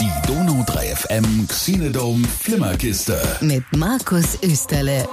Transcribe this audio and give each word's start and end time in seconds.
Die 0.00 0.10
Donau 0.26 0.64
3 0.66 0.94
FM 0.94 1.46
Xenodome 1.48 2.26
Flimmerkiste. 2.26 3.20
Mit 3.40 3.64
Markus 3.76 4.38
Österle. 4.42 5.06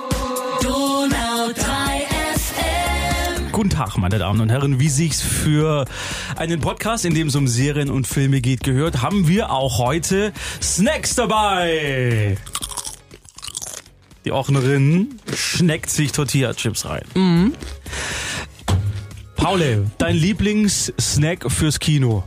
Donau 0.62 1.52
3 1.54 2.08
FM. 2.36 3.52
Guten 3.52 3.70
Tag, 3.70 3.98
meine 3.98 4.18
Damen 4.18 4.40
und 4.40 4.50
Herren. 4.50 4.80
Wie 4.80 4.88
sich's 4.90 5.22
für 5.22 5.86
einen 6.38 6.62
Podcast, 6.62 7.04
in 7.04 7.14
dem 7.14 7.28
es 7.28 7.36
um 7.36 7.48
Serien 7.48 7.90
und 7.90 8.08
Filme 8.08 8.40
geht, 8.40 8.64
gehört, 8.64 9.02
haben 9.02 9.28
wir 9.28 9.52
auch 9.52 9.78
heute 9.80 10.32
Snacks 10.62 11.16
dabei. 11.16 12.38
Die 14.24 14.32
Ochnerin 14.32 15.20
schneckt 15.36 15.90
sich 15.90 16.12
Tortilla-Chips 16.14 16.86
rein. 16.86 17.04
Mhm. 17.16 17.54
Paule, 19.42 19.90
dein 19.98 20.16
Lieblingssnack 20.16 21.52
fürs 21.52 21.80
Kino? 21.80 22.24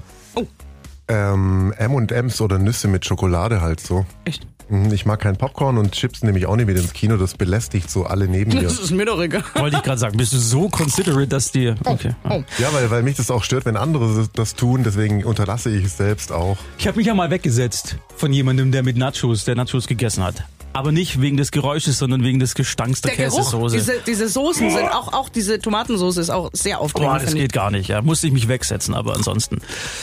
Ähm, 1.06 1.72
M&M's 1.76 2.40
oder 2.40 2.58
Nüsse 2.58 2.88
mit 2.88 3.04
Schokolade 3.04 3.60
halt 3.60 3.78
so. 3.78 4.04
Echt? 4.24 4.46
Mhm, 4.68 4.90
Ich 4.92 5.06
mag 5.06 5.20
keinen 5.20 5.36
Popcorn 5.36 5.76
und 5.78 5.92
Chips 5.92 6.22
nehme 6.24 6.38
ich 6.38 6.46
auch 6.46 6.56
nicht 6.56 6.66
mit 6.66 6.76
ins 6.76 6.92
Kino. 6.92 7.16
Das 7.18 7.34
belästigt 7.34 7.88
so 7.90 8.04
alle 8.04 8.26
neben 8.26 8.52
mir. 8.52 8.62
Das 8.62 8.80
ist 8.80 8.90
mir 8.90 9.04
doch 9.04 9.20
egal. 9.20 9.44
Wollte 9.54 9.76
ich 9.76 9.82
gerade 9.84 9.98
sagen. 9.98 10.16
Bist 10.16 10.32
du 10.32 10.38
so 10.38 10.68
considerate, 10.70 11.28
dass 11.28 11.52
dir... 11.52 11.76
Okay. 11.84 12.14
Ja, 12.58 12.72
weil, 12.72 12.90
weil 12.90 13.02
mich 13.02 13.16
das 13.16 13.30
auch 13.30 13.44
stört, 13.44 13.64
wenn 13.66 13.76
andere 13.76 14.26
das 14.34 14.54
tun. 14.54 14.82
Deswegen 14.82 15.22
unterlasse 15.24 15.70
ich 15.70 15.84
es 15.84 15.96
selbst 15.98 16.32
auch. 16.32 16.56
Ich 16.78 16.86
habe 16.88 16.96
mich 16.96 17.06
ja 17.06 17.14
mal 17.14 17.30
weggesetzt 17.30 17.96
von 18.16 18.32
jemandem, 18.32 18.72
der 18.72 18.82
mit 18.82 18.96
Nachos, 18.96 19.44
der 19.44 19.54
Nachos 19.54 19.86
gegessen 19.86 20.24
hat. 20.24 20.42
Aber 20.74 20.90
nicht 20.92 21.20
wegen 21.20 21.36
des 21.36 21.52
Geräusches, 21.52 21.98
sondern 21.98 22.24
wegen 22.24 22.40
des 22.40 22.54
Gestanks 22.56 23.00
der, 23.00 23.14
Der 23.14 23.26
Käsesoße. 23.26 23.76
diese, 23.76 24.00
diese 24.06 24.28
Soßen 24.28 24.70
sind 24.70 24.88
auch, 24.90 25.12
auch 25.12 25.28
diese 25.28 25.60
Tomatensoße 25.60 26.20
ist 26.20 26.30
auch 26.30 26.50
sehr 26.52 26.76
Boah, 26.76 26.82
aufdringlich. 26.82 27.22
das 27.22 27.34
geht 27.34 27.52
gar 27.52 27.70
nicht. 27.70 27.88
Ja, 27.88 28.02
musste 28.02 28.26
ich 28.26 28.32
mich 28.32 28.48
wegsetzen, 28.48 28.92
aber 28.92 29.14
ansonsten. 29.14 29.60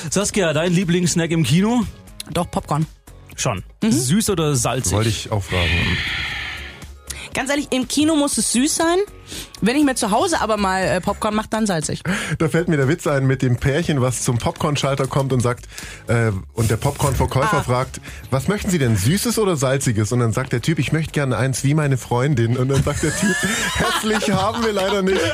Saskia, 0.10 0.54
dein 0.54 0.72
Lieblingssnack 0.74 1.30
im 1.32 1.44
Kino? 1.44 1.84
Doch, 2.34 2.50
Popcorn. 2.50 2.88
Schon. 3.36 3.64
Süß 3.84 4.30
oder 4.30 4.56
salzig? 4.56 4.94
Wollte 4.94 5.10
ich 5.10 5.30
auch 5.32 5.44
fragen. 5.44 5.70
Ganz 7.34 7.50
ehrlich, 7.50 7.68
im 7.72 7.88
Kino 7.88 8.16
muss 8.16 8.38
es 8.38 8.52
süß 8.54 8.74
sein. 8.76 8.98
Wenn 9.62 9.76
ich 9.76 9.84
mir 9.84 9.96
zu 9.96 10.12
Hause 10.12 10.42
aber 10.42 10.58
mal 10.58 10.82
äh, 10.84 11.02
Popcorn 11.02 11.36
mache, 11.36 11.48
dann 11.50 11.66
salzig. 11.68 12.02
Da 12.40 12.50
fällt 12.50 12.68
mir 12.68 12.78
der 12.78 12.88
Witz 12.88 13.06
ein 13.08 13.26
mit 13.28 13.42
dem 13.42 13.58
Pärchen, 13.58 14.02
was 14.02 14.24
zum 14.24 14.38
Popcornschalter 14.38 15.08
kommt 15.08 15.34
und 15.34 15.42
sagt, 15.42 15.66
äh, 16.08 16.32
und 16.54 16.70
der 16.72 16.78
Popcornverkäufer 16.78 17.58
Ah. 17.58 17.64
fragt, 17.64 18.02
was 18.30 18.48
möchten 18.48 18.70
Sie 18.72 18.80
denn, 18.80 18.96
Süßes 18.98 19.38
oder 19.40 19.56
Salziges? 19.56 20.12
Und 20.12 20.20
dann 20.20 20.34
sagt 20.34 20.54
der 20.54 20.62
Typ, 20.62 20.80
ich 20.80 20.92
möchte 20.92 21.12
gerne 21.12 21.38
eins 21.38 21.64
wie 21.64 21.74
meine 21.74 21.98
Freundin. 21.98 22.58
Und 22.58 22.70
dann 22.70 22.84
sagt 22.84 23.04
der 23.04 23.16
Typ, 23.16 23.36
hässlich 23.76 24.32
haben 24.32 24.64
wir 24.64 24.74
leider 24.74 25.02
nicht. 25.02 25.22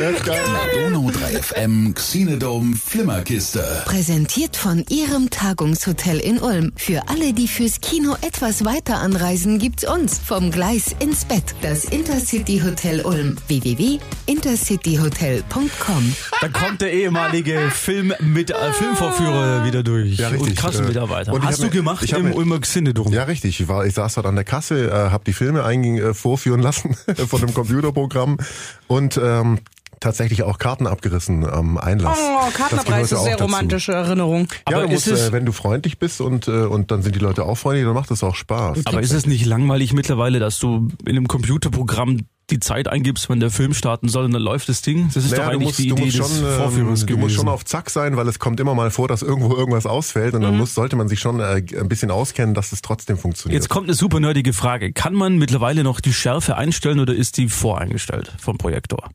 Das 0.00 0.16
ist 0.16 0.24
geil. 0.26 0.42
Donau 0.74 1.10
3 1.10 1.42
FM 1.42 1.94
Xenodome 1.94 2.76
Flimmerkiste. 2.76 3.82
Präsentiert 3.86 4.56
von 4.56 4.84
Ihrem 4.88 5.30
Tagungshotel 5.30 6.18
in 6.18 6.38
Ulm. 6.40 6.72
Für 6.76 7.08
alle, 7.08 7.32
die 7.32 7.46
fürs 7.46 7.80
Kino 7.80 8.16
etwas 8.20 8.64
weiter 8.64 8.98
anreisen, 8.98 9.58
gibt's 9.58 9.84
uns. 9.88 10.18
Vom 10.18 10.50
Gleis 10.50 10.94
ins 10.98 11.24
Bett. 11.24 11.54
Das 11.62 11.84
Intercity 11.84 12.49
Hotel 12.58 13.00
Ulm. 13.02 13.36
www.intercityhotel.com. 13.48 16.14
Da 16.40 16.48
kommt 16.48 16.80
der 16.80 16.92
ehemalige 16.92 17.70
Film 17.70 18.12
mit, 18.20 18.50
äh, 18.50 18.72
Filmvorführer 18.72 19.64
wieder 19.64 19.82
durch. 19.82 20.18
Ja, 20.18 20.28
richtig. 20.28 20.50
Und 20.50 20.56
Kassenmitarbeiter. 20.56 21.32
Äh, 21.32 21.34
und 21.34 21.44
Hast 21.44 21.58
du 21.60 21.64
mir- 21.64 21.70
gemacht 21.70 22.04
ich 22.04 22.12
im 22.12 22.24
mir- 22.30 22.34
Ulmer 22.34 22.60
Xinedom? 22.60 23.12
Ja, 23.12 23.24
richtig. 23.24 23.60
Ich, 23.60 23.68
war, 23.68 23.84
ich 23.86 23.94
saß 23.94 24.14
dort 24.14 24.26
an 24.26 24.34
der 24.34 24.44
Kasse, 24.44 24.88
äh, 24.90 25.10
habe 25.10 25.24
die 25.24 25.32
Filme 25.32 25.64
ein, 25.64 25.84
äh, 25.98 26.14
vorführen 26.14 26.60
lassen 26.60 26.96
von 27.28 27.40
dem 27.40 27.52
Computerprogramm 27.54 28.38
und 28.86 29.18
ähm, 29.22 29.58
tatsächlich 30.00 30.42
auch 30.44 30.58
Karten 30.58 30.86
abgerissen 30.86 31.44
am 31.46 31.76
Einlass. 31.76 32.16
Oh, 32.18 32.40
Das 32.70 32.84
gehörte 32.86 33.04
ist 33.04 33.12
auch 33.14 33.22
sehr 33.24 33.32
dazu. 33.32 33.44
romantische 33.44 33.92
Erinnerung. 33.92 34.48
Ja, 34.68 34.76
Aber 34.78 34.86
du 34.86 34.92
musst, 34.94 35.06
ist 35.08 35.20
es- 35.20 35.28
äh, 35.28 35.32
wenn 35.32 35.44
du 35.44 35.52
freundlich 35.52 35.98
bist 35.98 36.20
und, 36.22 36.48
äh, 36.48 36.52
und 36.52 36.90
dann 36.90 37.02
sind 37.02 37.14
die 37.14 37.18
Leute 37.20 37.44
auch 37.44 37.56
freundlich, 37.56 37.84
dann 37.84 37.92
macht 37.94 38.10
es 38.10 38.22
auch 38.24 38.34
Spaß. 38.34 38.78
Aber 38.86 39.00
ist 39.02 39.12
es 39.12 39.26
nicht 39.26 39.44
langweilig 39.44 39.92
mittlerweile, 39.92 40.38
dass 40.38 40.58
du 40.58 40.88
in 41.04 41.16
einem 41.16 41.28
Computerprogramm 41.28 42.22
die 42.50 42.60
Zeit 42.60 42.88
eingibst, 42.88 43.28
wenn 43.30 43.40
der 43.40 43.50
Film 43.50 43.74
starten 43.74 44.08
soll 44.08 44.24
und 44.24 44.32
dann 44.32 44.42
läuft 44.42 44.68
das 44.68 44.82
Ding? 44.82 45.10
Das 45.12 45.24
ist 45.24 45.30
Naja, 45.32 45.44
doch 45.44 45.52
eigentlich 45.52 45.66
musst, 45.68 45.78
die 45.78 45.88
Idee 45.88 46.04
musst 46.04 46.18
des 46.18 46.26
schon, 46.38 46.46
ähm, 46.46 46.56
Vorführers 46.58 47.00
du 47.00 47.06
gewesen. 47.06 47.20
musst 47.20 47.34
schon 47.36 47.48
auf 47.48 47.64
Zack 47.64 47.90
sein, 47.90 48.16
weil 48.16 48.28
es 48.28 48.38
kommt 48.38 48.60
immer 48.60 48.74
mal 48.74 48.90
vor, 48.90 49.08
dass 49.08 49.22
irgendwo 49.22 49.54
irgendwas 49.54 49.86
ausfällt 49.86 50.34
und 50.34 50.42
dann 50.42 50.56
muss, 50.56 50.74
sollte 50.74 50.96
man 50.96 51.08
sich 51.08 51.20
schon 51.20 51.40
äh, 51.40 51.62
ein 51.78 51.88
bisschen 51.88 52.10
auskennen, 52.10 52.54
dass 52.54 52.72
es 52.72 52.82
trotzdem 52.82 53.16
funktioniert. 53.18 53.60
Jetzt 53.62 53.68
kommt 53.68 53.86
eine 53.88 53.94
super 53.94 54.20
nerdige 54.20 54.52
Frage. 54.52 54.92
Kann 54.92 55.14
man 55.14 55.38
mittlerweile 55.38 55.82
noch 55.84 56.00
die 56.00 56.12
Schärfe 56.12 56.56
einstellen 56.56 57.00
oder 57.00 57.14
ist 57.14 57.36
die 57.36 57.48
voreingestellt 57.48 58.32
vom 58.38 58.58
Projektor? 58.58 59.10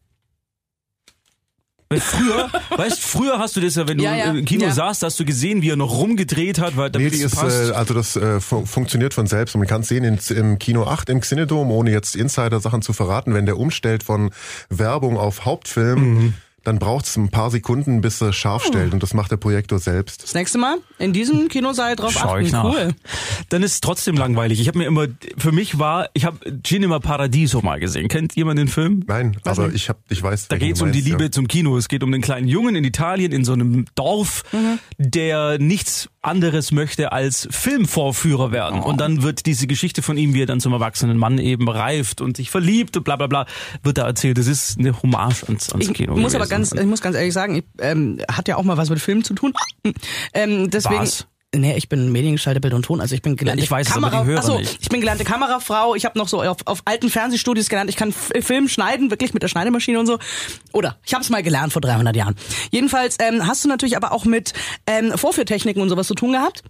Weil 1.89 1.99
früher, 1.99 2.49
weißt, 2.77 2.99
früher 2.99 3.37
hast 3.37 3.55
du 3.55 3.61
das 3.61 3.75
ja, 3.75 3.87
wenn 3.87 3.99
du 3.99 4.03
Ja, 4.03 4.15
ja, 4.15 4.31
im 4.31 4.43
Kino 4.45 4.63
ja. 4.65 4.71
saßt, 4.71 5.03
hast 5.03 5.19
du 5.19 5.25
gesehen, 5.25 5.61
wie 5.61 5.69
er 5.69 5.75
noch 5.75 5.91
rumgedreht 5.99 6.57
hat, 6.59 6.75
weil 6.77 6.87
Nee, 6.87 6.93
damit 6.93 7.13
es 7.13 7.19
ist, 7.21 7.35
passt. 7.35 7.69
äh, 7.69 7.73
also 7.73 7.93
das 7.93 8.15
äh, 8.15 8.39
fu 8.41 8.65
funktioniert 8.65 9.13
von 9.13 9.27
selbst 9.27 9.53
und 9.53 9.59
man 9.59 9.67
kann 9.67 9.81
es 9.81 9.89
sehen 9.89 10.03
in, 10.03 10.17
im 10.35 10.57
Kino 10.57 10.85
8 10.85 11.09
im 11.09 11.19
Xinedom, 11.21 11.69
ohne 11.71 11.91
jetzt 11.91 12.15
Insider-Sachen 12.15 12.81
zu 12.81 12.91
verraten, 12.93 13.33
wenn 13.35 13.45
der 13.45 13.59
umstellt 13.59 14.01
von 14.03 14.31
Werbung 14.69 15.17
auf 15.17 15.45
Hauptfilm, 15.45 15.99
Mhm. 15.99 16.33
Dann 16.65 16.77
braucht 16.79 17.05
es 17.05 17.15
ein 17.15 17.29
paar 17.29 17.49
Sekunden, 17.51 18.01
bis 18.01 18.19
er 18.21 18.33
scharf 18.33 18.63
Oh. 18.65 18.67
stellt 18.69 18.93
und 18.93 19.01
das 19.01 19.13
macht 19.13 19.31
der 19.31 19.37
Projektor 19.37 19.79
selbst. 19.79 20.23
Das 20.23 20.33
nächste 20.33 20.57
Mal 20.57 20.77
in 20.99 21.13
diesem 21.13 21.47
Kinosaal 21.47 21.95
drauf 21.95 22.11
Schau 22.11 22.33
achten. 22.33 22.45
ich 22.45 22.51
nach. 22.51 22.65
Cool. 22.65 22.93
Dann 23.49 23.63
ist 23.63 23.73
es 23.73 23.81
trotzdem 23.81 24.15
langweilig. 24.15 24.59
Ich 24.59 24.67
habe 24.67 24.79
mir 24.79 24.85
immer, 24.87 25.07
für 25.37 25.51
mich 25.51 25.79
war, 25.79 26.09
ich 26.13 26.25
habe 26.25 26.39
Cinema 26.63 26.99
Paradiso 26.99 27.61
mal 27.61 27.79
gesehen. 27.79 28.07
Kennt 28.07 28.35
jemand 28.35 28.59
den 28.59 28.67
Film? 28.67 29.03
Nein, 29.07 29.37
aber 29.45 29.73
ich 29.73 29.87
hab, 29.89 29.99
ich 30.09 30.21
weiß, 30.21 30.47
Da 30.49 30.57
geht 30.57 30.75
es 30.75 30.81
um 30.81 30.91
die 30.91 31.01
Liebe 31.01 31.23
ja. 31.25 31.31
zum 31.31 31.47
Kino. 31.47 31.77
Es 31.77 31.87
geht 31.87 32.03
um 32.03 32.11
den 32.11 32.21
kleinen 32.21 32.47
Jungen 32.47 32.75
in 32.75 32.83
Italien 32.83 33.31
in 33.31 33.45
so 33.45 33.53
einem 33.53 33.85
Dorf, 33.95 34.43
der 34.97 35.59
nichts 35.59 36.09
anderes 36.25 36.71
möchte 36.71 37.11
als 37.11 37.47
Filmvorführer 37.51 38.51
werden. 38.51 38.81
Und 38.81 38.99
dann 39.01 39.21
wird 39.23 39.45
diese 39.45 39.67
Geschichte 39.67 40.01
von 40.01 40.17
ihm, 40.17 40.33
wie 40.33 40.43
er 40.43 40.45
dann 40.45 40.59
zum 40.59 40.73
erwachsenen 40.73 41.17
Mann 41.17 41.37
eben 41.37 41.69
reift 41.69 42.21
und 42.21 42.37
sich 42.37 42.49
verliebt 42.51 42.97
und 42.97 43.03
bla 43.03 43.15
bla 43.15 43.27
bla, 43.27 43.45
wird 43.83 43.97
da 43.97 44.05
erzählt. 44.05 44.37
Das 44.37 44.47
ist 44.47 44.79
eine 44.79 45.01
Hommage 45.01 45.43
ans, 45.45 45.71
ans 45.71 45.87
Ich 45.87 45.93
Kino. 45.93 46.11
muss 46.13 46.33
gewesen. 46.33 46.35
aber 46.37 46.47
ganz, 46.47 46.71
ich 46.71 46.85
muss 46.85 47.01
ganz 47.01 47.15
ehrlich 47.15 47.33
sagen, 47.33 47.55
ich, 47.55 47.65
ähm, 47.79 48.19
hat 48.31 48.47
ja 48.47 48.57
auch 48.57 48.63
mal 48.63 48.77
was 48.77 48.89
mit 48.89 48.99
Filmen 48.99 49.23
zu 49.23 49.33
tun. 49.33 49.53
Ähm, 50.33 50.69
deswegen. 50.69 51.01
Was? 51.01 51.27
Nee, 51.59 51.75
ich 51.77 51.89
bin 51.89 52.11
Mediengestalter 52.11 52.59
Bild 52.59 52.73
und 52.73 52.83
Ton, 52.83 53.01
also 53.01 53.15
ich 53.15 53.21
bin 53.21 53.35
gelernte 53.35 53.63
ich 53.63 53.71
weiß 53.71 53.87
es, 53.87 53.93
aber 53.95 54.09
Kamera. 54.09 54.23
die 54.23 54.29
Hörer 54.29 54.39
Achso, 54.39 54.57
nicht. 54.59 54.77
ich 54.81 54.89
bin 54.89 54.99
gelernte 55.01 55.23
Kamerafrau. 55.23 55.95
Ich 55.95 56.05
habe 56.05 56.17
noch 56.19 56.27
so 56.27 56.41
auf, 56.41 56.57
auf 56.65 56.81
alten 56.85 57.09
Fernsehstudios 57.09 57.69
gelernt. 57.69 57.89
Ich 57.89 57.95
kann 57.95 58.09
F 58.09 58.31
Film 58.45 58.67
schneiden, 58.67 59.09
wirklich 59.11 59.33
mit 59.33 59.43
der 59.43 59.47
Schneidemaschine 59.47 59.99
und 59.99 60.05
so. 60.05 60.19
Oder 60.71 60.97
ich 61.05 61.13
habe 61.13 61.23
es 61.23 61.29
mal 61.29 61.43
gelernt 61.43 61.73
vor 61.73 61.81
300 61.81 62.15
Jahren. 62.15 62.35
Jedenfalls 62.71 63.17
ähm, 63.19 63.47
hast 63.47 63.63
du 63.63 63.67
natürlich 63.67 63.97
aber 63.97 64.11
auch 64.11 64.25
mit 64.25 64.53
ähm, 64.87 65.17
Vorführtechniken 65.17 65.81
und 65.81 65.89
sowas 65.89 66.07
zu 66.07 66.15
tun 66.15 66.31
gehabt. 66.33 66.63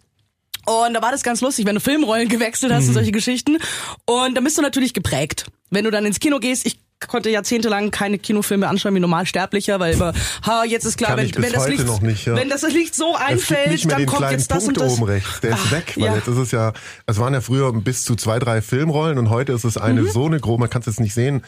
Und 0.66 0.94
da 0.95 1.01
war 1.01 1.12
das 1.12 1.22
ganz 1.22 1.41
lustig, 1.41 1.66
wenn 1.68 1.75
du 1.75 1.81
Filmrollen 1.81 2.28
gewechselt 2.28 2.72
hast 2.74 2.85
und 2.85 2.90
Mhm. 2.90 2.94
solche 2.95 3.12
Geschichten. 3.12 3.57
Und 4.06 4.35
dann 4.35 4.44
bist 4.44 4.57
du 4.57 4.62
natürlich 4.63 4.94
geprägt. 4.94 5.45
Wenn 5.69 5.84
du 5.84 5.91
dann 5.91 6.06
ins 6.06 6.19
Kino 6.19 6.40
gehst, 6.40 6.66
ich 6.66 6.79
konnte 7.07 7.29
jahrzehntelang 7.29 7.91
keine 7.91 8.17
Kinofilme 8.17 8.67
anschauen 8.67 8.95
wie 8.95 9.00
Normalsterblicher, 9.00 9.79
weil 9.79 9.94
immer, 9.94 10.13
ha, 10.45 10.63
jetzt 10.66 10.85
ist 10.85 10.97
klar, 10.97 11.17
wenn, 11.17 11.31
wenn, 11.35 11.51
das 11.51 11.67
Licht, 11.67 11.85
noch 11.85 12.01
nicht, 12.01 12.25
ja. 12.25 12.35
wenn 12.35 12.50
das 12.50 12.63
Licht 12.63 12.95
so 12.95 13.16
einfällt, 13.16 13.91
dann 13.91 14.06
kommt 14.06 14.31
jetzt 14.31 14.50
das 14.50 14.63
Punkt 14.66 14.79
und 14.79 14.85
das. 14.88 14.94
oben 14.94 15.03
rechts. 15.03 15.41
Der 15.41 15.51
ist 15.51 15.59
Ah, 15.67 15.72
weg, 15.72 15.94
weil 15.97 16.03
ja. 16.06 16.16
jetzt 16.16 16.28
ist 16.28 16.38
es 16.38 16.51
ja, 16.51 16.73
es 17.06 17.19
waren 17.19 17.33
ja 17.33 17.41
früher 17.41 17.72
bis 17.73 18.03
zu 18.03 18.16
zwei, 18.16 18.39
drei 18.39 18.61
Filmrollen 18.61 19.17
und 19.17 19.29
heute 19.29 19.51
ist 19.53 19.66
es 19.66 19.78
eine 19.78 20.01
Mhm. 20.01 20.09
so 20.11 20.25
eine 20.25 20.39
grobe, 20.39 20.61
man 20.61 20.69
kann 20.69 20.79
es 20.81 20.85
jetzt 20.88 21.00
nicht 21.00 21.13
sehen, 21.13 21.44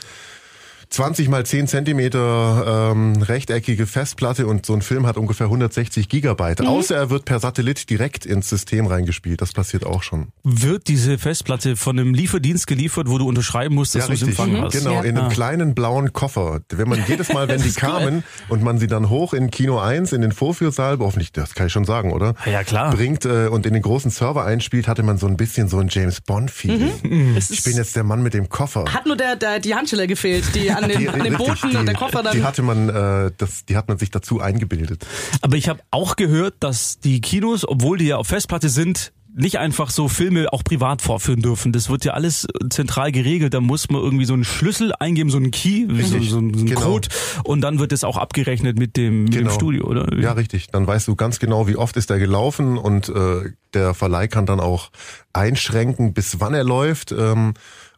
20 0.90 1.28
mal 1.30 1.46
10 1.46 1.68
Zentimeter 1.68 2.92
ähm, 2.94 3.22
rechteckige 3.22 3.86
Festplatte 3.88 4.48
und 4.48 4.66
so 4.66 4.74
ein 4.74 4.82
Film 4.82 5.06
hat 5.06 5.18
ungefähr 5.18 5.48
160 5.48 6.08
Gigabyte. 6.10 6.62
Mhm. 6.62 6.68
Außer 6.68 6.96
er 6.96 7.10
wird 7.10 7.26
per 7.26 7.40
Satellit 7.40 7.90
direkt 7.90 8.26
ins 8.26 8.50
System 8.50 8.88
reingespielt. 8.88 9.42
Das 9.42 9.52
passiert 9.54 9.86
auch 9.86 10.04
schon. 10.04 10.28
Wird 10.44 10.88
diese 10.88 11.18
Festplatte 11.18 11.76
von 11.76 12.00
einem 12.00 12.14
Lieferdienst 12.14 12.68
geliefert, 12.68 13.10
wo 13.10 13.18
du 13.18 13.28
unterschreiben 13.28 13.76
musst, 13.76 13.96
dass 13.96 14.08
du 14.08 14.14
es 14.14 14.22
empfangen 14.22 14.62
hast? 14.62 14.74
Genau, 14.78 14.94
Ja. 14.94 15.02
in 15.04 15.18
einem 15.18 15.28
Ah. 15.28 15.30
kleinen 15.30 15.76
blauen 15.76 16.14
Koffer. 16.14 16.62
Wenn 16.70 16.88
man 16.88 17.04
jedes 17.08 17.34
Mal, 17.34 17.48
wenn 17.48 17.62
die 17.62 17.72
kamen 17.74 18.24
und 18.50 18.64
man 18.64 18.78
sie 18.78 18.88
dann 18.88 19.10
hoch 19.10 19.34
in 19.34 19.52
Kino 19.52 19.80
1, 19.80 20.14
in 20.14 20.22
den 20.22 20.32
Vorführsaal, 20.32 20.98
hoffentlich, 21.00 21.32
das 21.32 21.54
kann 21.54 21.68
ich 21.68 21.74
schon 21.74 21.86
sagen, 21.86 22.14
oder? 22.14 22.34
Ja, 22.46 22.64
klar. 22.64 22.92
Bringt 22.96 23.26
äh, 23.26 23.48
und 23.48 23.66
in 23.66 23.74
den 23.74 23.82
großen 23.82 24.10
Server 24.12 24.46
einspielt, 24.46 24.88
hatte 24.88 25.04
man 25.04 25.18
so 25.18 25.28
ein 25.28 25.38
bisschen 25.38 25.68
so 25.68 25.80
ein 25.80 25.88
James 25.90 26.22
Bond-Feeling. 26.22 27.36
Es 27.38 27.50
Ich 27.50 27.60
ist- 27.60 27.66
bin 27.66 27.76
jetzt 27.76 27.96
der 27.96 28.04
Mann 28.04 28.24
mit 28.24 28.34
dem 28.34 28.50
Koffer. 28.50 28.86
hat 28.94 29.06
nur 29.06 29.18
der, 29.18 29.36
der, 29.36 29.60
die 29.60 29.76
Handschelle 29.76 30.08
gefehlt, 30.08 30.44
die 30.56 30.72
an 30.84 30.90
dem, 30.90 31.10
an 31.10 31.24
dem 31.24 31.36
richtig, 31.36 31.62
Booten 31.62 31.70
die, 31.72 31.78
und 31.78 31.86
der 31.86 31.96
Koffer 31.96 32.24
dann. 32.24 32.36
Die 32.36 32.44
hatte 32.44 32.62
man, 32.62 32.90
äh, 32.90 33.32
das, 33.38 33.66
die 33.66 33.78
hat 33.78 33.88
man 33.88 33.98
sich 33.98 34.12
dazu 34.12 34.40
eingebildet. 34.40 35.06
Aber 35.42 35.56
ich 35.58 35.70
habe 35.70 35.80
auch 35.92 36.16
gehört, 36.16 36.56
dass 36.60 37.00
die 37.00 37.22
Kinos, 37.22 37.68
obwohl 37.68 37.98
die 37.98 38.06
ja 38.06 38.18
auf 38.18 38.28
Festplatte 38.28 38.70
sind, 38.70 39.12
nicht 39.38 39.60
einfach 39.60 39.92
so 39.92 40.08
Filme 40.08 40.52
auch 40.52 40.64
privat 40.64 41.04
vorführen 41.04 41.42
dürfen. 41.44 41.72
Das 41.72 41.90
wird 41.90 42.04
ja 42.04 42.14
alles 42.14 42.48
zentral 42.72 43.12
geregelt. 43.12 43.54
Da 43.54 43.62
muss 43.62 43.88
man 43.90 44.02
irgendwie 44.02 44.26
so 44.26 44.34
einen 44.34 44.44
Schlüssel 44.44 44.94
eingeben, 45.00 45.30
so 45.30 45.38
einen 45.38 45.52
Key, 45.52 45.86
so, 46.02 46.20
so 46.22 46.38
einen 46.40 46.66
genau. 46.66 46.82
Code 46.82 47.08
und 47.44 47.62
dann 47.62 47.78
wird 47.78 47.92
das 47.92 48.04
auch 48.04 48.18
abgerechnet 48.18 48.80
mit 48.80 48.98
dem, 48.98 49.26
mit 49.26 49.36
dem 49.36 49.44
Genau. 49.44 49.52
Studio, 49.52 49.86
oder? 49.86 50.12
Ja, 50.18 50.32
richtig. 50.32 50.68
Dann 50.72 50.88
weißt 50.88 51.08
du 51.08 51.16
ganz 51.16 51.38
genau, 51.38 51.68
wie 51.68 51.76
oft 51.76 51.96
ist 51.98 52.10
er 52.10 52.18
gelaufen 52.18 52.80
und 52.80 53.10
äh, 53.10 53.52
der 53.76 53.94
Verleih 53.94 54.28
kann 54.28 54.48
dann 54.48 54.60
auch 54.60 54.90
einschränken, 55.34 56.14
bis 56.14 56.40
wann 56.40 56.56
er 56.56 56.64
läuft. 56.64 57.12
Ähm, 57.12 57.54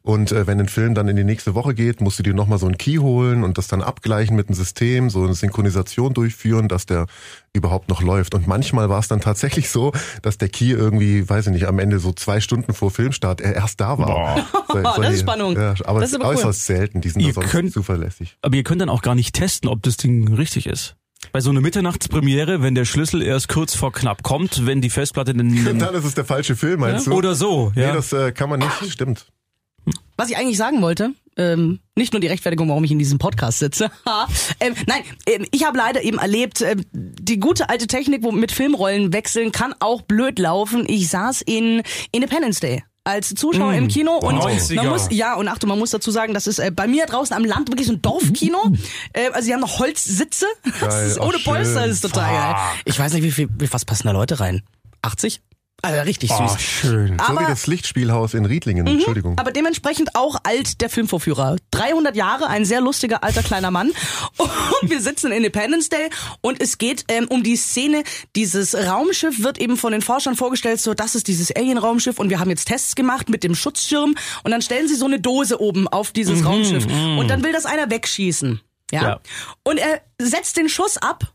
und 0.10 0.32
äh, 0.32 0.48
wenn 0.48 0.60
ein 0.60 0.68
Film 0.68 0.96
dann 0.96 1.08
in 1.08 1.16
die 1.16 1.24
nächste 1.24 1.54
Woche 1.54 1.76
geht, 1.76 2.02
musst 2.02 2.18
du 2.18 2.24
dir 2.24 2.34
nochmal 2.34 2.58
so 2.58 2.66
einen 2.66 2.78
Key 2.78 2.98
holen 2.98 3.44
und 3.44 3.58
das 3.60 3.68
dann 3.68 3.84
abgleichen 3.84 4.36
mit 4.36 4.50
dem 4.50 4.56
System, 4.56 5.10
so 5.12 5.24
eine 5.24 5.36
Synchronisation 5.36 6.14
durchführen, 6.16 6.68
dass 6.68 6.86
der 6.88 7.06
überhaupt 7.54 7.90
noch 7.90 8.02
läuft. 8.02 8.34
Und 8.34 8.48
manchmal 8.48 8.90
war 8.90 9.00
es 9.00 9.08
dann 9.08 9.22
tatsächlich 9.22 9.70
so, 9.70 9.92
dass 10.24 10.38
der 10.40 10.50
Key 10.50 10.72
irgendwie, 10.72 11.30
weiß 11.30 11.48
ich 11.48 11.54
nicht, 11.54 11.68
am 11.68 11.78
Ende 11.80 12.00
so 12.00 12.12
zwei 12.12 12.40
Stunden 12.42 12.74
vor 12.74 12.90
Filmstart 12.92 13.40
er 13.42 13.54
erst 13.56 13.80
da 13.82 13.98
war. 14.00 14.48
So- 14.68 14.82
Das 15.02 15.14
ist 15.14 15.22
Spannung. 15.22 15.56
Ja, 15.56 15.76
aber 15.86 16.00
Das 16.00 16.10
ist 16.10 16.16
aber 16.16 16.30
cool. 16.30 16.36
äußerst 16.36 16.66
selten, 16.66 17.02
die 17.02 17.10
sind 17.10 17.22
Ihr 17.22 17.28
da 17.30 17.34
sonst 17.42 17.52
könnt- 17.52 17.72
zuverlässig. 17.74 18.38
Aber 18.42 18.56
ihr 18.56 18.64
könnt 18.64 18.82
dann 18.82 18.90
auch 18.90 19.02
gar 19.04 19.14
nicht 19.16 19.36
testen, 19.36 19.70
ob 19.70 19.84
das 19.84 19.98
Ding 19.98 20.34
richtig 20.34 20.66
ist. 20.68 20.96
Bei 21.32 21.42
so 21.42 21.50
einer 21.50 21.62
Mitternachtspremiere, 21.62 22.62
wenn 22.64 22.76
der 22.76 22.86
Schlüssel 22.86 23.22
erst 23.22 23.50
kurz 23.50 23.76
vor 23.76 23.92
knapp 23.92 24.24
kommt, 24.24 24.66
wenn 24.66 24.82
die 24.82 24.90
Festplatte 24.90 25.34
den, 25.34 25.68
Und 25.68 25.80
dann 25.80 25.94
ist 25.94 26.06
es 26.06 26.16
der 26.16 26.26
falsche 26.26 26.56
Film, 26.56 26.80
meinst 26.80 27.08
du? 27.08 27.14
oder 27.14 27.36
so, 27.36 27.72
ja. 27.76 27.88
Nee, 27.90 27.94
das 27.94 28.14
äh, 28.14 28.32
kann 28.32 28.50
man 28.50 28.60
nicht, 28.60 28.92
stimmt. 28.94 29.28
Was 30.20 30.30
ich 30.30 30.36
eigentlich 30.36 30.58
sagen 30.58 30.82
wollte, 30.82 31.14
ähm, 31.38 31.80
nicht 31.96 32.12
nur 32.12 32.20
die 32.20 32.28
Rechtfertigung, 32.28 32.68
warum 32.68 32.84
ich 32.84 32.92
in 32.92 33.00
diesem 33.00 33.20
Podcast 33.20 33.60
sitze. 33.60 33.90
ähm, 34.60 34.76
nein, 34.86 35.04
ähm, 35.26 35.46
ich 35.52 35.66
habe 35.66 35.78
leider 35.78 36.04
eben 36.04 36.18
erlebt, 36.18 36.60
ähm, 36.60 36.84
die 36.92 37.40
gute 37.40 37.70
alte 37.70 37.88
Technik, 37.88 38.22
wo 38.22 38.34
mit 38.34 38.52
Filmrollen 38.52 39.14
wechseln, 39.14 39.54
kann 39.54 39.74
auch 39.80 40.02
blöd 40.02 40.38
laufen. 40.38 40.84
Ich 40.90 41.08
saß 41.08 41.42
in 41.44 41.84
Independence 42.12 42.60
Day 42.60 42.84
als 43.06 43.34
Zuschauer 43.34 43.74
im 43.76 43.88
Kino 43.88 44.18
und 44.18 44.36
wow. 44.36 44.44
man 44.44 44.58
90er. 44.58 44.90
muss 44.90 45.08
ja 45.10 45.36
und 45.36 45.48
Achtung, 45.48 45.70
man 45.70 45.80
muss 45.80 45.92
dazu 45.92 46.12
sagen, 46.12 46.34
das 46.34 46.48
ist 46.48 46.60
äh, 46.60 46.70
bei 46.70 46.86
mir 46.86 47.06
draußen 47.06 47.34
am 47.34 47.46
Land 47.46 47.70
wirklich 47.70 47.88
so 47.88 47.94
ein 47.94 48.02
Dorfkino. 48.02 48.74
Äh, 49.14 49.30
also 49.32 49.46
sie 49.46 49.54
haben 49.54 49.62
noch 49.62 49.80
Holzsitze. 49.80 50.48
Das 50.82 50.96
Geil, 50.96 51.08
ist 51.08 51.20
ohne 51.22 51.40
Polster, 51.40 51.88
das 51.88 51.92
ist 51.92 52.02
total 52.02 52.30
geil. 52.30 52.56
Ich 52.84 53.00
weiß 53.00 53.14
nicht, 53.14 53.24
wie 53.24 53.32
viel, 53.32 53.48
wie 53.58 53.72
was 53.72 53.86
passen 53.86 54.08
da 54.08 54.12
Leute 54.12 54.42
rein? 54.42 54.64
80? 55.02 55.40
Also 55.82 56.02
richtig 56.02 56.32
süß. 56.32 56.40
Oh, 56.40 56.58
schön. 56.58 57.18
So 57.20 57.26
Aber- 57.26 57.42
wie 57.42 57.46
das 57.46 57.68
Lichtspielhaus 57.68 58.34
in 58.34 58.46
Riedlingen, 58.46 58.86
Entschuldigung. 58.88 59.38
Aber 59.38 59.52
dementsprechend 59.52 60.16
auch 60.16 60.38
alt 60.44 60.82
der 60.82 60.90
Filmvorführer. 60.90 61.58
300 61.72 62.16
Jahre, 62.16 62.48
ein 62.48 62.66
sehr 62.66 62.82
lustiger 62.82 63.24
alter 63.24 63.44
kleiner 63.44 63.72
Mann. 63.72 63.92
Und 64.38 64.90
wir 64.90 65.02
sitzen 65.02 65.28
in 65.28 65.38
Independence 65.38 65.90
Day 65.90 66.10
und 66.42 66.62
es 66.62 66.78
geht 66.78 67.06
ähm, 67.10 67.28
um 67.30 67.44
die 67.44 67.56
Szene. 67.56 68.04
Dieses 68.36 68.76
Raumschiff 68.76 69.44
wird 69.44 69.58
eben 69.58 69.78
von 69.78 69.92
den 69.92 70.02
Forschern 70.02 70.36
vorgestellt, 70.36 70.80
so 70.80 70.94
das 70.94 71.16
ist 71.16 71.28
dieses 71.28 71.54
Alien-Raumschiff 71.56 72.20
und 72.20 72.30
wir 72.30 72.40
haben 72.40 72.50
jetzt 72.50 72.66
Tests 72.66 72.96
gemacht 72.96 73.30
mit 73.30 73.44
dem 73.44 73.56
Schutzschirm 73.56 74.16
und 74.44 74.52
dann 74.52 74.62
stellen 74.62 74.88
sie 74.88 74.96
so 74.96 75.06
eine 75.06 75.20
Dose 75.20 75.60
oben 75.62 75.88
auf 75.88 76.12
dieses 76.12 76.46
Raumschiff 76.46 76.86
und 76.86 77.28
dann 77.28 77.44
will 77.44 77.52
das 77.52 77.66
einer 77.66 77.90
wegschießen. 77.90 78.62
Ja? 78.92 79.02
Ja. 79.02 79.20
Und 79.64 79.78
er 79.78 80.02
setzt 80.20 80.58
den 80.58 80.70
Schuss 80.70 80.98
ab 80.98 81.34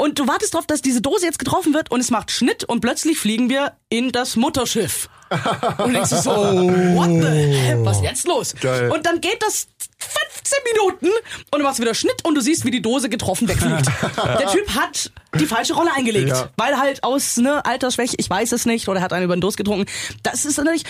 und 0.00 0.18
du 0.18 0.26
wartest 0.26 0.54
darauf, 0.54 0.66
dass 0.66 0.82
diese 0.82 1.00
Dose 1.00 1.26
jetzt 1.26 1.38
getroffen 1.38 1.74
wird 1.74 1.90
und 1.90 2.00
es 2.00 2.10
macht 2.10 2.30
Schnitt 2.30 2.64
und 2.64 2.80
plötzlich 2.80 3.18
fliegen 3.18 3.48
wir 3.48 3.72
in 3.88 4.12
das 4.12 4.36
Mutterschiff. 4.36 5.08
Und 5.78 5.92
denkst 5.92 6.10
du 6.10 6.16
so, 6.16 6.30
what 6.32 7.06
the 7.08 7.28
hell, 7.56 7.84
was 7.84 7.98
ist 7.98 8.02
jetzt 8.02 8.26
los? 8.26 8.52
Geil. 8.60 8.90
Und 8.90 9.06
dann 9.06 9.20
geht 9.20 9.40
das 9.40 9.68
15 9.98 10.58
Minuten 10.72 11.06
und 11.52 11.58
du 11.60 11.62
machst 11.62 11.78
wieder 11.80 11.94
Schnitt 11.94 12.24
und 12.24 12.34
du 12.34 12.40
siehst, 12.40 12.64
wie 12.64 12.72
die 12.72 12.82
Dose 12.82 13.08
getroffen 13.08 13.46
wegfliegt. 13.46 13.86
Der 14.40 14.48
Typ 14.48 14.68
hat 14.74 15.12
die 15.38 15.46
falsche 15.46 15.74
Rolle 15.74 15.92
eingelegt, 15.94 16.30
Ja. 16.30 16.48
weil 16.56 16.76
halt 16.78 17.04
aus 17.04 17.36
ne, 17.36 17.64
Altersschwäche, 17.64 18.16
ich 18.18 18.28
weiß 18.28 18.50
es 18.50 18.66
nicht, 18.66 18.88
oder 18.88 18.98
er 18.98 19.04
hat 19.04 19.12
einen 19.12 19.24
über 19.26 19.36
den 19.36 19.40
Durst 19.40 19.56
getrunken. 19.56 19.86
Das 20.24 20.44
ist 20.44 20.56
natürlich 20.56 20.82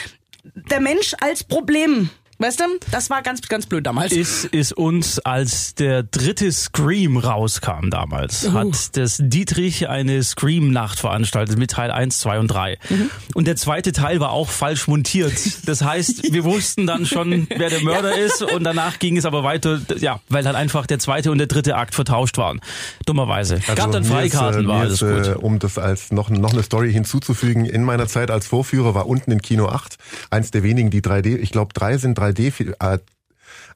der 0.71 0.81
Mensch 0.81 1.15
als 1.21 1.45
Problem. 1.45 2.09
Weißt 2.41 2.59
du, 2.59 2.65
das 2.91 3.11
war 3.11 3.21
ganz, 3.23 3.43
ganz 3.43 3.67
blöd 3.67 3.87
damals. 3.87 4.13
ist, 4.13 4.47
ist 4.47 4.73
uns, 4.73 5.19
als 5.21 5.75
der 5.75 6.03
dritte 6.03 6.51
Scream 6.51 7.19
rauskam 7.19 7.91
damals, 7.91 8.47
Uh. 8.47 8.53
hat 8.55 8.97
das 8.97 9.19
Dietrich 9.21 9.89
eine 9.89 10.23
Scream-Nacht 10.23 10.99
veranstaltet 10.99 11.59
mit 11.59 11.73
Teil 11.73 11.91
1, 11.91 12.19
2 12.21 12.39
und 12.39 12.49
3. 12.49 12.79
Mhm. 12.89 13.11
Und 13.35 13.47
der 13.47 13.57
zweite 13.57 13.93
Teil 13.93 14.21
war 14.21 14.31
auch 14.31 14.49
falsch 14.49 14.89
montiert. 14.89 15.35
Das 15.67 15.83
heißt, 15.83 16.33
wir 16.33 16.45
wussten 16.45 16.87
dann 16.87 17.05
schon, 17.07 17.47
wer 17.55 17.69
der 17.69 17.83
Mörder 17.83 18.17
ist 18.17 18.43
und 18.43 18.65
danach 18.65 18.99
ging 18.99 19.19
es 19.19 19.27
aber 19.27 19.45
weiter, 19.45 19.81
ja, 19.99 20.21
weil 20.31 20.47
halt 20.47 20.57
einfach 20.57 20.87
der 20.87 20.99
zweite 20.99 21.31
und 21.31 21.39
der 21.39 21.47
dritte 21.47 21.77
Akt 21.77 21.95
vertauscht 21.95 22.39
waren. 22.39 22.61
Dummerweise. 23.05 23.61
Gab 23.67 23.93
dann 23.93 23.97
Also 23.97 24.01
ist, 24.01 24.09
Freikarten, 24.09 24.65
äh, 24.65 24.69
war 24.69 24.81
alles 24.81 25.03
ist, 25.03 25.03
äh, 25.03 25.33
gut. 25.35 25.43
Um 25.43 25.59
das 25.59 25.77
als 25.77 26.11
noch, 26.11 26.31
noch 26.31 26.53
eine 26.55 26.63
Story 26.63 26.91
hinzuzufügen, 26.91 27.67
in 27.67 27.85
meiner 27.85 28.07
Zeit 28.09 28.31
als 28.31 28.47
Vorführer 28.47 28.95
war 28.95 29.07
unten 29.07 29.31
in 29.31 29.43
Kino 29.43 29.67
8 29.69 29.97
eins 30.31 30.51
der 30.51 30.63
wenigen, 30.63 30.91
die 30.91 31.03
3D, 31.03 31.37
ich 31.37 31.51
glaube 31.51 31.75
drei 31.75 31.99
sind 31.99 32.19
3D, 32.33 32.75
äh, 32.81 32.99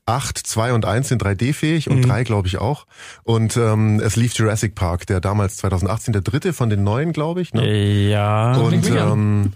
8, 0.06 0.36
2 0.38 0.72
und 0.74 0.84
1 0.84 1.08
sind 1.08 1.22
3D-fähig 1.22 1.86
Mhm. 1.88 1.96
und 1.96 2.02
drei 2.08 2.24
glaube 2.24 2.46
ich 2.46 2.58
auch. 2.58 2.86
Und 3.22 3.56
ähm, 3.56 4.00
es 4.00 4.16
lief 4.16 4.34
Jurassic 4.34 4.74
Park, 4.74 5.06
der 5.06 5.20
damals 5.20 5.56
2018 5.56 6.12
der 6.12 6.22
dritte 6.22 6.52
von 6.52 6.68
den 6.68 6.84
neuen, 6.84 7.12
glaube 7.12 7.40
ich. 7.40 7.54
Ne? 7.54 8.08
Ja. 8.10 8.54
Und 8.56 8.86
ähm, 8.90 9.52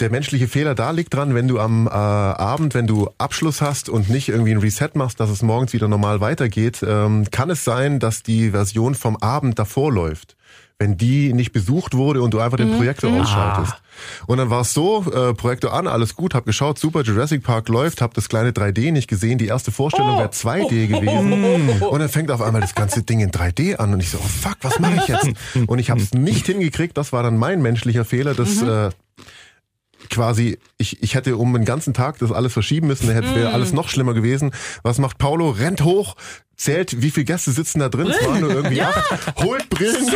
der 0.00 0.10
menschliche 0.10 0.48
Fehler 0.48 0.74
da 0.74 0.90
liegt 0.90 1.14
dran, 1.14 1.34
wenn 1.34 1.48
du 1.48 1.58
am 1.58 1.86
äh, 1.86 1.90
Abend, 1.90 2.74
wenn 2.74 2.86
du 2.86 3.08
Abschluss 3.18 3.60
hast 3.62 3.88
und 3.88 4.10
nicht 4.10 4.28
irgendwie 4.28 4.52
ein 4.52 4.58
Reset 4.58 4.90
machst, 4.94 5.20
dass 5.20 5.30
es 5.30 5.42
morgens 5.42 5.72
wieder 5.72 5.88
normal 5.88 6.20
weitergeht, 6.20 6.84
ähm, 6.86 7.26
kann 7.30 7.48
es 7.50 7.64
sein, 7.64 7.98
dass 7.98 8.22
die 8.22 8.50
Version 8.50 8.94
vom 8.94 9.16
Abend 9.16 9.58
davor 9.58 9.92
läuft. 9.92 10.36
Wenn 10.78 10.98
die 10.98 11.32
nicht 11.32 11.52
besucht 11.52 11.96
wurde 11.96 12.20
und 12.20 12.34
du 12.34 12.40
einfach 12.40 12.58
den 12.58 12.76
Projektor 12.76 13.10
ausschaltest. 13.10 13.74
Und 14.26 14.36
dann 14.36 14.50
war 14.50 14.60
es 14.60 14.74
so, 14.74 15.10
äh, 15.10 15.32
Projektor 15.32 15.72
an, 15.72 15.86
alles 15.86 16.14
gut, 16.14 16.34
hab 16.34 16.44
geschaut, 16.44 16.78
super, 16.78 17.00
Jurassic 17.00 17.42
Park 17.42 17.70
läuft, 17.70 18.02
hab 18.02 18.12
das 18.12 18.28
kleine 18.28 18.50
3D 18.50 18.92
nicht 18.92 19.08
gesehen, 19.08 19.38
die 19.38 19.46
erste 19.46 19.72
Vorstellung 19.72 20.18
wäre 20.18 20.28
2D 20.28 20.86
gewesen. 20.88 21.82
Und 21.90 21.98
dann 21.98 22.10
fängt 22.10 22.30
auf 22.30 22.42
einmal 22.42 22.60
das 22.60 22.74
ganze 22.74 23.02
Ding 23.02 23.20
in 23.20 23.30
3D 23.30 23.76
an 23.76 23.94
und 23.94 24.00
ich 24.00 24.10
so, 24.10 24.18
oh 24.18 24.28
fuck, 24.28 24.58
was 24.60 24.78
mache 24.78 24.96
ich 24.96 25.08
jetzt? 25.08 25.30
Und 25.66 25.78
ich 25.78 25.88
habe 25.88 26.00
es 26.00 26.12
nicht 26.12 26.46
hingekriegt, 26.46 26.96
das 26.98 27.12
war 27.12 27.22
dann 27.22 27.38
mein 27.38 27.62
menschlicher 27.62 28.04
Fehler, 28.04 28.34
das 28.34 28.60
äh, 28.60 28.90
quasi, 30.10 30.58
ich, 30.78 31.02
ich 31.02 31.14
hätte 31.14 31.36
um 31.36 31.52
den 31.52 31.64
ganzen 31.64 31.94
Tag 31.94 32.18
das 32.18 32.32
alles 32.32 32.52
verschieben 32.52 32.86
müssen, 32.86 33.06
dann 33.06 33.16
hätte 33.16 33.34
wäre 33.34 33.52
alles 33.52 33.72
noch 33.72 33.88
schlimmer 33.88 34.14
gewesen. 34.14 34.52
Was 34.82 34.98
macht 34.98 35.18
Paulo? 35.18 35.50
Rennt 35.50 35.82
hoch, 35.82 36.16
zählt, 36.56 37.02
wie 37.02 37.10
viele 37.10 37.24
Gäste 37.24 37.52
sitzen 37.52 37.80
da 37.80 37.88
drin, 37.88 38.06
es 38.08 38.26
waren 38.26 38.40
nur 38.40 38.50
irgendwie 38.50 38.80
acht, 38.82 39.34
holt 39.42 39.68
Brillen, 39.68 40.06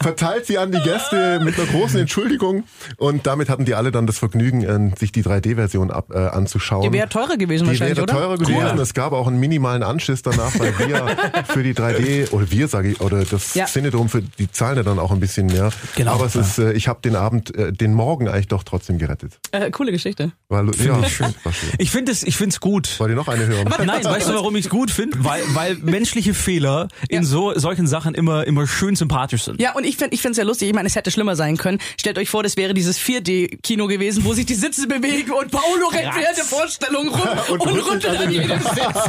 verteilt 0.00 0.46
sie 0.46 0.58
an 0.58 0.72
die 0.72 0.80
Gäste 0.80 1.40
mit 1.42 1.58
einer 1.58 1.66
großen 1.68 1.98
Entschuldigung 2.00 2.64
und 2.96 3.26
damit 3.26 3.48
hatten 3.48 3.64
die 3.64 3.74
alle 3.74 3.90
dann 3.92 4.06
das 4.06 4.18
Vergnügen, 4.18 4.62
äh, 4.62 4.96
sich 4.98 5.12
die 5.12 5.22
3D-Version 5.22 5.90
ab, 5.90 6.06
äh, 6.12 6.18
anzuschauen. 6.18 6.82
Die 6.82 6.92
wäre 6.92 7.08
teurer 7.08 7.36
gewesen 7.36 7.64
Die 7.64 7.70
wahrscheinlich, 7.70 7.96
wäre 7.98 8.04
oder? 8.04 8.14
teurer 8.14 8.38
gewesen. 8.38 8.78
Es 8.80 8.94
gab 8.94 9.12
auch 9.12 9.26
einen 9.26 9.38
minimalen 9.40 9.82
Anschiss 9.82 10.22
danach, 10.22 10.58
weil 10.58 10.76
wir 10.78 11.16
für 11.48 11.62
die 11.62 11.74
3D 11.74 12.30
oder 12.32 12.50
wir 12.50 12.68
sage 12.68 12.90
ich 12.90 13.00
oder 13.00 13.24
das 13.24 13.54
Ja. 13.54 13.66
Cinedom 13.66 14.08
für 14.08 14.22
die 14.22 14.50
zahlen 14.50 14.76
ja 14.78 14.82
dann 14.82 14.98
auch 14.98 15.10
ein 15.12 15.20
bisschen 15.20 15.46
mehr. 15.46 15.70
Genau, 15.96 16.14
Aber 16.14 16.26
es 16.26 16.34
ist, 16.36 16.58
äh, 16.58 16.72
ich 16.72 16.88
habe 16.88 17.00
den 17.02 17.16
Abend, 17.16 17.54
äh, 17.56 17.72
den 17.72 17.94
Morgen 17.94 18.28
eigentlich 18.28 18.48
doch 18.48 18.64
trotzdem 18.64 18.98
gerettet. 18.98 19.38
Äh, 19.52 19.70
coole 19.70 19.92
Geschichte. 19.92 20.32
Lu- 20.48 20.72
ja, 20.84 21.00
war 21.00 21.08
schön. 21.08 21.34
Ich 21.78 21.90
finde 21.90 22.12
es, 22.12 22.22
ich 22.22 22.36
finde 22.36 22.54
es 22.54 22.60
gut. 22.60 22.98
Wollt 22.98 23.10
ihr 23.10 23.16
noch 23.16 23.28
eine 23.28 23.46
hören? 23.46 23.68
Nein, 23.84 24.04
weißt 24.04 24.28
du, 24.28 24.34
warum 24.34 24.56
ich 24.56 24.64
es 24.66 24.70
gut 24.70 24.90
finde? 24.90 25.18
Weil, 25.22 25.42
weil 25.54 25.59
menschliche 25.82 26.34
Fehler 26.34 26.88
in 27.08 27.22
Ja. 27.22 27.28
so 27.28 27.52
solchen 27.58 27.86
Sachen 27.86 28.14
immer, 28.14 28.46
immer 28.46 28.66
schön 28.66 28.96
sympathisch 28.96 29.44
sind. 29.44 29.60
Ja, 29.60 29.72
und 29.74 29.84
ich 29.84 29.96
finde 29.96 30.14
ich 30.14 30.20
finde 30.22 30.32
es 30.32 30.38
ja 30.38 30.44
lustig. 30.44 30.68
Ich 30.68 30.74
meine, 30.74 30.86
es 30.88 30.96
hätte 30.96 31.10
schlimmer 31.10 31.36
sein 31.36 31.56
können. 31.56 31.78
Stellt 31.98 32.18
euch 32.18 32.28
vor, 32.30 32.42
das 32.42 32.56
wäre 32.56 32.74
dieses 32.74 32.98
4D-Kino 32.98 33.86
gewesen, 33.86 34.24
wo 34.24 34.32
sich 34.32 34.46
die 34.46 34.54
Sitze 34.54 34.86
bewegen 34.86 35.30
und 35.32 35.50
Paolo 35.50 35.86
rennt 35.92 36.14
während 36.16 36.36
der 36.36 36.44
Vorstellung 36.44 37.08
rum 37.08 37.28
und, 37.50 37.60
Und 37.60 37.68
rüttelt 37.86 38.18
an 38.18 38.30
jedem 38.30 38.58
Sitz. 38.60 39.08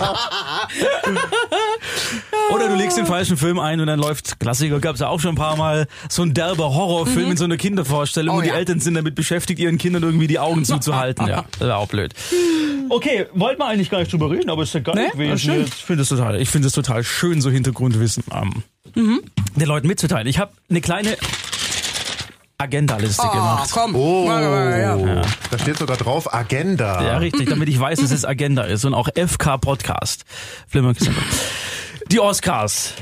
Oder 2.54 2.68
du 2.70 2.75
legst 2.75 2.98
den 2.98 3.06
falschen 3.06 3.38
Film 3.38 3.60
ein 3.60 3.80
und 3.80 3.88
dann 3.88 4.00
läuft, 4.00 4.40
Klassiker 4.40 4.80
gab's 4.80 5.00
ja 5.00 5.08
auch 5.08 5.20
schon 5.20 5.32
ein 5.34 5.36
paar 5.36 5.56
Mal, 5.56 5.88
so 6.10 6.22
ein 6.24 6.34
derber 6.34 6.74
Horrorfilm 6.74 7.32
in 7.32 7.38
so 7.38 7.46
einer 7.46 7.58
Kindervorstellung 7.58 8.36
Oh 8.36 8.38
und 8.40 8.44
die 8.46 8.50
ja. 8.50 8.56
Eltern 8.56 8.80
sind 8.80 8.96
damit 8.96 9.16
beschäftigt, 9.16 9.60
ihren 9.60 9.78
Kindern 9.78 10.04
irgendwie 10.04 10.28
die 10.28 10.40
Augen 10.40 10.66
zuzuhalten. 10.66 11.22
Ja, 11.32 11.46
das 11.60 11.68
ist 11.68 11.74
auch 11.74 11.88
blöd. 11.88 12.14
Okay, 12.90 13.25
wollten 13.34 13.60
wir 13.62 13.68
eigentlich 13.68 13.90
gar 13.90 14.00
nicht 14.00 14.12
drüber 14.12 14.30
reden, 14.32 14.50
aber 14.50 14.64
ist 14.64 14.74
ja 14.74 14.80
geil 14.82 14.96
Nee, 14.96 15.10
gewesen. 15.12 15.50
war. 15.50 15.58
Ich 15.60 15.74
finde 15.75 16.02
es 16.04 16.10
total, 16.10 16.41
ich 16.42 16.50
finde 16.50 16.68
es 16.68 16.74
total 16.74 17.04
schön, 17.04 17.42
so 17.42 17.50
Hintergrundwissen 17.50 18.24
ähm, 18.34 18.64
den 18.96 19.68
Leuten 19.68 19.88
mitzuteilen. 19.88 20.28
Ich 20.28 20.40
habe 20.40 20.52
eine 20.70 20.82
kleine 20.82 21.18
Agenda-Liste 22.58 23.24
Oh, 23.26 23.32
gemacht. 23.32 23.70
komm. 23.74 23.96
Oh, 23.96 24.26
Ja. 24.28 25.22
da 25.50 25.60
steht 25.60 25.78
sogar 25.78 25.98
drauf 25.98 26.32
Agenda. 26.34 27.02
Ja, 27.04 27.18
richtig, 27.18 27.50
damit 27.50 27.70
ich 27.70 27.80
weiß, 27.80 28.00
dass 28.00 28.12
es 28.12 28.24
Agenda 28.26 28.64
ist 28.64 28.86
und 28.86 28.94
auch 28.94 29.10
FK 29.16 29.58
Podcast. 29.58 30.26
Die 32.12 32.20
Oscars. 32.20 32.94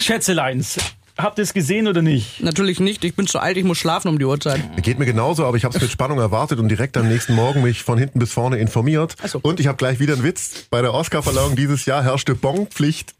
Schätzeleins. 0.00 0.76
Habt 1.20 1.38
ihr 1.38 1.42
es 1.42 1.52
gesehen 1.52 1.88
oder 1.88 2.00
nicht? 2.00 2.40
Natürlich 2.44 2.78
nicht. 2.78 3.02
Ich 3.04 3.16
bin 3.16 3.26
zu 3.26 3.40
alt, 3.40 3.56
ich 3.56 3.64
muss 3.64 3.78
schlafen 3.78 4.08
um 4.08 4.20
die 4.20 4.24
Uhrzeit. 4.24 4.62
Geht 4.82 5.00
mir 5.00 5.06
genauso, 5.06 5.44
aber 5.46 5.56
ich 5.56 5.64
habe 5.64 5.74
es 5.74 5.82
mit 5.82 5.90
Spannung 5.90 6.20
erwartet 6.20 6.60
und 6.60 6.68
direkt 6.68 6.96
am 6.96 7.08
nächsten 7.08 7.34
Morgen 7.34 7.62
mich 7.62 7.82
von 7.82 7.98
hinten 7.98 8.20
bis 8.20 8.32
vorne 8.32 8.58
informiert. 8.58 9.16
Ach 9.20 9.28
so. 9.28 9.40
Und 9.42 9.58
ich 9.58 9.66
habe 9.66 9.76
gleich 9.76 9.98
wieder 9.98 10.14
einen 10.14 10.22
Witz. 10.22 10.66
Bei 10.70 10.80
der 10.80 10.94
Oscarverleihung 10.94 11.56
dieses 11.56 11.86
Jahr 11.86 12.04
herrschte 12.04 12.36
Bonpflicht. 12.36 13.17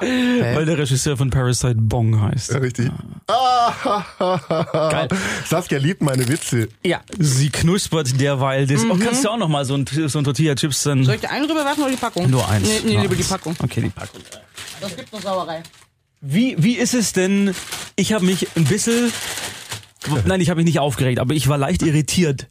Weil 0.00 0.64
der 0.64 0.78
Regisseur 0.78 1.16
von 1.16 1.30
Parasite 1.30 1.76
Bong 1.76 2.20
heißt. 2.20 2.52
Ja, 2.52 2.58
richtig. 2.58 2.90
Ah, 3.28 4.04
Geil. 4.90 5.08
Saskia 5.46 5.78
liebt 5.78 6.02
meine 6.02 6.26
Witze. 6.28 6.68
Ja. 6.84 7.00
Sie 7.18 7.50
knuspert 7.50 8.20
derweil 8.20 8.66
das. 8.66 8.84
Oh, 8.84 8.96
kannst 8.96 9.24
du 9.24 9.28
auch 9.28 9.36
noch 9.36 9.48
mal 9.48 9.64
so 9.64 9.74
ein, 9.74 9.86
so 9.86 10.18
ein 10.18 10.24
Tortilla-Chips 10.24 10.82
dann... 10.84 11.04
Soll 11.04 11.16
ich 11.16 11.20
dir 11.20 11.30
einen 11.30 11.44
rüberwerfen 11.50 11.82
oder 11.82 11.92
die 11.92 11.98
Packung? 11.98 12.30
Nur 12.30 12.48
eins. 12.48 12.66
Nee, 12.66 12.80
nee 12.84 12.92
Nur 12.94 13.02
lieber 13.02 13.14
die 13.14 13.22
eins. 13.22 13.30
Packung. 13.30 13.56
Okay, 13.62 13.82
die 13.82 13.90
Packung. 13.90 14.20
Das 14.80 14.96
gibt 14.96 15.12
eine 15.12 15.22
Sauerei. 15.22 15.62
Wie, 16.20 16.56
wie 16.62 16.74
ist 16.74 16.94
es 16.94 17.12
denn? 17.12 17.54
Ich 17.96 18.12
habe 18.12 18.24
mich 18.24 18.48
ein 18.56 18.64
bisschen... 18.64 19.12
Nein, 20.24 20.40
ich 20.40 20.50
habe 20.50 20.58
mich 20.58 20.66
nicht 20.66 20.80
aufgeregt, 20.80 21.18
aber 21.20 21.34
ich 21.34 21.48
war 21.48 21.58
leicht 21.58 21.82
irritiert. 21.82 22.48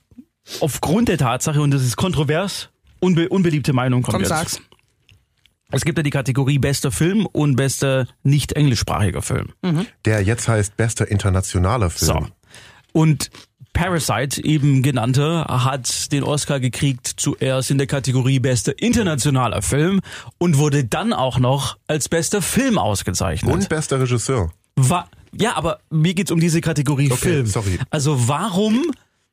Aufgrund 0.60 1.10
der 1.10 1.18
Tatsache, 1.18 1.62
und 1.62 1.72
das 1.72 1.84
ist 1.84 1.96
kontrovers, 1.98 2.70
unbe, 3.00 3.30
unbeliebte 3.30 3.74
Meinung 3.74 4.02
kommt 4.02 4.14
Komm, 4.14 4.22
jetzt. 4.22 4.30
sag's. 4.30 4.62
Es 5.72 5.86
gibt 5.86 5.98
ja 5.98 6.04
die 6.04 6.10
Kategorie 6.10 6.60
bester 6.60 6.92
Film 6.92 7.26
und 7.26 7.56
bester 7.56 8.08
nicht 8.24 8.54
englischsprachiger 8.54 9.22
Film. 9.22 9.50
Der 10.06 10.22
jetzt 10.22 10.48
heißt 10.48 10.78
bester 10.78 11.10
internationaler 11.10 11.90
Film. 11.90 12.12
So. 12.12 12.28
Und 12.94 13.30
Parasite, 13.74 14.44
eben 14.44 14.84
genannter, 14.84 15.46
hat 15.48 16.12
den 16.12 16.24
Oscar 16.24 16.60
gekriegt 16.60 17.08
zuerst 17.16 17.72
in 17.72 17.78
der 17.78 17.88
Kategorie 17.88 18.40
bester 18.40 18.74
internationaler 18.78 19.62
Film 19.62 20.02
und 20.38 20.58
wurde 20.58 20.84
dann 20.84 21.14
auch 21.14 21.40
noch 21.40 21.78
als 21.88 22.10
bester 22.10 22.42
Film 22.42 22.78
ausgezeichnet. 22.78 23.52
Und 23.54 23.70
bester 23.70 24.00
Regisseur. 24.02 24.52
Wa 24.76 25.08
ja, 25.34 25.56
aber 25.56 25.80
mir 25.90 26.14
geht's 26.14 26.32
um 26.32 26.42
diese 26.42 26.60
Kategorie 26.60 27.10
Okay, 27.10 27.16
Film. 27.16 27.46
sorry. 27.46 27.80
Also 27.90 28.28
warum, 28.28 28.82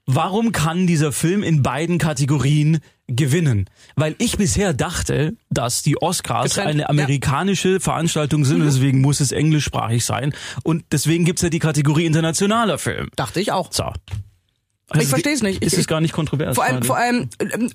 warum 0.08 0.52
kann 0.52 0.86
dieser 0.86 1.12
Film 1.12 1.42
in 1.42 1.62
beiden 1.62 1.98
Kategorien 1.98 2.80
gewinnen? 3.06 3.68
Weil 3.94 4.16
ich 4.18 4.38
bisher 4.38 4.72
dachte, 4.72 5.36
dass 5.50 5.82
die 5.82 6.00
Oscars 6.00 6.54
Getrennt, 6.54 6.68
eine 6.70 6.82
ja. 6.82 6.88
amerikanische 6.88 7.78
Veranstaltung 7.78 8.44
sind, 8.44 8.64
deswegen 8.64 9.00
muss 9.00 9.20
es 9.20 9.32
englischsprachig 9.32 10.04
sein. 10.04 10.32
Und 10.64 10.84
deswegen 10.92 11.24
gibt's 11.24 11.42
ja 11.42 11.50
die 11.50 11.58
Kategorie 11.58 12.06
internationaler 12.06 12.78
Film. 12.78 13.10
Dachte 13.16 13.40
ich 13.40 13.52
auch. 13.52 13.70
So. 13.70 13.92
Ich 14.98 15.08
versteh's 15.08 15.42
nicht. 15.42 15.62
Ist 15.62 15.74
Ich- 15.74 15.80
es 15.80 15.86
gar 15.86 16.00
nicht 16.00 16.12
kontrovers? 16.14 16.54
Vor 16.54 16.64
allem, 16.64 16.76
gerade? 16.76 16.86
vor 16.86 16.96
allem, 16.96 17.28
ähm, 17.40 17.70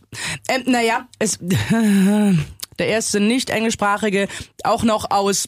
ähm, 0.50 0.64
naja, 0.66 1.08
es, 1.20 1.38
der 2.80 2.88
erste 2.88 3.20
nicht 3.20 3.52
englischsprachige, 3.52 4.28
auch 4.64 4.84
noch 4.84 5.12
aus 5.12 5.48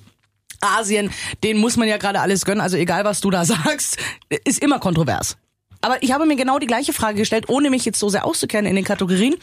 Asien, 0.62 1.10
den 1.44 1.58
muss 1.58 1.78
man 1.78 1.88
ja 1.88 1.98
gerade 1.98 2.22
alles 2.22 2.46
gönnen. 2.46 2.62
Also 2.62 2.78
egal, 2.78 3.04
was 3.06 3.22
du 3.22 3.32
da 3.32 3.44
sagst, 3.46 3.98
ist 4.46 4.60
immer 4.60 4.78
kontrovers. 4.80 5.38
Aber 5.86 6.02
ich 6.02 6.12
habe 6.12 6.26
mir 6.26 6.36
genau 6.36 6.58
die 6.58 6.66
gleiche 6.66 6.94
Frage 6.94 7.20
gestellt, 7.20 7.48
ohne 7.48 7.70
mich 7.70 7.86
jetzt 7.86 8.00
so 8.00 8.10
sehr 8.10 8.26
auszukennen 8.26 8.68
in 8.68 8.76
den 8.76 8.84
Kategorien. 8.84 9.36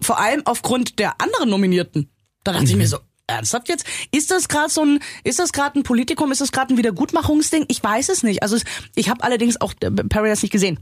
Vor 0.00 0.18
allem 0.18 0.40
aufgrund 0.46 0.98
der 0.98 1.20
anderen 1.20 1.50
Nominierten. 1.50 2.08
Da 2.44 2.52
dachte 2.52 2.64
ich 2.64 2.76
mir 2.76 2.88
so, 2.88 2.96
ernsthaft 3.26 3.68
jetzt? 3.68 3.84
Ist 4.10 4.30
das 4.30 4.48
gerade 4.48 4.70
so 4.70 4.82
ein, 4.86 5.00
ist 5.22 5.38
das 5.38 5.52
gerade 5.52 5.78
ein 5.78 5.82
Politikum? 5.82 6.32
Ist 6.32 6.40
das 6.40 6.50
gerade 6.50 6.72
ein 6.72 6.78
Wiedergutmachungsding? 6.78 7.66
Ich 7.68 7.84
weiß 7.84 8.08
es 8.08 8.22
nicht. 8.22 8.42
Also 8.42 8.56
ich 8.94 9.10
habe 9.10 9.22
allerdings 9.22 9.60
auch 9.60 9.74
äh, 9.80 9.90
Paradise 9.90 10.42
nicht 10.42 10.52
gesehen. 10.52 10.80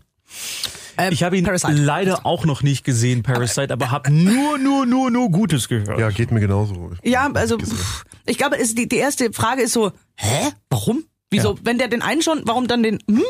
Ähm, 0.97 1.13
ich 1.13 1.25
habe 1.25 1.37
ihn 1.37 1.43
Parasite. 1.43 1.73
leider 1.73 2.25
auch 2.25 2.45
noch 2.45 2.63
nicht 2.63 2.85
gesehen, 2.85 3.25
Parasite, 3.25 3.73
aber 3.73 3.91
habe 3.91 4.13
nur, 4.13 4.59
nur, 4.59 4.87
nur, 4.87 5.11
nur 5.11 5.29
Gutes 5.33 5.67
gehört. 5.67 5.99
Ja, 5.99 6.11
geht 6.11 6.31
mir 6.31 6.39
genauso. 6.39 6.93
Ja, 7.03 7.29
also 7.35 7.59
pff, 7.59 8.05
ich 8.27 8.39
glaube, 8.39 8.61
es, 8.61 8.77
die, 8.77 8.89
die 8.89 8.99
erste 8.99 9.33
Frage 9.33 9.63
ist 9.63 9.73
so, 9.73 9.91
hä? 10.15 10.53
Warum? 10.69 11.03
Wieso? 11.31 11.59
Wenn 11.65 11.79
der 11.79 11.89
den 11.89 12.03
einen 12.03 12.23
schon, 12.23 12.43
warum 12.45 12.69
dann 12.69 12.85
den? 12.85 13.01
Hm? 13.09 13.25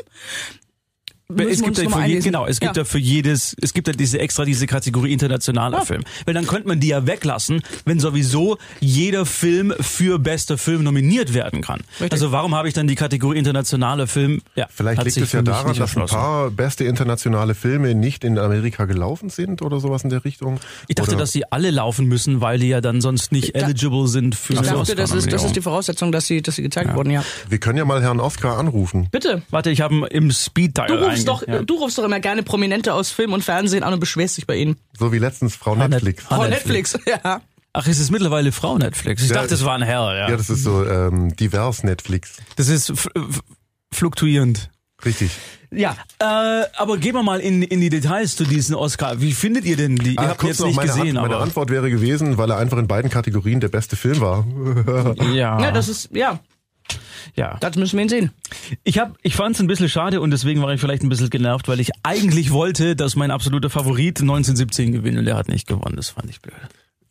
Es 1.38 1.62
gibt 1.62 1.78
ja 1.78 1.88
mal 1.88 2.04
für 2.04 2.08
je, 2.08 2.18
genau, 2.20 2.46
es 2.46 2.60
gibt 2.60 2.76
ja. 2.76 2.82
Ja. 2.82 2.84
für 2.84 2.98
jedes, 2.98 3.56
es 3.60 3.72
gibt 3.74 3.86
ja 3.88 3.92
diese 3.94 4.18
extra 4.18 4.44
diese 4.44 4.66
Kategorie 4.66 5.12
internationaler 5.12 5.84
Film. 5.86 6.02
Weil 6.24 6.34
dann 6.34 6.46
könnte 6.46 6.68
man 6.68 6.80
die 6.80 6.88
ja 6.88 7.06
weglassen, 7.06 7.62
wenn 7.84 8.00
sowieso 8.00 8.58
jeder 8.80 9.26
Film 9.26 9.72
für 9.80 10.18
bester 10.18 10.58
Film 10.58 10.82
nominiert 10.84 11.34
werden 11.34 11.60
kann. 11.62 11.80
Richtig. 11.92 12.12
Also 12.12 12.32
warum 12.32 12.54
habe 12.54 12.68
ich 12.68 12.74
dann 12.74 12.86
die 12.86 12.94
Kategorie 12.94 13.38
internationaler 13.38 14.06
Film? 14.06 14.40
Ja, 14.54 14.66
Vielleicht 14.70 15.02
liegt 15.04 15.16
es 15.16 15.32
ja 15.32 15.42
daran, 15.42 15.76
dass 15.76 15.96
ein 15.96 16.06
paar 16.06 16.50
beste 16.50 16.84
internationale 16.84 17.54
Filme 17.54 17.94
nicht 17.94 18.24
in 18.24 18.38
Amerika 18.38 18.84
gelaufen 18.84 19.30
sind 19.30 19.62
oder 19.62 19.80
sowas 19.80 20.04
in 20.04 20.10
der 20.10 20.24
Richtung. 20.24 20.60
Ich 20.88 20.94
dachte, 20.96 21.10
oder 21.12 21.20
dass 21.20 21.32
sie 21.32 21.50
alle 21.52 21.70
laufen 21.70 22.06
müssen, 22.06 22.40
weil 22.40 22.58
die 22.58 22.68
ja 22.68 22.80
dann 22.80 23.00
sonst 23.00 23.32
nicht 23.32 23.54
da- 23.54 23.60
eligible 23.60 24.08
sind 24.08 24.34
für 24.34 24.54
Ich 24.54 24.60
dachte, 24.60 24.94
das 24.94 25.12
ist, 25.12 25.32
das 25.32 25.44
ist 25.44 25.56
die. 25.56 25.60
Voraussetzung, 25.60 26.10
dass 26.10 26.26
sie, 26.26 26.40
dass 26.42 26.56
sie 26.56 26.62
gezeigt 26.62 26.94
wurden, 26.94 27.10
ja. 27.10 27.22
wir 27.48 27.58
können 27.58 27.76
ja 27.76 27.84
mal 27.84 28.02
Herrn 28.02 28.18
Oscar 28.18 28.58
anrufen. 28.58 29.08
Bitte. 29.10 29.42
Warte, 29.50 29.70
ich 29.70 29.80
habe 29.82 29.94
ihn 29.94 30.04
im 30.04 30.30
Speed 30.30 30.76
Dial 30.78 30.88
rufst 31.28 31.28
doch, 31.28 31.46
ja. 31.46 31.62
du 31.62 31.74
rufst 31.76 31.98
doch 31.98 32.04
immer 32.04 32.20
gerne 32.20 32.42
Prominente 32.42 32.94
aus 32.94 33.10
Film 33.10 33.32
und 33.32 33.42
Fernsehen 33.44 33.82
an 33.82 33.92
und 33.92 34.00
beschwerst 34.00 34.36
dich 34.36 34.46
bei 34.46 34.56
ihnen. 34.56 34.76
So 34.98 35.12
wie 35.12 35.18
letztens 35.18 35.56
Frau 35.56 35.74
Net- 35.76 35.90
Netflix. 35.90 36.24
Frau 36.24 36.44
Netflix. 36.46 36.94
Netflix, 36.94 37.20
ja. 37.24 37.40
Ach, 37.72 37.86
es 37.86 37.98
ist 38.00 38.10
mittlerweile 38.10 38.50
Frau 38.52 38.78
Netflix. 38.78 39.22
Ich 39.22 39.28
Ja, 39.30 39.36
dachte, 39.42 39.54
es 39.54 39.64
war 39.64 39.74
ein 39.76 39.82
Herr, 39.82 40.14
ja. 40.16 40.28
Ja, 40.30 40.36
das 40.36 40.50
ist 40.50 40.64
so 40.64 40.84
ähm, 40.84 41.36
divers 41.36 41.84
Netflix. 41.84 42.36
Das 42.56 42.68
ist 42.68 42.92
fluktuierend. 43.92 44.70
Richtig. 45.04 45.30
Ja, 45.72 45.96
äh, 46.18 46.64
aber 46.76 46.98
gehen 46.98 47.14
wir 47.14 47.22
mal 47.22 47.40
in, 47.40 47.62
in 47.62 47.80
die 47.80 47.88
Details 47.88 48.36
zu 48.36 48.44
diesen 48.44 48.74
Oscar. 48.74 49.20
Wie 49.20 49.32
findet 49.32 49.64
ihr 49.64 49.76
denn 49.76 49.96
die? 49.96 50.14
Ihr 50.14 50.18
Ah, 50.20 50.28
habt 50.30 50.42
jetzt 50.42 50.58
noch 50.60 50.66
nicht 50.66 50.76
meine, 50.76 50.88
gesehen, 50.88 51.14
meine 51.14 51.34
aber 51.36 51.40
Antwort 51.42 51.70
wäre 51.70 51.90
gewesen, 51.90 52.36
weil 52.38 52.50
er 52.50 52.58
einfach 52.58 52.76
in 52.76 52.86
beiden 52.88 53.08
Kategorien 53.10 53.60
der 53.60 53.68
beste 53.68 53.96
Film 53.96 54.20
war. 54.20 54.44
ja, 55.32 55.58
Ja, 55.60 55.70
das 55.70 55.88
ist, 55.88 56.10
ja, 56.12 56.40
ja. 57.34 57.56
das 57.60 57.76
müssen 57.76 57.96
wir 57.96 58.04
ihn 58.04 58.08
sehen. 58.08 58.30
Ich 58.84 58.98
hab, 58.98 59.16
ich 59.22 59.34
fand 59.34 59.54
es 59.54 59.60
ein 59.60 59.66
bisschen 59.66 59.88
schade 59.88 60.20
und 60.20 60.30
deswegen 60.30 60.62
war 60.62 60.72
ich 60.72 60.80
vielleicht 60.80 61.02
ein 61.02 61.08
bisschen 61.08 61.30
genervt, 61.30 61.68
weil 61.68 61.80
ich 61.80 61.90
eigentlich 62.02 62.50
wollte, 62.50 62.96
dass 62.96 63.16
mein 63.16 63.30
absoluter 63.30 63.70
Favorit 63.70 64.20
1917 64.20 64.92
gewinnt 64.92 65.18
und 65.18 65.24
der 65.24 65.36
hat 65.36 65.48
nicht 65.48 65.66
gewonnen. 65.66 65.96
Das 65.96 66.10
fand 66.10 66.30
ich 66.30 66.40
blöd. 66.40 66.54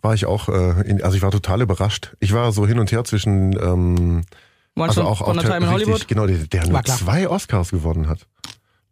War 0.02 0.14
ich 0.14 0.26
auch, 0.26 0.48
äh, 0.48 0.82
in, 0.90 1.04
also 1.04 1.18
ich 1.18 1.24
war 1.24 1.32
total 1.32 1.62
überrascht. 1.62 2.16
Ich 2.20 2.34
war 2.34 2.52
so 2.52 2.66
hin 2.66 2.80
und 2.80 2.92
her 2.92 3.04
zwischen, 3.04 3.54
ähm, 3.62 4.24
also 4.76 5.04
auch, 5.04 5.22
auch 5.22 5.26
von 5.26 5.38
der 5.38 5.46
Time 5.46 5.58
in 5.58 5.64
richtig, 5.64 5.88
Hollywood? 5.88 6.08
genau, 6.08 6.26
der, 6.26 6.38
der 6.38 6.68
nur 6.68 6.82
klar. 6.82 6.98
zwei 6.98 7.28
Oscars 7.28 7.72
gewonnen 7.72 8.08
hat. 8.08 8.26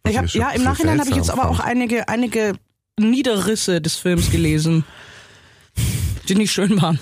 Ich 0.07 0.17
hab, 0.17 0.27
ja, 0.27 0.49
im 0.51 0.63
Nachhinein 0.63 0.99
habe 0.99 1.09
ich 1.09 1.15
jetzt 1.15 1.31
aber 1.31 1.49
auch 1.49 1.59
einige, 1.59 2.07
einige 2.07 2.53
Niederrisse 2.99 3.81
des 3.81 3.95
Films 3.95 4.31
gelesen, 4.31 4.83
die 6.27 6.35
nicht 6.35 6.51
schön 6.51 6.81
waren. 6.81 6.99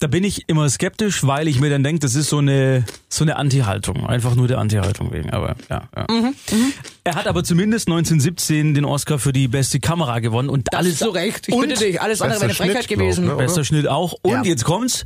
Da 0.00 0.06
bin 0.06 0.24
ich 0.24 0.48
immer 0.48 0.68
skeptisch, 0.70 1.24
weil 1.26 1.46
ich 1.46 1.60
mir 1.60 1.70
dann 1.70 1.82
denke, 1.84 2.00
das 2.00 2.14
ist 2.14 2.28
so 2.30 2.38
eine 2.38 2.84
so 3.08 3.24
eine 3.24 3.36
Anti-Haltung, 3.36 4.06
einfach 4.06 4.34
nur 4.34 4.48
der 4.48 4.58
Anti-Haltung 4.58 5.12
wegen. 5.12 5.30
Aber 5.30 5.56
ja, 5.68 5.88
ja. 5.94 6.06
Mhm, 6.10 6.34
Er 7.04 7.14
hat 7.14 7.26
aber 7.26 7.44
zumindest 7.44 7.88
1917 7.88 8.74
den 8.74 8.84
Oscar 8.84 9.18
für 9.18 9.32
die 9.32 9.46
beste 9.48 9.78
Kamera 9.80 10.20
gewonnen 10.20 10.48
und 10.48 10.74
alles 10.74 10.98
zu 10.98 11.10
Recht. 11.10 11.48
Ich 11.48 11.56
bitte 11.58 11.74
dich, 11.74 12.00
alles 12.00 12.22
andere 12.22 12.40
wäre 12.40 12.44
eine 12.46 12.54
Frechheit 12.54 12.84
Schnitt, 12.84 12.88
glaub, 12.88 13.00
gewesen. 13.00 13.26
ne? 13.26 13.34
Bester 13.36 13.64
Schnitt 13.64 13.86
auch. 13.88 14.14
Und 14.22 14.32
Ja. 14.32 14.42
jetzt 14.44 14.64
kommt's. 14.64 15.04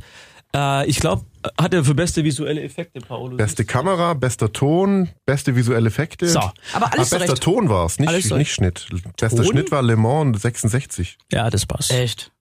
Äh, 0.55 0.87
ich 0.87 0.99
glaube, 0.99 1.25
hat 1.59 1.73
er 1.73 1.83
für 1.83 1.95
beste 1.95 2.23
visuelle 2.23 2.61
Effekte, 2.61 2.99
Paolo. 3.01 3.35
Beste 3.37 3.65
Kamera, 3.65 4.13
bester 4.13 4.53
Ton, 4.53 5.09
beste 5.25 5.55
visuelle 5.55 5.87
Effekte. 5.87 6.27
So. 6.27 6.39
Aber 6.73 6.93
alles 6.93 7.07
ah, 7.07 7.15
zu 7.15 7.15
bester 7.17 7.33
Recht. 7.33 7.43
Ton 7.43 7.69
war 7.69 7.85
es, 7.87 7.99
Alles 7.99 8.25
nicht, 8.25 8.37
nicht 8.37 8.53
Schnitt. 8.53 8.87
Bester 9.19 9.37
Ton? 9.43 9.51
Schnitt 9.51 9.71
war 9.71 9.81
Le 9.81 9.95
Mans 9.97 10.41
66. 10.41 11.17
Ja, 11.31 11.49
das 11.49 11.65
passt. 11.65 11.91
Echt? 11.91 12.31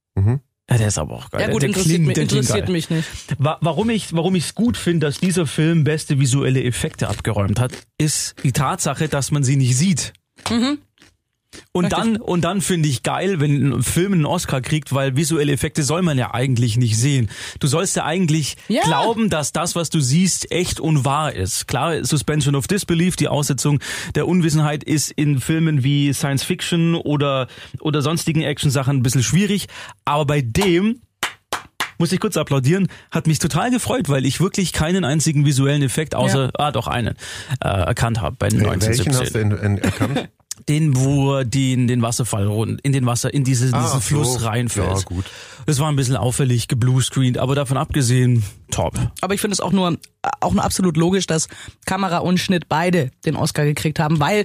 Ja, 0.73 0.79
der 0.79 0.89
ist 0.89 0.99
aber 0.99 1.15
auch 1.15 1.31
geil. 1.31 1.43
Ja 1.43 1.49
gut, 1.51 1.63
der 1.63 1.69
interessiert, 1.69 1.95
klingt, 1.95 2.07
mich, 2.07 2.15
der 2.15 2.23
interessiert 2.25 2.69
mich 2.69 2.91
nicht. 2.91 3.09
Wa- 3.39 3.59
Warum 3.61 3.91
ich 3.91 4.13
warum 4.15 4.35
ich 4.35 4.45
es 4.47 4.55
gut 4.55 4.77
finde, 4.77 5.07
dass 5.07 5.19
dieser 5.21 5.47
Film 5.47 5.85
beste 5.85 6.19
visuelle 6.19 6.63
Effekte 6.65 7.09
abgeräumt 7.09 7.61
hat, 7.61 7.73
ist 7.99 8.35
die 8.43 8.53
Tatsache, 8.53 9.09
dass 9.09 9.31
man 9.31 9.45
sie 9.45 9.57
nicht 9.57 9.77
sieht. 9.77 10.13
Und 11.73 11.93
dann 11.93 12.17
und 12.17 12.43
dann 12.45 12.61
finde 12.61 12.89
ich 12.89 13.03
geil, 13.03 13.41
wenn 13.41 13.73
ein 13.75 13.83
Film 13.83 14.13
einen 14.15 14.25
Oscar 14.27 14.61
kriegt, 14.61 14.95
weil 14.95 15.17
visuelle 15.17 15.53
Effekte 15.53 15.83
soll 15.83 16.03
man 16.03 16.17
ja 16.19 16.33
eigentlich 16.33 16.77
nicht 16.77 16.97
sehen. 16.99 17.31
Du 17.61 17.67
sollst 17.67 17.97
ja 17.97 18.05
eigentlich 18.05 18.57
Ja. 18.69 18.83
glauben, 18.85 19.29
dass 19.31 19.53
das, 19.53 19.75
was 19.77 19.91
du 19.91 20.01
siehst, 20.01 20.51
echt 20.51 20.81
und 20.81 21.05
wahr 21.05 21.33
ist. 21.35 21.69
Klar, 21.69 22.05
Suspension 22.05 22.55
of 22.55 22.67
Disbelief, 22.69 23.17
die 23.17 23.29
Aussetzung 23.29 23.81
der 24.15 24.29
Unwissenheit 24.29 24.83
ist 24.85 25.11
in 25.11 25.41
Filmen 25.41 25.83
wie 25.85 26.13
Science 26.15 26.43
Fiction 26.45 26.95
oder 26.95 27.49
oder 27.81 28.01
sonstigen 28.03 28.43
Action-Sachen 28.43 28.99
ein 28.99 29.03
bisschen 29.03 29.23
schwierig, 29.23 29.67
aber 30.05 30.25
bei 30.27 30.41
dem 30.41 31.01
muss 31.99 32.11
ich 32.13 32.19
kurz 32.21 32.37
applaudieren, 32.37 32.89
hat 33.13 33.27
mich 33.29 33.39
total 33.39 33.71
gefreut, 33.71 34.09
weil 34.09 34.27
ich 34.27 34.41
wirklich 34.41 34.73
keinen 34.73 35.05
einzigen 35.05 35.45
visuellen 35.47 35.83
Effekt 35.83 36.15
außer, 36.17 36.51
ah 36.59 36.73
doch 36.73 36.89
einen, 36.89 37.15
äh, 37.63 37.69
erkannt 37.69 38.21
habe 38.21 38.35
bei 38.39 38.49
den 38.49 38.61
Wel- 38.63 38.81
Welchen 38.81 39.15
hast 39.15 39.35
du 39.35 39.39
1917. 39.39 39.51
in, 39.53 39.77
in, 39.77 39.79
erkannt? 39.79 40.29
Den, 40.69 40.97
wo 40.97 41.43
den, 41.43 41.89
den 41.89 42.03
Wasserfall 42.03 42.47
rund, 42.47 42.81
in 42.83 42.93
den 42.93 43.07
Wasser, 43.07 43.33
in 43.33 43.45
diese, 43.45 43.75
Ah, 43.75 43.83
diesen 43.83 44.01
so. 44.01 44.01
Fluss 44.01 44.45
reinfällt. 44.45 44.87
Ja, 44.87 45.01
gut. 45.05 45.25
Das 45.67 45.79
war 45.79 45.89
ein 45.89 45.97
bisschen 45.97 46.17
auffällig, 46.17 46.69
gebluescreened, 46.69 47.39
aber 47.39 47.55
davon 47.55 47.77
abgesehen, 47.77 48.43
top. 48.71 48.95
Aber 49.21 49.35
ich 49.35 49.41
finde 49.41 49.55
es 49.55 49.61
auch 49.61 49.73
nur, 49.73 49.97
auch 50.41 50.53
nur 50.53 50.65
absolut 50.65 50.97
logisch, 50.97 51.27
dass 51.27 51.49
Kamera 51.87 52.19
und 52.19 52.39
Schnitt 52.39 52.69
beide 52.69 53.11
den 53.25 53.37
Oscar 53.37 53.65
gekriegt 53.65 53.99
haben, 53.99 54.21
weil 54.21 54.45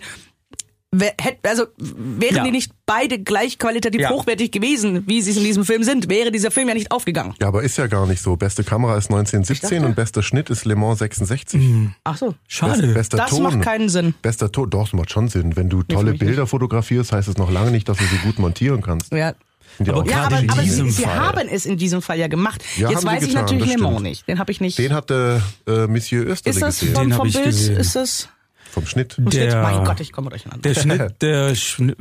also 1.43 1.65
wären 1.77 2.35
Ja. 2.37 2.43
die 2.45 2.51
nicht 2.51 2.71
beide 2.85 3.19
gleich 3.19 3.59
qualitativ 3.59 4.01
Ja. 4.01 4.09
hochwertig 4.09 4.51
gewesen, 4.51 5.03
wie 5.07 5.21
sie 5.21 5.31
es 5.31 5.37
in 5.37 5.43
diesem 5.43 5.65
Film 5.65 5.83
sind, 5.83 6.09
wäre 6.09 6.31
dieser 6.31 6.49
Film 6.51 6.67
ja 6.69 6.73
nicht 6.73 6.91
aufgegangen. 6.91 7.33
Ja, 7.41 7.47
aber 7.49 7.63
ist 7.63 7.77
ja 7.77 7.87
gar 7.87 8.07
nicht 8.07 8.21
so. 8.21 8.37
Beste 8.37 8.63
Kamera 8.63 8.97
ist 8.97 9.09
1917 9.09 9.83
und 9.83 9.95
bester 9.95 10.23
Schnitt 10.23 10.49
ist 10.49 10.65
Le 10.65 10.75
Mans 10.75 10.99
66. 10.99 11.61
Ach 12.03 12.17
so. 12.17 12.35
Schade. 12.47 12.81
Best, 12.81 12.93
bester 12.93 13.17
Das 13.17 13.29
Ton. 13.31 13.43
macht 13.43 13.61
keinen 13.61 13.89
Sinn. 13.89 14.13
Bester 14.21 14.51
Ton, 14.51 14.69
doch, 14.69 14.83
das 14.85 14.93
macht 14.93 15.11
schon 15.11 15.27
Sinn. 15.27 15.55
Wenn 15.57 15.69
du 15.69 15.83
tolle 15.83 16.11
mich 16.11 16.19
Bilder 16.19 16.47
fotografierst, 16.47 17.11
heißt 17.11 17.27
es 17.27 17.37
noch 17.37 17.51
lange 17.51 17.71
nicht, 17.71 17.89
dass 17.89 17.97
du 17.97 18.05
sie 18.05 18.17
gut 18.17 18.39
montieren 18.39 18.81
kannst. 18.81 19.11
Ja. 19.11 19.33
Ja 19.79 19.93
Aber 19.93 20.09
Ja, 20.09 20.23
aber, 20.23 20.37
aber 20.47 20.63
sie, 20.63 20.89
sie 20.89 21.05
haben 21.05 21.47
es 21.49 21.65
in 21.67 21.77
diesem 21.77 22.01
Fall 22.01 22.17
ja 22.17 22.27
gemacht. 22.27 22.63
Ja, 22.77 22.89
Jetzt 22.89 23.05
weiß 23.05 23.21
ich 23.23 23.29
getan, 23.29 23.43
natürlich 23.43 23.65
das 23.73 23.75
Le 23.75 23.81
Mans 23.83 24.01
nicht. 24.01 24.27
Den 24.27 24.39
habe 24.39 24.51
ich 24.51 24.59
nicht. 24.61 24.77
Den 24.79 24.93
hatte 24.93 25.41
äh, 25.67 25.85
Monsieur 25.85 26.25
Österle 26.25 26.55
ist 26.55 26.61
das 26.61 26.79
gesehen. 26.79 27.11
hab 27.13 27.17
vom 27.19 27.27
ich 27.27 27.33
Bild? 27.33 27.45
gesehen. 27.45 27.77
Ist 27.77 27.95
das 27.95 28.29
Vom 28.77 28.85
Schnitt. 28.87 29.15
Der- 29.17 29.61
Mein 29.63 29.83
Gott, 29.83 29.99
ich 29.99 30.11
komme 30.11 30.29
durcheinander. 30.29 30.61
Der 30.61 30.79
Schnitt, 30.79 31.21
der 31.21 31.55
Schnitt, 31.55 31.97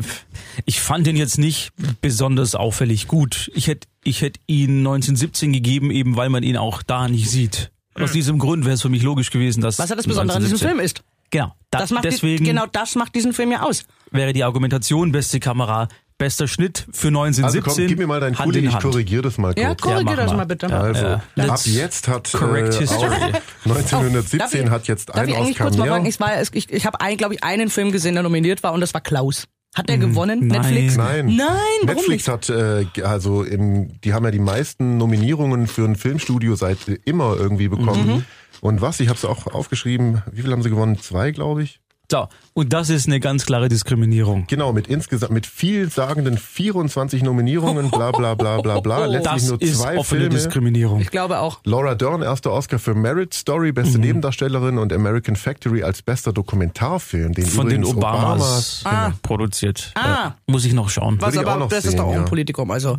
ich 0.65 0.81
fand 0.81 1.07
den 1.07 1.17
jetzt 1.17 1.39
nicht 1.39 1.71
besonders 2.03 2.55
auffällig 2.55 3.09
gut. 3.09 3.51
Ich 3.55 3.67
hätte, 3.67 3.89
ich 4.05 4.21
hätte 4.21 4.41
ihn 4.47 4.79
1917 4.81 5.53
gegeben, 5.53 5.91
eben 5.91 6.17
weil 6.17 6.29
man 6.29 6.43
ihn 6.43 6.57
auch 6.57 6.83
da 6.83 7.09
nicht 7.09 7.31
sieht. 7.31 7.71
Aus 7.95 8.13
diesem 8.13 8.39
Grund 8.39 8.65
wäre 8.67 8.75
es 8.75 8.83
für 8.83 8.91
mich 8.91 9.03
logisch 9.03 9.31
gewesen, 9.31 9.63
dass 9.63 9.79
Was 9.79 9.89
ja 9.89 9.97
das 9.97 10.07
Besondere 10.07 10.37
an 10.37 10.43
diesem 10.43 10.57
1917 10.57 10.69
Film 10.69 10.85
ist. 10.85 11.03
Genau. 11.31 11.55
Da, 11.71 11.79
Das 11.79 11.91
macht 11.91 12.05
deswegen 12.05 12.45
die, 12.45 12.51
genau 12.51 12.67
das 12.71 12.95
macht 12.95 13.15
diesen 13.15 13.33
Film 13.33 13.51
ja 13.53 13.63
aus. 13.63 13.85
wäre 14.11 14.33
die 14.35 14.45
Argumentation 14.45 15.13
beste 15.13 15.41
Kamera 15.41 15.89
Bester 16.19 16.49
Schnitt 16.49 16.87
für 16.93 17.09
Also 17.09 17.21
1917. 17.21 17.63
komm, 17.63 17.87
gib 17.89 17.99
mir 17.99 18.07
mal 18.07 18.21
deinen 18.21 18.35
Kuli, 18.35 18.61
ich 18.67 18.79
korrigiere 18.79 19.23
das 19.23 19.37
mal 19.37 19.53
kurz. 19.55 19.63
Ja, 19.63 19.75
korrigier 19.75 20.05
mach 20.05 20.17
das 20.17 20.31
mal. 20.31 20.37
mal 20.39 20.45
bitte. 20.47 20.67
Also, 20.75 21.05
Ja. 21.05 21.23
ab 21.53 21.61
jetzt 21.67 22.09
hat 22.09 22.33
äh, 22.35 22.79
history. 22.79 23.11
auch 23.11 23.41
1917 23.65 24.39
Darf 24.39 24.55
ich- 24.55 24.71
hat 24.71 24.89
jetzt 24.89 25.09
Darf 25.11 25.17
ein 25.19 25.29
ich 25.29 25.37
eigentlich 25.37 25.51
Oscar 25.51 25.65
kurz 25.65 25.77
mal 25.77 25.85
mehr. 25.85 25.93
fragen, 25.93 26.07
ich, 26.07 26.21
war, 26.21 26.41
ich, 26.41 26.73
ich 26.73 26.87
habe, 26.87 27.17
glaube 27.17 27.35
ich, 27.35 27.45
einen 27.45 27.69
Film 27.69 27.93
gesehen, 27.93 28.15
der 28.15 28.23
nominiert 28.23 28.63
war 28.63 28.73
und 28.73 28.81
das 28.81 28.95
war 28.95 29.01
Klaus. 29.03 29.45
Hat 29.75 29.91
der 29.91 29.99
gewonnen? 29.99 30.47
nein. 30.47 30.63
Netflix? 30.63 30.97
Nein. 30.97 31.27
Nein, 31.37 31.37
warum 31.83 31.97
Netflix 31.97 32.27
nicht? 32.27 32.29
hat, 32.29 32.49
äh, 32.49 32.87
also 33.03 33.43
im, 33.43 34.01
die 34.01 34.15
haben 34.15 34.25
ja 34.25 34.31
die 34.31 34.39
meisten 34.39 34.97
Nominierungen 34.97 35.67
für 35.67 35.85
ein 35.85 35.97
Filmstudio 35.97 36.55
seit 36.55 36.79
immer 37.05 37.37
irgendwie 37.37 37.69
bekommen. 37.69 38.07
Mhm. 38.07 38.25
Und 38.63 38.81
was? 38.81 39.01
Ich 39.01 39.09
habe 39.09 39.19
es 39.19 39.27
auch 39.27 39.47
aufgeschrieben. 39.49 40.23
Wie 40.33 40.41
viel 40.41 40.51
haben 40.53 40.63
sie 40.63 40.71
gewonnen? 40.71 40.99
Zwei, 40.99 41.31
glaube 41.31 41.63
ich. 41.63 41.81
So, 42.11 42.29
und 42.55 42.73
das 42.73 42.89
ist 42.89 43.09
eine 43.09 43.19
ganz 43.19 43.47
klare 43.47 43.69
Diskriminierung. 43.69 44.47
Genau, 44.47 44.73
mit 44.73 44.87
insgesamt 44.87 45.33
mit 45.33 45.45
vielsagenden 45.47 46.39
24 46.39 47.23
Nominierungen, 47.23 47.91
bla 47.91 48.13
bla 48.13 48.35
bla 48.35 48.61
bla 48.61 48.79
bla. 48.81 49.07
Letztlich 49.07 49.35
Das 49.35 49.49
nur 49.49 49.61
ist 49.63 49.79
zwei 49.81 49.99
offene 49.99 50.21
Filme. 50.23 50.35
Diskriminierung. 50.37 51.01
Ich 51.01 51.11
glaube 51.11 51.41
auch. 51.41 51.61
Laura 51.65 51.95
Dern, 51.97 52.23
erster 52.23 52.53
Oscar 52.53 52.79
für 52.79 52.95
Marriage 52.95 53.37
Story, 53.37 53.73
beste 53.73 53.99
Nebendarstellerin 53.99 54.79
und 54.79 54.93
American 54.93 55.35
Factory 55.37 55.83
als 55.83 56.01
bester 56.03 56.33
Dokumentarfilm, 56.33 57.33
den 57.33 57.45
Von 57.47 57.69
den 57.69 57.83
übrigens 57.83 57.97
Obamas 57.97 58.83
Ah. 58.85 59.13
produziert. 59.23 59.91
Ah. 59.95 60.01
Ja, 60.07 60.37
muss 60.47 60.65
ich 60.65 60.73
noch 60.75 60.89
schauen. 60.91 61.17
Was 61.21 61.37
aber, 61.37 61.57
noch 61.57 61.69
das 61.69 61.85
ist 61.85 61.91
sehen, 61.91 61.99
doch 61.99 62.07
auch 62.07 62.13
ja. 62.13 62.19
ein 62.21 62.25
Politikum. 62.25 62.71
Also, 62.71 62.99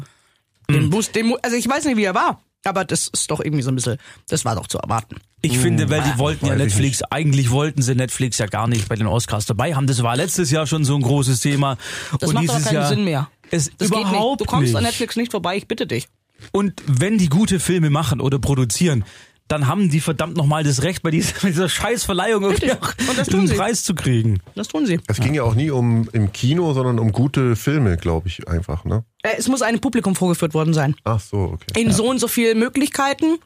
den 0.70 0.90
muss, 0.90 1.12
den, 1.12 1.28
mu- 1.28 1.38
also 1.42 1.56
ich 1.56 1.68
weiß 1.70 1.86
nicht, 1.86 1.96
wie 1.96 2.04
er 2.04 2.14
war, 2.16 2.42
aber 2.66 2.86
das 2.86 3.08
ist 3.08 3.32
doch 3.32 3.40
irgendwie 3.40 3.62
so 3.62 3.72
ein 3.72 3.76
bisschen, 3.76 3.98
das 4.30 4.46
war 4.46 4.56
doch 4.56 4.68
zu 4.68 4.78
erwarten. 4.78 5.18
Ich 5.42 5.58
finde, 5.58 5.90
weil 5.90 6.02
die 6.02 6.18
wollten 6.18 6.48
ja 6.48 6.56
Netflix, 6.56 7.04
eigentlich 7.04 7.52
wollten 7.52 7.82
sie 7.82 7.96
Netflix 7.96 8.40
ja 8.40 8.48
gar 8.48 8.68
nicht 8.68 8.90
bei 8.90 8.96
den 8.96 9.08
Oscars 9.08 9.46
dabei 9.46 9.76
haben. 9.76 9.88
Das 9.88 10.02
war 10.02 10.16
letztes 10.16 10.50
Jahr 10.52 10.66
schon 10.66 10.84
so 10.84 10.96
ein 10.96 11.02
großes 11.02 11.40
Thema. 11.42 11.78
Das 12.20 12.30
und 12.30 12.36
macht 12.36 12.50
aber 12.50 12.60
keinen 12.60 12.74
Jahr 12.74 12.90
Sinn 12.90 13.04
mehr. 13.04 13.30
Es 13.52 13.72
Das 13.78 13.90
geht 13.90 14.00
überhaupt 14.00 14.40
nicht. 14.40 14.42
Du 14.42 14.46
kommst 14.46 14.68
nicht. 14.68 14.76
an 14.76 14.84
Netflix 14.84 15.16
nicht 15.16 15.32
vorbei, 15.32 15.58
ich 15.58 15.68
bitte 15.68 15.86
dich. 15.86 16.08
Und 16.52 16.82
wenn 16.88 17.18
die 17.18 17.30
gute 17.30 17.60
Filme 17.60 17.90
machen 17.90 18.20
oder 18.20 18.40
produzieren, 18.40 19.06
dann 19.48 19.68
haben 19.68 19.90
die 19.90 20.00
verdammt 20.02 20.36
nochmal 20.38 20.64
das 20.64 20.84
Recht, 20.84 21.04
bei 21.04 21.12
dieser, 21.12 21.34
bei 21.42 21.48
dieser 21.50 21.70
Scheißverleihung 21.70 22.44
irgendwie 22.44 22.72
auch 22.72 22.94
Und 23.10 23.18
das 23.18 23.28
tun 23.28 23.40
einen 23.42 23.48
sie. 23.48 23.56
Preis 23.56 23.84
zu 23.84 23.96
kriegen. 23.96 24.40
Das 24.56 24.68
tun 24.68 24.86
sie. 24.86 25.00
Es 25.08 25.20
ging 25.20 25.34
ja 25.34 25.44
auch 25.44 25.56
nie 25.56 25.70
um 25.72 26.10
im 26.14 26.32
Kino, 26.34 26.74
sondern 26.74 27.00
um 27.00 27.12
gute 27.12 27.56
Filme, 27.56 27.98
glaube 27.98 28.28
ich, 28.28 28.48
einfach, 28.48 28.84
ne? 28.86 29.04
Äh, 29.24 29.32
es 29.38 29.48
muss 29.48 29.62
einem 29.62 29.80
Publikum 29.80 30.16
vorgeführt 30.16 30.54
worden 30.54 30.74
sein. 30.74 30.96
Ach 31.04 31.20
so, 31.20 31.38
okay. 31.54 31.82
In 31.82 31.92
so 31.92 32.08
und 32.10 32.20
so 32.20 32.28
viele 32.28 32.56
Möglichkeiten 32.56 33.38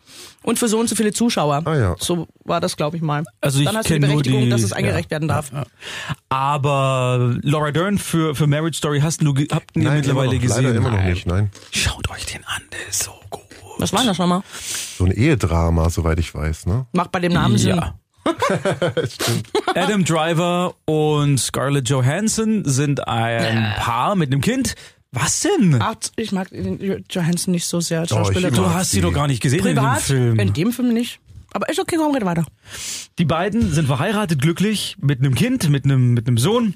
und 0.43 0.59
für 0.59 0.67
so 0.67 0.79
und 0.79 0.89
so 0.89 0.95
viele 0.95 1.13
Zuschauer. 1.13 1.61
Ah, 1.65 1.75
ja. 1.75 1.95
So 1.99 2.27
war 2.43 2.59
das, 2.59 2.75
glaube 2.77 2.97
ich 2.97 3.03
mal. 3.03 3.23
Also 3.39 3.59
ich 3.59 3.65
Dann 3.65 3.77
hast 3.77 3.89
du 3.89 3.93
die 3.93 3.99
Berechtigung, 3.99 4.41
die- 4.43 4.49
dass 4.49 4.63
es 4.63 4.73
eingereicht 4.73 5.09
ja, 5.11 5.15
werden 5.15 5.27
darf. 5.29 5.51
Aber 6.29 7.35
Laura 7.41 7.71
Dern 7.71 7.97
für, 7.97 8.35
für 8.35 8.47
Marriage 8.47 8.77
Story 8.77 8.99
hast 9.01 9.21
du, 9.21 9.33
habt 9.51 9.75
ihr 9.75 9.83
Nein, 9.83 9.97
mittlerweile 9.97 10.31
immer 10.31 10.35
noch, 10.35 10.41
gesehen? 10.41 10.63
Leider 10.63 10.75
immer 10.75 10.91
noch 10.91 11.03
nicht, 11.03 11.25
nein. 11.27 11.51
Schaut 11.71 12.09
euch 12.09 12.25
den 12.25 12.43
an, 12.45 12.61
der 12.71 12.89
ist 12.89 13.03
so 13.03 13.11
gut. 13.29 13.41
Was 13.81 13.91
war 13.93 14.03
das 14.05 14.17
nochmal? 14.17 14.41
So 14.97 15.05
ein 15.05 15.11
Ehedrama, 15.11 15.89
soweit 15.89 16.19
ich 16.19 16.33
weiß, 16.33 16.65
ne? 16.67 16.85
Macht 16.93 17.11
bei 17.11 17.19
dem 17.19 17.33
Namen 17.33 17.57
Sinn. 17.57 17.77
Ja. 17.77 17.95
Adam 19.75 20.05
Driver 20.05 20.75
und 20.85 21.39
Scarlett 21.39 21.89
Johansson 21.89 22.63
sind 22.65 23.07
ein 23.07 23.73
Paar 23.77 24.15
mit 24.15 24.31
einem 24.31 24.41
Kind. 24.41 24.75
Was 25.11 25.41
denn? 25.41 25.77
Ach, 25.81 25.95
ich 26.15 26.31
mag 26.31 26.49
den 26.51 27.03
Johansson 27.09 27.51
nicht 27.51 27.65
so 27.65 27.81
sehr 27.81 28.01
als 28.01 28.11
Oh, 28.13 28.17
ich 28.19 28.27
Schauspieler. 28.27 28.51
mag 28.51 28.59
du 28.59 28.69
hast 28.73 28.91
sie 28.91 29.01
doch 29.01 29.11
gar 29.13 29.27
nicht 29.27 29.41
gesehen 29.41 29.61
Privat, 29.61 29.97
in 30.09 30.15
dem 30.15 30.35
Film. 30.35 30.39
in 30.39 30.53
dem 30.53 30.71
Film 30.71 30.93
nicht. 30.93 31.19
Aber 31.53 31.67
ist 31.67 31.79
okay, 31.79 31.97
komm, 31.97 32.13
red 32.15 32.23
weiter. 32.23 32.45
Die 33.19 33.25
beiden 33.25 33.73
sind 33.73 33.87
verheiratet, 33.87 34.41
glücklich, 34.41 34.95
mit 35.01 35.19
einem 35.19 35.35
Kind, 35.35 35.67
mit 35.69 35.83
einem, 35.83 36.13
mit 36.13 36.27
einem 36.27 36.37
Sohn. 36.37 36.75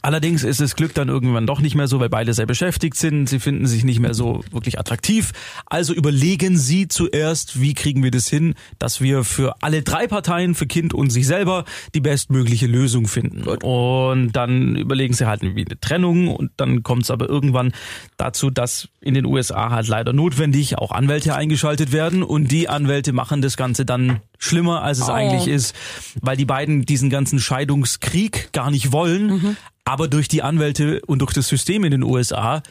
Allerdings 0.00 0.42
ist 0.42 0.60
das 0.60 0.74
Glück 0.74 0.94
dann 0.94 1.08
irgendwann 1.08 1.46
doch 1.46 1.60
nicht 1.60 1.74
mehr 1.74 1.86
so, 1.86 2.00
weil 2.00 2.08
beide 2.08 2.32
sehr 2.32 2.46
beschäftigt 2.46 2.96
sind. 2.96 3.28
Sie 3.28 3.38
finden 3.38 3.66
sich 3.66 3.84
nicht 3.84 4.00
mehr 4.00 4.14
so 4.14 4.42
wirklich 4.50 4.78
attraktiv. 4.78 5.32
Also 5.66 5.92
überlegen 5.92 6.56
sie 6.56 6.88
zuerst, 6.88 7.60
wie 7.60 7.74
kriegen 7.74 8.02
wir 8.02 8.10
das 8.10 8.26
hin, 8.28 8.54
dass 8.78 9.00
wir 9.00 9.22
für 9.22 9.54
alle 9.60 9.82
drei 9.82 10.06
Parteien, 10.06 10.54
für 10.54 10.66
Kind 10.66 10.94
und 10.94 11.10
sich 11.10 11.26
selber, 11.26 11.64
die 11.94 12.00
bestmögliche 12.00 12.66
Lösung 12.66 13.06
finden. 13.06 13.42
Und 13.42 14.32
dann 14.32 14.76
überlegen 14.76 15.12
sie 15.14 15.26
halt 15.26 15.42
wie 15.42 15.64
eine 15.66 15.78
Trennung 15.78 16.28
und 16.28 16.50
dann 16.56 16.82
kommt 16.82 17.02
es 17.02 17.10
aber 17.10 17.28
irgendwann 17.28 17.72
dazu, 18.16 18.50
dass 18.50 18.88
in 19.00 19.14
den 19.14 19.26
USA 19.26 19.70
halt 19.70 19.88
leider 19.88 20.12
notwendig 20.12 20.78
auch 20.78 20.90
Anwälte 20.92 21.34
eingeschaltet 21.34 21.92
werden 21.92 22.22
und 22.22 22.50
die 22.50 22.68
Anwälte 22.68 23.12
machen 23.12 23.42
das 23.42 23.56
Ganze 23.56 23.84
dann 23.84 24.20
schlimmer, 24.38 24.82
als 24.82 24.98
es 24.98 25.08
Oh. 25.08 25.12
eigentlich 25.12 25.48
ist, 25.48 25.74
weil 26.20 26.36
die 26.36 26.44
beiden 26.44 26.86
diesen 26.86 27.10
ganzen 27.10 27.38
Scheidungskrieg 27.38 28.52
gar 28.52 28.70
nicht 28.70 28.92
wollen, 28.92 29.56
aber 29.84 30.08
durch 30.08 30.28
die 30.28 30.42
Anwälte 30.42 31.00
und 31.06 31.20
durch 31.20 31.32
das 31.32 31.48
System 31.48 31.84
in 31.84 31.90
den 31.90 32.02
USA 32.02 32.62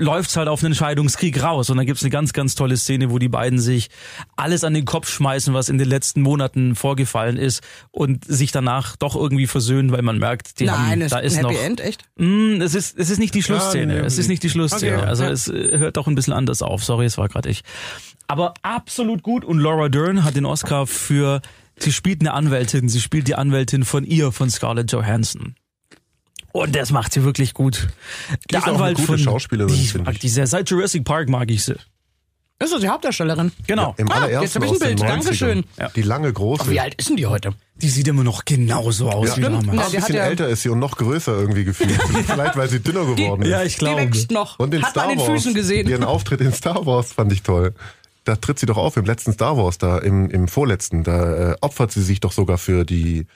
läuft's 0.00 0.36
halt 0.36 0.48
auf 0.48 0.64
einen 0.64 0.74
Scheidungskrieg 0.74 1.42
raus. 1.42 1.70
Und 1.70 1.76
dann 1.76 1.86
gibt's 1.86 2.02
eine 2.02 2.10
ganz, 2.10 2.32
ganz 2.32 2.54
tolle 2.54 2.76
Szene, 2.76 3.10
wo 3.10 3.18
die 3.18 3.28
beiden 3.28 3.58
sich 3.58 3.90
alles 4.36 4.64
an 4.64 4.74
den 4.74 4.84
Kopf 4.84 5.10
schmeißen, 5.10 5.54
was 5.54 5.68
in 5.68 5.78
den 5.78 5.88
letzten 5.88 6.22
Monaten 6.22 6.74
vorgefallen 6.74 7.36
ist 7.36 7.62
und 7.90 8.24
sich 8.24 8.50
danach 8.50 8.96
doch 8.96 9.14
irgendwie 9.14 9.46
versöhnen, 9.46 9.92
weil 9.92 10.02
man 10.02 10.18
merkt, 10.18 10.58
die 10.58 10.70
haben, 10.70 10.88
Nein, 10.88 11.00
ist 11.02 11.12
da 11.12 11.18
ein 11.18 11.24
ist 11.24 11.36
Happy 11.36 11.54
noch, 11.54 11.62
End, 11.62 11.80
echt? 11.80 12.04
Mm, 12.16 12.60
es 12.62 12.74
ist, 12.74 12.98
es 12.98 13.10
ist 13.10 13.18
nicht 13.18 13.34
die 13.34 13.42
Schlussszene. 13.42 13.94
nee, 13.94 14.00
es 14.00 14.18
ist 14.18 14.28
nicht 14.28 14.42
die 14.42 14.50
Schlussszene. 14.50 14.98
Okay, 14.98 15.06
also 15.06 15.24
ja. 15.24 15.30
es 15.30 15.48
äh, 15.48 15.78
hört 15.78 15.96
doch 15.96 16.06
ein 16.06 16.14
bisschen 16.14 16.32
anders 16.32 16.62
auf. 16.62 16.82
Sorry, 16.82 17.04
es 17.04 17.18
war 17.18 17.28
gerade 17.28 17.50
ich. 17.50 17.62
Aber 18.26 18.54
absolut 18.62 19.22
gut. 19.22 19.44
Und 19.44 19.58
Laura 19.58 19.88
Dern 19.88 20.24
hat 20.24 20.34
den 20.36 20.46
Oscar 20.46 20.86
für, 20.86 21.42
sie 21.76 21.92
spielt 21.92 22.22
eine 22.22 22.32
Anwältin. 22.32 22.88
Sie 22.88 23.00
spielt 23.00 23.28
die 23.28 23.34
Anwältin 23.34 23.84
von 23.84 24.04
ihr, 24.04 24.32
von 24.32 24.48
Scarlett 24.48 24.92
Johansson. 24.92 25.56
Und 26.52 26.74
das 26.74 26.90
macht 26.90 27.12
sie 27.12 27.22
wirklich 27.24 27.54
gut. 27.54 27.88
Die 28.50 28.56
ist 28.56 28.68
auch 28.68 28.80
eine 28.80 28.94
gute 28.94 29.18
Schauspielerin, 29.18 29.74
die, 29.74 29.86
finde 29.86 30.04
mag 30.06 30.14
ich. 30.14 30.20
die 30.20 30.28
sehr. 30.28 30.46
Seit 30.46 30.68
Jurassic 30.70 31.04
Park 31.04 31.28
mag 31.28 31.50
ich 31.50 31.64
sie. 31.64 31.76
Ist 32.62 32.74
das 32.74 32.80
die 32.80 32.88
Hauptdarstellerin? 32.88 33.52
Genau. 33.66 33.94
Im 33.96 34.10
Ah, 34.10 34.16
allerersten 34.16 34.42
jetzt 34.42 34.56
hab 34.56 34.64
ich 34.64 34.70
ein 34.70 34.78
den 34.78 34.96
Bild. 34.96 35.00
90ern. 35.00 35.08
Dankeschön. 35.08 35.64
Die 35.96 36.02
lange 36.02 36.30
große. 36.30 36.68
Wie 36.70 36.78
alt 36.78 36.94
ist 36.96 37.08
denn 37.08 37.16
die 37.16 37.24
heute? 37.26 37.54
Die 37.76 37.88
sieht 37.88 38.06
immer 38.06 38.22
noch 38.22 38.44
genauso 38.44 39.08
aus 39.08 39.28
Ja, 39.30 39.36
wie 39.38 39.40
stimmt. 39.44 39.66
damals. 39.66 39.78
Ja, 39.78 39.84
ein 39.86 39.90
die 39.92 39.96
hat 39.96 40.06
bisschen 40.08 40.14
ja- 40.16 40.24
älter 40.26 40.48
ist 40.48 40.62
sie 40.62 40.68
und 40.68 40.78
noch 40.78 40.98
größer 40.98 41.32
irgendwie 41.38 41.64
gefühlt. 41.64 41.92
Vielleicht, 42.26 42.56
weil 42.58 42.68
sie 42.68 42.80
dünner 42.80 43.06
geworden 43.06 43.40
ist. 43.42 43.48
Ja, 43.48 43.62
ich 43.62 43.74
Die 43.74 43.78
glaube. 43.78 44.02
wächst 44.02 44.30
noch. 44.30 44.58
Und 44.58 44.74
in 44.74 44.82
Hat 44.82 44.90
Star 44.90 45.04
man 45.06 45.12
an 45.12 45.18
den 45.18 45.26
Wars, 45.28 45.40
Füßen 45.42 45.54
gesehen. 45.54 45.88
ihren 45.88 46.04
Auftritt 46.04 46.42
in 46.42 46.52
Star 46.52 46.84
Wars 46.84 47.14
fand 47.14 47.32
ich 47.32 47.42
toll. 47.42 47.72
Da 48.24 48.36
tritt 48.36 48.58
sie 48.58 48.66
doch 48.66 48.76
auf 48.76 48.98
im 48.98 49.06
letzten 49.06 49.32
Star 49.32 49.56
Wars, 49.56 49.78
da 49.78 49.96
im, 49.96 50.28
im 50.28 50.46
vorletzten. 50.46 51.02
Da 51.02 51.52
äh, 51.52 51.56
opfert 51.62 51.92
sie 51.92 52.02
sich 52.02 52.20
doch 52.20 52.32
sogar 52.32 52.58
für 52.58 52.84
die. 52.84 53.26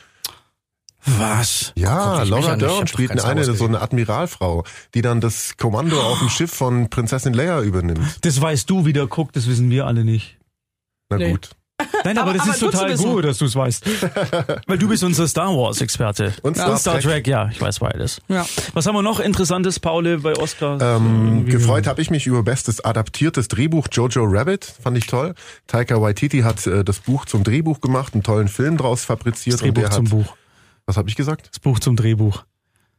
Was? 1.06 1.72
Ja, 1.76 2.18
guck 2.20 2.28
Laura 2.30 2.56
Dern 2.56 2.86
spielt 2.86 3.10
eine 3.10 3.22
Wars 3.46 3.58
so 3.58 3.66
eine 3.66 3.80
Admiralfrau, 3.80 4.64
die 4.94 5.02
dann 5.02 5.20
das 5.20 5.56
Kommando 5.56 6.00
auf 6.00 6.18
dem 6.18 6.28
Schiff 6.30 6.52
von 6.52 6.88
Prinzessin 6.88 7.34
Leia 7.34 7.60
übernimmt. 7.62 8.00
Das 8.22 8.40
weißt 8.40 8.68
du, 8.70 8.86
wie 8.86 8.92
der 8.92 9.06
guckt, 9.06 9.36
das 9.36 9.46
wissen 9.48 9.70
wir 9.70 9.86
alle 9.86 10.04
nicht. 10.04 10.38
Na 11.10 11.18
Nee. 11.18 11.32
gut. 11.32 11.50
Nein, 12.04 12.16
aber, 12.18 12.30
Aber- 12.30 12.38
das 12.38 12.42
aber 12.46 12.52
ist 12.54 12.60
total 12.60 12.96
gut, 12.96 13.24
dass 13.24 13.38
du 13.38 13.46
es 13.46 13.56
weißt. 13.56 13.84
Weil 14.68 14.78
du 14.78 14.88
bist 14.88 15.02
unser 15.02 15.26
Star 15.26 15.48
Wars 15.48 15.80
Experte. 15.80 16.32
Und 16.42 16.54
Star 16.56 16.76
Star 16.78 16.94
Trek. 16.94 17.02
Trek, 17.02 17.26
ja, 17.26 17.48
ich 17.50 17.60
weiß 17.60 17.80
beides. 17.80 18.20
Ja. 18.28 18.46
Was 18.74 18.86
haben 18.86 18.94
wir 18.94 19.02
noch 19.02 19.18
Interessantes, 19.18 19.80
Paul, 19.80 20.18
bei 20.18 20.34
Oscars? 20.36 20.80
Ähm, 20.82 21.46
gefreut 21.46 21.86
habe 21.88 22.00
ich 22.00 22.10
mich 22.10 22.26
über 22.26 22.44
bestes 22.44 22.84
adaptiertes 22.84 23.48
Drehbuch 23.48 23.88
Jojo 23.90 24.24
Rabbit, 24.24 24.64
fand 24.82 24.96
ich 24.96 25.06
toll. 25.08 25.34
Taika 25.66 26.00
Waititi 26.00 26.40
hat 26.42 26.64
äh, 26.66 26.84
das 26.84 27.00
Buch 27.00 27.24
zum 27.26 27.42
Drehbuch 27.42 27.80
gemacht, 27.80 28.14
einen 28.14 28.22
tollen 28.22 28.48
Film 28.48 28.76
draus 28.76 29.04
fabriziert 29.04 29.54
Das 29.54 29.60
Drehbuch 29.62 29.82
und 29.82 29.82
der 29.82 29.90
zum 29.90 30.04
hat 30.06 30.10
Buch. 30.12 30.36
Was 30.86 30.96
habe 30.96 31.08
ich 31.08 31.16
gesagt? 31.16 31.48
Das 31.50 31.60
Buch 31.60 31.78
zum 31.80 31.96
Drehbuch. 31.96 32.44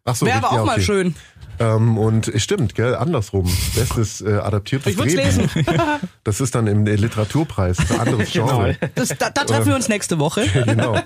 Ach 0.07 0.15
so, 0.15 0.25
Wäre 0.25 0.37
aber 0.37 0.51
auch 0.51 0.57
ja, 0.57 0.65
mal 0.65 0.73
okay. 0.73 0.83
schön. 0.83 1.15
Ähm, 1.57 1.97
und 1.97 2.27
es 2.27 2.43
stimmt, 2.43 2.75
gell, 2.75 2.95
andersrum. 2.95 3.45
Bestes 3.75 4.21
äh, 4.21 4.33
adaptiertes 4.33 4.91
Ich 4.91 4.97
würd's 4.99 5.15
Drehbuch. 5.15 5.55
lesen. 5.55 5.65
Das 6.23 6.41
ist 6.41 6.53
dann 6.53 6.67
im 6.67 6.85
äh, 6.85 6.95
Literaturpreis, 6.95 7.77
ein 7.91 7.99
anderes 7.99 8.29
Genre. 8.31 8.77
Das, 8.95 9.09
da, 9.09 9.29
da 9.29 9.43
treffen 9.45 9.67
wir 9.67 9.75
uns 9.75 9.87
nächste 9.89 10.19
Woche. 10.19 10.47
genau. 10.65 10.99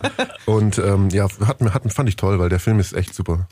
Und 0.46 0.78
ähm, 0.80 1.10
ja, 1.12 1.28
hat, 1.46 1.62
mir- 1.62 1.74
hat, 1.74 1.92
fand 1.94 2.10
ich 2.10 2.16
toll, 2.16 2.40
weil 2.40 2.50
der 2.50 2.60
Film 2.60 2.80
ist 2.80 2.94
echt 2.94 3.14
super. 3.14 3.48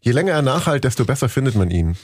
Je 0.00 0.12
länger 0.12 0.32
er 0.32 0.42
nachhalt, 0.42 0.84
desto 0.84 1.04
besser 1.04 1.28
findet 1.28 1.54
man 1.54 1.70
ihn. 1.70 1.96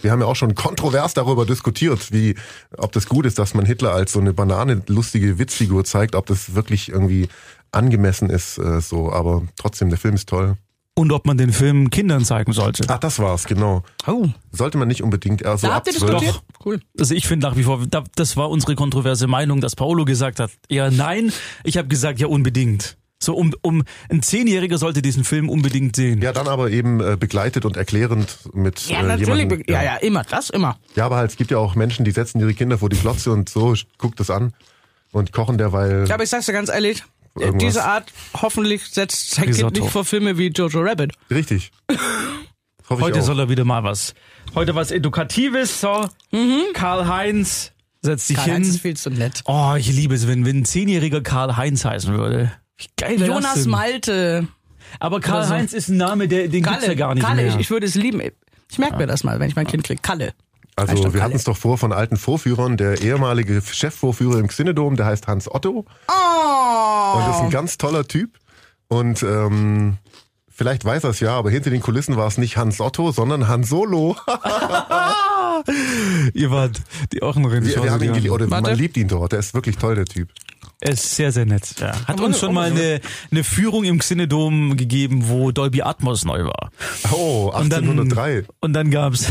Wir 0.00 0.10
haben 0.10 0.20
ja 0.20 0.26
auch 0.26 0.36
schon 0.36 0.54
kontrovers 0.54 1.12
darüber 1.14 1.44
diskutiert, 1.44 2.12
wie, 2.12 2.34
ob 2.78 2.92
das 2.92 3.06
gut 3.06 3.26
ist, 3.26 3.38
dass 3.38 3.52
man 3.52 3.66
Hitler 3.66 3.92
als 3.92 4.12
so 4.12 4.20
eine 4.20 4.32
banane 4.32 4.82
lustige 4.86 5.38
Witzfigur 5.38 5.84
zeigt, 5.84 6.14
ob 6.14 6.24
das 6.26 6.54
wirklich 6.54 6.88
irgendwie 6.88 7.28
angemessen 7.72 8.30
ist, 8.30 8.58
äh, 8.58 8.80
so. 8.80 9.12
Aber 9.12 9.42
trotzdem, 9.56 9.88
der 9.88 9.98
Film 9.98 10.14
ist 10.14 10.28
toll. 10.28 10.56
Und 10.94 11.10
ob 11.10 11.26
man 11.26 11.38
den 11.38 11.52
Film 11.54 11.88
Kindern 11.88 12.22
zeigen 12.24 12.52
sollte. 12.52 12.84
Ach, 12.88 12.98
das 12.98 13.18
war's, 13.18 13.44
genau. 13.46 13.82
Oh, 14.06 14.28
Sollte 14.50 14.76
man 14.76 14.88
nicht 14.88 15.02
unbedingt 15.02 15.40
eher 15.40 15.56
so 15.56 15.66
da 15.66 15.72
ab 15.72 15.76
habt 15.78 15.86
ihr 15.86 15.94
12. 15.98 16.10
diskutiert? 16.20 16.42
Cool. 16.66 16.80
Also 16.98 17.14
ich 17.14 17.26
finde 17.26 17.46
nach 17.46 17.56
wie 17.56 17.62
vor, 17.62 17.80
da- 17.88 18.04
das 18.14 18.36
war 18.36 18.50
unsere 18.50 18.74
kontroverse 18.74 19.26
Meinung, 19.26 19.62
dass 19.62 19.74
Paolo 19.74 20.04
gesagt 20.04 20.38
hat, 20.38 20.50
eher 20.68 20.90
nein. 20.90 21.32
Ich 21.64 21.78
habe 21.78 21.88
gesagt, 21.88 22.20
ja 22.20 22.26
unbedingt. 22.26 22.98
So 23.18 23.34
um, 23.34 23.54
um 23.62 23.84
ein 24.10 24.20
Zehnjähriger 24.20 24.76
sollte 24.76 25.00
diesen 25.00 25.24
Film 25.24 25.48
unbedingt 25.48 25.96
sehen. 25.96 26.20
Ja, 26.20 26.32
dann 26.32 26.46
aber 26.48 26.70
eben 26.70 27.00
äh, 27.00 27.16
begleitet 27.18 27.64
und 27.64 27.78
erklärend 27.78 28.40
mit 28.52 28.86
Ja, 28.88 29.00
äh, 29.00 29.04
natürlich. 29.04 29.28
jemandem. 29.44 29.62
ja, 29.68 29.82
ja, 29.82 29.96
immer. 29.96 30.24
Das 30.24 30.50
immer. 30.50 30.76
Ja, 30.94 31.06
aber 31.06 31.16
halt, 31.16 31.30
es 31.30 31.36
gibt 31.38 31.50
ja 31.52 31.56
auch 31.56 31.74
Menschen, 31.74 32.04
die 32.04 32.10
setzen 32.10 32.38
ihre 32.40 32.52
Kinder 32.52 32.76
vor 32.76 32.90
die 32.90 32.98
Glotze 32.98 33.30
und 33.32 33.48
so, 33.48 33.74
guckt 33.96 34.20
das 34.20 34.28
an 34.28 34.52
und 35.12 35.32
kochen 35.32 35.56
derweil. 35.56 36.04
Ja, 36.06 36.16
aber 36.16 36.24
ich 36.24 36.30
sag's 36.30 36.44
dir 36.46 36.52
ganz 36.52 36.68
ehrlich, 36.68 37.02
Irgendwas. 37.38 37.60
diese 37.72 37.84
Art 37.84 38.12
hoffentlich 38.34 38.86
setzt 38.86 39.30
sein 39.30 39.44
Kind 39.44 39.56
Risotto. 39.56 39.80
nicht 39.80 39.90
vor 39.92 40.04
Filme 40.04 40.36
wie 40.38 40.48
Jojo 40.48 40.80
Rabbit. 40.80 41.12
Richtig. 41.30 41.70
Heute 42.90 43.22
soll 43.22 43.38
er 43.40 43.48
wieder 43.48 43.64
mal 43.64 43.84
was. 43.84 44.12
Heute 44.54 44.74
was 44.74 44.90
Edukatives. 44.90 45.80
So, 45.80 46.06
Karl-Heinz, 46.74 47.72
setz 48.02 48.26
dich 48.26 48.36
Mhm. 48.36 48.40
Karl-Heinz 48.42 48.66
hin. 48.66 48.74
ist 48.74 48.82
viel 48.82 48.96
zu 48.96 49.10
nett. 49.10 49.40
Oh, 49.46 49.74
ich 49.78 49.88
liebe 49.90 50.14
es, 50.14 50.26
wenn, 50.26 50.44
wenn 50.44 50.58
ein 50.60 50.64
zehnjähriger 50.64 51.22
Karl-Heinz 51.22 51.84
heißen 51.84 52.12
würde. 52.14 52.52
Wie 52.76 52.86
geil 52.96 53.20
wäre 53.20 53.30
das 53.40 53.42
Jonas? 53.54 53.66
Malte. 53.66 54.48
Aber 55.00 55.20
Karl-Heinz 55.20 55.72
ist 55.72 55.88
ein 55.88 55.96
Name, 55.96 56.28
der, 56.28 56.48
den 56.48 56.62
gibt's 56.64 56.86
ja 56.86 56.94
gar 56.94 57.14
nicht 57.14 57.24
Kalle, 57.24 57.42
mehr. 57.44 57.54
ich, 57.54 57.60
ich 57.60 57.70
würde 57.70 57.86
es 57.86 57.94
lieben. 57.94 58.20
Ich 58.70 58.78
merke 58.78 58.96
mir 58.98 59.06
das 59.06 59.24
mal, 59.24 59.38
wenn 59.40 59.48
ich 59.48 59.56
mein 59.56 59.66
Kind 59.66 59.84
kriege. 59.84 60.00
Kalle. 60.02 60.34
Also 60.88 61.14
wir 61.14 61.22
hatten 61.22 61.36
es 61.36 61.44
doch 61.44 61.56
vor 61.56 61.78
von 61.78 61.92
alten 61.92 62.16
Vorführern. 62.16 62.76
Der 62.76 63.00
ehemalige 63.02 63.60
Chefvorführer 63.62 64.38
im 64.38 64.48
Xinedom, 64.48 64.96
der 64.96 65.06
heißt 65.06 65.26
Hans 65.26 65.52
Otto. 65.52 65.86
Oh. 66.08 67.16
Und 67.16 67.30
ist 67.30 67.40
ein 67.40 67.50
ganz 67.50 67.78
toller 67.78 68.06
Typ. 68.06 68.38
Und 68.88 69.22
ähm, 69.22 69.98
vielleicht 70.48 70.84
weiß 70.84 71.04
er 71.04 71.10
es 71.10 71.20
ja, 71.20 71.36
aber 71.36 71.50
hinter 71.50 71.70
den 71.70 71.80
Kulissen 71.80 72.16
war 72.16 72.26
es 72.26 72.38
nicht 72.38 72.56
Hans 72.56 72.80
Otto, 72.80 73.12
sondern 73.12 73.48
Han 73.48 73.64
Solo. 73.64 74.16
Ihr 76.34 76.50
wart 76.50 76.80
die 77.12 77.22
Ochsenrin. 77.22 77.64
Wir, 77.64 77.82
wir 77.82 77.90
haben 77.92 78.02
ihn 78.02 78.12
geliebt, 78.12 78.48
man 78.48 78.64
liebt 78.76 78.96
ihn 78.96 79.08
dort. 79.08 79.32
Der 79.32 79.38
ist 79.38 79.54
wirklich 79.54 79.76
toll, 79.76 79.94
der 79.94 80.06
Typ. 80.06 80.28
Er 80.84 80.94
ist 80.94 81.14
sehr, 81.14 81.30
sehr 81.30 81.46
nett. 81.46 81.76
Ja. 81.78 81.92
Hat 82.08 82.20
uns 82.20 82.40
schon 82.40 82.52
mal 82.52 82.68
eine, 82.72 83.00
eine 83.30 83.44
Führung 83.44 83.84
im 83.84 84.00
Xinedom 84.00 84.76
gegeben, 84.76 85.28
wo 85.28 85.52
Dolby 85.52 85.82
Atmos 85.82 86.24
neu 86.24 86.42
war. 86.44 86.72
Oh, 87.12 87.52
Und 87.56 87.72
dann- 87.72 87.84
1803. 87.84 88.44
Und 88.58 88.72
dann 88.72 88.90
gab's, 88.90 89.28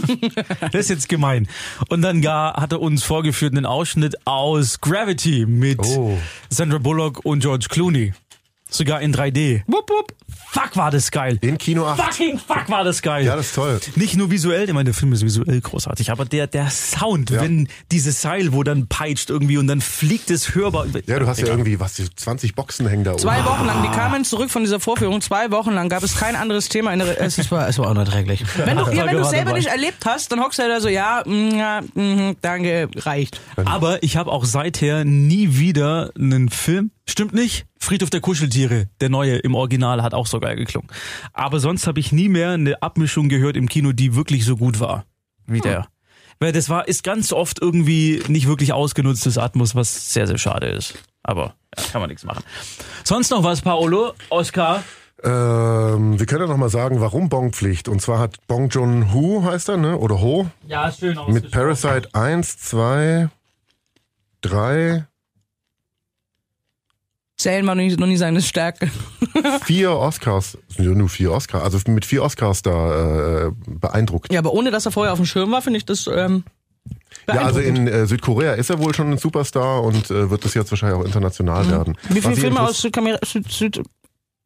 das 0.60 0.74
ist 0.82 0.90
jetzt 0.90 1.08
gemein. 1.08 1.48
Und 1.88 2.02
dann 2.02 2.22
gar, 2.22 2.54
hat 2.62 2.70
er 2.70 2.80
uns 2.80 3.02
vorgeführt 3.02 3.54
einen 3.56 3.66
Ausschnitt 3.66 4.14
aus 4.24 4.80
Gravity 4.80 5.46
mit 5.46 5.80
Oh. 5.80 6.16
Sandra 6.48 6.78
Bullock 6.78 7.24
und 7.24 7.40
George 7.40 7.66
Clooney. 7.68 8.12
Sogar 8.70 9.00
in 9.02 9.14
3D. 9.14 9.62
Wupp, 9.66 9.88
wupp. 9.90 10.12
Fuck 10.50 10.76
war 10.76 10.90
das 10.90 11.10
geil. 11.10 11.38
In 11.42 11.58
Kino 11.58 11.84
8. 11.86 12.00
Fucking 12.00 12.38
fuck 12.38 12.68
war 12.68 12.84
das 12.84 13.02
geil. 13.02 13.24
Ja, 13.24 13.36
das 13.36 13.46
ist 13.46 13.54
toll. 13.56 13.80
Nicht 13.96 14.16
nur 14.16 14.30
visuell, 14.30 14.68
ich 14.68 14.72
meine, 14.72 14.84
der 14.84 14.94
Film 14.94 15.12
ist 15.12 15.24
visuell 15.24 15.60
großartig, 15.60 16.10
aber 16.10 16.24
der, 16.24 16.46
der 16.46 16.70
Sound, 16.70 17.30
Ja. 17.30 17.40
wenn 17.40 17.68
dieses 17.92 18.22
Seil, 18.22 18.52
wo 18.52 18.62
dann 18.62 18.86
peitscht 18.86 19.30
irgendwie 19.30 19.58
und 19.58 19.66
dann 19.66 19.80
fliegt 19.80 20.30
es 20.30 20.54
hörbar. 20.54 20.86
Ja, 21.06 21.18
du 21.18 21.26
hast 21.26 21.40
ja 21.40 21.46
irgendwie, 21.48 21.78
was, 21.80 21.94
20 22.16 22.54
Boxen 22.54 22.86
hängen 22.88 23.04
da 23.04 23.12
oben. 23.12 23.20
Zwei 23.20 23.44
Wochen 23.44 23.66
lang, 23.66 23.82
die 23.82 23.88
kamen 23.96 24.24
zurück 24.24 24.50
von 24.50 24.62
dieser 24.62 24.78
Vorführung, 24.80 25.20
zwei 25.20 25.50
Wochen 25.50 25.72
lang 25.72 25.88
gab 25.88 26.02
es 26.04 26.16
kein 26.16 26.36
anderes 26.36 26.68
Thema 26.68 26.92
in 26.92 27.00
der, 27.00 27.20
es, 27.20 27.36
es 27.38 27.50
war, 27.50 27.68
es 27.68 27.78
war 27.78 27.90
unerträglich. 27.90 28.44
Wenn 28.64 28.76
du, 28.76 28.84
ja, 28.92 29.06
wenn 29.06 29.16
du 29.16 29.22
es 29.22 29.30
selber 29.30 29.52
nicht 29.54 29.68
erlebt 29.68 30.06
hast, 30.06 30.30
dann 30.32 30.40
hockst 30.40 30.58
du 30.60 30.68
da 30.68 30.80
so, 30.80 30.88
ja, 30.88 31.22
ja, 31.26 31.80
mm, 31.94 32.36
danke, 32.40 32.88
reicht. 32.96 33.40
Aber 33.64 34.02
ich 34.04 34.16
habe 34.16 34.30
auch 34.30 34.44
seither 34.44 35.04
nie 35.04 35.56
wieder 35.58 36.10
einen 36.16 36.48
Film. 36.48 36.90
Stimmt 37.06 37.34
nicht? 37.34 37.66
Friedhof 37.78 38.10
der 38.10 38.20
Kuscheltiere, 38.20 38.88
der 39.00 39.10
neue 39.10 39.36
im 39.36 39.54
Original, 39.54 40.02
hat 40.02 40.14
auch 40.14 40.26
so 40.26 40.40
geil 40.40 40.56
geklungen. 40.56 40.88
Aber 41.32 41.60
sonst 41.60 41.86
habe 41.86 42.00
ich 42.00 42.12
nie 42.12 42.28
mehr 42.28 42.52
eine 42.52 42.82
Abmischung 42.82 43.28
gehört 43.28 43.56
im 43.56 43.68
Kino, 43.68 43.92
die 43.92 44.14
wirklich 44.14 44.44
so 44.44 44.56
gut 44.56 44.80
war 44.80 45.04
wie 45.46 45.60
der. 45.60 45.86
Weil 46.40 46.52
das 46.52 46.68
war, 46.68 46.88
ist 46.88 47.04
ganz 47.04 47.32
oft 47.32 47.60
irgendwie 47.60 48.22
nicht 48.28 48.48
wirklich 48.48 48.72
ausgenutztes 48.72 49.38
Atmos, 49.38 49.74
was 49.74 50.12
sehr, 50.12 50.26
sehr 50.26 50.38
schade 50.38 50.66
ist. 50.68 50.94
Aber 51.22 51.54
ja, 51.76 51.84
kann 51.92 52.00
man 52.00 52.08
nichts 52.08 52.24
machen. 52.24 52.42
Sonst 53.04 53.30
noch 53.30 53.44
was, 53.44 53.60
Paolo? 53.62 54.14
Oscar? 54.30 54.82
Ähm, 55.22 56.18
wir 56.18 56.26
können 56.26 56.42
ja 56.42 56.48
noch 56.48 56.56
mal 56.56 56.68
sagen, 56.68 57.00
warum 57.00 57.28
Bong-Pflicht. 57.28 57.88
Und 57.88 58.02
zwar 58.02 58.18
hat 58.18 58.46
Bong 58.46 58.68
Joon-ho, 58.68 59.44
heißt 59.44 59.68
er, 59.68 59.76
ne? 59.76 59.96
Oder 59.96 60.20
Ho, 60.20 60.50
Ja, 60.66 60.90
schön 60.90 61.18
mit 61.28 61.50
Parasite 61.50 62.08
1, 62.12 62.58
2, 62.58 63.28
3, 64.42 65.06
Zählen 67.36 67.66
war 67.66 67.74
noch 67.74 67.82
nie, 67.82 67.94
noch 67.96 68.06
nie 68.06 68.16
seine 68.16 68.40
Stärke. 68.42 68.90
vier 69.64 69.92
Oscars, 69.92 70.56
ja 70.78 70.90
nur 70.90 71.08
vier 71.08 71.32
Oscars, 71.32 71.64
also 71.64 71.78
mit 71.90 72.04
vier 72.04 72.22
Oscars 72.22 72.62
da 72.62 73.46
äh, 73.46 73.50
beeindruckt. 73.66 74.32
Ja, 74.32 74.38
aber 74.38 74.52
ohne 74.52 74.70
dass 74.70 74.86
er 74.86 74.92
vorher 74.92 75.12
auf 75.12 75.18
dem 75.18 75.26
Schirm 75.26 75.50
war, 75.50 75.60
finde 75.60 75.78
ich 75.78 75.84
das 75.84 76.06
ähm, 76.06 76.44
Ja, 77.26 77.42
also 77.42 77.58
in 77.58 77.88
äh, 77.88 78.06
Südkorea 78.06 78.52
ist 78.52 78.70
er 78.70 78.78
wohl 78.78 78.94
schon 78.94 79.10
ein 79.10 79.18
Superstar 79.18 79.82
und 79.82 80.10
äh, 80.10 80.30
wird 80.30 80.44
das 80.44 80.54
jetzt 80.54 80.70
wahrscheinlich 80.70 80.98
auch 81.00 81.04
international 81.04 81.68
werden. 81.68 81.96
Wie 82.08 82.20
viele 82.20 82.36
Filme 82.36 82.60
aus 82.60 82.80
Südkamera, 82.80 83.18
Süd, 83.24 83.50
Süd, 83.50 83.82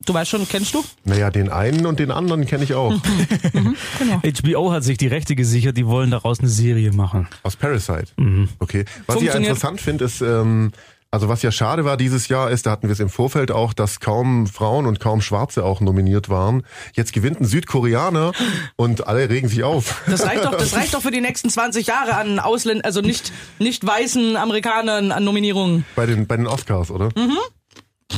du 0.07 0.15
weißt 0.15 0.31
schon, 0.31 0.49
kennst 0.49 0.73
du? 0.73 0.83
Naja, 1.05 1.31
den 1.31 1.51
einen 1.51 1.85
und 1.85 1.99
den 1.99 2.11
anderen 2.11 2.47
kenne 2.47 2.65
ich 2.65 2.73
auch. 2.73 2.95
HBO 4.43 4.73
hat 4.73 4.85
sich 4.85 4.97
die 4.97 5.09
Rechte 5.09 5.37
gesichert, 5.37 5.77
die 5.77 5.87
wollen 5.87 6.11
daraus 6.11 6.41
eine 6.41 6.49
Serie 6.49 6.93
machen. 6.93 7.29
Aus 7.43 7.57
Parasite. 7.57 8.13
Mhm. 8.17 8.49
Okay. 8.59 8.87
Was 9.07 9.17
ich 9.17 9.25
ja 9.25 9.35
interessant 9.35 9.81
finde, 9.81 10.05
ist, 10.07 10.23
ähm, 10.23 10.73
also 11.11 11.29
was 11.29 11.43
ja 11.43 11.51
schade 11.51 11.85
war 11.85 11.97
dieses 11.97 12.29
Jahr 12.29 12.51
ist, 12.51 12.67
da 12.67 12.71
hatten 12.71 12.89
wir 12.89 12.93
es 12.93 13.01
im 13.01 13.09
Vorfeld 13.09 13.51
auch, 13.51 13.73
dass 13.73 14.01
kaum 14.01 14.47
Frauen 14.47 14.87
und 14.87 15.01
kaum 15.01 15.23
Schwarze 15.23 15.65
auch 15.65 15.81
nominiert 15.81 16.29
waren. 16.29 16.65
Jetzt 16.95 17.13
gewinnt 17.13 17.41
ein 17.41 17.47
Südkoreaner 17.47 18.33
und 18.77 19.07
alle 19.07 19.31
regen 19.31 19.49
sich 19.49 19.63
auf. 19.63 20.03
Das 20.07 20.27
reicht 20.27 20.45
doch, 20.45 20.55
das 20.55 20.73
reicht 20.77 20.95
doch 20.95 21.03
für 21.03 21.11
die 21.11 21.21
nächsten 21.21 21.49
20 21.49 21.87
Jahre 21.87 22.15
an 22.15 22.39
Ausländern, 22.39 22.85
also 22.85 23.01
nicht, 23.01 23.33
nicht 23.59 23.87
weißen 23.87 24.37
Amerikanern 24.37 25.13
an 25.13 25.25
Nominierungen. 25.25 25.87
Bei 25.97 26.07
den, 26.07 26.27
bei 26.27 26.37
den 26.37 26.47
Oscars, 26.47 26.91
oder? 26.91 27.09
Mhm. 27.17 27.39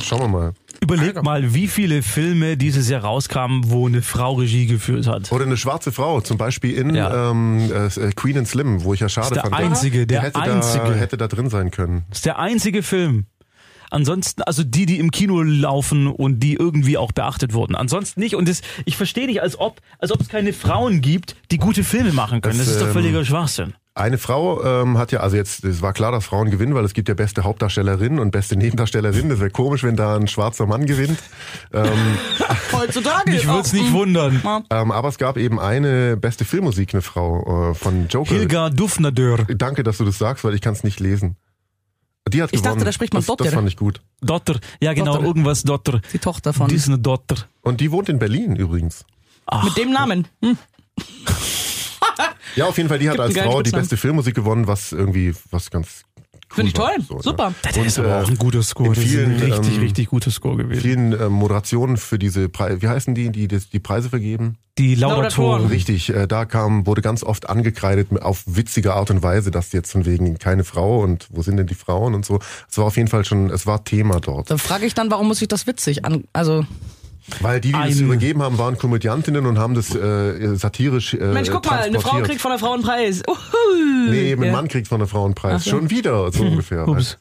Schauen 0.02 0.20
wir 0.20 0.28
mal. 0.28 0.52
Überleg 0.82 1.22
mal, 1.22 1.54
wie 1.54 1.68
viele 1.68 2.02
Filme 2.02 2.56
dieses 2.56 2.88
Jahr 2.88 3.02
rauskamen, 3.02 3.70
wo 3.70 3.86
eine 3.86 4.02
Frau 4.02 4.34
Regie 4.34 4.66
geführt 4.66 5.06
hat. 5.06 5.30
Oder 5.30 5.44
eine 5.44 5.56
schwarze 5.56 5.92
Frau, 5.92 6.20
zum 6.20 6.38
Beispiel 6.38 6.74
in 6.74 6.94
Ja. 6.94 7.30
ähm, 7.30 7.70
äh, 7.70 8.10
Queen 8.12 8.38
and 8.38 8.48
Slim, 8.48 8.82
wo 8.82 8.94
ich 8.94 9.00
ja 9.00 9.08
schade 9.08 9.34
der 9.34 9.42
fand. 9.42 9.54
einzige, 9.54 10.06
der 10.06 10.22
hätte 10.22 10.40
einzige. 10.40 10.84
Da, 10.84 10.94
hätte 10.94 11.16
da 11.18 11.28
drin 11.28 11.50
sein 11.50 11.70
können. 11.70 12.04
Das 12.08 12.18
ist 12.18 12.26
der 12.26 12.38
einzige 12.38 12.82
Film. 12.82 13.26
Ansonsten, 13.92 14.42
also 14.42 14.62
die, 14.62 14.86
die 14.86 14.98
im 15.00 15.10
Kino 15.10 15.42
laufen 15.42 16.06
und 16.06 16.38
die 16.40 16.54
irgendwie 16.54 16.96
auch 16.96 17.10
beachtet 17.10 17.52
wurden. 17.54 17.74
Ansonsten 17.74 18.20
nicht. 18.20 18.36
Und 18.36 18.48
das, 18.48 18.62
ich 18.84 18.96
verstehe 18.96 19.26
nicht, 19.26 19.42
als 19.42 19.58
ob, 19.58 19.80
als 19.98 20.12
ob 20.12 20.20
es 20.20 20.28
keine 20.28 20.52
Frauen 20.52 21.00
gibt, 21.00 21.34
die 21.50 21.58
gute 21.58 21.82
Filme 21.82 22.12
machen 22.12 22.40
können. 22.40 22.56
Das, 22.56 22.66
Das, 22.68 22.76
ist 22.76 22.80
doch 22.82 22.86
ähm, 22.86 22.92
völliger 22.92 23.24
Schwachsinn. 23.24 23.74
Eine 23.94 24.18
Frau 24.18 24.62
ähm, 24.64 24.98
hat 24.98 25.10
ja, 25.12 25.18
also 25.20 25.36
jetzt, 25.36 25.64
es 25.64 25.82
war 25.82 25.92
klar, 25.92 26.12
dass 26.12 26.24
Frauen 26.24 26.50
gewinnen, 26.50 26.74
weil 26.74 26.84
es 26.84 26.94
gibt 26.94 27.08
ja 27.08 27.14
beste 27.14 27.42
Hauptdarstellerin 27.42 28.20
und 28.20 28.30
beste 28.30 28.54
Nebendarstellerin. 28.56 29.28
Das 29.28 29.40
wäre 29.40 29.50
komisch, 29.50 29.82
wenn 29.82 29.96
da 29.96 30.16
ein 30.16 30.28
schwarzer 30.28 30.64
Mann 30.66 30.86
gewinnt. 30.86 31.18
Ähm, 31.72 31.88
Heutzutage. 32.72 33.32
Mich 33.32 33.46
würde 33.46 33.60
es 33.60 33.72
nicht 33.72 33.90
Oh, 33.90 33.94
wundern. 33.94 34.40
ähm, 34.70 34.90
aber 34.92 35.08
es 35.08 35.18
gab 35.18 35.36
eben 35.36 35.58
eine 35.58 36.16
beste 36.16 36.44
Filmmusik, 36.44 36.94
eine 36.94 37.02
Frau 37.02 37.70
äh, 37.72 37.74
von 37.74 38.06
Joker. 38.08 38.30
Hilga 38.32 38.70
Dufnadör. 38.70 39.44
Danke, 39.56 39.82
dass 39.82 39.98
du 39.98 40.04
das 40.04 40.18
sagst, 40.18 40.44
weil 40.44 40.54
ich 40.54 40.60
kann 40.60 40.72
es 40.74 40.84
nicht 40.84 41.00
lesen. 41.00 41.36
Die 42.28 42.42
hat 42.42 42.50
Ich 42.52 42.60
dachte, 42.60 42.74
gewonnen. 42.74 42.84
da 42.86 42.92
spricht 42.92 43.12
man 43.12 43.20
das, 43.22 43.26
das 43.26 43.36
Dotter. 43.38 43.50
fand 43.50 43.66
ich 43.68 43.76
gut. 43.76 44.00
Dotter. 44.20 44.60
Ja, 44.80 44.92
genau, 44.92 45.14
Dotter. 45.14 45.26
irgendwas 45.26 45.62
Dotter. 45.64 46.00
Die 46.12 46.18
Tochter 46.20 46.52
von. 46.52 46.68
Die 46.68 46.76
ist 46.76 46.86
eine 46.86 46.98
Dotter. 46.98 47.36
Und 47.62 47.80
die 47.80 47.90
wohnt 47.90 48.08
in 48.08 48.20
Berlin 48.20 48.54
übrigens. 48.54 49.04
mit 49.64 49.76
dem 49.76 49.90
Namen. 49.90 50.28
Hm. 50.42 50.56
Ja, 52.56 52.66
auf 52.66 52.76
jeden 52.76 52.88
Fall, 52.88 52.98
die 52.98 53.08
hat 53.10 53.18
als 53.20 53.36
Frau 53.36 53.62
die 53.62 53.70
beste 53.70 53.96
Filmmusik 53.96 54.34
gewonnen, 54.34 54.66
was 54.66 54.92
irgendwie, 54.92 55.34
was 55.50 55.70
ganz 55.70 56.02
cool 56.16 56.56
Finde 56.56 56.70
ich 56.72 56.78
war. 56.78 56.92
toll. 56.94 57.04
So, 57.08 57.14
ne? 57.16 57.22
Super. 57.22 57.54
Das 57.62 57.76
Und, 57.76 57.86
ist 57.86 57.98
aber 57.98 58.08
äh, 58.08 58.22
auch 58.24 58.28
ein 58.28 58.38
guter 58.38 58.62
Score. 58.62 58.88
in 58.88 58.94
Das 58.94 59.04
ist 59.04 59.10
ein 59.16 59.36
vielen, 59.38 59.52
richtig, 59.52 59.74
ähm, 59.76 59.80
richtig 59.82 60.08
guter 60.08 60.30
Score 60.32 60.56
gewesen. 60.56 60.80
Vielen 60.80 61.12
äh, 61.12 61.28
Moderationen 61.28 61.96
für 61.96 62.18
diese 62.18 62.48
Preise, 62.48 62.82
wie 62.82 62.88
heißen 62.88 63.14
die, 63.14 63.30
die 63.30 63.46
das- 63.48 63.68
die 63.70 63.78
Preise 63.78 64.08
vergeben? 64.10 64.56
Die 64.78 64.94
Laudatoren. 64.94 65.66
Richtig, 65.66 66.08
äh, 66.10 66.26
da 66.26 66.46
kam, 66.46 66.86
wurde 66.86 67.02
ganz 67.02 67.22
oft 67.22 67.48
angekreidet 67.50 68.08
auf 68.22 68.42
witzige 68.46 68.94
Art 68.94 69.10
und 69.10 69.22
Weise, 69.22 69.50
dass 69.50 69.72
jetzt 69.72 69.92
von 69.92 70.06
wegen 70.06 70.38
keine 70.38 70.64
Frau 70.64 71.00
und 71.02 71.28
wo 71.30 71.42
sind 71.42 71.56
denn 71.58 71.66
die 71.66 71.74
Frauen 71.74 72.14
und 72.14 72.24
so. 72.24 72.40
Es 72.68 72.78
war 72.78 72.86
auf 72.86 72.96
jeden 72.96 73.08
Fall 73.08 73.24
schon, 73.24 73.50
es 73.50 73.66
war 73.66 73.84
Thema 73.84 74.20
dort. 74.20 74.50
Da 74.50 74.56
frage 74.56 74.86
ich 74.86 74.94
dann, 74.94 75.10
warum 75.10 75.28
muss 75.28 75.42
ich 75.42 75.48
das 75.48 75.66
witzig 75.66 76.04
an, 76.04 76.24
also, 76.32 76.64
Weil 77.40 77.60
die, 77.60 77.68
die 77.72 77.72
das 77.72 77.98
Ein- 77.98 78.04
übergeben 78.04 78.42
haben, 78.42 78.58
waren 78.58 78.76
Komödiantinnen 78.78 79.46
und 79.46 79.58
haben 79.58 79.74
das 79.74 79.94
äh, 79.94 80.54
satirisch 80.56 81.14
äh, 81.14 81.32
Mensch, 81.32 81.50
guck 81.50 81.64
mal, 81.66 81.78
eine 81.80 82.00
Frau 82.00 82.20
kriegt 82.22 82.40
von 82.40 82.50
der 82.50 82.58
Frau 82.58 82.74
einen 82.74 82.82
Preis. 82.82 83.22
Uhu. 83.28 84.10
Nee, 84.10 84.32
ein 84.32 84.42
Ja. 84.42 84.52
Mann 84.52 84.68
kriegt 84.68 84.88
von 84.88 84.98
der 85.00 85.08
Frau 85.08 85.24
einen 85.24 85.34
Preis. 85.34 85.54
Ach 85.56 85.60
so. 85.60 85.70
Schon 85.70 85.90
wieder, 85.90 86.30
so 86.32 86.42
ungefähr. 86.44 86.86
Ups. 86.88 87.18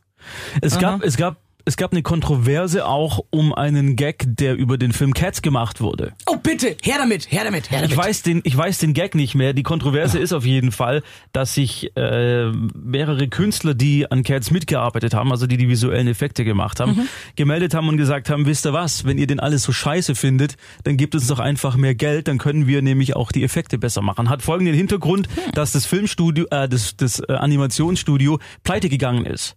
Es 0.62 0.78
gab, 0.80 1.04
es 1.04 1.18
gab, 1.18 1.38
es 1.70 1.78
gab 1.78 1.92
eine 1.92 2.02
Kontroverse 2.02 2.88
auch 2.88 3.20
um 3.30 3.54
einen 3.54 3.96
Gag, 3.96 4.26
der 4.26 4.56
über 4.56 4.80
den 4.80 4.92
Film 4.92 5.14
Cats 5.14 5.44
gemacht 5.44 5.82
wurde. 5.82 6.14
Oh, 6.26 6.36
bitte, 6.42 6.76
her 6.82 6.96
damit, 6.98 7.32
her 7.32 7.44
damit, 7.44 7.70
her 7.70 7.82
damit. 7.82 7.92
Ich 7.92 7.98
weiß 7.98 8.24
den, 8.24 8.42
ich 8.44 8.58
weiß 8.58 8.80
den 8.80 8.94
Gag 8.94 9.14
nicht 9.14 9.36
mehr. 9.36 9.54
Die 9.54 9.62
Kontroverse 9.62 10.18
ist 10.18 10.34
auf 10.34 10.46
jeden 10.46 10.72
Fall, 10.72 11.04
dass 11.32 11.54
sich 11.54 11.96
äh, 11.96 12.52
mehrere 12.74 13.28
Künstler, 13.28 13.76
die 13.76 14.12
an 14.12 14.24
Cats 14.24 14.50
mitgearbeitet 14.50 15.14
haben, 15.14 15.32
also 15.32 15.46
die 15.46 15.58
die 15.58 15.70
visuellen 15.70 16.08
Effekte 16.08 16.44
gemacht 16.44 16.80
haben, 16.80 17.08
gemeldet 17.36 17.76
haben 17.76 17.88
und 17.88 17.98
gesagt 17.98 18.32
haben: 18.32 18.48
Wisst 18.48 18.66
ihr 18.66 18.74
was? 18.74 19.06
Wenn 19.06 19.20
ihr 19.20 19.28
den 19.28 19.40
alles 19.40 19.62
so 19.62 19.72
scheiße 19.72 20.16
findet, 20.16 20.56
dann 20.86 20.98
gebt 20.98 21.14
uns 21.14 21.28
doch 21.28 21.40
einfach 21.40 21.76
mehr 21.76 21.94
Geld, 21.94 22.28
dann 22.28 22.40
können 22.40 22.66
wir 22.66 22.82
nämlich 22.82 23.16
auch 23.16 23.32
die 23.32 23.44
Effekte 23.44 23.78
besser 23.78 24.02
machen. 24.02 24.28
Hat 24.28 24.42
folgenden 24.42 24.74
Hintergrund, 24.74 25.30
dass 25.54 25.72
das 25.72 25.86
Filmstudio, 25.86 26.46
äh, 26.50 26.68
das, 26.68 26.98
das 26.98 27.20
äh, 27.20 27.34
Animationsstudio 27.34 28.40
pleite 28.64 28.90
gegangen 28.90 29.26
ist. 29.28 29.56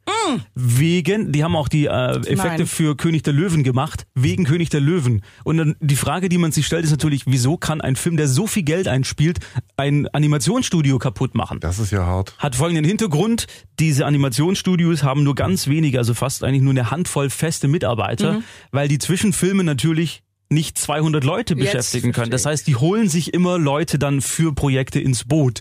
Wegen, 0.55 1.33
die 1.33 1.43
haben 1.43 1.57
auch 1.57 1.69
die 1.69 1.87
äh, 1.87 1.91
Effekte 2.11 2.59
Nein. 2.59 2.67
für 2.67 2.97
König 2.97 3.23
der 3.23 3.33
Löwen 3.33 3.63
gemacht, 3.63 4.07
wegen 4.15 4.45
König 4.45 4.71
der 4.71 4.81
Löwen. 4.81 5.23
Und 5.45 5.57
dann 5.57 5.77
die 5.81 5.97
Frage, 5.97 6.29
die 6.29 6.39
man 6.39 6.53
sich 6.53 6.67
stellt, 6.67 6.85
ist 6.85 6.91
natürlich, 6.91 7.25
wieso 7.27 7.57
kann 7.57 7.81
ein 7.81 7.97
Film, 7.97 8.17
der 8.17 8.29
so 8.29 8.47
viel 8.47 8.63
Geld 8.63 8.89
einspielt, 8.89 9.39
ein 9.77 10.09
Animationsstudio 10.09 10.99
kaputt 10.99 11.35
machen? 11.35 11.61
Das 11.61 11.79
ist 11.79 11.91
ja 11.91 12.05
hart. 12.07 12.35
Hat 12.39 12.57
folgenden 12.57 12.85
Hintergrund, 12.85 13.47
diese 13.79 14.07
Animationsstudios 14.07 15.03
haben 15.03 15.23
nur 15.23 15.35
ganz 15.35 15.69
wenige, 15.69 15.99
also 15.99 16.15
fast 16.15 16.45
eigentlich 16.45 16.63
nur 16.63 16.73
eine 16.73 16.91
Handvoll 16.91 17.31
feste 17.31 17.69
Mitarbeiter, 17.69 18.43
weil 18.71 18.89
die 18.89 18.99
zwischen 18.99 19.33
Filmen 19.33 19.67
natürlich 19.67 20.23
nicht 20.53 20.79
200 20.79 21.25
Leute 21.25 21.55
Jetzt 21.55 21.65
beschäftigen 21.73 22.13
können. 22.13 22.31
Das 22.31 22.47
heißt, 22.47 22.67
die 22.67 22.77
holen 22.77 23.09
sich 23.09 23.35
immer 23.35 23.59
Leute 23.59 23.99
dann 23.99 24.21
für 24.21 24.55
Projekte 24.55 25.01
ins 25.01 25.25
Boot. 25.25 25.61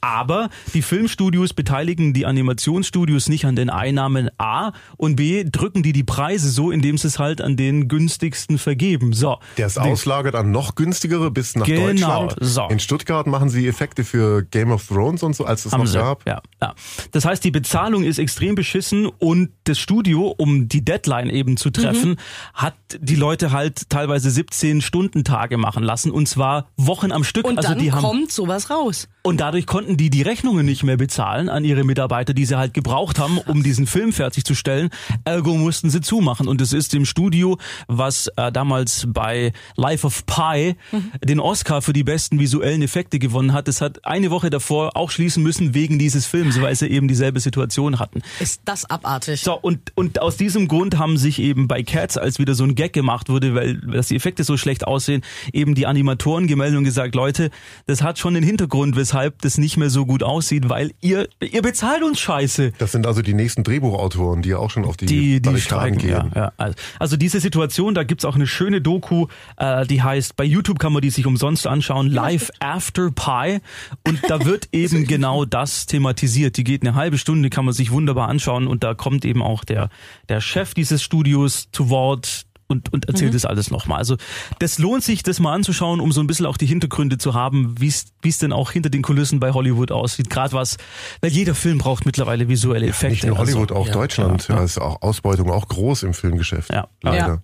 Aber 0.00 0.50
die 0.74 0.82
Filmstudios 0.82 1.52
beteiligen 1.52 2.12
die 2.12 2.26
Animationsstudios 2.26 3.28
nicht 3.28 3.44
an 3.44 3.56
den 3.56 3.70
Einnahmen 3.70 4.30
A 4.38 4.72
und 4.96 5.16
B 5.16 5.44
drücken 5.44 5.82
die 5.82 5.92
die 5.92 6.04
Preise 6.04 6.48
so, 6.50 6.70
indem 6.70 6.96
sie 6.98 7.08
es 7.08 7.18
halt 7.18 7.40
an 7.40 7.56
den 7.56 7.88
günstigsten 7.88 8.58
vergeben. 8.58 9.12
So. 9.12 9.38
Der 9.56 9.66
ist 9.66 9.78
auslagert 9.78 10.34
an 10.34 10.50
noch 10.50 10.74
günstigere 10.74 11.30
bis 11.30 11.56
nach 11.56 11.66
Genau, 11.66 12.26
Deutschland. 12.26 12.36
so. 12.40 12.68
In 12.68 12.78
Stuttgart 12.78 13.26
machen 13.26 13.48
sie 13.48 13.66
Effekte 13.66 14.04
für 14.04 14.42
Game 14.44 14.70
of 14.70 14.86
Thrones 14.86 15.22
und 15.22 15.34
so, 15.34 15.44
als 15.44 15.64
es 15.66 15.72
Haben 15.72 15.80
noch 15.82 15.86
sie. 15.86 15.98
gab. 15.98 16.26
Ja, 16.26 16.40
ja. 16.62 16.74
Das 17.12 17.24
heißt, 17.24 17.42
die 17.42 17.50
Bezahlung 17.50 18.04
ist 18.04 18.18
extrem 18.18 18.54
beschissen 18.54 19.06
und 19.06 19.50
das 19.64 19.78
Studio, 19.78 20.34
um 20.36 20.68
die 20.68 20.84
Deadline 20.84 21.30
eben 21.30 21.56
zu 21.56 21.70
treffen, 21.70 22.10
Mhm. 22.10 22.16
hat 22.54 22.74
die 23.00 23.16
Leute 23.16 23.50
halt 23.52 23.88
teilweise 23.90 24.25
17 24.30 24.80
Stunden 24.80 25.24
Tage 25.24 25.56
machen 25.56 25.82
lassen 25.82 26.10
und 26.10 26.28
zwar 26.28 26.68
Wochen 26.76 27.12
am 27.12 27.24
Stück. 27.24 27.46
Und 27.46 27.58
also 27.58 27.70
dann 27.70 27.78
die 27.78 27.92
haben 27.92 28.02
kommt 28.02 28.32
sowas 28.32 28.70
raus. 28.70 29.08
und 29.22 29.40
dadurch 29.40 29.66
konnten 29.66 29.96
die 29.96 30.10
die 30.10 30.22
Rechnungen 30.22 30.66
nicht 30.66 30.82
mehr 30.82 30.96
bezahlen 30.96 31.48
an 31.48 31.64
ihre 31.64 31.84
Mitarbeiter, 31.84 32.34
die 32.34 32.44
sie 32.44 32.56
halt 32.56 32.74
gebraucht 32.74 33.18
haben, 33.18 33.38
um 33.38 33.62
diesen 33.62 33.86
Film 33.86 34.12
fertigzustellen. 34.12 34.90
Ergo 35.24 35.54
mussten 35.56 35.90
sie 35.90 36.00
zumachen. 36.00 36.48
Und 36.48 36.60
es 36.60 36.72
ist 36.72 36.94
im 36.94 37.04
Studio, 37.04 37.58
was 37.88 38.28
äh, 38.36 38.52
damals 38.52 39.06
bei 39.08 39.52
Life 39.76 40.06
of 40.06 40.24
Pi 40.26 40.76
den 41.22 41.40
Oscar 41.40 41.82
für 41.82 41.92
die 41.92 42.04
besten 42.04 42.38
visuellen 42.38 42.82
Effekte 42.82 43.18
gewonnen 43.18 43.52
hat. 43.52 43.68
Das 43.68 43.80
hat 43.80 44.04
eine 44.04 44.30
Woche 44.30 44.50
davor 44.50 44.96
auch 44.96 45.10
schließen 45.10 45.42
müssen 45.42 45.74
wegen 45.74 45.98
dieses 45.98 46.26
Films, 46.26 46.60
weil 46.60 46.74
sie 46.74 46.86
eben 46.88 47.08
dieselbe 47.08 47.40
Situation 47.40 47.98
hatten. 47.98 48.22
Ist 48.40 48.62
das 48.64 48.88
abartig. 48.88 49.40
So, 49.42 49.58
und, 49.58 49.92
und 49.94 50.20
aus 50.20 50.36
diesem 50.36 50.68
Grund 50.68 50.98
haben 50.98 51.16
sich 51.16 51.38
eben 51.40 51.68
bei 51.68 51.82
Cats, 51.82 52.16
als 52.16 52.38
wieder 52.38 52.54
so 52.54 52.64
ein 52.64 52.74
Gag 52.74 52.92
gemacht 52.92 53.28
wurde, 53.28 53.54
weil 53.54 53.80
dass 54.06 54.10
die 54.10 54.16
Effekte 54.16 54.44
so 54.44 54.56
schlecht 54.56 54.86
aussehen, 54.86 55.22
eben 55.52 55.74
die 55.74 55.86
Animatoren 55.86 56.46
gemeldet 56.46 56.78
und 56.78 56.84
gesagt, 56.84 57.14
Leute, 57.16 57.50
das 57.86 58.02
hat 58.02 58.18
schon 58.20 58.34
den 58.34 58.44
Hintergrund, 58.44 58.94
weshalb 58.96 59.42
das 59.42 59.58
nicht 59.58 59.76
mehr 59.76 59.90
so 59.90 60.06
gut 60.06 60.22
aussieht, 60.22 60.68
weil 60.68 60.92
ihr, 61.00 61.28
ihr 61.42 61.60
bezahlt 61.62 62.04
uns 62.04 62.20
Scheiße. 62.20 62.72
Das 62.78 62.92
sind 62.92 63.04
also 63.06 63.20
die 63.22 63.34
nächsten 63.34 63.64
Drehbuchautoren, 63.64 64.42
die 64.42 64.50
ja 64.50 64.58
auch 64.58 64.70
schon 64.70 64.84
auf 64.84 64.96
die, 64.96 65.06
Die, 65.06 65.42
die 65.42 65.60
streiken, 65.60 66.06
ja, 66.08 66.20
gehen. 66.22 66.32
ja. 66.36 66.52
Also- 66.56 66.76
Also 67.00 67.16
diese 67.16 67.40
Situation, 67.40 67.94
da 67.94 68.04
gibt's 68.04 68.24
auch 68.24 68.36
eine 68.36 68.46
schöne 68.46 68.80
Doku, 68.80 69.26
äh, 69.56 69.86
die 69.86 70.02
heißt, 70.02 70.36
bei 70.36 70.44
YouTube 70.44 70.78
kann 70.78 70.92
man 70.92 71.02
die 71.02 71.10
sich 71.10 71.26
umsonst 71.26 71.66
anschauen, 71.66 72.06
Live 72.08 72.50
After 72.60 73.10
Pie. 73.10 73.58
Und 74.06 74.20
da 74.28 74.44
wird 74.44 74.68
eben 74.72 75.06
genau 75.06 75.44
das 75.44 75.86
thematisiert. 75.86 76.56
Die 76.56 76.64
geht 76.64 76.82
eine 76.82 76.94
halbe 76.94 77.18
Stunde, 77.18 77.50
kann 77.50 77.64
man 77.64 77.74
sich 77.74 77.90
wunderbar 77.90 78.28
anschauen 78.28 78.66
und 78.68 78.84
da 78.84 78.94
kommt 78.94 79.24
eben 79.24 79.42
auch 79.42 79.64
der, 79.64 79.88
der 80.28 80.40
Chef 80.40 80.74
dieses 80.74 81.02
Studios 81.02 81.68
zu 81.72 81.90
Wort, 81.90 82.45
und, 82.68 82.92
und 82.92 83.06
erzählt 83.06 83.34
das 83.34 83.44
alles 83.44 83.70
nochmal. 83.70 83.98
Also 83.98 84.16
das 84.58 84.78
lohnt 84.78 85.04
sich, 85.04 85.22
das 85.22 85.40
mal 85.40 85.52
anzuschauen, 85.52 86.00
um 86.00 86.12
so 86.12 86.20
ein 86.20 86.26
bisschen 86.26 86.46
auch 86.46 86.56
die 86.56 86.66
Hintergründe 86.66 87.18
zu 87.18 87.34
haben, 87.34 87.74
wie 87.78 87.88
es 87.88 88.06
wie 88.22 88.28
es 88.28 88.38
denn 88.38 88.52
auch 88.52 88.72
hinter 88.72 88.90
den 88.90 89.02
Kulissen 89.02 89.40
bei 89.40 89.52
Hollywood 89.52 89.92
aussieht. 89.92 90.30
Gerade 90.30 90.52
was, 90.52 90.76
weil 91.20 91.30
jeder 91.30 91.54
Film 91.54 91.78
braucht 91.78 92.06
mittlerweile 92.06 92.48
visuelle 92.48 92.86
Effekte. 92.86 93.14
Nicht 93.14 93.24
in 93.24 93.38
Hollywood, 93.38 93.72
also, 93.72 93.82
auch 93.82 93.88
Deutschland. 93.88 94.48
Ja, 94.48 94.62
ist 94.62 94.78
auch 94.78 95.02
Ausbeutung 95.02 95.50
auch 95.50 95.68
groß 95.68 96.02
im 96.02 96.14
Filmgeschäft. 96.14 96.72
Ja. 96.72 96.88
Leider. 97.02 97.42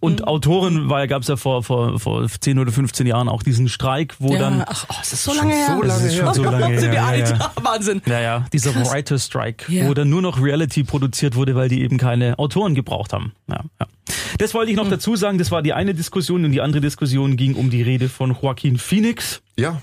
Und 0.00 0.26
Autoren 0.26 0.88
war 0.88 1.00
ja 1.00 1.06
gab's 1.06 1.28
ja 1.28 1.36
vor 1.36 1.62
vor 1.62 1.98
vor 1.98 2.26
10 2.28 2.58
oder 2.58 2.72
15 2.72 3.06
Jahren 3.06 3.28
auch 3.28 3.42
diesen 3.42 3.68
Streik, 3.68 4.14
wo 4.18 4.32
ja, 4.32 4.38
dann 4.38 4.64
ach, 4.66 4.86
oh, 4.88 4.94
es 5.02 5.12
ist 5.12 5.24
so 5.24 5.32
lange 5.34 5.54
her. 5.54 5.66
so 5.76 5.82
lange 5.82 5.86
Das 5.88 6.02
ist 6.04 6.16
schon 6.16 6.24
her. 6.26 6.34
so 6.34 6.44
lange 6.50 6.80
Sind 6.80 6.92
wir 6.92 7.00
her, 7.00 7.06
alt? 7.06 7.28
ja, 7.30 7.36
ja. 7.36 7.52
Wahnsinn. 7.62 8.02
ja, 8.06 8.20
ja, 8.20 8.46
dieser 8.52 8.74
Writer 8.74 9.18
Strike, 9.18 9.70
Ja. 9.72 9.86
wo 9.88 9.94
dann 9.94 10.08
nur 10.08 10.22
noch 10.22 10.40
Reality 10.42 10.84
produziert 10.84 11.34
wurde, 11.36 11.54
weil 11.54 11.68
die 11.68 11.82
eben 11.82 11.98
keine 11.98 12.38
Autoren 12.38 12.74
gebraucht 12.74 13.12
haben. 13.12 13.32
Ja, 13.48 13.60
ja. 13.80 13.86
Das 14.38 14.54
wollte 14.54 14.70
ich 14.70 14.76
noch 14.76 14.88
dazu 14.88 15.16
sagen, 15.16 15.38
das 15.38 15.50
war 15.50 15.62
die 15.62 15.72
eine 15.72 15.94
Diskussion 15.94 16.44
und 16.44 16.52
die 16.52 16.60
andere 16.60 16.80
Diskussion 16.80 17.36
ging 17.36 17.54
um 17.54 17.70
die 17.70 17.82
Rede 17.82 18.08
von 18.08 18.36
Joaquin 18.40 18.78
Phoenix. 18.78 19.42
Ja. 19.58 19.82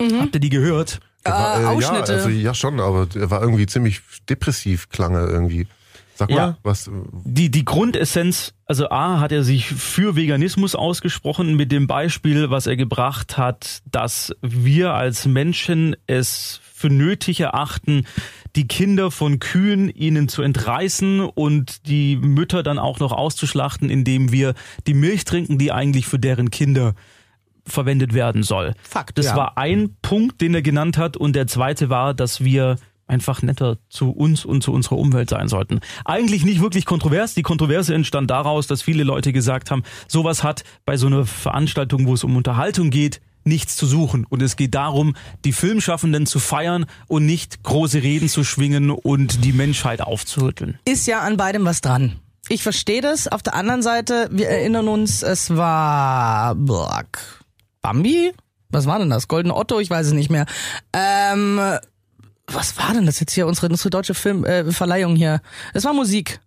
Habt 0.00 0.34
ihr 0.34 0.40
die 0.40 0.50
gehört? 0.50 1.00
Er 1.22 1.32
war, 1.32 1.58
Äh, 1.58 1.62
ja, 1.62 1.68
Ausschnitte. 1.70 2.12
also 2.12 2.28
ja 2.28 2.52
schon, 2.54 2.80
aber 2.80 3.06
er 3.14 3.30
war 3.30 3.40
irgendwie 3.40 3.66
ziemlich 3.66 4.00
depressiv, 4.28 4.88
klang 4.90 5.14
er 5.14 5.28
irgendwie. 5.28 5.66
Sag 6.14 6.30
mal, 6.30 6.36
Ja. 6.36 6.58
was? 6.62 6.90
Die, 7.24 7.50
die 7.50 7.64
Grundessenz, 7.64 8.54
also 8.66 8.88
A, 8.90 9.20
hat 9.20 9.32
er 9.32 9.42
sich 9.44 9.66
für 9.66 10.16
Veganismus 10.16 10.74
ausgesprochen 10.74 11.56
mit 11.56 11.72
dem 11.72 11.86
Beispiel, 11.86 12.50
was 12.50 12.66
er 12.66 12.76
gebracht 12.76 13.36
hat, 13.36 13.82
dass 13.90 14.34
wir 14.40 14.94
als 14.94 15.26
Menschen 15.26 15.96
es 16.06 16.60
für 16.72 16.90
nötig 16.90 17.40
erachten, 17.40 18.06
die 18.56 18.68
Kinder 18.68 19.10
von 19.10 19.40
Kühen 19.40 19.88
ihnen 19.88 20.28
zu 20.28 20.42
entreißen 20.42 21.20
und 21.20 21.88
die 21.88 22.16
Mütter 22.16 22.62
dann 22.62 22.78
auch 22.78 23.00
noch 23.00 23.10
auszuschlachten, 23.12 23.90
indem 23.90 24.30
wir 24.30 24.54
die 24.86 24.94
Milch 24.94 25.24
trinken, 25.24 25.58
die 25.58 25.72
eigentlich 25.72 26.06
für 26.06 26.18
deren 26.18 26.50
Kinder 26.50 26.94
verwendet 27.66 28.12
werden 28.12 28.42
soll. 28.42 28.74
Fakt, 28.82 29.16
Das 29.18 29.26
ja. 29.26 29.36
war 29.36 29.56
ein 29.58 29.96
Punkt, 30.02 30.40
den 30.40 30.54
er 30.54 30.62
genannt 30.62 30.98
hat 30.98 31.16
und 31.16 31.34
der 31.34 31.46
zweite 31.46 31.88
war, 31.88 32.12
dass 32.14 32.44
wir 32.44 32.76
einfach 33.06 33.42
netter 33.42 33.78
zu 33.88 34.10
uns 34.10 34.44
und 34.44 34.62
zu 34.62 34.72
unserer 34.72 34.96
Umwelt 34.96 35.30
sein 35.30 35.48
sollten. 35.48 35.80
Eigentlich 36.04 36.44
nicht 36.44 36.60
wirklich 36.60 36.86
kontrovers. 36.86 37.34
Die 37.34 37.42
Kontroverse 37.42 37.94
entstand 37.94 38.30
daraus, 38.30 38.66
dass 38.66 38.82
viele 38.82 39.04
Leute 39.04 39.32
gesagt 39.32 39.70
haben, 39.70 39.82
sowas 40.08 40.42
hat 40.42 40.64
bei 40.84 40.96
so 40.96 41.06
einer 41.06 41.26
Veranstaltung, 41.26 42.06
wo 42.06 42.14
es 42.14 42.24
um 42.24 42.36
Unterhaltung 42.36 42.90
geht, 42.90 43.20
nichts 43.44 43.76
zu 43.76 43.86
suchen. 43.86 44.26
Und 44.28 44.42
es 44.42 44.56
geht 44.56 44.74
darum, 44.74 45.14
die 45.44 45.52
Filmschaffenden 45.52 46.26
zu 46.26 46.38
feiern 46.38 46.86
und 47.08 47.26
nicht 47.26 47.62
große 47.62 48.02
Reden 48.02 48.28
zu 48.28 48.42
schwingen 48.42 48.90
und 48.90 49.44
die 49.44 49.52
Menschheit 49.52 50.00
aufzurütteln. 50.00 50.78
Ist 50.84 51.06
ja 51.06 51.20
an 51.20 51.36
beidem 51.36 51.64
was 51.64 51.80
dran. 51.80 52.16
Ich 52.48 52.62
verstehe 52.62 53.00
das. 53.00 53.28
Auf 53.28 53.42
der 53.42 53.54
anderen 53.54 53.82
Seite, 53.82 54.28
wir 54.30 54.48
erinnern 54.48 54.88
uns, 54.88 55.22
es 55.22 55.56
war 55.56 56.54
Black 56.54 57.18
Bambi? 57.80 58.32
Was 58.70 58.86
war 58.86 58.98
denn 58.98 59.10
das? 59.10 59.28
Golden 59.28 59.50
Otto? 59.50 59.78
Ich 59.78 59.88
weiß 59.88 60.08
es 60.08 60.12
nicht 60.12 60.30
mehr. 60.30 60.46
Ähm, 60.92 61.60
was 62.46 62.76
war 62.76 62.92
denn 62.92 63.06
das 63.06 63.20
jetzt 63.20 63.32
hier? 63.32 63.46
Unsere, 63.46 63.68
unsere 63.68 63.90
deutsche 63.90 64.14
Film, 64.14 64.44
äh, 64.44 64.64
hier. 65.16 65.40
Es 65.72 65.84
war 65.84 65.92
Musik. 65.92 66.40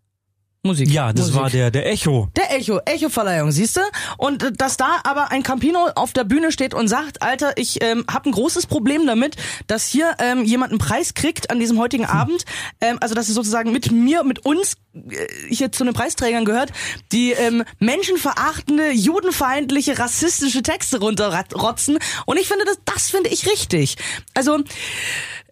Musik. 0.64 0.90
Ja, 0.90 1.14
das 1.14 1.28
Musik. 1.28 1.42
war 1.42 1.50
der, 1.50 1.72
der 1.72 1.90
Echo. 1.90 2.30
Der 2.36 2.56
Echo, 2.56 2.80
Echo-Verleihung, 2.86 3.52
siehste? 3.52 3.82
Und 4.18 4.44
äh, 4.44 4.52
dass 4.52 4.78
da 4.78 5.00
aber 5.04 5.32
ein 5.32 5.42
Campino 5.42 5.88
auf 5.96 6.14
der 6.14 6.24
Bühne 6.24 6.52
steht 6.52 6.74
und 6.74 6.88
sagt, 6.88 7.22
Alter, 7.22 7.54
ich 7.58 7.82
ähm, 7.82 8.06
habe 8.12 8.30
ein 8.30 8.34
großes 8.34 8.68
Problem 8.68 9.08
damit, 9.08 9.38
dass 9.68 9.88
hier 9.88 10.16
ähm, 10.20 10.44
jemand 10.44 10.72
einen 10.72 10.80
Preis 10.80 11.14
kriegt 11.14 11.50
an 11.50 11.60
diesem 11.60 11.80
heutigen 11.80 12.06
Abend, 12.06 12.44
ähm, 12.82 12.98
also 13.00 13.16
dass 13.16 13.30
es 13.30 13.36
sozusagen 13.36 13.72
mit 13.72 13.92
mir, 13.92 14.24
mit 14.24 14.46
uns 14.46 14.76
äh, 14.94 15.28
hier 15.50 15.72
zu 15.72 15.86
den 15.86 15.94
Preisträgern 15.94 16.44
gehört, 16.44 16.72
die 17.12 17.32
ähm, 17.32 17.64
menschenverachtende, 17.80 18.92
judenfeindliche, 18.92 19.98
rassistische 19.98 20.64
Texte 20.64 21.00
runterrotzen. 21.00 21.98
Und 22.26 22.38
ich 22.38 22.48
finde, 22.48 22.66
das, 22.66 22.80
das 22.84 23.10
finde 23.10 23.30
ich 23.30 23.48
richtig. 23.48 23.96
Also 24.34 24.60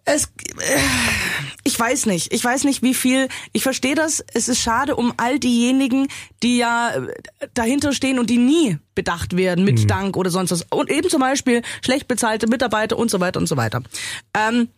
es, 0.06 0.24
äh, 0.60 0.78
ich 1.64 1.78
weiß 1.78 2.06
nicht, 2.06 2.32
ich 2.32 2.42
weiß 2.42 2.64
nicht, 2.64 2.82
wie 2.82 2.94
viel, 2.94 3.28
ich 3.52 3.62
verstehe 3.62 3.94
das, 3.94 4.24
es 4.32 4.48
ist 4.48 4.60
schade 4.60 4.96
um 4.96 5.12
all 5.16 5.38
diejenigen, 5.38 6.08
die 6.42 6.58
ja 6.58 6.94
äh, 6.94 7.48
dahinter 7.52 7.92
stehen 7.92 8.18
und 8.18 8.30
die 8.30 8.38
nie 8.38 8.78
bedacht 8.94 9.36
werden 9.36 9.64
mit 9.64 9.90
Dank 9.90 10.16
oder 10.16 10.30
sonst 10.30 10.52
was. 10.52 10.64
Und 10.70 10.90
eben 10.90 11.10
zum 11.10 11.20
Beispiel 11.20 11.62
schlecht 11.84 12.08
bezahlte 12.08 12.46
Mitarbeiter 12.46 12.96
und 12.98 13.10
so 13.10 13.20
weiter 13.20 13.40
und 13.40 13.48
so 13.48 13.56
weiter. 13.56 13.82
Ähm, 14.32 14.68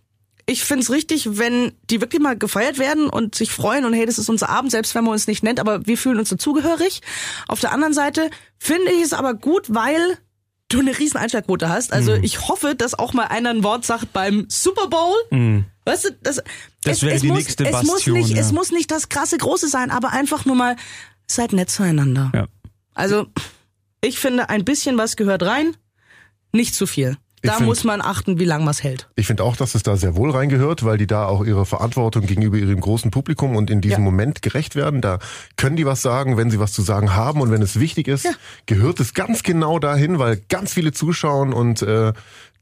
ich 0.46 0.64
find's 0.64 0.90
richtig, 0.90 1.38
wenn 1.38 1.72
die 1.90 2.00
wirklich 2.00 2.22
mal 2.22 2.36
gefeiert 2.36 2.78
werden 2.78 3.10
und 3.10 3.34
sich 3.34 3.52
freuen 3.52 3.84
und 3.84 3.92
hey, 3.92 4.06
das 4.06 4.16
ist 4.16 4.30
unser 4.30 4.48
Abend, 4.48 4.70
selbst 4.70 4.94
wenn 4.94 5.04
man 5.04 5.12
uns 5.12 5.26
nicht 5.26 5.42
nennt, 5.42 5.60
aber 5.60 5.86
wir 5.86 5.98
fühlen 5.98 6.18
uns 6.18 6.30
dazugehörig. 6.30 7.02
Auf 7.48 7.60
der 7.60 7.72
anderen 7.72 7.92
Seite 7.92 8.30
finde 8.58 8.90
ich 8.92 9.02
es 9.02 9.12
aber 9.12 9.34
gut, 9.34 9.66
weil 9.68 10.16
du 10.68 10.80
eine 10.80 10.98
riesen 10.98 11.16
Einschlagquote 11.16 11.68
hast. 11.68 11.92
Also 11.92 12.16
Mhm. 12.16 12.24
ich 12.24 12.48
hoffe, 12.48 12.74
dass 12.74 12.94
auch 12.94 13.12
mal 13.14 13.24
einer 13.24 13.50
ein 13.50 13.62
Wort 13.62 13.84
sagt 13.84 14.12
beim 14.12 14.46
Super 14.48 14.88
Bowl. 14.88 15.64
Weißt 15.84 16.04
du, 16.04 16.10
das, 16.22 16.36
Mhm. 16.36 16.42
Das 16.84 17.02
wäre 17.02 17.18
die 17.18 17.28
muss, 17.28 17.38
nächste 17.38 17.64
es 17.64 17.72
muss 17.82 17.92
Bastion, 17.92 18.18
nicht, 18.18 18.30
ja. 18.30 18.36
es 18.40 18.52
muss 18.52 18.70
nicht 18.70 18.90
das 18.90 19.08
krasse 19.08 19.38
Große 19.38 19.68
sein, 19.68 19.90
aber 19.90 20.10
einfach 20.12 20.44
nur 20.44 20.56
mal 20.56 20.76
seid 21.26 21.52
nett 21.52 21.70
zueinander. 21.70 22.30
Ja. 22.34 22.46
Also 22.94 23.26
ich 24.02 24.18
finde, 24.18 24.48
ein 24.48 24.64
bisschen 24.64 24.96
was 24.98 25.16
gehört 25.16 25.42
rein, 25.42 25.76
nicht 26.52 26.74
zu 26.74 26.86
viel. 26.86 27.16
Da 27.42 27.52
find- 27.54 27.68
muss 27.68 27.84
man 27.84 28.00
achten, 28.00 28.38
wie 28.38 28.44
lang 28.44 28.66
was 28.66 28.82
hält. 28.82 29.08
Ich 29.16 29.26
finde 29.26 29.44
auch, 29.44 29.56
dass 29.56 29.74
es 29.74 29.82
da 29.82 29.96
sehr 29.96 30.16
wohl 30.16 30.30
reingehört, 30.30 30.84
weil 30.84 30.98
die 30.98 31.06
da 31.06 31.26
auch 31.26 31.44
ihrer 31.44 31.64
Verantwortung 31.64 32.26
gegenüber 32.26 32.56
ihrem 32.56 32.80
großen 32.80 33.10
Publikum 33.10 33.54
und 33.56 33.70
in 33.70 33.80
diesem 33.80 33.98
Ja. 34.00 34.04
Moment 34.04 34.42
gerecht 34.42 34.74
werden. 34.74 35.00
Da 35.00 35.18
können 35.56 35.76
die 35.76 35.86
was 35.86 36.02
sagen, 36.02 36.36
wenn 36.36 36.50
sie 36.50 36.58
was 36.58 36.72
zu 36.72 36.82
sagen 36.82 37.14
haben 37.14 37.40
und 37.40 37.50
wenn 37.50 37.62
es 37.62 37.78
wichtig 37.78 38.08
ist, 38.08 38.26
gehört 38.66 38.98
es 39.00 39.14
ganz 39.14 39.42
genau 39.42 39.78
dahin, 39.78 40.18
weil 40.18 40.40
ganz 40.48 40.72
viele 40.74 40.92
zuschauen 40.92 41.52
und 41.52 41.82
äh, 41.82 42.12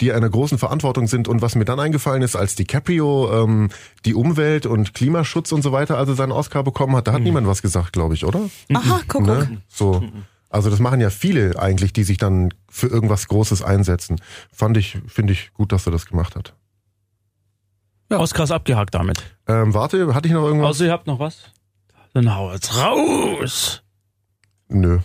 die 0.03 0.13
einer 0.13 0.29
großen 0.29 0.59
Verantwortung 0.59 1.07
sind. 1.07 1.27
Und 1.27 1.41
was 1.41 1.55
mir 1.55 1.65
dann 1.65 1.81
eingefallen 1.81 2.21
ist, 2.23 2.37
als 2.37 2.55
DiCaprio 2.55 3.45
ähm, 3.45 3.71
die 4.05 4.15
Umwelt 4.15 4.67
und 4.67 4.93
Klimaschutz 4.93 5.53
und 5.53 5.63
so 5.63 5.73
weiter, 5.73 5.97
also 5.97 6.13
seinen 6.13 6.33
Oscar 6.33 6.63
bekommen 6.63 6.95
hat, 6.97 7.07
da 7.09 7.15
hat 7.15 7.23
niemand 7.23 7.47
was 7.47 7.63
gesagt, 7.63 7.95
glaube 7.95 8.13
ich, 8.13 8.25
oder? 8.27 8.41
Aha, 8.75 9.01
guck, 9.09 9.25
guck. 9.25 9.27
Ne? 9.27 9.63
So. 9.69 10.03
Also 10.49 10.71
das 10.71 10.79
machen 10.79 11.01
ja 11.01 11.11
viele 11.11 11.59
eigentlich, 11.59 11.93
die 11.93 12.05
sich 12.05 12.19
dann 12.19 12.55
für 12.69 12.87
irgendwas 12.87 13.29
Großes 13.29 13.63
einsetzen. 13.63 14.21
Fand 14.53 14.77
ich, 14.77 14.99
finde 15.07 15.33
ich 15.33 15.53
gut, 15.53 15.73
dass 15.73 15.87
er 15.87 15.93
das 15.93 16.07
gemacht 16.07 16.37
hat. 16.37 16.55
Oscars 18.11 18.53
abgehakt 18.53 18.95
damit. 18.95 19.23
Ähm, 19.49 19.75
warte, 19.75 20.15
hatte 20.15 20.29
ich 20.29 20.35
noch 20.35 20.45
irgendwas? 20.45 20.71
Außer 20.71 20.87
ihr 20.87 20.93
habt 20.93 21.07
noch 21.07 21.19
was? 21.19 21.51
Dann 22.15 22.35
hau 22.35 22.53
jetzt 22.53 22.77
raus. 22.77 23.83
Nö. 24.69 25.01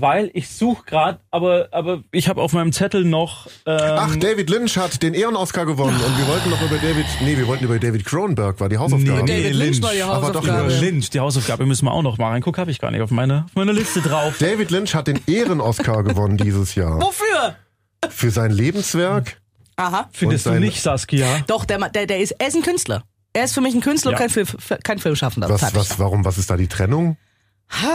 Weil 0.00 0.30
ich 0.34 0.48
suche 0.48 0.84
gerade, 0.84 1.20
aber 1.30 1.68
aber 1.72 2.02
ich 2.12 2.28
habe 2.28 2.40
auf 2.40 2.52
meinem 2.52 2.72
Zettel 2.72 3.04
noch 3.04 3.46
ähm, 3.66 3.78
Ach, 3.80 4.16
David 4.16 4.48
Lynch 4.50 4.76
hat 4.76 5.02
den 5.02 5.14
Ehren-Oscar 5.14 5.66
gewonnen 5.66 5.96
und 6.00 6.18
wir 6.18 6.26
wollten 6.28 6.50
noch 6.50 6.62
über 6.62 6.76
David, 6.76 7.04
nee, 7.20 7.36
wir 7.36 7.46
wollten 7.46 7.64
über 7.64 7.78
David 7.78 8.04
Cronenberg, 8.04 8.58
war 8.60 8.68
die 8.68 8.78
Hausaufgabe. 8.78 9.24
Nee, 9.24 9.42
David 9.42 9.54
Lynch 9.56 9.82
war 9.82 9.92
die 9.92 10.02
Aber 10.02 10.20
doch 10.32 10.40
Hausaufgabe. 10.42 10.68
über 10.72 10.80
Lynch, 10.80 11.10
die 11.10 11.20
Hausaufgabe 11.20 11.66
müssen 11.66 11.84
wir 11.86 11.92
auch 11.92 12.02
noch 12.02 12.18
mal 12.18 12.30
reingucken, 12.30 12.60
habe 12.60 12.70
ich 12.70 12.78
gar 12.78 12.90
nicht 12.90 13.02
auf 13.02 13.10
meiner 13.10 13.44
auf 13.46 13.54
meiner 13.54 13.72
Liste 13.72 14.00
drauf. 14.00 14.34
David 14.38 14.70
Lynch 14.70 14.94
hat 14.94 15.06
den 15.08 15.20
Ehren-Oscar 15.26 16.02
gewonnen 16.02 16.36
dieses 16.36 16.74
Jahr. 16.74 17.00
Wofür? 17.00 17.56
Für 18.10 18.30
sein 18.30 18.50
Lebenswerk. 18.50 19.40
Aha. 19.76 20.08
Findest 20.12 20.46
du 20.46 20.50
nicht, 20.60 20.82
Saskia? 20.82 21.26
Doch, 21.46 21.64
der, 21.64 21.78
der, 21.90 22.06
der 22.06 22.18
ist, 22.20 22.32
er 22.38 22.48
ist 22.48 22.56
ein 22.56 22.62
Künstler. 22.62 23.02
Er 23.32 23.44
ist 23.44 23.54
für 23.54 23.60
mich 23.62 23.74
ein 23.74 23.80
Künstler 23.80 24.12
Ja. 24.12 24.16
und 24.16 24.20
kein, 24.20 24.30
Film, 24.30 24.46
kein 24.84 24.98
Filmschaffender. 24.98 25.48
Was, 25.48 25.74
was, 25.74 25.98
warum, 25.98 26.24
was 26.24 26.36
ist 26.38 26.50
da 26.50 26.56
die 26.56 26.68
Trennung? 26.68 27.16
Ha, 27.70 27.86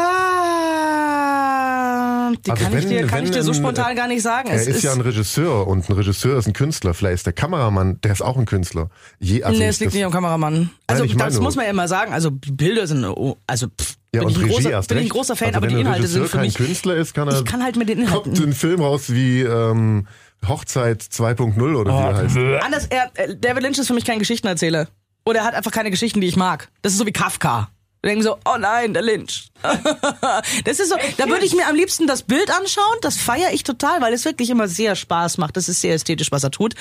die 2.35 2.51
Also 2.51 2.63
kann, 2.63 2.77
ich 2.77 2.83
wenn- 2.83 2.89
dir, 2.89 3.07
kann 3.07 3.19
wenn 3.19 3.25
ich 3.25 3.31
dir 3.31 3.43
so 3.43 3.51
ein- 3.51 3.55
spontan 3.55 3.95
gar 3.95 4.07
nicht 4.07 4.21
sagen. 4.21 4.49
Er 4.49 4.55
Es 4.55 4.67
ist, 4.67 4.83
ja 4.83 4.91
ein 4.93 5.01
Regisseur 5.01 5.67
und 5.67 5.89
ein 5.89 5.93
Regisseur 5.93 6.37
ist 6.37 6.47
ein 6.47 6.53
Künstler. 6.53 6.93
Vielleicht 6.93 7.15
ist 7.15 7.25
der 7.25 7.33
Kameramann, 7.33 7.99
der 8.01 8.11
ist 8.11 8.21
auch 8.21 8.37
ein 8.37 8.45
Künstler. 8.45 8.89
Je, 9.19 9.43
also 9.43 9.57
nee, 9.57 9.65
ich- 9.65 9.69
es 9.69 9.79
liegt 9.79 9.89
das- 9.89 9.95
nicht 9.95 10.05
am 10.05 10.11
Kameramann. 10.11 10.69
Also 10.87 11.03
ich 11.03 11.15
meine 11.15 11.31
das 11.31 11.39
muss 11.39 11.55
man 11.55 11.65
ja 11.65 11.71
immer 11.71 11.87
sagen. 11.87 12.13
Also 12.13 12.31
Bilder 12.31 12.87
sind, 12.87 13.03
oh, 13.05 13.37
also 13.47 13.67
pff, 13.67 13.95
ja, 14.13 14.19
bin, 14.21 14.27
und 14.27 14.29
ich 14.31 14.37
ein 14.37 14.41
Regie 14.43 14.53
großer, 14.55 14.71
erst 14.71 14.89
bin 14.89 14.97
ich 14.99 15.05
ein 15.05 15.09
großer 15.09 15.35
Fan, 15.35 15.47
also 15.49 15.57
aber 15.57 15.67
die 15.67 15.75
ein 15.75 15.81
Inhalte 15.81 15.99
Regisseur 16.03 16.21
sind 16.21 16.29
für 16.31 16.37
kein 16.37 16.45
mich. 16.47 16.55
Künstler 16.55 16.95
ist, 16.95 17.13
kann 17.13 17.27
er 17.27 17.37
Ich 17.39 17.45
kann 17.45 17.63
halt 17.63 17.75
mit 17.75 17.89
den 17.89 18.05
kommt 18.05 18.27
Inhalten. 18.27 18.49
ein 18.49 18.53
Film 18.53 18.81
raus 18.81 19.03
wie 19.13 19.41
ähm, 19.41 20.07
Hochzeit 20.47 21.01
2.0 21.01 21.75
oder 21.75 21.91
wie 21.91 21.95
er 21.97 22.15
heißt. 22.17 22.63
Anders, 22.65 22.85
er, 22.89 23.11
äh, 23.15 23.35
David 23.35 23.63
Lynch 23.63 23.77
ist 23.79 23.87
für 23.87 23.93
mich 23.93 24.05
kein 24.05 24.19
Geschichtenerzähler. 24.19 24.87
Oder 25.25 25.39
er 25.39 25.45
hat 25.45 25.55
einfach 25.55 25.71
keine 25.71 25.91
Geschichten, 25.91 26.21
die 26.21 26.27
ich 26.27 26.37
mag. 26.37 26.69
Das 26.83 26.93
ist 26.93 26.99
so 26.99 27.05
wie 27.05 27.11
Kafka. 27.11 27.69
Wir 28.07 28.13
denken 28.13 28.23
so, 28.23 28.37
oh 28.45 28.55
nein, 28.57 28.93
der 28.93 29.01
Lynch. 29.01 29.49
das 30.63 30.79
ist 30.79 30.87
so, 30.87 30.95
da 31.17 31.27
würde 31.27 31.43
ich 31.43 31.53
mir 31.53 31.67
am 31.67 31.75
liebsten 31.75 32.07
das 32.07 32.23
Bild 32.23 32.49
anschauen. 32.49 32.95
Das 33.01 33.17
feiere 33.17 33.51
ich 33.51 33.63
total, 33.63 33.99
weil 33.99 34.13
es 34.13 34.23
wirklich 34.23 34.49
immer 34.49 34.69
sehr 34.69 34.95
Spaß 34.95 35.37
macht. 35.39 35.57
Das 35.57 35.67
ist 35.67 35.81
sehr 35.81 35.93
ästhetisch, 35.93 36.31
was 36.31 36.41
er 36.41 36.51
tut. 36.51 36.73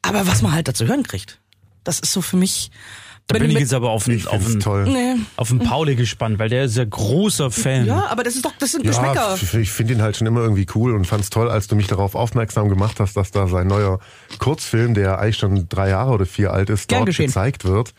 Aber 0.00 0.26
was 0.26 0.40
man 0.40 0.52
halt 0.52 0.66
dazu 0.66 0.86
hören 0.86 1.02
kriegt, 1.02 1.40
das 1.84 2.00
ist 2.00 2.10
so 2.14 2.22
für 2.22 2.38
mich. 2.38 2.70
Da 3.28 3.38
bin 3.38 3.48
du 3.48 3.54
ich 3.54 3.60
jetzt 3.60 3.74
aber 3.74 3.90
auf 3.90 4.08
Ich 4.08 4.26
einen, 4.26 4.26
auf 4.28 4.46
find's 4.46 4.50
einen, 4.52 4.60
toll. 4.60 4.84
Nee. 4.88 5.14
auf 5.36 5.50
einen 5.50 5.60
Pauli 5.60 5.94
gespannt, 5.94 6.38
weil 6.38 6.48
der 6.48 6.64
ist 6.64 6.76
ja 6.76 6.84
großer 6.84 7.50
Fan. 7.50 7.86
Ja, 7.86 8.06
aber 8.06 8.24
das 8.24 8.34
ist 8.34 8.44
doch, 8.44 8.52
das 8.58 8.72
sind 8.72 8.84
Ja, 8.84 8.90
Geschmäcker. 8.90 9.38
ich 9.60 9.70
finde 9.70 9.92
ihn 9.92 10.02
halt 10.02 10.16
schon 10.16 10.26
immer 10.26 10.40
irgendwie 10.40 10.66
cool 10.74 10.94
und 10.94 11.06
fand's 11.06 11.30
toll, 11.30 11.48
als 11.50 11.68
du 11.68 11.76
mich 11.76 11.86
darauf 11.86 12.14
aufmerksam 12.14 12.68
gemacht 12.68 12.98
hast, 12.98 13.16
dass 13.16 13.30
da 13.30 13.46
sein 13.46 13.68
neuer 13.68 14.00
Kurzfilm, 14.38 14.94
der 14.94 15.18
eigentlich 15.20 15.36
schon 15.36 15.68
drei 15.68 15.90
Jahre 15.90 16.10
oder 16.12 16.26
vier 16.26 16.52
alt 16.52 16.68
ist, 16.68 16.88
Gern 16.88 17.00
dort 17.00 17.06
geschehen. 17.06 17.26
gezeigt 17.26 17.64
wird. 17.64 17.94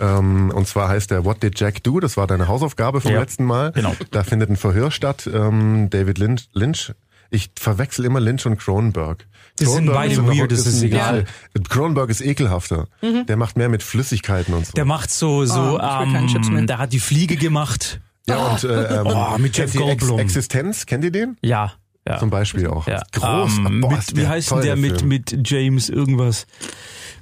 Ähm, 0.00 0.50
und 0.54 0.66
zwar 0.68 0.88
heißt 0.88 1.10
der 1.10 1.24
What 1.24 1.42
Did 1.42 1.58
Jack 1.58 1.82
Do? 1.84 2.00
Das 2.00 2.16
war 2.16 2.26
deine 2.26 2.48
Hausaufgabe 2.48 3.00
vom 3.00 3.12
Ja, 3.12 3.20
letzten 3.20 3.44
Mal. 3.44 3.72
genau. 3.72 3.94
Da 4.10 4.24
findet 4.24 4.50
ein 4.50 4.56
Verhör 4.56 4.90
statt. 4.90 5.28
Ähm, 5.32 5.88
David 5.90 6.18
Lynch, 6.18 6.48
Lynch. 6.52 6.92
Ich 7.30 7.50
verwechsel 7.58 8.04
immer 8.04 8.20
Lynch 8.20 8.46
und 8.46 8.56
Cronenberg. 8.58 9.26
Die 9.58 9.64
sind 9.64 9.86
beide 9.86 10.24
weird, 10.26 10.52
das 10.52 10.64
ist 10.66 10.80
egal. 10.82 11.24
Cronenberg 11.68 12.08
ist 12.10 12.20
ekelhafter. 12.20 12.86
Der 13.02 13.36
macht 13.36 13.56
mehr 13.56 13.68
mit 13.68 13.82
Flüssigkeiten 13.82 14.54
und 14.54 14.64
so. 14.66 14.72
Der 14.74 14.84
macht 14.84 15.10
so 15.10 15.44
so 15.44 15.80
Oh, 15.82 16.04
Chips 16.28 16.48
mehr. 16.50 16.60
ähm, 16.60 16.66
der 16.68 16.78
hat 16.78 16.92
die 16.92 17.00
Fliege 17.00 17.36
gemacht. 17.36 18.00
ja, 18.28 18.36
und 18.46 18.62
äh, 18.64 19.00
ähm, 19.00 19.06
Oh, 19.10 19.38
mit 19.38 19.56
Jeff 19.56 19.74
ihr 19.74 19.80
Ex 19.80 19.86
Goldblum. 20.02 20.18
Existenz, 20.20 20.86
kennt 20.86 21.02
ihr 21.04 21.10
den? 21.10 21.36
Ja, 21.42 21.72
ja. 22.06 22.18
Zum 22.18 22.30
Beispiel 22.30 22.68
auch. 22.68 22.86
ja. 22.86 23.02
Groß. 23.12 23.58
Ähm, 23.58 23.80
Boah, 23.80 23.90
mit, 23.90 24.10
wie 24.16 24.20
der 24.20 24.28
heißt 24.28 24.50
denn 24.52 24.60
der 24.60 24.76
mit 24.76 24.98
Film. 24.98 25.08
mit 25.08 25.48
James 25.50 25.88
irgendwas? 25.88 26.46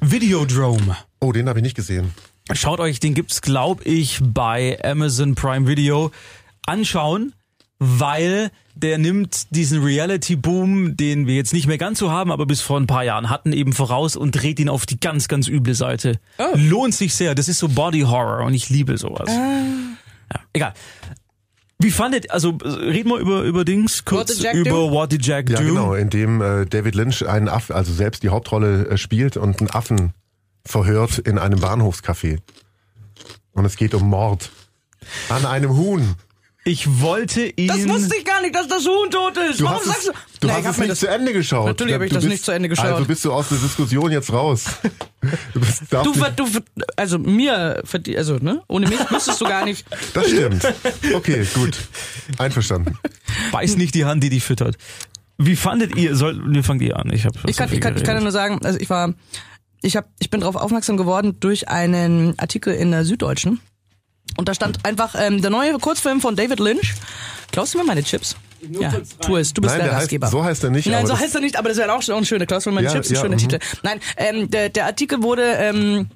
Videodrome. 0.02 0.96
Oh, 1.20 1.32
den 1.32 1.48
habe 1.48 1.60
ich 1.60 1.62
nicht 1.62 1.76
gesehen. 1.76 2.12
Schaut 2.52 2.78
euch, 2.78 3.00
den 3.00 3.14
gibt's 3.14 3.40
glaub 3.40 3.86
ich 3.86 4.20
bei 4.22 4.78
Amazon 4.84 5.34
Prime 5.34 5.66
Video 5.66 6.10
anschauen, 6.66 7.32
weil 7.78 8.50
der 8.74 8.98
nimmt 8.98 9.46
diesen 9.50 9.82
Reality 9.82 10.36
Boom, 10.36 10.94
den 10.96 11.26
wir 11.26 11.36
jetzt 11.36 11.54
nicht 11.54 11.66
mehr 11.66 11.78
ganz 11.78 12.00
so 12.00 12.10
haben, 12.10 12.30
aber 12.30 12.44
bis 12.44 12.60
vor 12.60 12.78
ein 12.78 12.86
paar 12.86 13.02
Jahren 13.02 13.30
hatten, 13.30 13.54
eben 13.54 13.72
voraus 13.72 14.14
und 14.14 14.32
dreht 14.32 14.60
ihn 14.60 14.68
auf 14.68 14.84
die 14.84 15.00
ganz 15.00 15.26
ganz 15.28 15.48
üble 15.48 15.74
Seite. 15.74 16.18
Lohnt 16.54 16.94
sich 16.94 17.14
sehr, 17.14 17.34
das 17.34 17.48
ist 17.48 17.60
so 17.60 17.68
Body 17.68 18.00
Horror 18.00 18.44
und 18.44 18.52
ich 18.52 18.68
liebe 18.68 18.98
sowas. 18.98 19.30
Ja, 19.30 20.40
egal. 20.52 20.74
Wie 21.78 21.90
fandet, 21.90 22.30
also 22.30 22.58
äh, 22.62 22.68
reden 22.68 23.08
wir 23.10 23.18
über 23.18 23.42
über 23.42 23.64
Dings 23.64 24.04
kurz 24.04 24.28
What 24.30 24.36
did 24.36 24.44
Jack 24.44 24.54
über 24.54 24.70
do? 24.70 24.90
What 24.90 25.12
Did 25.12 25.26
Jack 25.26 25.48
Ja, 25.50 25.60
Do? 25.60 25.66
genau, 25.66 25.94
in 25.94 26.10
dem 26.10 26.40
äh, 26.42 26.66
David 26.66 26.94
Lynch 26.94 27.26
einen 27.26 27.48
Affen, 27.48 27.74
also 27.74 27.92
selbst 27.92 28.22
die 28.22 28.28
Hauptrolle 28.28 28.86
äh, 28.88 28.98
spielt 28.98 29.36
und 29.38 29.60
einen 29.60 29.70
Affen 29.70 30.12
verhört 30.66 31.18
in 31.18 31.38
einem 31.38 31.60
Bahnhofscafé. 31.60 32.38
Und 33.52 33.64
es 33.64 33.76
geht 33.76 33.94
um 33.94 34.08
Mord. 34.08 34.50
An 35.28 35.46
einem 35.46 35.76
Huhn. 35.76 36.14
Ich 36.66 37.02
wollte 37.02 37.44
ihn 37.56 37.68
Das 37.68 37.86
wusste 37.86 38.16
ich 38.16 38.24
gar 38.24 38.40
nicht, 38.40 38.54
dass 38.54 38.66
das 38.66 38.86
Huhn 38.86 39.10
tot 39.10 39.36
ist. 39.36 39.60
Du 39.60 39.64
Warum 39.64 39.76
hast 39.80 39.84
sagst 39.84 40.00
es, 40.00 40.06
du? 40.06 40.12
du 40.40 40.46
Nee, 40.46 40.52
hast 40.54 40.66
es 40.66 40.78
nicht 40.78 40.90
das- 40.92 41.00
zu 41.00 41.08
Ende 41.08 41.32
geschaut. 41.34 41.66
Natürlich 41.66 41.92
habe 41.92 42.06
ich 42.06 42.08
Du 42.08 42.14
das 42.14 42.24
bist- 42.24 42.32
nicht 42.32 42.44
zu 42.44 42.52
Ende 42.52 42.70
geschaut. 42.70 42.86
Also 42.86 43.04
bist 43.04 43.22
du 43.26 43.32
aus 43.34 43.50
der 43.50 43.58
Diskussion 43.58 44.10
jetzt 44.10 44.32
raus. 44.32 44.64
Du 45.54 45.60
bist, 45.60 45.82
darfst 45.90 46.06
Du, 46.38 46.44
du, 46.44 46.46
ver- 46.46 46.62
also 46.96 47.18
mir, 47.18 47.82
also 48.16 48.36
ne, 48.36 48.62
ohne 48.68 48.88
mich 48.88 48.98
müsstest 49.10 49.40
du 49.40 49.46
gar 49.46 49.64
nicht. 49.64 49.86
das 50.14 50.26
stimmt. 50.28 50.62
Okay, 51.14 51.46
gut. 51.54 51.78
Einverstanden. 52.36 52.98
Beiß 53.50 53.76
nicht 53.78 53.94
die 53.94 54.04
Hand, 54.04 54.22
die 54.22 54.28
dich 54.28 54.44
füttert. 54.44 54.76
Wie 55.38 55.56
fandet 55.56 55.96
ihr, 55.96 56.14
soll, 56.14 56.34
ne, 56.34 56.62
fangt 56.62 56.82
ihr 56.82 56.98
an. 56.98 57.10
Ich, 57.10 57.24
hab 57.24 57.34
Ich 57.46 57.56
kann, 57.56 57.72
ich 57.72 57.80
kann, 57.80 57.96
ich 57.96 58.04
kann 58.04 58.22
nur 58.22 58.32
sagen, 58.32 58.60
also 58.64 58.78
ich 58.78 58.90
war, 58.90 59.14
ich 59.84 59.96
hab, 59.96 60.08
ich 60.18 60.30
bin 60.30 60.40
darauf 60.40 60.56
aufmerksam 60.56 60.96
geworden 60.96 61.36
durch 61.40 61.68
einen 61.68 62.38
Artikel 62.38 62.74
in 62.74 62.90
der 62.90 63.04
Süddeutschen. 63.04 63.60
Und 64.36 64.48
da 64.48 64.54
stand 64.54 64.84
einfach 64.84 65.14
ähm, 65.16 65.42
der 65.42 65.50
neue 65.50 65.78
Kurzfilm 65.78 66.20
von 66.20 66.34
David 66.36 66.58
Lynch. 66.58 66.94
Klaust 67.52 67.74
du 67.74 67.78
mir 67.78 67.84
meine 67.84 68.02
Chips? 68.02 68.34
Ja, 68.70 68.90
tu 69.20 69.36
es. 69.36 69.52
Du 69.52 69.60
bist 69.60 69.72
Nein, 69.74 69.80
der 69.80 69.88
der 69.88 69.92
heißt, 69.96 70.00
Gastgeber. 70.04 70.28
so 70.28 70.42
heißt 70.42 70.64
er 70.64 70.70
nicht. 70.70 70.86
Nein, 70.86 70.96
aber 71.00 71.06
so 71.06 71.12
das- 71.12 71.22
heißt 71.22 71.34
er 71.34 71.40
nicht, 71.42 71.56
aber 71.56 71.68
das 71.68 71.78
wäre 71.78 71.92
auch 71.92 72.00
schon 72.02 72.14
ein 72.14 72.24
schöner 72.24 72.46
Klaus 72.46 72.64
von 72.64 72.72
meine 72.74 72.86
Ja, 72.86 72.92
Chips, 72.94 73.10
ein 73.10 73.14
ja, 73.14 73.20
schöner 73.20 73.34
mhm. 73.34 73.38
Titel. 73.40 73.58
Nein, 73.82 74.00
ähm, 74.16 74.50
der, 74.50 74.70
der 74.70 74.86
Artikel 74.86 75.22
wurde 75.22 75.42
ähm, 75.42 76.08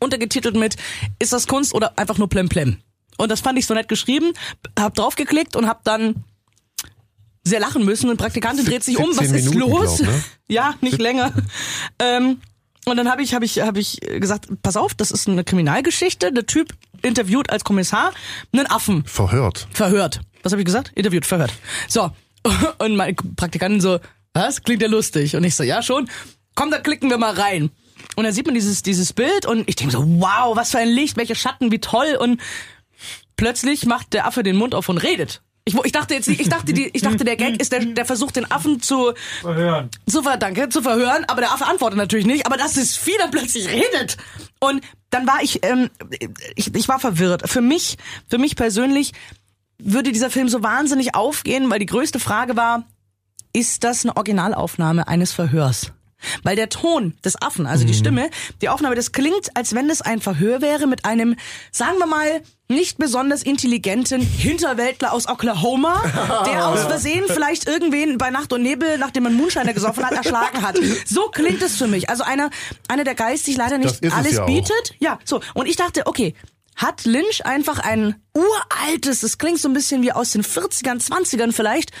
untergetitelt 0.00 0.56
mit 0.56 0.76
Ist 1.20 1.32
das 1.32 1.46
Kunst 1.46 1.72
oder 1.72 1.96
einfach 1.98 2.18
nur 2.18 2.28
Plemplem? 2.28 2.78
Und 3.16 3.30
das 3.30 3.40
fand 3.40 3.56
ich 3.60 3.66
so 3.66 3.74
nett 3.74 3.86
geschrieben, 3.88 4.32
hab 4.76 4.94
draufgeklickt 4.94 5.54
und 5.54 5.68
hab 5.68 5.84
dann 5.84 6.24
sehr 7.44 7.60
lachen 7.60 7.84
müssen. 7.84 8.10
Und 8.10 8.16
Praktikantin 8.16 8.64
dreht 8.66 8.82
sich 8.82 8.98
um, 8.98 9.10
was 9.10 9.28
17 9.28 9.36
ist 9.36 9.50
Minuten, 9.54 9.70
los? 9.70 9.98
glaub, 9.98 10.10
ne? 10.10 10.24
Ja, 10.48 10.74
nicht 10.80 11.00
länger. 11.00 11.32
ähm, 12.00 12.40
und 12.84 12.96
dann 12.96 13.10
habe 13.10 13.22
ich, 13.22 13.34
habe 13.34 13.44
ich, 13.44 13.60
habe 13.60 13.80
ich 13.80 14.00
gesagt, 14.00 14.48
pass 14.62 14.76
auf, 14.76 14.94
das 14.94 15.10
ist 15.10 15.28
eine 15.28 15.44
Kriminalgeschichte. 15.44 16.32
Der 16.32 16.46
Typ 16.46 16.74
interviewt 17.02 17.50
als 17.50 17.64
Kommissar 17.64 18.12
einen 18.52 18.66
Affen 18.66 19.04
Verhört. 19.04 19.66
verhört. 19.72 20.20
Was 20.42 20.52
habe 20.52 20.60
ich 20.60 20.66
gesagt? 20.66 20.92
Interviewt, 20.94 21.26
verhört. 21.26 21.52
So. 21.88 22.10
Und 22.78 22.96
meine 22.96 23.14
Praktikantin 23.14 23.80
so, 23.80 24.00
was? 24.34 24.62
Klingt 24.62 24.82
ja 24.82 24.88
lustig. 24.88 25.36
Und 25.36 25.44
ich 25.44 25.54
so, 25.54 25.62
ja 25.62 25.82
schon. 25.82 26.08
Komm, 26.54 26.70
da 26.70 26.78
klicken 26.78 27.08
wir 27.08 27.18
mal 27.18 27.32
rein. 27.32 27.70
Und 28.16 28.24
dann 28.24 28.32
sieht 28.32 28.46
man 28.46 28.54
dieses, 28.54 28.82
dieses 28.82 29.12
Bild 29.12 29.46
und 29.46 29.68
ich 29.68 29.76
denke 29.76 29.92
so, 29.92 30.04
wow, 30.04 30.56
was 30.56 30.70
für 30.70 30.78
ein 30.78 30.88
Licht, 30.88 31.16
welche 31.16 31.34
Schatten, 31.34 31.72
wie 31.72 31.78
toll. 31.78 32.16
Und 32.20 32.40
plötzlich 33.36 33.86
macht 33.86 34.12
der 34.12 34.26
Affe 34.26 34.42
den 34.42 34.56
Mund 34.56 34.74
auf 34.74 34.88
und 34.88 34.98
redet. 34.98 35.42
Ich, 35.66 35.74
ich 35.82 35.92
dachte 35.92 36.12
jetzt, 36.14 36.28
nicht- 36.28 36.40
ich 36.42 36.48
dachte, 36.50 36.74
die, 36.74 36.90
ich 36.92 37.00
dachte, 37.00 37.24
der 37.24 37.36
Gag 37.36 37.58
ist, 37.60 37.72
der, 37.72 37.80
der 37.84 38.04
versucht 38.04 38.36
den 38.36 38.50
Affen 38.50 38.82
zu, 38.82 39.12
Verhören. 39.40 39.88
zu 40.06 40.22
ver 40.22 40.36
danke, 40.36 40.68
zu 40.68 40.82
verhören, 40.82 41.24
aber 41.26 41.40
der 41.40 41.52
Affe 41.52 41.64
antwortet 41.66 41.96
natürlich 41.96 42.26
nicht, 42.26 42.44
aber 42.44 42.58
das 42.58 42.74
Vieh 42.96 43.16
dann 43.18 43.30
plötzlich 43.30 43.68
redet. 43.68 44.18
Und 44.60 44.82
dann 45.08 45.26
war 45.26 45.42
ich, 45.42 45.64
ähm, 45.64 45.88
ich, 46.54 46.74
ich 46.74 46.88
war 46.88 46.98
verwirrt. 47.00 47.48
Für 47.48 47.62
mich, 47.62 47.96
für 48.28 48.36
mich 48.36 48.56
persönlich 48.56 49.12
würde 49.78 50.12
dieser 50.12 50.28
Film 50.30 50.48
so 50.50 50.62
wahnsinnig 50.62 51.14
aufgehen, 51.14 51.70
weil 51.70 51.78
die 51.78 51.86
größte 51.86 52.18
Frage 52.20 52.56
war, 52.56 52.84
ist 53.54 53.84
das 53.84 54.04
eine 54.04 54.16
Originalaufnahme 54.16 55.08
eines 55.08 55.32
Verhörs? 55.32 55.92
Weil 56.42 56.56
der 56.56 56.68
Ton 56.70 57.14
des 57.24 57.40
Affen, 57.40 57.66
also 57.66 57.84
die 57.86 57.92
Stimme, 57.94 58.30
die 58.62 58.68
Aufnahme, 58.70 58.94
das 58.94 59.12
klingt, 59.12 59.54
als 59.56 59.74
wenn 59.74 59.90
es 59.90 60.00
ein 60.02 60.20
Verhör 60.20 60.62
wäre 60.62 60.86
mit 60.86 61.04
einem, 61.04 61.36
sagen 61.70 61.98
wir 61.98 62.06
mal, 62.06 62.42
nicht 62.68 62.96
besonders 62.98 63.42
intelligenten 63.42 64.20
Hinterwäldler 64.22 65.12
aus 65.12 65.28
Oklahoma, 65.28 66.02
der 66.46 66.68
aus 66.68 66.80
Versehen 66.84 67.24
vielleicht 67.26 67.68
irgendwen 67.68 68.16
bei 68.18 68.30
Nacht 68.30 68.52
und 68.52 68.62
Nebel, 68.62 68.96
nachdem 68.98 69.24
man 69.24 69.34
Moonshiner 69.34 69.74
gesoffen 69.74 70.04
hat, 70.04 70.12
erschlagen 70.12 70.62
hat. 70.62 70.78
So 71.06 71.28
klingt 71.28 71.60
es 71.62 71.76
für 71.76 71.86
mich. 71.88 72.08
Also 72.08 72.24
einer, 72.24 72.50
einer, 72.88 73.04
der 73.04 73.14
geistig 73.14 73.56
leider 73.56 73.78
nicht 73.78 74.02
alles 74.12 74.32
ja 74.34 74.42
auch. 74.42 74.46
bietet. 74.46 74.94
Ja, 74.98 75.18
so. 75.24 75.40
Und 75.52 75.66
ich 75.66 75.76
dachte, 75.76 76.06
okay, 76.06 76.34
hat 76.76 77.04
Lynch 77.04 77.44
einfach 77.46 77.78
ein 77.78 78.16
uraltes, 78.34 79.20
das 79.20 79.38
klingt 79.38 79.60
so 79.60 79.68
ein 79.68 79.74
bisschen 79.74 80.02
wie 80.02 80.12
aus 80.12 80.30
den 80.32 80.42
40ern, 80.42 81.00
20ern 81.06 81.52
vielleicht, 81.52 81.92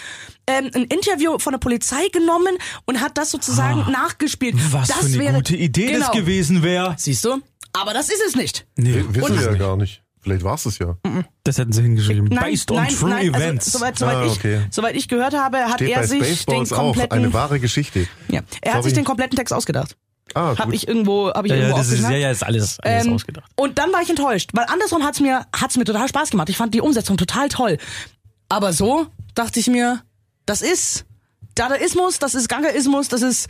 ähm, 0.46 0.70
ein 0.74 0.84
Interview 0.84 1.38
von 1.38 1.52
der 1.52 1.58
Polizei 1.58 2.08
genommen 2.08 2.56
und 2.84 3.00
hat 3.00 3.16
das 3.16 3.30
sozusagen 3.30 3.90
nachgespielt. 3.92 4.56
Ah, 4.58 4.68
Was 4.72 4.88
das 4.88 4.98
für 4.98 5.04
eine 5.06 5.18
wäre, 5.18 5.34
gute 5.34 5.56
Idee 5.56 5.92
genau. 5.92 6.06
das 6.06 6.10
gewesen 6.16 6.62
wäre. 6.62 6.94
Siehst 6.98 7.24
du? 7.24 7.40
Aber 7.72 7.92
das 7.94 8.08
ist 8.08 8.22
es 8.26 8.34
nicht. 8.34 8.66
Nee, 8.76 9.04
Wissen 9.10 9.22
Und- 9.22 9.38
wir 9.40 9.46
ja 9.52 9.54
gar 9.54 9.76
nicht. 9.76 10.02
Vielleicht 10.24 10.42
war 10.42 10.54
es 10.54 10.64
es 10.66 10.78
ja. 10.78 10.96
das 11.44 11.58
hätten 11.58 11.72
sie 11.72 11.82
hingeschrieben. 11.82 12.24
Nein, 12.30 12.44
Based 12.52 12.70
on 12.70 12.78
nein, 12.78 12.88
true 12.94 13.10
nein, 13.10 13.26
events. 13.28 13.66
Also, 13.66 13.78
soweit, 13.78 13.98
soweit, 13.98 14.16
Ah, 14.16 14.26
okay. 14.26 14.62
ich, 14.68 14.74
soweit 14.74 14.96
ich 14.96 15.06
gehört 15.08 15.34
habe, 15.34 15.58
hat 15.58 15.74
Steht 15.74 15.90
er 15.90 16.00
bei 16.00 16.06
sich 16.06 16.18
den 16.20 16.34
Spaceballs 16.34 16.72
auch. 16.72 16.78
kompletten, 16.78 17.18
Eine 17.18 17.32
wahre 17.32 17.60
Geschichte. 17.60 18.08
ja, 18.28 18.40
er 18.62 18.72
hat 18.72 18.78
Sorry. 18.78 18.82
sich 18.84 18.92
den 18.94 19.04
kompletten 19.04 19.36
Text 19.36 19.52
ausgedacht. 19.52 19.96
Ah, 20.34 20.56
Hab 20.56 20.64
gut. 20.64 20.74
ich 20.74 20.88
irgendwo, 20.88 21.32
habe 21.32 21.46
ich 21.46 21.50
ja, 21.52 21.56
ja, 21.58 21.62
irgendwo 21.64 21.78
das 21.78 21.90
ist, 21.92 22.02
ja, 22.02 22.10
ja, 22.16 22.30
ist 22.30 22.42
alles, 22.42 22.80
alles 22.80 23.06
Ähm, 23.06 23.12
ausgedacht. 23.12 23.48
Und 23.54 23.78
dann 23.78 23.92
war 23.92 24.00
ich 24.00 24.08
enttäuscht, 24.08 24.50
weil 24.54 24.64
andersrum 24.68 25.04
hat's 25.04 25.20
mir 25.20 25.46
hat's 25.54 25.76
mir 25.76 25.84
total 25.84 26.08
Spaß 26.08 26.30
gemacht. 26.30 26.48
Ich 26.48 26.56
fand 26.56 26.72
die 26.74 26.80
Umsetzung 26.80 27.16
total 27.18 27.48
toll. 27.50 27.76
Aber 28.48 28.72
so 28.72 29.06
dachte 29.34 29.60
ich 29.60 29.66
mir, 29.68 30.00
das 30.46 30.62
ist 30.62 31.04
Dadaismus, 31.54 32.18
das 32.18 32.34
ist 32.34 32.48
Gangaismus, 32.48 33.08
das 33.08 33.22
ist 33.22 33.48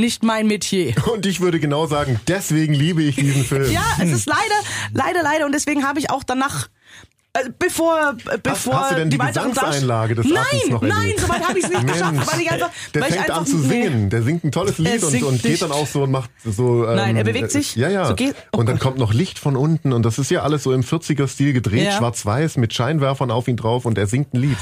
nicht 0.00 0.22
mein 0.22 0.46
Metier. 0.46 0.94
Und 1.12 1.26
ich 1.26 1.40
würde 1.40 1.60
genau 1.60 1.86
sagen, 1.86 2.20
deswegen 2.26 2.74
liebe 2.74 3.02
ich 3.02 3.16
diesen 3.16 3.44
Film. 3.44 3.70
Ja, 3.70 3.84
es 4.00 4.10
ist 4.10 4.26
leider, 4.26 4.40
leider, 4.92 5.22
leider 5.22 5.46
und 5.46 5.52
deswegen 5.52 5.86
habe 5.86 5.98
ich 5.98 6.10
auch 6.10 6.24
danach 6.24 6.68
äh, 7.32 7.48
bevor, 7.56 8.16
äh, 8.28 8.38
bevor 8.42 8.80
hast 8.80 8.90
du 8.90 8.96
denn 8.96 9.10
die 9.10 9.18
weiteren 9.18 9.50
Gesangseinlage 9.50 10.16
des 10.16 10.26
Nein, 10.26 10.44
noch 10.68 10.82
nein, 10.82 11.12
soweit 11.16 11.46
habe 11.46 11.58
ich 11.60 11.64
es 11.64 11.70
nicht 11.70 11.86
geschafft, 11.86 12.32
weil 12.32 12.40
ich 12.40 12.50
einfach, 12.50 12.70
der 12.92 13.02
weil 13.02 13.08
ich 13.08 13.14
fängt 13.14 13.30
einfach 13.30 13.40
an 13.42 13.46
zu 13.46 13.56
nee. 13.58 13.68
singen. 13.68 14.10
Der 14.10 14.22
singt 14.22 14.42
ein 14.44 14.50
tolles 14.50 14.78
Lied 14.78 15.04
und, 15.04 15.22
und 15.22 15.42
geht 15.42 15.62
dann 15.62 15.70
auch 15.70 15.86
so 15.86 16.02
und 16.02 16.10
macht 16.10 16.30
so. 16.44 16.88
Ähm, 16.88 16.96
Nein, 16.96 17.16
er 17.16 17.22
bewegt 17.22 17.52
sich. 17.52 17.76
Ja, 17.76 17.88
ja. 17.88 18.06
So 18.06 18.16
geht- 18.16 18.34
oh 18.52 18.58
und 18.58 18.66
dann 18.66 18.76
Gott. 18.76 18.82
kommt 18.82 18.98
noch 18.98 19.14
Licht 19.14 19.38
von 19.38 19.56
unten 19.56 19.92
und 19.92 20.04
das 20.04 20.18
ist 20.18 20.30
ja 20.32 20.42
alles 20.42 20.64
so 20.64 20.72
im 20.72 20.82
40er-Stil 20.82 21.52
gedreht, 21.52 21.84
Ja. 21.84 21.98
schwarz-weiß 21.98 22.56
mit 22.56 22.74
Scheinwerfern 22.74 23.30
auf 23.30 23.46
ihn 23.46 23.56
drauf 23.56 23.84
und 23.84 23.96
er 23.96 24.08
singt 24.08 24.34
ein 24.34 24.40
Lied. 24.40 24.58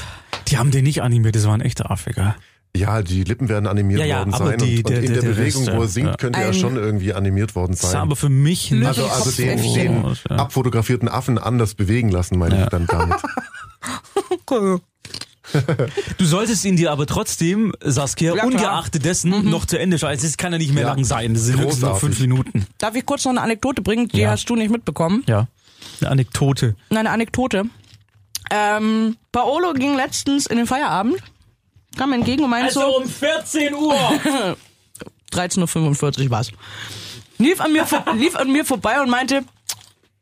Die 0.49 0.59
haben 0.59 0.69
den 0.69 0.83
nicht 0.83 1.01
animiert, 1.01 1.35
das 1.35 1.47
war 1.47 1.55
ein 1.55 1.61
echter 1.61 1.89
Affiger. 1.89 2.35
Ja, 2.75 3.01
die 3.01 3.23
Lippen 3.23 3.49
werden 3.49 3.65
animiert 3.67 3.99
Ja, 4.01 4.05
ja, 4.05 4.19
worden 4.19 4.31
sein 4.31 4.57
die- 4.59 4.77
und, 4.77 4.85
und 4.85 4.89
der- 4.91 5.03
in 5.03 5.13
der- 5.13 5.21
der, 5.23 5.29
Bewegung, 5.29 5.63
Rest, 5.63 5.75
wo 5.75 5.81
er 5.81 5.85
ja. 5.85 5.87
singt, 5.87 6.17
könnte 6.19 6.39
er 6.39 6.53
schon 6.53 6.75
irgendwie 6.75 7.13
animiert 7.13 7.55
worden 7.55 7.71
Das 7.71 7.81
sah 7.81 7.87
sein. 7.89 8.01
aber 8.01 8.15
für 8.15 8.29
mich 8.29 8.69
nicht 8.71 8.85
Also, 8.85 9.05
also 9.07 9.31
den, 9.31 9.57
den 9.73 10.03
ja. 10.29 10.35
abfotografierten 10.35 11.09
Affen 11.09 11.37
anders 11.39 11.73
bewegen 11.73 12.09
lassen, 12.09 12.37
meine 12.37 12.63
ich 12.63 12.69
dann 12.69 12.85
damit. 12.87 13.17
Du 16.19 16.25
solltest 16.25 16.63
ihn 16.63 16.75
dir 16.75 16.91
aber 16.91 17.07
trotzdem, 17.07 17.73
Saskia, 17.83 18.35
Ja, 18.35 18.43
ungeachtet 18.43 19.03
dessen 19.03 19.49
noch 19.49 19.65
zu 19.65 19.79
Ende 19.79 19.97
schauen. 19.97 20.11
Es 20.11 20.37
kann 20.37 20.51
ja 20.51 20.59
nicht 20.59 20.73
mehr 20.73 20.83
Ja. 20.83 20.89
lang 20.93 21.03
sein. 21.03 21.33
Das 21.33 21.43
sind 21.43 21.59
höchstens 21.59 21.81
noch 21.81 21.97
fünf 21.99 22.19
Minuten. 22.19 22.67
Darf 22.77 22.93
ich 22.95 23.03
kurz 23.05 23.25
noch 23.25 23.31
eine 23.31 23.41
Anekdote 23.41 23.81
bringen? 23.81 24.07
Die 24.09 24.19
Ja. 24.19 24.31
hast 24.31 24.45
du 24.47 24.55
nicht 24.55 24.69
mitbekommen. 24.69 25.23
Ja. 25.27 25.47
Eine 26.01 26.11
Anekdote. 26.11 26.75
Eine 26.91 27.09
Anekdote. 27.09 27.63
Ähm, 28.51 29.15
Paolo 29.31 29.73
ging 29.73 29.95
letztens 29.95 30.45
in 30.45 30.57
den 30.57 30.67
Feierabend, 30.67 31.15
kam 31.97 32.09
mir 32.09 32.15
entgegen 32.17 32.43
und 32.43 32.49
meinte 32.49 32.73
so, 32.73 32.97
um 32.97 33.07
14 33.07 33.73
Uhr. 33.73 33.93
13.45 35.31 36.25
Uhr 36.25 36.29
war's. 36.31 36.51
Lief 37.37 37.61
an, 37.61 37.71
mir, 37.71 37.85
lief 38.15 38.35
an 38.35 38.51
mir 38.51 38.65
vorbei 38.65 39.01
und 39.01 39.09
meinte, 39.09 39.43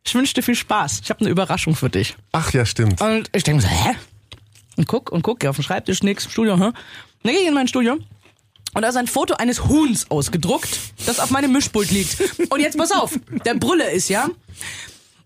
ich 0.06 0.16
wünsche 0.16 0.34
dir 0.34 0.44
viel 0.44 0.56
Spaß. 0.56 1.02
Ich 1.04 1.10
habe 1.10 1.22
eine 1.22 1.30
Überraschung 1.30 1.76
für 1.76 1.90
dich. 1.90 2.16
Ach 2.32 2.54
ja, 2.54 2.66
stimmt. 2.66 3.02
Und 3.02 3.30
ich 3.34 3.44
denke 3.44 3.62
so, 3.64 3.68
hä? 3.68 3.96
Und 4.76 4.88
guck 4.88 5.12
und 5.12 5.24
guck, 5.24 5.40
geh 5.40 5.48
auf 5.48 5.56
den 5.56 5.64
Schreibtisch, 5.64 6.04
nix, 6.04 6.26
im 6.26 6.32
Studio, 6.32 6.58
hä? 6.58 6.72
Dann 7.24 7.34
gehe 7.34 7.42
ich 7.42 7.48
in 7.48 7.54
mein 7.54 7.68
Studio 7.68 7.98
und 8.74 8.82
da 8.82 8.90
ist 8.90 8.96
ein 8.96 9.08
Foto 9.08 9.34
eines 9.36 9.66
Huhns 9.66 10.12
ausgedruckt, 10.12 10.80
das 11.06 11.20
auf 11.20 11.32
meinem 11.32 11.52
Mischpult 11.52 11.90
liegt. 11.90 12.18
Und 12.50 12.60
jetzt 12.60 12.78
pass 12.78 12.92
auf, 12.92 13.18
der 13.46 13.56
Brülle 13.56 13.90
ist 13.90 14.08
ja, 14.10 14.30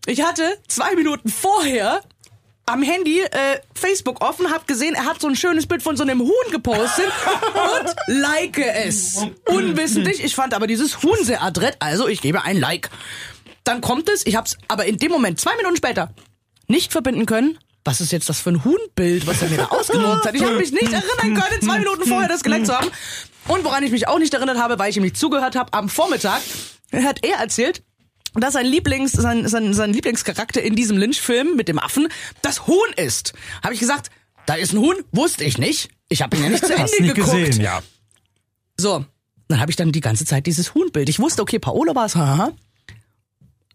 ich 0.06 0.24
hatte 0.24 0.58
zwei 0.68 0.96
Minuten 0.96 1.30
vorher 1.30 2.02
am 2.72 2.82
Handy 2.82 3.20
äh, 3.20 3.60
Facebook 3.76 4.22
offen, 4.24 4.50
hab 4.50 4.66
gesehen, 4.68 4.96
er 4.96 5.06
hat 5.06 5.20
so 5.20 5.28
ein 5.28 5.36
schönes 5.36 5.68
Bild 5.68 5.84
von 5.84 5.98
so 5.98 6.04
einem 6.04 6.22
Huhn 6.22 6.52
gepostet 6.52 7.12
und 7.54 7.96
like 8.08 8.58
es. 8.58 9.26
Unwissentlich, 9.46 10.24
ich 10.24 10.36
fand 10.36 10.54
aber 10.54 10.68
dieses 10.68 11.04
Huhn 11.04 11.18
sehr 11.22 11.44
adrett, 11.44 11.76
also 11.80 12.08
ich 12.08 12.22
gebe 12.22 12.44
ein 12.44 12.58
Like. 12.58 12.90
Dann 13.66 13.82
kommt 13.82 14.10
es, 14.10 14.26
ich 14.26 14.36
hab's 14.38 14.58
aber 14.70 14.86
in 14.86 14.98
dem 14.98 15.12
Moment, 15.12 15.40
zwei 15.40 15.56
Minuten 15.58 15.76
später, 15.76 16.14
nicht 16.68 16.94
verbinden 16.94 17.26
können. 17.26 17.60
Was 17.84 18.00
ist 18.00 18.12
jetzt 18.12 18.30
das 18.30 18.40
für 18.40 18.52
ein 18.52 18.64
Huhnbild, 18.64 19.28
was 19.28 19.42
er 19.42 19.50
mir 19.50 19.58
da 19.58 19.66
ausgedruckt 19.66 20.26
hat? 20.26 20.36
Ich 20.36 20.44
habe 20.44 20.56
mich 20.56 20.72
nicht 20.72 20.94
erinnern 20.94 21.42
können, 21.42 21.62
zwei 21.62 21.80
Minuten 21.80 22.06
vorher 22.08 22.30
das 22.30 22.44
geliked 22.44 22.68
zu 22.68 22.78
haben. 22.78 22.90
Und 23.48 23.64
woran 23.64 23.84
ich 23.84 23.92
mich 23.92 24.08
auch 24.08 24.20
nicht 24.20 24.34
erinnert 24.34 24.60
habe, 24.60 24.80
weil 24.80 24.92
ich 24.92 24.98
ihm 24.98 25.04
nicht 25.04 25.18
zugehört 25.18 25.56
habe, 25.56 25.74
am 25.74 25.90
Vormittag 25.90 26.42
hat 26.94 27.26
er 27.26 27.38
erzählt, 27.40 27.84
dass 28.34 28.54
sein 28.54 28.66
Lieblings, 28.66 29.12
sein, 29.12 29.48
sein, 29.48 29.74
sein 29.74 29.94
Lieblingscharakter 29.94 30.62
in 30.62 30.76
diesem 30.76 30.98
Lynch-Film 30.98 31.56
mit 31.56 31.68
dem 31.68 31.80
Affen 31.80 32.08
das 32.42 32.68
Huhn 32.68 32.94
ist. 32.96 33.34
Habe 33.64 33.74
ich 33.74 33.80
gesagt, 33.80 34.10
da 34.46 34.56
ist 34.56 34.74
ein 34.74 34.80
Huhn? 34.80 34.96
Wusste 35.12 35.44
ich 35.44 35.58
nicht. 35.58 35.90
Ich 36.10 36.22
habe 36.22 36.38
ihn 36.38 36.44
ja 36.44 36.50
nicht 36.50 36.66
zu 36.66 36.72
Ende 36.72 36.84
Hast 36.84 37.00
nicht 37.00 37.16
geguckt. 37.16 37.36
gesehen, 37.46 37.62
ja. 37.62 37.82
So, 38.78 39.06
dann 39.48 39.60
habe 39.60 39.70
ich 39.72 39.76
dann 39.76 39.92
die 39.92 40.00
ganze 40.02 40.26
Zeit 40.26 40.46
dieses 40.46 40.74
Huhnbild. 40.74 41.10
Ich 41.10 41.20
wusste, 41.20 41.42
okay, 41.42 41.60
Paolo 41.60 41.94
war 41.94 42.06
es, 42.06 42.16
haha. 42.16 42.54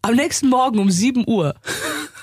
Am 0.03 0.15
nächsten 0.15 0.49
Morgen 0.49 0.79
um 0.79 0.91
7 0.91 1.25
Uhr 1.27 1.55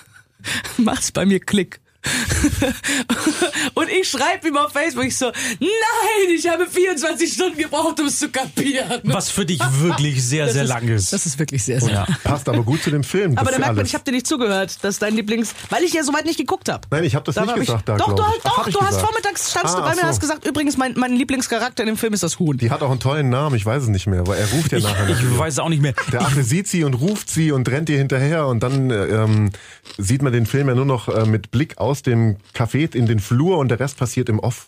macht's 0.77 1.11
bei 1.11 1.25
mir 1.25 1.39
Klick. 1.39 1.79
Und 3.73 3.89
ich 3.89 4.09
schreibe 4.09 4.47
ihm 4.47 4.57
auf 4.57 4.71
Facebook 4.71 5.05
ich 5.05 5.17
so, 5.17 5.25
nein, 5.59 6.29
ich 6.35 6.47
habe 6.47 6.65
24 6.67 7.31
Stunden 7.33 7.57
gebraucht, 7.57 7.99
um 7.99 8.07
es 8.07 8.19
zu 8.19 8.29
kapieren. 8.29 9.01
Was 9.03 9.29
für 9.29 9.45
dich 9.45 9.59
wirklich 9.79 10.23
sehr, 10.23 10.47
sehr 10.51 10.63
ist, 10.63 10.69
lang 10.69 10.87
ist. 10.87 11.13
Das 11.13 11.25
ist 11.25 11.39
wirklich 11.39 11.63
sehr, 11.63 11.79
sehr. 11.81 11.91
ja. 11.93 12.07
Passt 12.23 12.47
aber 12.49 12.63
gut 12.63 12.81
zu 12.83 12.91
dem 12.91 13.03
Film. 13.03 13.37
Aber 13.37 13.51
da 13.51 13.57
merkt 13.57 13.71
man, 13.73 13.79
alles. 13.79 13.89
ich 13.89 13.93
habe 13.95 14.03
dir 14.03 14.11
nicht 14.11 14.27
zugehört, 14.27 14.77
dass 14.83 14.99
dein 14.99 15.15
Lieblings, 15.15 15.53
weil 15.69 15.83
ich 15.83 15.93
ja 15.93 16.03
soweit 16.03 16.25
nicht 16.25 16.37
geguckt 16.37 16.69
habe. 16.69 16.87
Nein, 16.91 17.03
ich 17.03 17.15
habe 17.15 17.25
das 17.25 17.35
Da 17.35 17.41
nicht 17.41 17.49
war 17.51 17.57
ich- 17.57 17.65
gesagt 17.67 17.89
da, 17.89 17.97
Doch, 17.97 18.07
hast, 18.09 18.39
Ach, 18.43 18.65
doch, 18.65 18.69
du 18.71 18.79
hast 18.79 18.87
gesagt. 18.89 19.05
vormittags 19.05 19.51
standst 19.51 19.75
Ah, 19.75 19.77
du 19.79 19.83
bei 19.83 19.89
mir 19.89 19.95
und 19.95 20.01
so. 20.01 20.07
hast 20.07 20.19
gesagt, 20.19 20.45
übrigens, 20.45 20.77
mein, 20.77 20.93
mein 20.97 21.13
Lieblingscharakter 21.15 21.83
in 21.83 21.87
dem 21.87 21.97
Film 21.97 22.13
ist 22.13 22.23
das 22.23 22.39
Huhn. 22.39 22.57
Die 22.57 22.69
hat 22.71 22.81
auch 22.81 22.91
einen 22.91 22.99
tollen 22.99 23.29
Namen, 23.29 23.55
ich 23.55 23.65
weiß 23.65 23.83
es 23.83 23.89
nicht 23.89 24.07
mehr, 24.07 24.25
weil 24.27 24.39
er 24.39 24.49
ruft 24.51 24.71
ja 24.71 24.77
Ich, 24.77 24.83
nachher. 24.83 25.03
nach 25.07 25.09
ich 25.19 25.23
ihr. 25.23 25.37
weiß 25.37 25.53
es 25.53 25.59
auch 25.59 25.69
nicht 25.69 25.81
mehr. 25.81 25.93
Der 26.11 26.21
Affe 26.21 26.43
sieht 26.43 26.67
sie 26.67 26.83
und 26.83 26.93
ruft 26.95 27.29
sie 27.29 27.51
und 27.51 27.67
rennt 27.69 27.89
ihr 27.89 27.97
hinterher 27.97 28.47
und 28.47 28.61
dann 28.61 28.89
ähm, 28.91 29.51
sieht 29.97 30.21
man 30.21 30.33
den 30.33 30.45
Film 30.45 30.67
ja 30.69 30.75
nur 30.75 30.85
noch 30.85 31.07
äh, 31.09 31.25
mit 31.25 31.51
Blick 31.51 31.77
aus 31.77 31.92
dem 32.01 32.37
Café 32.53 32.95
in 32.95 33.05
den 33.05 33.19
Flur 33.19 33.57
und 33.59 33.69
der 33.69 33.79
Rest 33.79 33.97
passiert 33.97 34.29
im 34.29 34.39
Off. 34.39 34.67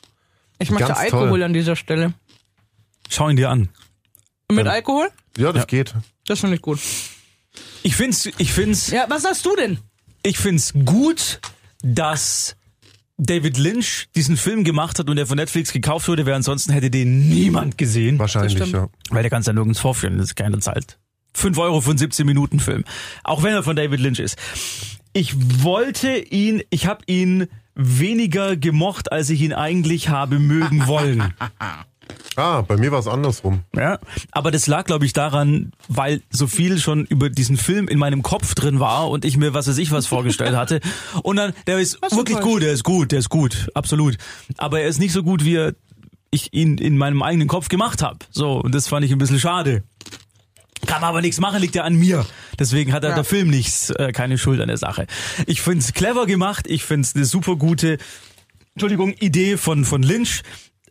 Ich 0.59 0.69
möchte 0.69 0.87
Ganz 0.87 0.99
Alkohol 0.99 1.29
toll. 1.29 1.43
an 1.43 1.53
dieser 1.53 1.75
Stelle. 1.75 2.13
Schau 3.09 3.29
ihn 3.29 3.35
dir 3.35 3.49
an. 3.49 3.69
Mit 4.51 4.67
Alkohol? 4.67 5.09
Ja, 5.37 5.51
das 5.51 5.63
Ja. 5.63 5.65
geht. 5.65 5.95
Das 6.27 6.39
finde 6.39 6.55
ich 6.55 6.61
gut. 6.61 6.79
Ich 7.83 7.95
find's, 7.95 8.25
ich 8.37 8.51
find's, 8.53 8.89
Ja, 8.91 9.05
was 9.09 9.23
sagst 9.23 9.45
du 9.45 9.55
denn? 9.55 9.79
ich 10.23 10.37
find's 10.37 10.73
gut, 10.85 11.39
dass 11.83 12.55
David 13.17 13.57
Lynch 13.57 14.07
diesen 14.15 14.37
Film 14.37 14.63
gemacht 14.63 14.99
hat 14.99 15.09
und 15.09 15.15
der 15.15 15.25
von 15.27 15.37
Netflix 15.37 15.71
gekauft 15.71 16.07
wurde, 16.07 16.25
weil 16.25 16.33
ansonsten 16.33 16.73
hätte 16.73 16.89
den 16.89 17.29
niemand 17.29 17.77
gesehen. 17.77 18.19
Wahrscheinlich, 18.19 18.71
ja. 18.71 18.89
Weil 19.09 19.23
der 19.23 19.29
kann's 19.29 19.45
ja 19.45 19.53
nirgends 19.53 19.79
vorführen, 19.79 20.17
das 20.17 20.27
ist 20.27 20.35
keine 20.35 20.59
Zeit. 20.59 20.97
5 21.33 21.57
Euro 21.57 21.81
für 21.81 21.89
einen 21.91 21.97
17 21.99 22.25
Minuten 22.25 22.59
Film. 22.59 22.83
Auch 23.23 23.43
wenn 23.43 23.53
er 23.53 23.61
von 23.63 23.75
David 23.75 23.99
Lynch 23.99 24.19
ist. 24.19 24.37
Ich 25.17 25.63
wollte 25.63 26.17
ihn, 26.17 26.61
ich 26.71 26.87
habe 26.87 26.99
ihn 27.07 27.47
weniger 27.73 28.57
gemocht, 28.57 29.13
als 29.13 29.29
ich 29.29 29.39
ihn 29.39 29.53
eigentlich 29.53 30.09
habe 30.09 30.39
mögen 30.39 30.87
wollen. 30.87 31.33
Ah, 32.35 32.63
bei 32.63 32.75
mir 32.75 32.91
war 32.91 32.99
es 32.99 33.07
andersrum. 33.07 33.61
Ja, 33.73 33.97
aber 34.31 34.51
das 34.51 34.67
lag, 34.67 34.83
glaube 34.83 35.05
ich, 35.05 35.13
daran, 35.13 35.71
weil 35.87 36.21
so 36.31 36.47
viel 36.47 36.79
schon 36.79 37.05
über 37.05 37.29
diesen 37.29 37.55
Film 37.55 37.87
in 37.87 37.97
meinem 37.97 38.23
Kopf 38.23 38.55
drin 38.55 38.81
war 38.81 39.09
und 39.09 39.23
ich 39.23 39.37
mir 39.37 39.53
was 39.53 39.69
weiß 39.69 39.77
ich 39.77 39.89
was 39.91 40.05
vorgestellt 40.05 40.53
hatte. 40.53 40.81
Und 41.23 41.37
dann, 41.37 41.53
der 41.65 41.79
ist 41.79 41.97
Was 42.01 42.17
wirklich 42.17 42.41
gut, 42.41 42.61
der 42.61 42.73
ist 42.73 42.83
gut, 42.83 43.13
der 43.13 43.19
ist 43.19 43.29
gut, 43.29 43.69
absolut. 43.73 44.17
Aber 44.57 44.81
er 44.81 44.89
ist 44.89 44.99
nicht 44.99 45.13
so 45.13 45.23
gut, 45.23 45.45
wie 45.45 45.71
ich 46.29 46.53
ihn 46.53 46.77
in 46.77 46.97
meinem 46.97 47.23
eigenen 47.23 47.47
Kopf 47.47 47.69
gemacht 47.69 48.03
habe. 48.03 48.19
So, 48.31 48.59
und 48.59 48.75
das 48.75 48.89
fand 48.89 49.05
ich 49.05 49.13
ein 49.13 49.17
bisschen 49.17 49.39
schade. 49.39 49.83
Kann 50.85 51.01
man 51.01 51.09
aber 51.09 51.21
nichts 51.21 51.39
machen, 51.39 51.61
liegt 51.61 51.75
ja 51.75 51.83
an 51.83 51.95
mir. 51.95 52.25
Deswegen 52.59 52.93
hat 52.93 53.03
Ja. 53.03 53.13
der 53.15 53.23
Film 53.23 53.49
nichts, 53.49 53.89
äh, 53.91 54.11
keine 54.11 54.37
Schuld 54.37 54.61
an 54.61 54.67
der 54.67 54.77
Sache. 54.77 55.07
Ich 55.47 55.61
find's 55.61 55.93
clever 55.93 56.25
gemacht, 56.25 56.67
ich 56.67 56.83
find's 56.83 57.15
eine 57.15 57.25
super 57.25 57.55
gute, 57.55 57.97
Entschuldigung, 58.73 59.13
Idee 59.19 59.57
von, 59.57 59.85
von 59.85 60.03
Lynch. 60.03 60.41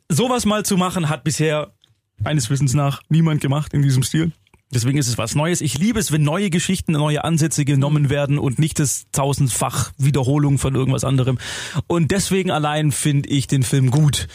Sowas 0.09 0.45
mal 0.45 0.64
zu 0.64 0.76
machen, 0.76 1.09
hat 1.09 1.24
bisher 1.24 1.72
meines 2.18 2.49
Wissens 2.51 2.74
nach 2.74 3.03
niemand 3.09 3.40
gemacht 3.40 3.72
in 3.74 3.82
diesem 3.82 4.03
Stil. 4.03 4.32
Deswegen 4.72 4.99
ist 4.99 5.07
es 5.09 5.18
was 5.18 5.34
Neues. 5.34 5.61
Ich 5.61 5.78
liebe 5.78 6.01
es, 6.01 6.11
wenn 6.11 6.22
neue 6.22 6.51
Geschichten, 6.51 6.92
neue 6.92 7.22
Ansätze 7.22 7.64
genommen 7.64 8.11
werden 8.11 8.38
und 8.38 8.59
nicht 8.59 8.78
das 8.80 9.07
tausendfach 9.12 9.92
Wiederholung 9.99 10.59
von 10.59 10.74
irgendwas 10.74 11.05
anderem. 11.05 11.38
Und 11.86 12.11
deswegen 12.11 12.51
allein 12.51 12.90
finde 12.90 13.28
ich 13.28 13.47
den 13.47 13.62
Film 13.62 13.90
gut. 13.90 14.26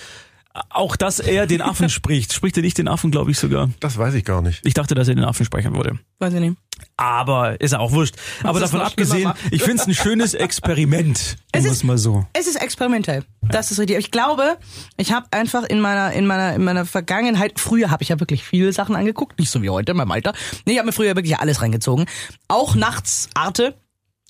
Auch, 0.70 0.96
dass 0.96 1.20
er 1.20 1.48
den 1.48 1.62
Affen 1.62 1.90
spricht. 1.90 2.34
Spricht 2.34 2.58
er 2.58 2.64
nicht 2.64 2.78
den 2.78 2.88
Affen, 2.88 3.12
glaube 3.12 3.32
ich 3.32 3.40
sogar. 3.40 3.70
Das 3.80 3.98
weiß 3.98 4.14
ich 4.16 4.26
gar 4.26 4.42
nicht. 4.42 4.62
Ich 4.66 4.74
dachte, 4.74 4.96
dass 4.96 5.08
er 5.08 5.16
den 5.16 5.24
Affen 5.24 5.46
sprechen 5.46 5.76
würde. 5.76 6.00
Weiß 6.20 6.34
ich 6.34 6.40
nicht. 6.40 6.58
Aber 6.98 7.60
ist 7.60 7.72
ja 7.72 7.80
auch 7.80 7.92
wurscht. 7.92 8.16
Aber 8.44 8.60
davon 8.60 8.82
abgesehen, 8.82 9.32
ich 9.52 9.62
finde 9.64 9.82
es 9.82 9.88
ein 9.88 9.94
schönes 9.94 10.34
Experiment. 10.34 11.38
Es 11.52 11.66
ist- 11.66 11.84
mal 11.84 11.98
so. 11.98 12.26
Es 12.34 12.48
ist 12.48 12.62
experimentell. 12.62 13.24
Das 13.42 13.72
ist 13.72 13.80
richtig. 13.80 13.98
Ich 13.98 14.12
glaube, 14.12 14.58
ich 14.98 15.12
habe 15.12 15.28
einfach 15.32 15.64
in 15.64 15.80
meiner 15.82 16.12
in 16.14 16.26
meiner 16.26 16.54
in 16.54 16.64
meiner 16.64 16.86
Vergangenheit 16.86 17.60
früher 17.60 17.90
habe 17.92 18.04
ich 18.04 18.10
ja 18.10 18.20
wirklich 18.20 18.44
viele 18.44 18.72
Sachen 18.74 18.96
angeguckt, 18.96 19.40
nicht 19.40 19.50
so 19.50 19.62
wie 19.62 19.70
heute 19.70 19.92
in 19.92 19.98
meinem 19.98 20.12
Alter. 20.12 20.34
Nee, 20.66 20.74
ich 20.74 20.78
habe 20.80 20.86
mir 20.88 20.94
früher 20.94 21.16
wirklich 21.16 21.38
alles 21.38 21.62
reingezogen. 21.62 22.06
Auch 22.48 22.76
nachts 22.76 23.30
Arte. 23.34 23.76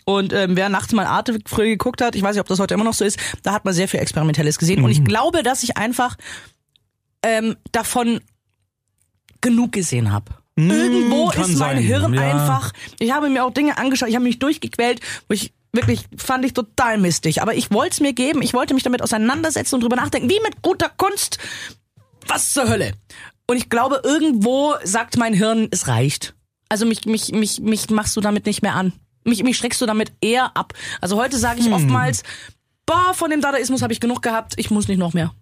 Und 0.10 0.34
ähm, 0.34 0.56
wer 0.56 0.70
nachts 0.70 0.92
mal 0.92 1.06
Arte 1.06 1.38
früher 1.46 1.68
geguckt 1.68 2.02
hat, 2.02 2.16
ich 2.16 2.24
weiß 2.24 2.34
nicht, 2.34 2.42
ob 2.42 2.48
das 2.48 2.58
heute 2.58 2.74
immer 2.74 2.84
noch 2.84 2.96
so 2.96 3.06
ist, 3.06 3.20
da 3.44 3.54
hat 3.54 3.64
man 3.64 3.76
sehr 3.76 3.88
viel 3.88 4.00
Experimentelles 4.00 4.58
gesehen. 4.58 4.84
Und 4.84 4.90
ich 4.90 5.04
glaube, 5.04 5.44
dass 5.44 5.62
ich 5.62 5.78
einfach 5.78 6.18
ähm, 7.22 7.58
davon 7.72 8.20
genug 9.40 9.72
gesehen 9.72 10.12
habe. 10.12 10.32
Irgendwo 10.56 11.28
kann 11.28 11.44
ist 11.44 11.50
mein 11.50 11.58
sein, 11.58 11.78
Hirn 11.78 12.16
ja. 12.16 12.22
einfach. 12.22 12.72
Ich 12.98 13.12
habe 13.12 13.30
mir 13.30 13.46
auch 13.46 13.54
Dinge 13.54 13.78
angeschaut, 13.78 14.10
ich 14.10 14.16
habe 14.16 14.26
mich 14.26 14.40
durchgequält, 14.40 15.00
wo 15.28 15.36
ich 15.36 15.54
wirklich 15.74 16.06
fand 16.18 16.44
ich 16.44 16.54
total 16.54 16.98
mistig. 16.98 17.44
Aber 17.44 17.54
ich 17.54 17.70
wollte 17.70 17.94
es 17.94 18.00
mir 18.00 18.14
geben, 18.14 18.42
ich 18.42 18.56
wollte 18.56 18.74
mich 18.74 18.82
damit 18.82 19.04
auseinandersetzen 19.04 19.76
und 19.76 19.82
drüber 19.82 19.96
nachdenken, 19.96 20.28
wie 20.28 20.40
mit 20.44 20.64
guter 20.64 20.90
Kunst. 20.90 21.38
Was 22.26 22.52
zur 22.52 22.68
Hölle? 22.68 22.94
Und 23.46 23.58
ich 23.58 23.70
glaube, 23.70 24.02
irgendwo 24.04 24.74
sagt 24.84 25.18
mein 25.18 25.36
Hirn, 25.36 25.68
es 25.70 25.88
reicht. 25.88 26.34
Also 26.68 26.88
mich, 26.88 27.06
mich, 27.06 27.32
mich, 27.32 27.60
mich 27.60 27.92
machst 27.92 28.18
du 28.18 28.22
damit 28.22 28.48
nicht 28.48 28.64
mehr 28.64 28.74
an. 28.74 28.92
Mich, 29.30 29.44
mich 29.44 29.58
schreckst 29.58 29.80
du 29.82 29.86
damit 29.86 30.12
eher 30.22 30.56
ab. 30.58 30.74
Also 31.02 31.16
heute 31.18 31.38
sage 31.38 31.60
ich 31.60 31.66
Hm. 31.68 31.74
oftmals, 31.74 32.24
boah, 32.86 33.14
von 33.14 33.30
dem 33.30 33.42
Dadaismus 33.42 33.82
habe 33.82 33.94
ich 33.94 34.00
genug 34.00 34.22
gehabt, 34.22 34.54
ich 34.58 34.70
muss 34.72 34.88
nicht 34.88 34.98
noch 34.98 35.14
mehr. 35.14 35.34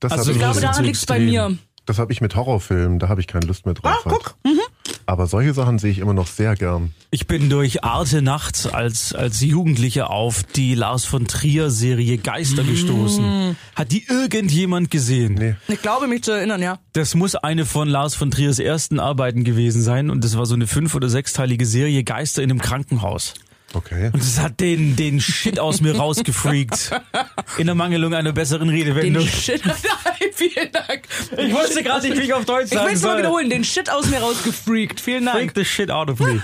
Das 0.00 0.12
Also 0.12 0.30
Ich 0.30 0.36
ich, 0.36 0.42
glaube, 0.42 0.60
daran 0.60 0.74
zu 0.76 0.82
liegt's 0.82 1.04
bei 1.06 1.18
mir. 1.18 1.56
das 1.86 1.98
habe 1.98 2.12
ich 2.12 2.20
mit 2.20 2.34
Horrorfilmen, 2.36 2.98
da 2.98 3.08
habe 3.08 3.20
ich 3.20 3.26
keine 3.26 3.46
Lust 3.46 3.66
mehr 3.66 3.74
drauf. 3.74 3.92
Ah, 4.04 4.08
guck. 4.08 4.36
Halt. 4.46 4.56
Aber 5.10 5.26
solche 5.26 5.52
Sachen 5.54 5.80
sehe 5.80 5.90
ich 5.90 5.98
immer 5.98 6.14
noch 6.14 6.28
sehr 6.28 6.54
gern. 6.54 6.94
Ich 7.10 7.26
bin 7.26 7.50
durch 7.50 7.82
Arte 7.82 8.22
nachts 8.22 8.68
als, 8.68 9.12
als 9.12 9.40
Jugendlicher 9.40 10.08
auf 10.08 10.44
die 10.44 10.76
Lars 10.76 11.04
von 11.04 11.26
Trier 11.26 11.70
Serie 11.70 12.16
Geister 12.16 12.62
gestoßen. 12.62 13.56
Hat 13.74 13.90
die 13.90 14.06
irgendjemand 14.08 14.88
gesehen? 14.92 15.34
Nee. 15.34 15.56
Ich 15.66 15.82
glaube, 15.82 16.06
mich 16.06 16.22
zu 16.22 16.30
erinnern, 16.30 16.62
ja. 16.62 16.78
Das 16.92 17.16
muss 17.16 17.34
eine 17.34 17.66
von 17.66 17.88
Lars 17.88 18.14
von 18.14 18.30
Triers 18.30 18.60
ersten 18.60 19.00
Arbeiten 19.00 19.42
gewesen 19.42 19.82
sein 19.82 20.10
und 20.10 20.22
das 20.22 20.38
war 20.38 20.46
so 20.46 20.54
eine 20.54 20.68
fünf- 20.68 20.94
oder 20.94 21.08
sechsteilige 21.08 21.66
Serie 21.66 22.04
Geister 22.04 22.44
in 22.44 22.50
einem 22.52 22.60
Krankenhaus. 22.60 23.34
Okay. 23.72 24.10
Und 24.12 24.20
das 24.20 24.40
hat 24.40 24.58
den, 24.60 24.96
den 24.96 25.20
Shit 25.20 25.60
aus 25.60 25.80
mir 25.80 25.96
rausgefreakt. 25.96 26.90
In 27.58 27.66
der 27.66 27.74
Mangelung 27.74 28.14
einer 28.14 28.32
besseren 28.32 28.68
Den 28.68 28.76
Redewendung. 28.76 29.26
Shit. 29.26 29.64
Nein, 29.64 29.76
vielen 30.34 30.72
Dank. 30.72 31.02
Ich 31.36 31.52
wusste 31.52 31.82
gerade 31.82 32.08
nicht, 32.08 32.18
wie 32.18 32.24
ich 32.24 32.34
auf 32.34 32.44
Deutsch 32.44 32.66
Ich 32.66 32.72
will 32.72 32.78
sagen 32.78 32.94
es 32.94 33.02
mal 33.02 33.18
wiederholen. 33.18 33.48
Den 33.50 33.64
Shit 33.64 33.90
aus 33.90 34.06
mir 34.06 34.18
rausgefreakt. 34.18 35.00
Vielen 35.00 35.24
Freak 35.24 35.34
Dank. 35.34 35.52
the 35.54 35.64
shit 35.64 35.90
out 35.90 36.10
of 36.10 36.18
me. 36.18 36.40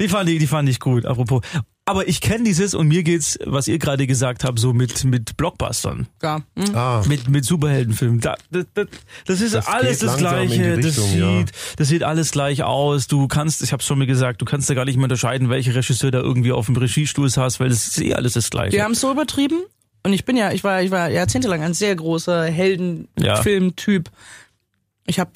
Die 0.00 0.08
fand 0.08 0.28
ich, 0.28 0.38
die 0.38 0.46
fand 0.46 0.68
ich 0.68 0.78
gut, 0.80 1.06
apropos. 1.06 1.42
Aber 1.86 2.08
ich 2.08 2.22
kenne 2.22 2.44
dieses 2.44 2.74
und 2.74 2.88
mir 2.88 3.02
geht's, 3.02 3.38
was 3.44 3.68
ihr 3.68 3.78
gerade 3.78 4.06
gesagt 4.06 4.42
habt, 4.42 4.58
so 4.58 4.72
mit, 4.72 5.04
mit 5.04 5.36
Blockbustern. 5.36 6.08
Ja. 6.22 6.40
Hm. 6.56 6.74
Ah, 6.74 7.02
Mit, 7.06 7.28
mit 7.28 7.44
Superheldenfilmen. 7.44 8.20
Da, 8.20 8.36
das, 8.50 8.64
das, 8.72 8.86
das 9.26 9.40
ist 9.42 9.54
Das 9.54 9.66
alles 9.66 9.98
das 9.98 10.16
Gleiche. 10.16 10.78
das, 10.80 10.94
sieht, 10.96 11.20
ja. 11.20 11.44
das 11.76 11.88
sieht 11.88 12.02
alles 12.02 12.30
gleich 12.30 12.62
aus. 12.62 13.06
Du 13.06 13.28
kannst, 13.28 13.62
ich 13.62 13.74
hab's 13.74 13.84
schon 13.86 13.98
mal 13.98 14.06
gesagt, 14.06 14.40
du 14.40 14.46
kannst 14.46 14.70
da 14.70 14.74
gar 14.74 14.86
nicht 14.86 14.96
mehr 14.96 15.04
unterscheiden, 15.04 15.50
welcher 15.50 15.74
Regisseur 15.74 16.10
da 16.10 16.20
irgendwie 16.20 16.52
auf 16.52 16.66
dem 16.66 16.76
Regiestuhl 16.76 17.28
hast, 17.36 17.60
weil 17.60 17.68
das 17.68 17.86
ist 17.86 18.00
eh 18.00 18.14
alles 18.14 18.32
das 18.32 18.48
Gleiche. 18.48 18.70
Die 18.70 18.82
haben 18.82 18.92
es 18.92 19.00
so 19.02 19.10
übertrieben. 19.12 19.60
Und 20.04 20.12
ich 20.14 20.24
bin 20.24 20.36
ja, 20.38 20.52
ich 20.52 20.64
war, 20.64 20.82
ich 20.82 20.90
war 20.90 21.10
jahrzehntelang 21.10 21.62
ein 21.62 21.74
sehr 21.74 21.94
großer 21.96 22.46
Ja. 22.48 22.52
Heldenfilmtyp. 22.54 24.10
Ich 25.06 25.18
habe 25.18 25.32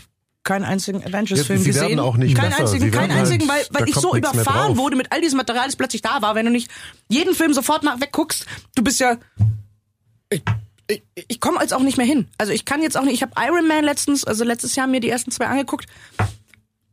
keinen 0.49 0.64
einzigen 0.64 1.05
Avengers-Film 1.05 1.59
Ja, 1.59 1.62
sie 1.62 1.68
gesehen. 1.70 1.88
werden 1.88 2.01
auch 2.01 2.16
nicht 2.16 2.34
keinen 2.34 2.51
besser. 2.51 2.62
einzigen, 2.62 2.90
keinen 2.90 3.11
halt- 3.12 3.20
einzigen, 3.20 3.46
weil, 3.49 3.66
weil 3.70 3.88
ich 3.88 3.94
so 3.94 4.16
überfahren 4.16 4.76
wurde 4.78 4.96
mit 4.96 5.12
all 5.12 5.20
diesem 5.20 5.36
Material, 5.36 5.66
das 5.66 5.76
plötzlich 5.76 6.01
da 6.03 6.22
war. 6.22 6.34
Wenn 6.34 6.46
du 6.46 6.51
nicht 6.53 6.70
jeden 7.09 7.34
Film 7.34 7.53
sofort 7.53 7.82
nach 7.82 8.01
wegguckst, 8.01 8.46
du 8.74 8.82
bist 8.82 8.99
ja. 8.99 9.18
Ich, 10.30 10.42
ich, 10.88 11.03
ich 11.28 11.40
komme 11.40 11.61
jetzt 11.61 11.74
auch 11.74 11.82
nicht 11.82 11.99
mehr 11.99 12.07
hin. 12.07 12.28
Also 12.38 12.53
ich 12.53 12.64
kann 12.64 12.82
jetzt 12.82 12.96
auch 12.96 13.03
nicht. 13.03 13.14
Ich 13.14 13.22
habe 13.22 13.32
Iron 13.46 13.68
Man 13.68 13.84
letztens, 13.84 14.24
also 14.24 14.42
letztes 14.42 14.74
Jahr 14.74 14.86
mir 14.86 15.01
die 15.01 15.11
ersten 15.11 15.30
zwei 15.30 15.46
angeguckt. 15.46 15.86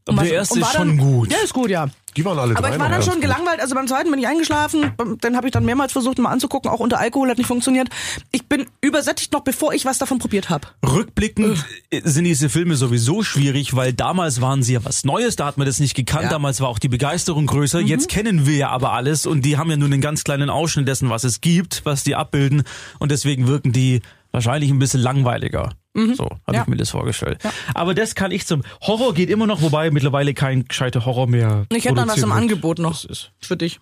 Aber 0.08 0.18
war- 0.18 0.24
der 0.24 0.34
erste 0.34 0.60
ist 0.60 0.72
schon 0.72 0.88
dann, 0.90 0.98
gut. 0.98 1.32
Der 1.32 1.44
ist 1.44 1.54
gut, 1.54 1.70
ja. 1.70 1.88
die 2.16 2.24
waren 2.24 2.38
alle 2.38 2.56
Aber 2.56 2.68
drei 2.68 2.76
ich 2.76 2.80
war 2.80 2.90
dann 2.90 3.02
schon 3.02 3.14
gut. 3.14 3.24
gelangweilt, 3.24 3.60
also 3.60 3.74
beim 3.74 3.88
zweiten 3.88 4.12
bin 4.12 4.20
ich 4.20 4.28
eingeschlafen, 4.28 4.92
dann 5.22 5.36
habe 5.36 5.48
ich 5.48 5.52
dann 5.52 5.66
mehrmals 5.66 5.94
versucht 5.94 6.20
mal 6.20 6.30
anzugucken, 6.30 6.70
auch 6.70 6.80
unter 6.80 7.00
Alkohol 7.00 7.30
hat 7.30 7.40
nicht 7.40 7.48
funktioniert. 7.48 7.90
Ich 8.32 8.46
bin 8.48 8.68
übersättigt 8.82 9.34
noch, 9.34 9.42
bevor 9.42 9.74
ich 9.74 9.84
was 9.86 9.98
davon 9.98 10.20
probiert 10.20 10.50
habe. 10.52 10.68
Rückblickend 10.86 11.66
sind 12.04 12.24
diese 12.26 12.50
Filme 12.50 12.76
sowieso 12.76 13.24
schwierig, 13.24 13.76
weil 13.76 13.94
damals 13.94 14.42
waren 14.42 14.62
sie 14.62 14.74
ja 14.74 14.86
was 14.86 15.06
Neues, 15.06 15.36
da 15.38 15.48
hat 15.48 15.58
man 15.58 15.66
das 15.66 15.80
nicht 15.80 15.96
gekannt, 15.96 16.26
Ja. 16.26 16.30
damals 16.30 16.62
war 16.62 16.68
auch 16.70 16.80
die 16.80 16.88
Begeisterung 16.90 17.48
größer. 17.48 17.80
Jetzt 17.80 18.08
kennen 18.08 18.46
wir 18.46 18.58
ja 18.58 18.70
aber 18.70 18.94
alles 18.94 19.26
und 19.26 19.42
die 19.44 19.58
haben 19.58 19.72
ja 19.72 19.78
nur 19.78 19.88
einen 19.88 20.02
ganz 20.02 20.24
kleinen 20.24 20.52
Ausschnitt 20.52 20.88
dessen, 20.88 21.10
was 21.10 21.24
es 21.24 21.42
gibt, 21.42 21.82
was 21.84 22.04
die 22.04 22.16
abbilden 22.16 22.62
und 23.00 23.12
deswegen 23.12 23.48
wirken 23.48 23.72
die 23.72 24.02
wahrscheinlich 24.32 24.70
ein 24.70 24.78
bisschen 24.80 25.02
langweiliger. 25.02 25.72
So 25.96 26.26
habe 26.26 26.40
Ja. 26.54 26.62
ich 26.64 26.68
mir 26.68 26.76
das 26.76 26.90
vorgestellt. 26.90 27.40
Aber 27.74 27.94
das 27.94 28.16
kann 28.16 28.32
ich 28.32 28.46
zum 28.46 28.64
Horror 28.82 29.14
geht 29.14 29.30
immer 29.30 29.48
noch, 29.48 29.62
wobei 29.62 29.92
mittlerweile 29.92 30.34
kein 30.34 30.66
gescheiter 30.66 31.06
Horror 31.06 31.28
mehr. 31.28 31.66
Ich 31.72 31.86
hätte 31.86 31.96
dann 31.96 32.10
was 32.10 32.18
im. 32.18 32.32
Angebot 32.34 32.80
noch 32.80 33.02
für 33.40 33.56
dich. 33.58 33.80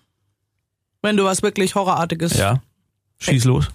Wenn 1.02 1.16
du 1.16 1.24
was 1.24 1.42
wirklich 1.42 1.74
Horrorartiges. 1.74 2.36
ja. 2.38 2.62
Schieß 3.18 3.44
los. 3.44 3.68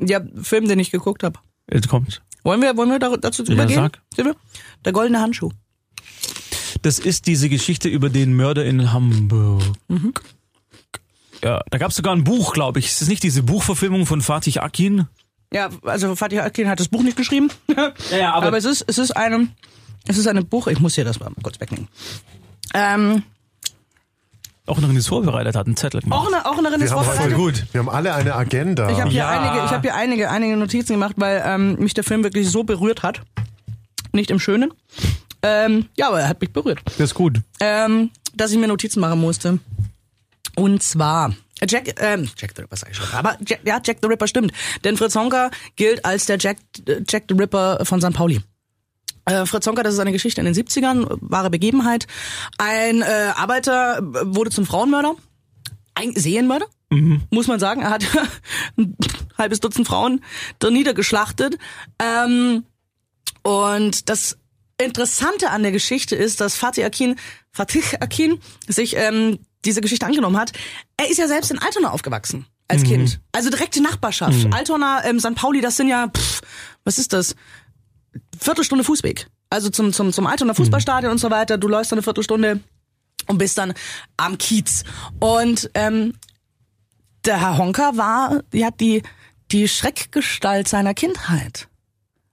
Ja, 0.00 0.20
Film, 0.42 0.68
den 0.68 0.78
ich 0.78 0.90
geguckt 0.90 1.22
habe. 1.22 1.38
Jetzt 1.72 1.88
kommt's. 1.88 2.20
Wollen 2.44 2.62
wir, 2.62 2.76
wollen 2.76 2.90
wir 2.90 2.98
da- 2.98 3.16
dazu 3.16 3.42
übergehen? 3.44 3.74
sag. 3.76 4.00
Silvia? 4.14 4.34
Der 4.84 4.92
goldene 4.92 5.20
Handschuh. 5.20 5.50
Das 6.82 6.98
ist 6.98 7.26
diese 7.26 7.48
Geschichte 7.48 7.88
über 7.88 8.08
den 8.08 8.34
Mörder 8.36 8.64
in 8.64 8.92
Hamburg. 8.92 9.62
Mhm. 9.88 10.14
Ja, 11.42 11.60
da 11.70 11.78
gab 11.78 11.90
es 11.90 11.96
sogar 11.96 12.14
ein 12.14 12.24
Buch, 12.24 12.52
glaube 12.52 12.78
ich. 12.78 12.86
Ist 12.86 13.00
das 13.00 13.08
nicht 13.08 13.22
diese 13.22 13.42
Buchverfilmung 13.42 14.06
von 14.06 14.20
Fatih 14.22 14.58
Akin? 14.60 15.06
Ja, 15.52 15.70
also 15.82 16.14
Fatih 16.14 16.40
Akin 16.40 16.68
hat 16.68 16.78
das 16.80 16.88
Buch 16.88 17.02
nicht 17.02 17.16
geschrieben. 17.16 17.50
ja, 18.10 18.34
aber, 18.34 18.56
es 18.58 18.64
ist, 18.64 18.84
es 18.86 18.98
ist 18.98 19.12
eine, 19.16 19.48
es 20.06 20.18
ist 20.18 20.26
eine 20.26 20.42
Buch, 20.42 20.66
ich 20.66 20.78
muss 20.80 20.94
hier 20.94 21.04
das 21.04 21.20
mal 21.20 21.30
kurz 21.42 21.58
wegnehmen. 21.60 21.88
Ähm, 22.74 23.22
Auch 24.66 24.78
noch 24.78 24.88
nichts 24.88 25.06
vorbereitet 25.06 25.56
hat, 25.56 25.66
einen 25.66 25.76
Zettel 25.76 26.02
gemacht. 26.02 26.20
auch 26.20 26.26
eine, 26.26 26.44
auch 26.44 26.58
eine 26.58 26.78
Wir 26.78 26.90
haben, 26.90 27.04
vorbereitet. 27.04 27.34
gut. 27.36 27.64
wir 27.72 27.78
haben 27.80 27.88
alle 27.88 28.14
eine 28.14 28.34
Agenda. 28.34 28.90
Ich 28.90 29.00
habe 29.00 29.10
hier 29.10 29.20
Ja. 29.20 29.30
einige, 29.30 29.64
ich 29.64 29.70
habe 29.70 29.80
hier 29.82 29.94
einige, 29.94 30.30
einige 30.30 30.56
Notizen 30.58 30.92
gemacht, 30.92 31.14
weil 31.16 31.42
ähm, 31.46 31.76
mich 31.78 31.94
der 31.94 32.04
Film 32.04 32.22
wirklich 32.24 32.50
so 32.50 32.64
berührt 32.64 33.02
hat. 33.02 33.22
Nicht 34.12 34.30
im 34.30 34.38
Schönen. 34.40 34.72
Ähm, 35.42 35.86
ja, 35.96 36.08
aber 36.08 36.20
er 36.20 36.28
hat 36.28 36.40
mich 36.42 36.52
berührt. 36.52 36.80
Das 36.84 36.98
ist 37.00 37.14
gut. 37.14 37.40
Ähm, 37.60 38.10
dass 38.34 38.50
ich 38.52 38.58
mir 38.58 38.68
Notizen 38.68 39.00
machen 39.00 39.20
musste. 39.20 39.58
Und 40.56 40.82
zwar 40.82 41.32
Jack, 41.66 42.00
ähm, 42.00 42.28
Jack 42.36 42.52
the 42.54 42.62
Ripper 42.62 42.76
sag 42.76 42.90
ich 42.90 42.96
schon. 42.96 43.08
Aber 43.12 43.36
Jack, 43.44 43.60
ja, 43.64 43.80
Jack 43.84 43.98
the 44.02 44.08
Ripper 44.08 44.26
stimmt. 44.26 44.52
Denn 44.84 44.96
Fritz 44.96 45.14
Honka 45.14 45.50
gilt 45.76 46.04
als 46.04 46.26
der 46.26 46.38
Jack, 46.38 46.58
äh, 46.86 47.02
Jack 47.08 47.24
the 47.28 47.34
Ripper 47.34 47.84
von 47.84 48.00
St. 48.00 48.12
Pauli. 48.12 48.40
Äh, 49.24 49.44
Fritz 49.46 49.66
Honka, 49.66 49.82
das 49.82 49.94
ist 49.94 50.00
eine 50.00 50.12
Geschichte 50.12 50.40
in 50.40 50.46
den 50.46 50.54
70ern, 50.54 51.18
wahre 51.20 51.50
Begebenheit. 51.50 52.06
Ein 52.58 53.02
äh, 53.02 53.32
Arbeiter 53.34 54.00
wurde 54.02 54.50
zum 54.50 54.66
Frauenmörder. 54.66 55.14
Ein 55.94 56.14
Serienmörder, 56.14 56.66
muss 57.30 57.48
man 57.48 57.58
sagen. 57.58 57.82
Er 57.82 57.90
hat 57.90 58.04
ein 58.76 58.96
halbes 59.36 59.60
Dutzend 59.60 59.88
Frauen 59.88 60.22
da 60.60 60.70
niedergeschlachtet. 60.70 61.58
Ähm, 61.98 62.64
und 63.42 64.08
das 64.08 64.38
Interessante 64.80 65.50
an 65.50 65.62
der 65.62 65.72
Geschichte 65.72 66.14
ist, 66.14 66.40
dass 66.40 66.56
Fatih 66.56 66.84
Akin, 66.84 67.16
Fatih 67.50 67.82
Akin 68.00 68.38
sich 68.68 68.94
ähm, 68.96 69.40
diese 69.64 69.80
Geschichte 69.80 70.06
angenommen 70.06 70.36
hat. 70.36 70.52
Er 70.96 71.10
ist 71.10 71.18
ja 71.18 71.28
selbst 71.28 71.50
in 71.50 71.58
Altona 71.58 71.90
aufgewachsen 71.90 72.46
als 72.68 72.82
Kind. 72.82 73.20
Also 73.32 73.50
direkte 73.50 73.82
Nachbarschaft. 73.82 74.46
Altona, 74.52 75.04
ähm, 75.04 75.18
St. 75.18 75.34
Pauli, 75.34 75.60
das 75.60 75.76
sind 75.76 75.88
ja, 75.88 76.08
pff, 76.08 76.42
was 76.84 76.98
ist 76.98 77.12
das? 77.12 77.34
Viertelstunde 78.38 78.84
Fußweg. 78.84 79.26
Also 79.50 79.70
zum, 79.70 79.92
zum, 79.92 80.12
zum 80.12 80.26
Altona 80.26 80.54
Fußballstadion 80.54 81.10
und 81.10 81.18
so 81.18 81.30
weiter. 81.30 81.56
Du 81.56 81.68
läufst 81.68 81.90
dann 81.90 81.98
eine 81.98 82.02
Viertelstunde 82.02 82.60
und 83.26 83.38
bist 83.38 83.56
dann 83.56 83.72
am 84.16 84.36
Kiez. 84.36 84.84
Und 85.18 85.70
ähm, 85.74 86.14
der 87.24 87.40
Herr 87.40 87.58
Honka 87.58 87.92
war 87.96 88.42
ja 88.52 88.70
die, 88.70 89.02
die 89.50 89.68
Schreckgestalt 89.68 90.68
seiner 90.68 90.94
Kindheit. 90.94 91.67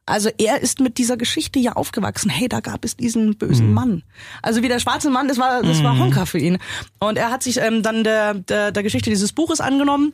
Also 0.05 0.29
er 0.37 0.61
ist 0.61 0.79
mit 0.79 0.97
dieser 0.99 1.17
Geschichte 1.17 1.57
ja 1.57 1.73
aufgewachsen. 1.73 2.29
Hey, 2.29 2.47
da 2.47 2.59
gab 2.59 2.85
es 2.85 2.95
diesen 2.95 3.37
bösen 3.37 3.73
Mann. 3.73 4.03
Also 4.43 4.61
wie 4.61 4.67
der 4.67 4.79
schwarze 4.79 5.09
Mann, 5.09 5.27
das 5.27 5.39
war 5.39 5.63
das 5.63 5.81
war 5.83 5.97
Honka 5.97 6.25
für 6.25 6.37
ihn. 6.37 6.59
Und 6.99 7.17
er 7.17 7.31
hat 7.31 7.41
sich 7.41 7.57
ähm, 7.57 7.81
dann 7.81 8.03
der, 8.03 8.35
der 8.35 8.71
der 8.71 8.83
Geschichte 8.83 9.09
dieses 9.09 9.33
Buches 9.33 9.61
angenommen, 9.61 10.13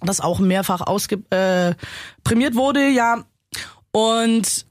das 0.00 0.20
auch 0.20 0.38
mehrfach 0.38 0.82
ausge 0.82 1.16
äh, 1.30 1.74
prämiert 2.22 2.54
wurde, 2.54 2.88
ja. 2.88 3.24
Und 3.90 4.66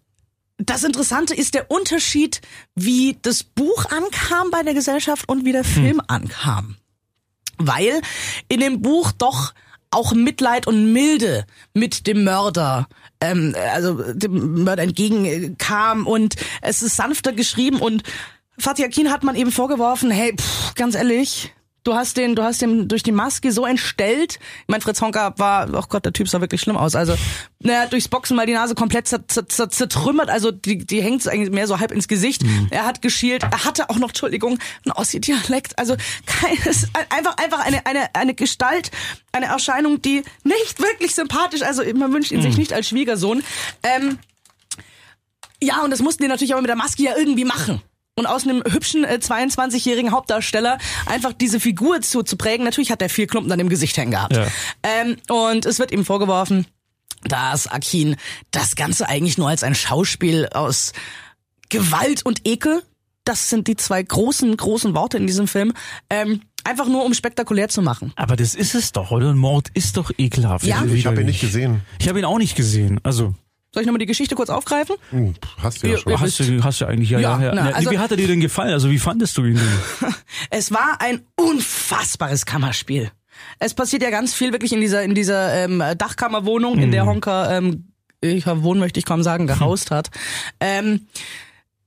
das 0.58 0.84
Interessante 0.84 1.36
ist 1.36 1.56
der 1.56 1.70
Unterschied, 1.70 2.42
wie 2.76 3.18
das 3.22 3.44
Buch 3.44 3.86
ankam 3.86 4.50
bei 4.50 4.64
der 4.64 4.74
Gesellschaft 4.74 5.28
und 5.28 5.44
wie 5.44 5.52
der 5.52 5.64
Film 5.64 6.02
ankam. 6.08 6.78
Weil 7.58 8.02
in 8.48 8.62
dem 8.62 8.82
Buch 8.82 9.12
doch 9.12 9.54
auch 9.94 10.14
Mitleid 10.14 10.68
und 10.68 10.92
Milde 10.92 11.46
mit 11.74 12.08
dem 12.08 12.24
Mörder, 12.24 12.88
ähm, 13.22 13.56
also 13.74 14.14
dem 14.14 14.64
Mörder 14.64 14.84
entgegenkam 14.84 16.08
und 16.08 16.36
es 16.62 16.82
ist 16.82 16.96
sanfter 16.96 17.34
geschrieben 17.34 17.80
und 17.80 18.04
Fatih 18.58 18.86
Akin 18.86 19.12
hat 19.12 19.24
man 19.24 19.36
eben 19.36 19.52
vorgeworfen, 19.52 20.12
hey, 20.12 20.36
pff, 20.36 20.76
ganz 20.76 20.96
ehrlich, 20.96 21.54
du 21.84 21.94
hast 21.94 22.18
den, 22.18 22.36
du 22.36 22.44
hast 22.44 22.62
den 22.62 22.88
durch 22.88 23.04
die 23.04 23.12
Maske 23.12 23.52
so 23.52 23.66
entstellt. 23.66 24.40
Ich 24.62 24.68
mein, 24.68 24.82
Fritz 24.82 25.02
Honka 25.02 25.34
war, 25.38 25.70
oh 25.74 25.84
Gott, 25.88 26.06
der 26.06 26.14
Typ 26.14 26.30
sah 26.30 26.42
wirklich 26.42 26.62
schlimm 26.62 26.78
aus. 26.78 26.96
Also, 26.96 27.16
naja, 27.60 27.86
durchs 27.88 28.08
Boxen 28.08 28.36
mal 28.36 28.46
die 28.46 28.54
Nase 28.54 28.76
komplett 28.76 29.08
zer, 29.08 29.28
zer, 29.28 29.48
zer, 29.48 29.70
zertrümmert, 29.70 30.30
also 30.30 30.52
die, 30.52 30.86
die 30.86 31.02
hängt 31.02 31.28
eigentlich 31.28 31.52
mehr 31.52 31.68
so 31.68 31.80
halb 31.80 31.92
ins 31.92 32.08
Gesicht. 32.08 32.44
Er 32.70 32.86
hat 32.86 33.02
geschielt, 33.02 33.44
er 33.44 33.66
hatte 33.66 33.90
auch 33.90 33.98
noch, 33.98 34.10
Entschuldigung, 34.10 34.60
einen 34.86 34.94
Ossi-Dialekt. 34.94 35.78
Also 35.78 35.96
keines, 36.26 36.88
einfach, 37.10 37.38
einfach 37.38 37.60
eine, 37.60 37.86
eine, 37.86 38.14
eine 38.16 38.34
Gestalt, 38.34 38.92
eine 39.32 39.48
Erscheinung, 39.48 40.02
die 40.02 40.24
nicht 40.44 40.80
wirklich 40.80 41.16
sympathisch, 41.16 41.62
also 41.62 41.84
man 41.96 42.14
wünscht 42.14 42.32
ihn 42.32 42.42
sich 42.42 42.58
nicht 42.58 42.74
als 42.74 42.88
Schwiegersohn. 42.88 43.44
Ähm, 43.84 44.20
ja, 45.62 45.82
und 45.82 45.92
das 45.92 46.02
mussten 46.02 46.24
die 46.24 46.30
natürlich 46.30 46.54
aber 46.54 46.62
mit 46.62 46.70
der 46.70 46.76
Maske 46.76 47.04
ja 47.04 47.14
irgendwie 47.18 47.46
machen. 47.46 47.82
Und 48.16 48.28
aus 48.28 48.44
einem 48.44 48.62
hübschen 48.70 49.04
äh, 49.04 49.20
22-jährigen 49.22 50.12
Hauptdarsteller 50.12 50.78
einfach 51.08 51.34
diese 51.34 51.60
Figur 51.60 52.02
zu, 52.02 52.22
zu 52.22 52.38
prägen. 52.38 52.64
Natürlich 52.64 52.92
hat 52.92 53.02
er 53.02 53.10
viel 53.10 53.26
Klumpen 53.26 53.52
an 53.52 53.58
dem 53.58 53.70
Gesicht 53.70 53.98
hängen 53.98 54.12
gehabt. 54.12 54.36
Ja. 54.36 54.48
Ähm, 54.84 55.18
und 55.30 55.66
es 55.66 55.80
wird 55.80 55.92
ihm 55.92 56.06
vorgeworfen, 56.06 56.68
dass 57.24 57.68
Akin 57.68 58.16
das 58.52 58.76
Ganze 58.76 59.10
eigentlich 59.10 59.38
nur 59.38 59.50
als 59.50 59.64
ein 59.64 59.74
Schauspiel 59.74 60.48
aus 60.54 60.94
Gewalt 61.70 62.24
und 62.24 62.48
Ekel, 62.48 62.84
das 63.26 63.50
sind 63.50 63.68
die 63.68 63.76
zwei 63.76 64.04
großen, 64.04 64.56
großen 64.58 64.94
Worte 64.94 65.18
in 65.18 65.26
diesem 65.26 65.48
Film, 65.48 65.74
ähm, 66.10 66.42
einfach 66.64 66.88
nur 66.88 67.06
um 67.06 67.14
spektakulär 67.16 67.70
zu 67.70 67.82
machen. 67.82 68.14
Aber 68.16 68.36
das 68.36 68.54
ist 68.54 68.76
es 68.76 68.92
doch, 68.92 69.10
oder? 69.10 69.32
Ein 69.32 69.38
Mord 69.38 69.70
ist 69.74 69.98
doch 69.98 70.12
ekelhaft. 70.18 70.66
Ja. 70.66 70.84
Ich 70.86 71.08
habe 71.08 71.22
ihn 71.22 71.26
nicht 71.26 71.42
gesehen. 71.42 71.82
Ich 72.00 72.10
habe 72.10 72.20
ihn 72.20 72.26
auch 72.26 72.38
nicht 72.38 72.56
gesehen. 72.56 73.00
Also 73.04 73.34
Soll 73.74 73.82
ich 73.82 73.88
nochmal 73.88 74.00
die 74.00 74.06
Geschichte 74.06 74.36
kurz 74.36 74.50
aufgreifen? 74.50 74.96
Hm, 75.10 75.34
hast 75.58 75.82
du 75.82 75.88
ja 75.88 75.94
Ja, 75.94 76.00
schon. 76.00 76.20
hast 76.20 76.40
du, 76.40 76.64
hast 76.64 76.82
du 76.82 76.86
eigentlich 76.86 77.10
ja, 77.10 77.20
ja, 77.20 77.40
Ja, 77.40 77.46
ja. 77.48 77.56
na, 77.56 77.70
also- 77.72 77.90
wie 77.92 77.98
hat 77.98 78.12
er 78.12 78.18
dir 78.18 78.28
denn 78.28 78.40
gefallen? 78.40 78.72
Also 78.72 78.90
wie 78.92 79.00
fandest 79.00 79.36
du 79.38 79.46
ihn 79.46 79.56
denn? 79.56 80.14
Es 80.52 80.72
war 80.72 80.98
ein 81.00 81.22
unfassbares 81.36 82.46
Kammerspiel. 82.46 83.12
Es 83.60 83.74
passiert 83.74 84.04
ja 84.04 84.12
ganz 84.12 84.34
viel 84.36 84.52
wirklich 84.52 84.74
in 84.74 84.82
dieser 84.82 85.02
in 85.04 85.16
dieser 85.16 85.66
ähm, 85.66 85.84
Dachkammerwohnung, 85.98 86.78
in 86.78 86.92
der 86.92 87.06
Honka 87.08 87.58
ähm, 87.58 87.88
ich 88.22 88.46
wohnen 88.46 88.80
möchte 88.80 89.00
ich 89.00 89.06
kaum 89.06 89.24
sagen, 89.24 89.48
gehaust 89.48 89.90
hat. 89.92 90.10
Ähm, 90.60 91.08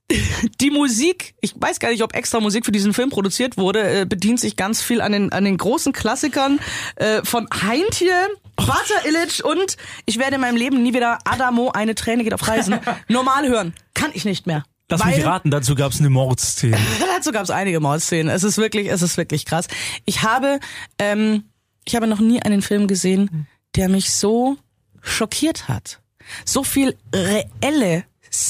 die 0.61 0.71
Musik, 0.71 1.35
ich 1.41 1.55
weiß 1.57 1.79
gar 1.81 1.91
nicht, 1.91 2.03
ob 2.03 2.15
extra 2.15 2.41
Musik 2.41 2.65
für 2.65 2.73
diesen 2.73 2.95
Film 2.95 3.11
produziert 3.11 3.57
wurde, 3.57 4.01
äh, 4.03 4.07
bedient 4.07 4.41
sich 4.41 4.57
ganz 4.57 4.83
viel 4.83 5.01
an 5.01 5.13
den, 5.13 5.33
an 5.33 5.45
den 5.45 5.57
großen 5.57 5.93
Klassikern 5.93 6.61
äh, 6.97 7.23
von 7.25 7.49
Heintje, 7.63 8.13
Vater 8.59 9.07
Illich 9.07 9.45
und 9.45 9.77
ich 10.07 10.19
werde 10.19 10.37
in 10.37 10.41
meinem 10.41 10.57
Leben 10.57 10.83
nie 10.83 10.95
wieder 10.95 11.19
Adamo, 11.25 11.71
eine 11.73 11.95
Träne 11.95 12.25
geht 12.25 12.35
auf 12.35 12.47
Reisen, 12.49 12.79
normal 13.09 13.49
hören. 13.49 13.75
Kann 13.95 14.11
ich 14.15 14.25
nicht 14.25 14.47
mehr. 14.47 14.65
Lass 14.89 15.05
Weil- 15.05 15.17
mich 15.17 15.25
raten, 15.27 15.51
dazu 15.51 15.75
gab 15.75 15.93
es 15.93 15.99
eine 15.99 16.11
Mordszene. 16.11 16.77
Dazu 17.17 17.33
gab 17.33 17.43
es 17.43 17.51
einige 17.51 17.81
Mordszenen. 17.81 18.29
Es 18.29 18.45
ist 18.45 18.57
wirklich, 18.57 18.89
es 18.89 19.03
ist 19.03 19.17
wirklich 19.17 19.45
krass. 19.45 19.67
Ich 20.05 20.23
habe, 20.23 20.61
ähm, 20.99 21.45
ich 21.85 21.97
habe 21.97 22.07
noch 22.07 22.21
nie 22.21 22.41
einen 22.43 22.63
Film 22.63 22.87
gesehen, 22.87 23.47
der 23.75 23.89
mich 23.89 24.11
so 24.13 24.57
schockiert 25.03 25.69
hat. 25.69 26.01
So 26.45 26.63
viel 26.65 26.97
reelle, 27.15 28.05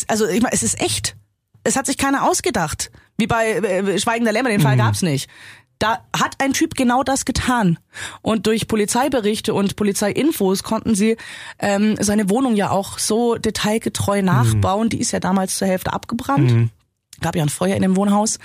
also 0.09 0.27
ich 0.27 0.43
meine, 0.43 0.55
es 0.55 0.63
ist 0.63 0.81
echt. 0.81 1.17
Es 1.65 1.77
hat 1.77 1.87
sich 1.87 1.97
keiner 1.99 2.25
ausgedacht. 2.29 2.91
Wie 3.19 3.27
bei 3.27 3.53
äh, 3.53 3.99
Schweigen 3.99 4.25
der 4.25 4.33
Lämmer, 4.35 4.51
den 4.51 4.61
Fall 4.61 4.77
gab's 4.77 5.03
nicht. 5.03 5.29
Da 5.79 5.99
hat 6.19 6.37
ein 6.39 6.53
Typ 6.53 6.75
genau 6.75 7.03
das 7.03 7.25
getan. 7.25 7.79
Und 8.23 8.47
durch 8.47 8.67
Polizeiberichte 8.67 9.53
und 9.53 9.77
Polizeiinfos 9.77 10.63
konnten 10.63 10.95
sie 10.95 11.17
ähm, 11.59 11.97
seine 12.01 12.31
Wohnung 12.31 12.57
ja 12.57 12.71
auch 12.71 12.99
so 12.99 13.37
detailgetreu 13.37 14.23
nachbauen. 14.23 14.89
Die 14.89 15.01
ist 15.01 15.13
ja 15.13 15.21
damals 15.21 15.57
zur 15.57 15.69
Hälfte 15.69 15.93
abgebrannt. 15.93 16.71
Gab 17.21 17.37
ja 17.37 17.43
ein 17.43 17.49
Feuer 17.49 17.77
in 17.77 17.83
dem 17.83 17.97
Wohnhaus. 17.97 18.39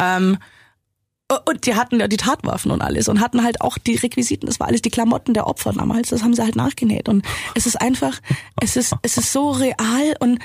Ähm, 0.00 0.38
und 1.44 1.66
die 1.66 1.74
hatten 1.74 1.98
ja 1.98 2.06
die 2.06 2.16
Tatwaffen 2.16 2.70
und 2.70 2.82
alles 2.82 3.08
und 3.08 3.20
hatten 3.20 3.42
halt 3.42 3.60
auch 3.60 3.78
die 3.78 3.96
Requisiten, 3.96 4.46
das 4.46 4.60
war 4.60 4.68
alles 4.68 4.82
die 4.82 4.90
Klamotten 4.90 5.34
der 5.34 5.48
Opfer 5.48 5.72
damals, 5.72 6.10
das 6.10 6.22
haben 6.22 6.34
sie 6.34 6.42
halt 6.42 6.54
nachgenäht. 6.54 7.08
Und 7.08 7.24
es 7.56 7.66
ist 7.66 7.80
einfach, 7.80 8.20
es 8.60 8.76
ist, 8.76 8.94
es 9.02 9.18
ist 9.18 9.32
so 9.32 9.50
real 9.50 10.14
und 10.20 10.38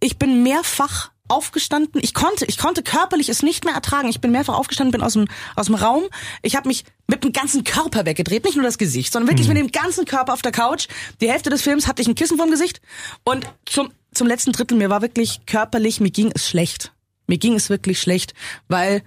ich 0.00 0.18
bin 0.18 0.42
mehrfach 0.42 1.12
aufgestanden. 1.28 2.00
Ich 2.02 2.14
konnte, 2.14 2.44
ich 2.46 2.58
konnte 2.58 2.82
körperlich 2.82 3.28
es 3.28 3.42
nicht 3.42 3.64
mehr 3.64 3.74
ertragen. 3.74 4.08
Ich 4.08 4.20
bin 4.20 4.30
mehrfach 4.30 4.54
aufgestanden, 4.54 4.92
bin 4.92 5.02
aus 5.02 5.12
dem 5.12 5.28
aus 5.56 5.66
dem 5.66 5.74
Raum. 5.74 6.04
Ich 6.42 6.56
habe 6.56 6.68
mich 6.68 6.84
mit 7.06 7.24
dem 7.24 7.32
ganzen 7.32 7.64
Körper 7.64 8.06
weggedreht, 8.06 8.44
nicht 8.44 8.56
nur 8.56 8.64
das 8.64 8.78
Gesicht, 8.78 9.12
sondern 9.12 9.30
wirklich 9.30 9.48
mit 9.48 9.56
dem 9.56 9.70
ganzen 9.70 10.04
Körper 10.04 10.32
auf 10.32 10.42
der 10.42 10.52
Couch. 10.52 10.88
Die 11.20 11.30
Hälfte 11.30 11.50
des 11.50 11.62
Films 11.62 11.86
hatte 11.86 12.02
ich 12.02 12.08
ein 12.08 12.14
Kissen 12.14 12.36
vorm 12.36 12.50
Gesicht 12.50 12.80
und 13.24 13.46
zum 13.66 13.90
zum 14.12 14.26
letzten 14.26 14.52
Drittel 14.52 14.76
mir 14.76 14.90
war 14.90 15.02
wirklich 15.02 15.44
körperlich, 15.46 16.00
mir 16.00 16.10
ging 16.10 16.32
es 16.34 16.48
schlecht. 16.48 16.92
Mir 17.26 17.38
ging 17.38 17.54
es 17.54 17.68
wirklich 17.68 18.00
schlecht, 18.00 18.32
weil 18.68 19.02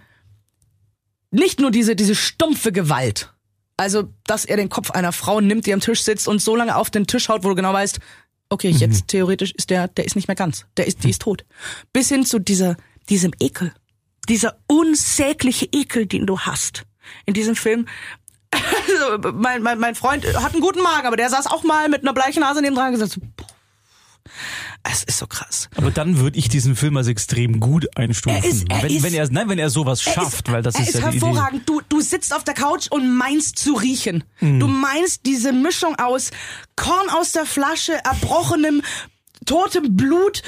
nicht 1.32 1.60
nur 1.60 1.72
diese 1.72 1.96
diese 1.96 2.16
stumpfe 2.16 2.72
Gewalt, 2.72 3.34
also 3.78 4.10
dass 4.26 4.46
er 4.46 4.58
den 4.58 4.70
Kopf 4.70 4.92
einer 4.92 5.12
Frau 5.12 5.42
nimmt, 5.42 5.66
die 5.66 5.74
am 5.74 5.80
Tisch 5.80 6.04
sitzt 6.04 6.28
und 6.28 6.40
so 6.40 6.56
lange 6.56 6.76
auf 6.76 6.92
den 6.92 7.08
Tisch 7.08 7.30
haut, 7.30 7.44
wo 7.44 7.50
du 7.50 7.56
genau 7.56 7.74
weißt, 7.74 8.00
okay, 8.52 8.70
jetzt 8.70 9.08
theoretisch 9.08 9.52
ist 9.54 9.70
der, 9.70 9.88
der 9.88 10.06
ist 10.06 10.16
nicht 10.16 10.28
mehr 10.28 10.36
ganz, 10.36 10.66
der 10.78 10.86
ist, 10.86 11.04
die 11.04 11.10
ist 11.10 11.22
tot. 11.22 11.46
Bis 11.94 12.10
hin 12.10 12.26
zu 12.26 12.38
dieser, 12.38 12.76
diesem 13.10 13.32
Ekel, 13.40 13.74
dieser 14.30 14.58
unsägliche 14.68 15.68
Ekel, 15.72 16.06
den 16.06 16.28
du 16.28 16.40
hast. 16.40 16.84
In 17.26 17.34
diesem 17.34 17.56
Film. 17.56 17.88
Also, 18.52 19.32
mein, 19.32 19.64
mein, 19.64 19.80
mein 19.80 19.96
Freund 19.96 20.26
hat 20.38 20.52
einen 20.52 20.62
guten 20.62 20.82
Magen, 20.82 21.08
aber 21.08 21.16
der 21.18 21.30
saß 21.30 21.48
auch 21.48 21.64
mal 21.64 21.88
mit 21.88 22.02
einer 22.02 22.14
bleichen 22.14 22.42
Nase 22.42 22.62
neben 22.62 22.76
dran 22.76 22.88
und 22.88 23.00
gesagt, 23.00 23.14
so, 23.14 23.22
"Puh, 23.38 23.46
es 24.84 25.04
ist 25.04 25.18
so 25.20 25.28
krass. 25.28 25.70
Aber 25.76 25.92
dann 25.92 26.18
würde 26.18 26.38
ich 26.40 26.50
diesen 26.50 26.76
Film 26.76 26.98
als 26.98 27.08
extrem 27.08 27.60
gut 27.60 27.86
einstufen. 27.98 28.42
Er 28.44 28.50
ist- 28.50 28.66
er 28.70 28.84
wenn, 28.84 28.92
ist- 28.96 29.04
wenn 29.04 29.14
er 29.14 29.30
nein, 29.32 29.50
wenn 29.50 29.60
er 29.60 29.70
sowas 29.70 30.06
Er 30.06 30.14
schafft, 30.14 30.52
weil 30.52 30.62
das 30.64 30.76
er 30.76 30.82
ist, 30.88 30.94
ja 30.96 31.10
die 31.12 31.18
Idee. 31.18 31.26
hervorragend. 31.26 31.70
Du, 31.70 31.82
du 31.88 32.02
sitzt 32.02 32.34
auf 32.36 32.44
der 32.44 32.54
Couch 32.56 32.88
und 32.90 33.16
meinst 33.16 33.60
zu 33.60 33.74
riechen. 33.74 34.24
Mhm. 34.40 34.60
Du 34.60 34.68
meinst 34.68 35.26
diese 35.26 35.54
Mischung 35.54 35.96
aus 36.00 36.32
Korn 36.76 37.10
aus 37.10 37.32
der 37.34 37.46
Flasche, 37.46 37.94
erbrochenem, 38.04 38.82
totem 39.46 39.96
Blut, 39.96 40.42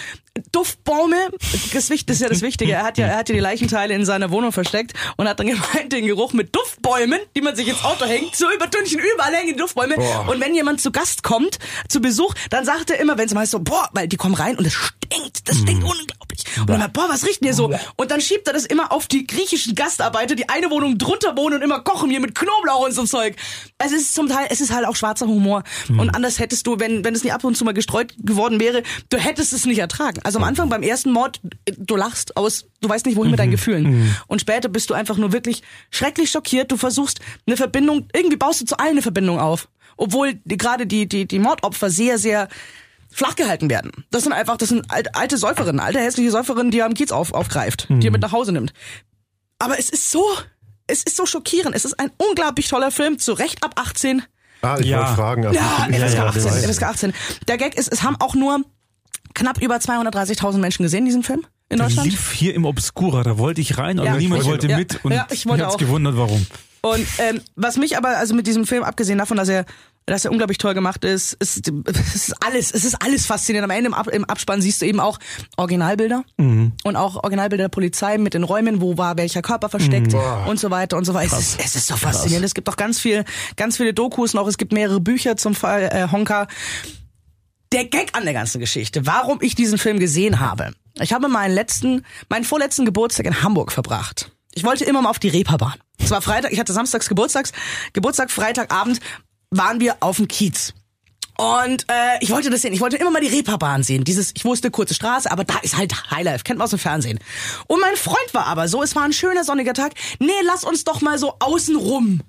Duftbäume. 0.52 1.30
Das 1.74 1.90
ist 1.92 2.22
ja 2.22 2.28
das 2.28 2.42
Wichtige. 2.42 2.72
Er 2.74 2.84
hat 2.84 2.98
ja, 2.98 3.06
er 3.06 3.18
hat 3.18 3.30
ja 3.30 3.36
die 3.36 3.42
Leichenteile 3.42 3.94
in 3.94 4.04
seiner 4.04 4.32
Wohnung 4.32 4.52
versteckt 4.52 4.94
und 5.16 5.28
hat 5.28 5.40
dann 5.40 5.48
gemeint, 5.48 5.92
den 5.94 6.08
Geruch 6.08 6.34
mit 6.34 6.56
Duftbäumen, 6.56 7.20
die 7.36 7.42
man 7.42 7.56
sich 7.56 7.68
ins 7.68 7.84
Auto 7.84 8.06
hängt, 8.06 8.36
so 8.36 8.52
übertünchen, 8.52 9.00
überall 9.00 9.34
hängen 9.34 9.54
die 9.54 9.56
Duftbäume. 9.56 9.96
Und 10.28 10.40
wenn 10.42 10.56
jemand 10.56 10.82
zu 10.82 10.92
Gast 10.92 11.22
kommt, 11.22 11.60
zu 11.88 12.02
Besuch, 12.02 12.34
dann 12.50 12.66
sagt 12.66 12.90
er 12.90 13.00
immer, 13.00 13.18
wenn 13.18 13.28
es 13.28 13.34
mal 13.36 13.46
so, 13.46 13.60
boah, 13.60 13.90
weil 13.94 14.08
die 14.08 14.18
kommen 14.18 14.34
rein 14.34 14.58
und 14.58 14.66
es 14.66 14.74
stinkt, 14.74 15.48
das 15.48 15.58
stinkt 15.60 15.84
unglaublich. 15.84 16.44
Und 16.60 16.70
dann, 16.70 16.92
boah, 16.92 17.10
was 17.10 17.26
riecht 17.26 17.42
denn 17.42 17.50
hier 17.50 17.56
so? 17.56 17.72
Und 17.96 18.10
dann 18.10 18.20
schiebt 18.20 18.48
er 18.48 18.54
das 18.54 18.66
immer 18.66 18.92
auf 18.92 19.06
die 19.08 19.28
griechischen 19.28 19.76
Gastarbeiter, 19.76 20.34
die 20.34 20.50
eine 20.50 20.72
Wohnung 20.72 20.98
drunter 20.98 21.38
wohnen 21.38 21.58
und 21.58 21.62
immer 21.62 21.82
kochen 21.82 22.10
hier 22.10 22.20
mit 22.20 22.34
Knoblauch 22.34 22.86
und 22.86 22.94
so 22.94 23.06
Zeug. 23.06 23.36
Es 23.78 23.92
ist 23.92 24.16
zum 24.16 24.30
Teil, 24.30 24.48
es 24.50 24.62
ist 24.62 24.74
halt 24.74 24.88
auch 24.88 24.96
schwarzer 24.96 25.28
Humor. 25.28 25.64
Und 25.90 26.10
anders 26.16 26.40
hättest 26.40 26.66
du, 26.66 26.80
wenn, 26.80 27.04
wenn 27.04 27.14
es 27.14 27.24
nicht 27.24 27.34
ab 27.34 27.44
und 27.44 27.56
zu 27.56 27.66
mal 27.66 27.74
gestreut 27.74 28.16
geworden 28.18 28.60
wäre, 28.60 28.82
du 29.10 29.18
hättest 29.18 29.54
es 29.54 29.66
nicht 29.66 29.78
ertragen. 29.78 30.22
Also 30.24 30.40
am 30.40 30.44
Anfang 30.46 30.70
beim 30.70 30.84
ersten 30.84 31.12
Mord, 31.12 31.40
du 31.78 31.96
lachst 31.96 32.38
aus, 32.38 32.66
du 32.82 32.90
weißt 32.90 33.06
nicht 33.06 33.16
wohin 33.16 33.32
mit 33.32 33.40
deinen 33.40 33.52
Gefühlen. 33.52 34.16
Und 34.28 34.42
später 34.42 34.70
bist 34.70 34.90
du 34.90 34.94
einfach 34.94 35.18
nur 35.18 35.32
wirklich 35.34 35.64
schrecklich 35.92 36.32
schockiert. 36.32 36.72
Du 36.72 36.78
versuchst 36.78 37.20
eine 37.46 37.58
Verbindung, 37.58 38.08
irgendwie 38.14 38.38
baust 38.38 38.62
du 38.62 38.66
zu 38.66 38.78
allen 38.78 38.92
eine 38.92 39.02
Verbindung 39.02 39.40
auf. 39.40 39.68
Obwohl 39.98 40.36
die, 40.46 40.58
gerade 40.58 40.88
die, 40.88 41.08
die, 41.08 41.28
die 41.28 41.40
Mordopfer 41.40 41.90
sehr, 41.90 42.18
sehr 42.18 42.48
flach 43.12 43.36
gehalten 43.36 43.70
werden. 43.70 43.92
Das 44.10 44.24
sind 44.24 44.34
einfach, 44.34 44.58
das 44.58 44.70
sind 44.70 44.90
alte, 44.90 45.14
alte 45.14 45.38
Säuferinnen, 45.38 45.80
alte 45.80 46.00
hässliche 46.00 46.32
Säuferinnen, 46.32 46.72
die 46.72 46.80
er 46.80 46.88
am 46.88 46.96
Kiez 46.96 47.12
auf, 47.12 47.34
aufgreift, 47.34 47.86
die 47.90 48.08
er 48.08 48.12
mit 48.12 48.22
nach 48.22 48.32
Hause 48.32 48.52
nimmt. 48.54 48.74
Aber 49.60 49.78
es 49.78 49.90
ist 49.92 50.10
so, 50.10 50.26
es 50.88 51.04
ist 51.04 51.16
so 51.16 51.26
schockierend. 51.28 51.76
Es 51.76 51.86
ist 51.86 52.00
ein 52.00 52.10
unglaublich 52.18 52.68
toller 52.70 52.90
Film, 52.90 53.20
zu 53.20 53.34
Recht 53.34 53.64
ab 53.64 53.74
18. 53.80 54.24
Ah, 54.64 54.78
ich 54.80 54.88
Ja. 54.88 55.00
wollte 55.02 55.14
fragen. 55.14 55.46
aber 55.46 55.56
Ja, 55.56 55.88
ich- 55.90 55.96
FSK 55.98 56.16
ja, 56.18 56.26
18, 56.26 56.44
das- 56.44 56.66
FSK 56.66 56.84
18. 56.84 57.14
Der 57.48 57.58
Gag 57.58 57.76
ist, 57.78 57.92
es 57.92 58.02
haben 58.02 58.16
auch 58.20 58.34
nur 58.34 58.62
knapp 59.34 59.62
über 59.62 59.76
230.000 59.78 60.58
Menschen 60.60 60.84
gesehen, 60.84 61.06
diesen 61.06 61.24
Film 61.24 61.42
in 61.70 61.78
Der 61.78 61.88
Deutschland. 61.88 62.10
lief 62.12 62.32
hier 62.32 62.54
im 62.54 62.66
Obscura, 62.66 63.24
da 63.24 63.38
wollte 63.38 63.62
ich 63.62 63.78
rein, 63.78 64.00
aber 64.00 64.08
Ja, 64.10 64.16
ich 64.16 64.22
niemand 64.24 64.44
wollte- 64.46 64.68
wollte 64.68 64.68
ja, 64.68 64.78
mit 64.78 65.04
und 65.04 65.12
ja, 65.12 65.28
ich 65.32 65.46
wollte 65.46 65.68
auch. 65.68 65.78
gewundert, 65.78 66.16
warum. 66.18 66.46
Und 66.82 67.06
ähm, 67.20 67.40
was 67.56 67.78
mich 67.78 67.98
aber, 67.98 68.18
also 68.18 68.36
mit 68.36 68.46
diesem 68.46 68.66
Film, 68.68 68.84
abgesehen 68.84 69.18
davon, 69.18 69.38
dass 69.38 69.48
er, 69.48 69.66
dass 70.06 70.26
er 70.26 70.32
unglaublich 70.32 70.58
toll 70.58 70.74
gemacht 70.74 71.06
ist, 71.06 71.32
ist, 71.36 71.72
es 71.86 72.16
ist 72.16 72.36
alles, 72.46 72.72
es 72.74 72.84
ist 72.84 72.96
alles 73.02 73.26
faszinierend. 73.26 73.72
Am 73.72 73.78
Ende 73.78 73.88
im, 73.88 73.94
Ab, 73.94 74.10
im 74.10 74.26
Abspann 74.26 74.62
siehst 74.62 74.82
du 74.82 74.86
eben 74.86 75.00
auch 75.00 75.18
Originalbilder 75.56 76.26
und 76.38 76.96
auch 76.98 77.16
Originalbilder 77.24 77.64
der 77.64 77.70
Polizei 77.70 78.18
mit 78.18 78.34
den 78.34 78.44
Räumen, 78.44 78.82
wo 78.82 78.98
war 78.98 79.16
welcher 79.18 79.42
Körper 79.42 79.70
versteckt 79.70 80.14
und 80.46 80.60
so 80.60 80.72
weiter 80.72 80.98
und 80.98 81.06
so 81.06 81.14
weiter. 81.14 81.38
Es 81.38 81.54
ist, 81.56 81.60
es 81.64 81.76
ist 81.78 81.88
so 81.88 81.96
faszinierend. 81.96 82.46
Es 82.46 82.54
gibt 82.54 82.68
auch 82.68 82.76
ganz 82.76 83.00
viel, 83.00 83.24
ganz 83.56 83.78
viele 83.78 83.94
Dokus 83.94 84.34
noch. 84.34 84.46
Es 84.48 84.58
gibt 84.58 84.74
mehrere 84.74 85.00
Bücher 85.00 85.38
zum 85.38 85.56
Fall 85.56 85.84
äh, 85.84 86.12
Honka. 86.12 86.48
Der 87.74 87.86
Gag 87.86 88.16
an 88.16 88.24
der 88.24 88.36
ganzen 88.36 88.60
Geschichte, 88.60 89.08
warum 89.08 89.40
ich 89.42 89.56
diesen 89.56 89.80
Film 89.80 89.98
gesehen 89.98 90.40
habe. 90.40 90.74
Ich 91.02 91.12
habe 91.12 91.28
meinen 91.28 91.56
letzten, 91.56 92.06
meinen 92.30 92.44
vorletzten 92.44 92.86
Geburtstag 92.86 93.26
in 93.26 93.42
Hamburg 93.42 93.72
verbracht. 93.72 94.32
Ich 94.54 94.64
wollte 94.64 94.86
immer 94.86 95.02
mal 95.02 95.10
auf 95.10 95.18
die 95.18 95.30
Reeperbahn. 95.30 95.74
Es 95.98 96.12
war 96.12 96.22
Freitag, 96.22 96.54
ich 96.54 96.60
hatte 96.60 96.72
samstags 96.72 97.10
Geburtstags, 97.10 97.52
Geburtstag, 97.94 98.30
Freitagabend 98.30 99.00
waren 99.50 99.80
wir 99.80 99.98
auf 100.02 100.18
dem 100.18 100.28
Kiez. 100.28 100.76
Und 101.36 101.88
äh, 101.90 102.20
ich 102.22 102.30
wollte 102.30 102.52
das 102.52 102.62
sehen. 102.62 102.74
Ich 102.74 102.80
wollte 102.80 102.98
immer 102.98 103.10
mal 103.10 103.22
die 103.22 103.28
Reeperbahn 103.28 103.82
sehen. 103.82 104.04
Dieses, 104.04 104.34
ich 104.36 104.46
wusste, 104.46 104.70
kurze 104.70 104.94
Straße, 104.94 105.32
aber 105.32 105.44
da 105.44 105.58
ist 105.64 105.76
halt 105.76 106.12
Highlife, 106.12 106.44
kennt 106.44 106.60
man 106.60 106.66
aus 106.66 106.70
dem 106.70 106.80
Fernsehen. 106.80 107.18
Und 107.66 107.82
mein 107.82 107.96
Freund 107.96 108.34
war 108.34 108.46
aber 108.46 108.68
so, 108.68 108.84
es 108.84 108.96
war 108.96 109.02
ein 109.02 109.14
schöner 109.14 109.44
sonniger 109.44 109.74
Tag. 109.74 109.94
Nee, 110.20 110.32
lass 110.46 110.64
uns 110.64 110.84
doch 110.84 111.02
mal 111.02 111.18
so 111.18 111.34
außen 111.40 111.76
rum. 111.76 112.22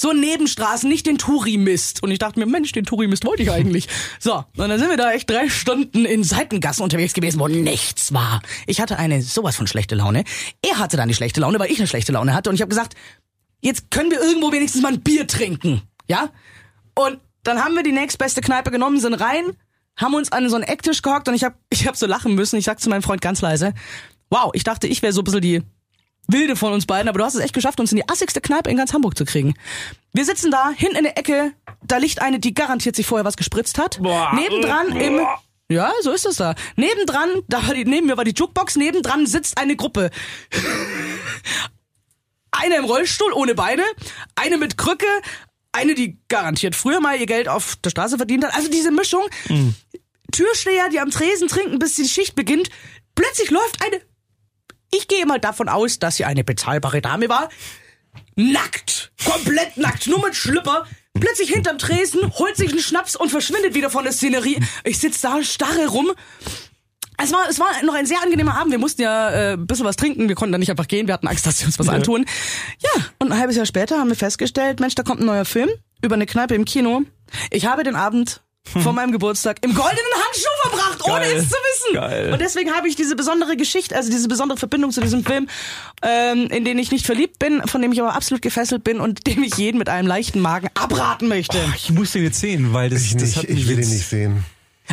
So 0.00 0.12
Nebenstraßen, 0.12 0.88
nicht 0.88 1.06
den 1.06 1.18
Touri-Mist. 1.18 2.04
Und 2.04 2.12
ich 2.12 2.20
dachte 2.20 2.38
mir, 2.38 2.46
Mensch, 2.46 2.70
den 2.70 2.84
Touri-Mist 2.84 3.24
wollte 3.26 3.42
ich 3.42 3.50
eigentlich. 3.50 3.88
So, 4.20 4.44
und 4.56 4.68
dann 4.68 4.78
sind 4.78 4.90
wir 4.90 4.96
da 4.96 5.12
echt 5.12 5.28
drei 5.30 5.48
Stunden 5.48 6.04
in 6.04 6.24
Seitengassen 6.24 6.82
unterwegs 6.82 7.14
gewesen, 7.14 7.38
wo 7.40 7.48
nichts 7.48 8.12
war. 8.12 8.42
Ich 8.66 8.80
hatte 8.80 8.98
eine 8.98 9.22
sowas 9.22 9.56
von 9.56 9.66
schlechte 9.66 9.94
Laune. 9.94 10.24
Er 10.62 10.78
hatte 10.78 10.96
dann 10.96 11.08
die 11.08 11.14
schlechte 11.14 11.40
Laune, 11.40 11.58
weil 11.58 11.70
ich 11.70 11.78
eine 11.78 11.86
schlechte 11.86 12.12
Laune 12.12 12.34
hatte. 12.34 12.50
Und 12.50 12.56
ich 12.56 12.60
habe 12.60 12.68
gesagt, 12.68 12.94
jetzt 13.60 13.90
können 13.90 14.10
wir 14.10 14.20
irgendwo 14.20 14.52
wenigstens 14.52 14.82
mal 14.82 14.92
ein 14.92 15.00
Bier 15.00 15.26
trinken. 15.26 15.82
Ja? 16.08 16.30
Und 16.94 17.20
dann 17.42 17.64
haben 17.64 17.74
wir 17.74 17.82
die 17.82 17.92
nächstbeste 17.92 18.40
Kneipe 18.40 18.70
genommen, 18.70 18.98
sind 19.00 19.14
rein, 19.14 19.52
haben 19.96 20.14
uns 20.14 20.32
an 20.32 20.48
so 20.48 20.56
einen 20.56 20.64
Ecktisch 20.64 21.02
gehockt 21.02 21.28
und 21.28 21.34
ich 21.34 21.44
habe 21.44 21.56
ich 21.70 21.86
hab 21.86 21.96
so 21.96 22.06
lachen 22.06 22.34
müssen. 22.34 22.56
Ich 22.56 22.64
sag 22.64 22.80
zu 22.80 22.88
meinem 22.88 23.02
Freund 23.02 23.20
ganz 23.20 23.40
leise, 23.40 23.74
wow, 24.30 24.50
ich 24.54 24.64
dachte, 24.64 24.86
ich 24.86 25.02
wäre 25.02 25.12
so 25.12 25.20
ein 25.22 25.24
bisschen 25.24 25.40
die 25.40 25.62
Wilde 26.28 26.56
von 26.56 26.72
uns 26.72 26.86
beiden, 26.86 27.08
aber 27.08 27.18
du 27.18 27.24
hast 27.24 27.34
es 27.34 27.40
echt 27.40 27.54
geschafft, 27.54 27.80
uns 27.80 27.90
in 27.90 27.96
die 27.96 28.08
assigste 28.08 28.40
Kneipe 28.40 28.70
in 28.70 28.76
ganz 28.76 28.92
Hamburg 28.92 29.16
zu 29.16 29.24
kriegen. 29.24 29.54
Wir 30.12 30.24
sitzen 30.24 30.50
da, 30.50 30.70
hinten 30.70 30.96
in 30.96 31.04
der 31.04 31.18
Ecke, 31.18 31.52
da 31.82 31.96
liegt 31.96 32.20
eine, 32.20 32.38
die 32.38 32.54
garantiert 32.54 32.96
sich 32.96 33.06
vorher 33.06 33.24
was 33.24 33.36
gespritzt 33.36 33.78
hat. 33.78 33.98
Boah. 34.00 34.32
Nebendran 34.34 34.94
im... 34.96 35.20
Ja, 35.70 35.92
so 36.02 36.12
ist 36.12 36.24
es 36.24 36.36
da. 36.36 36.54
Nebendran, 36.76 37.28
da 37.48 37.66
war 37.66 37.74
die, 37.74 37.84
neben 37.84 38.06
mir 38.06 38.16
war 38.16 38.24
die 38.24 38.34
Jukebox, 38.34 38.76
nebendran 38.76 39.26
sitzt 39.26 39.58
eine 39.58 39.76
Gruppe 39.76 40.10
eine 42.50 42.76
im 42.76 42.84
Rollstuhl 42.84 43.32
ohne 43.32 43.54
Beine, 43.54 43.84
eine 44.34 44.56
mit 44.56 44.78
Krücke, 44.78 45.06
eine, 45.72 45.94
die 45.94 46.18
garantiert 46.28 46.74
früher 46.74 47.00
mal 47.00 47.18
ihr 47.18 47.26
Geld 47.26 47.48
auf 47.48 47.76
der 47.76 47.90
Straße 47.90 48.16
verdient 48.16 48.44
hat. 48.44 48.54
Also 48.54 48.70
diese 48.70 48.90
Mischung. 48.90 49.22
Türsteher, 50.32 50.88
die 50.90 51.00
am 51.00 51.10
Tresen 51.10 51.48
trinken, 51.48 51.78
bis 51.78 51.94
die 51.94 52.08
Schicht 52.08 52.34
beginnt. 52.34 52.70
Plötzlich 53.14 53.50
läuft 53.50 53.84
eine. 53.84 54.00
Ich 54.90 55.08
gehe 55.08 55.26
mal 55.26 55.38
davon 55.38 55.68
aus, 55.68 55.98
dass 55.98 56.16
sie 56.16 56.24
eine 56.24 56.44
bezahlbare 56.44 57.00
Dame 57.00 57.28
war. 57.28 57.48
Nackt. 58.36 59.12
Komplett 59.24 59.76
nackt. 59.76 60.06
Nur 60.06 60.24
mit 60.24 60.34
Schlüpper. 60.34 60.86
Plötzlich 61.20 61.50
hinterm 61.50 61.78
Tresen, 61.78 62.32
holt 62.38 62.56
sich 62.56 62.70
einen 62.70 62.78
Schnaps 62.78 63.16
und 63.16 63.30
verschwindet 63.30 63.74
wieder 63.74 63.90
von 63.90 64.04
der 64.04 64.12
Szenerie. 64.12 64.60
Ich 64.84 64.98
sitz 64.98 65.20
da, 65.20 65.42
starre 65.42 65.88
rum. 65.88 66.12
Es 67.20 67.32
war, 67.32 67.48
es 67.48 67.58
war 67.58 67.66
noch 67.84 67.94
ein 67.94 68.06
sehr 68.06 68.22
angenehmer 68.22 68.56
Abend. 68.56 68.70
Wir 68.70 68.78
mussten 68.78 69.02
ja 69.02 69.30
äh, 69.30 69.52
ein 69.54 69.66
bisschen 69.66 69.84
was 69.84 69.96
trinken. 69.96 70.28
Wir 70.28 70.36
konnten 70.36 70.52
da 70.52 70.58
nicht 70.58 70.70
einfach 70.70 70.86
gehen. 70.86 71.08
Wir 71.08 71.14
hatten 71.14 71.26
Angst, 71.26 71.44
dass 71.46 71.58
sie 71.58 71.64
uns 71.66 71.78
was 71.78 71.88
antun. 71.88 72.24
Ja, 72.80 73.04
und 73.18 73.32
ein 73.32 73.38
halbes 73.38 73.56
Jahr 73.56 73.66
später 73.66 73.98
haben 73.98 74.08
wir 74.08 74.16
festgestellt, 74.16 74.78
Mensch, 74.78 74.94
da 74.94 75.02
kommt 75.02 75.20
ein 75.20 75.26
neuer 75.26 75.44
Film 75.44 75.68
über 76.00 76.14
eine 76.14 76.26
Kneipe 76.26 76.54
im 76.54 76.64
Kino. 76.64 77.02
Ich 77.50 77.66
habe 77.66 77.82
den 77.82 77.96
Abend 77.96 78.42
vor 78.82 78.92
meinem 78.92 79.12
Geburtstag 79.12 79.58
im 79.62 79.74
goldenen 79.74 80.12
Handschuh 80.14 80.68
verbracht, 80.68 81.04
ohne 81.04 81.20
Geil. 81.20 81.36
es 81.36 81.48
zu 81.48 81.54
wissen. 81.54 81.94
Geil. 81.94 82.32
Und 82.32 82.40
deswegen 82.40 82.72
habe 82.72 82.88
ich 82.88 82.96
diese 82.96 83.16
besondere 83.16 83.56
Geschichte, 83.56 83.96
also 83.96 84.10
diese 84.10 84.28
besondere 84.28 84.58
Verbindung 84.58 84.90
zu 84.90 85.00
diesem 85.00 85.24
Film, 85.24 85.48
ähm, 86.02 86.46
in 86.48 86.64
den 86.64 86.78
ich 86.78 86.90
nicht 86.90 87.06
verliebt 87.06 87.38
bin, 87.38 87.62
von 87.66 87.82
dem 87.82 87.92
ich 87.92 88.00
aber 88.00 88.14
absolut 88.14 88.42
gefesselt 88.42 88.84
bin 88.84 89.00
und 89.00 89.26
dem 89.26 89.42
ich 89.42 89.56
jeden 89.56 89.78
mit 89.78 89.88
einem 89.88 90.06
leichten 90.06 90.40
Magen 90.40 90.68
abraten 90.74 91.28
möchte. 91.28 91.58
Ich 91.76 91.90
muss 91.90 92.12
den 92.12 92.24
jetzt 92.24 92.40
sehen, 92.40 92.72
weil 92.72 92.90
das, 92.90 93.02
Ich, 93.02 93.12
das 93.14 93.36
nicht, 93.36 93.44
ich 93.44 93.68
will 93.68 93.78
ihn 93.80 93.88
nicht 93.88 94.06
sehen. 94.06 94.44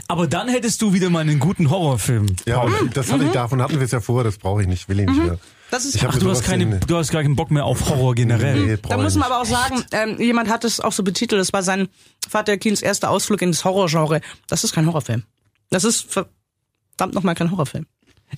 Aber 0.07 0.27
dann 0.27 0.49
hättest 0.49 0.81
du 0.81 0.93
wieder 0.93 1.09
mal 1.09 1.21
einen 1.21 1.39
guten 1.39 1.69
Horrorfilm. 1.69 2.27
Ja, 2.45 2.59
und 2.59 2.95
das 2.97 3.11
hatte 3.11 3.23
ich, 3.23 3.31
davon 3.31 3.61
hatten 3.61 3.75
wir 3.75 3.85
es 3.85 3.91
ja 3.91 4.01
vor, 4.01 4.23
das 4.23 4.37
brauche 4.37 4.61
ich 4.61 4.67
nicht, 4.67 4.89
will 4.89 4.99
ich 4.99 5.07
nicht 5.07 5.23
mehr. 5.23 5.39
Das 5.71 5.83
ist 5.85 5.95
Ich 5.95 6.05
Ach, 6.07 6.17
du 6.17 6.29
hast 6.29 6.43
keine, 6.43 6.63
in- 6.63 6.79
du 6.79 6.97
hast 6.97 7.11
gar 7.11 7.21
keinen 7.23 7.35
Bock 7.35 7.51
mehr 7.51 7.65
auf 7.65 7.89
Horror 7.89 8.15
generell. 8.15 8.65
Nee, 8.65 8.77
Da 8.87 8.97
muss 8.97 9.15
man 9.15 9.27
nicht. 9.29 9.31
aber 9.31 9.41
auch 9.41 9.45
sagen, 9.45 9.83
ähm, 9.91 10.19
jemand 10.21 10.49
hat 10.49 10.63
es 10.63 10.79
auch 10.79 10.91
so 10.91 11.03
betitelt, 11.03 11.39
das 11.41 11.53
war 11.53 11.63
sein 11.63 11.87
Vater 12.29 12.57
Kins 12.57 12.81
erster 12.81 13.09
Ausflug 13.09 13.41
in 13.41 13.51
das 13.51 13.65
Horrorgenre. 13.65 14.21
Das 14.47 14.63
ist 14.63 14.73
kein 14.73 14.85
Horrorfilm. 14.87 15.23
Das 15.71 15.83
ist 15.83 16.05
verdammt 16.11 17.13
nochmal 17.13 17.35
kein 17.35 17.51
Horrorfilm. 17.51 17.85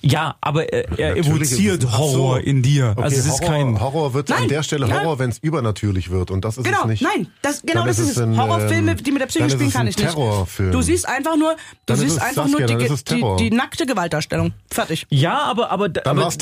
Ja, 0.02 0.36
aber 0.42 0.70
er, 0.70 0.98
er 0.98 1.14
Natürlich 1.16 1.50
evoziert 1.50 1.82
ist 1.82 1.88
ach 1.90 1.98
so. 1.98 1.98
Horror 1.98 2.40
in 2.40 2.62
dir. 2.62 2.90
Okay, 2.92 3.02
also 3.04 3.16
es 3.16 3.24
ist 3.26 3.40
Horror, 3.40 3.48
kein. 3.48 3.80
Horror 3.80 4.14
wird 4.14 4.30
an 4.30 4.46
der 4.46 4.62
Stelle. 4.62 4.86
Horror, 4.92 5.18
wenn 5.18 5.30
es 5.30 5.38
übernatürlich 5.38 6.10
wird. 6.10 6.30
Und 6.30 6.44
das 6.44 6.58
ist 6.58 6.64
Genau, 6.64 6.82
es 6.82 6.86
nicht. 6.88 7.02
nein, 7.02 7.28
das, 7.40 7.62
genau 7.62 7.80
Dann 7.80 7.86
das 7.88 7.98
ist 7.98 8.10
ist 8.10 8.16
es 8.18 8.22
ein, 8.22 8.36
Horrorfilme, 8.36 8.92
ähm, 8.92 8.96
die 9.02 9.10
mit 9.12 9.22
der 9.22 9.26
Psyche 9.26 9.46
ist 9.46 9.52
spielen 9.54 9.72
kann 9.72 9.86
ich 9.86 9.96
nicht. 9.96 10.06
Terrorfilm. 10.06 10.72
Du 10.72 10.82
siehst 10.82 11.08
einfach 11.08 11.36
nur, 11.36 11.52
du 11.54 11.56
Dann 11.86 11.96
ist 11.96 12.02
siehst 12.02 12.20
einfach 12.22 12.46
Saskia, 12.46 12.66
nur 12.68 12.78
die, 12.78 12.84
ist 12.84 13.10
die, 13.10 13.14
Terror. 13.14 13.36
die 13.38 13.50
nackte 13.50 13.86
Gewaltdarstellung. 13.86 14.52
Fertig. 14.70 15.06
Ja, 15.08 15.38
aber 15.44 15.70
aber, 15.70 15.88
Dann 15.88 16.04
aber 16.06 16.20
war 16.20 16.28
es 16.28 16.36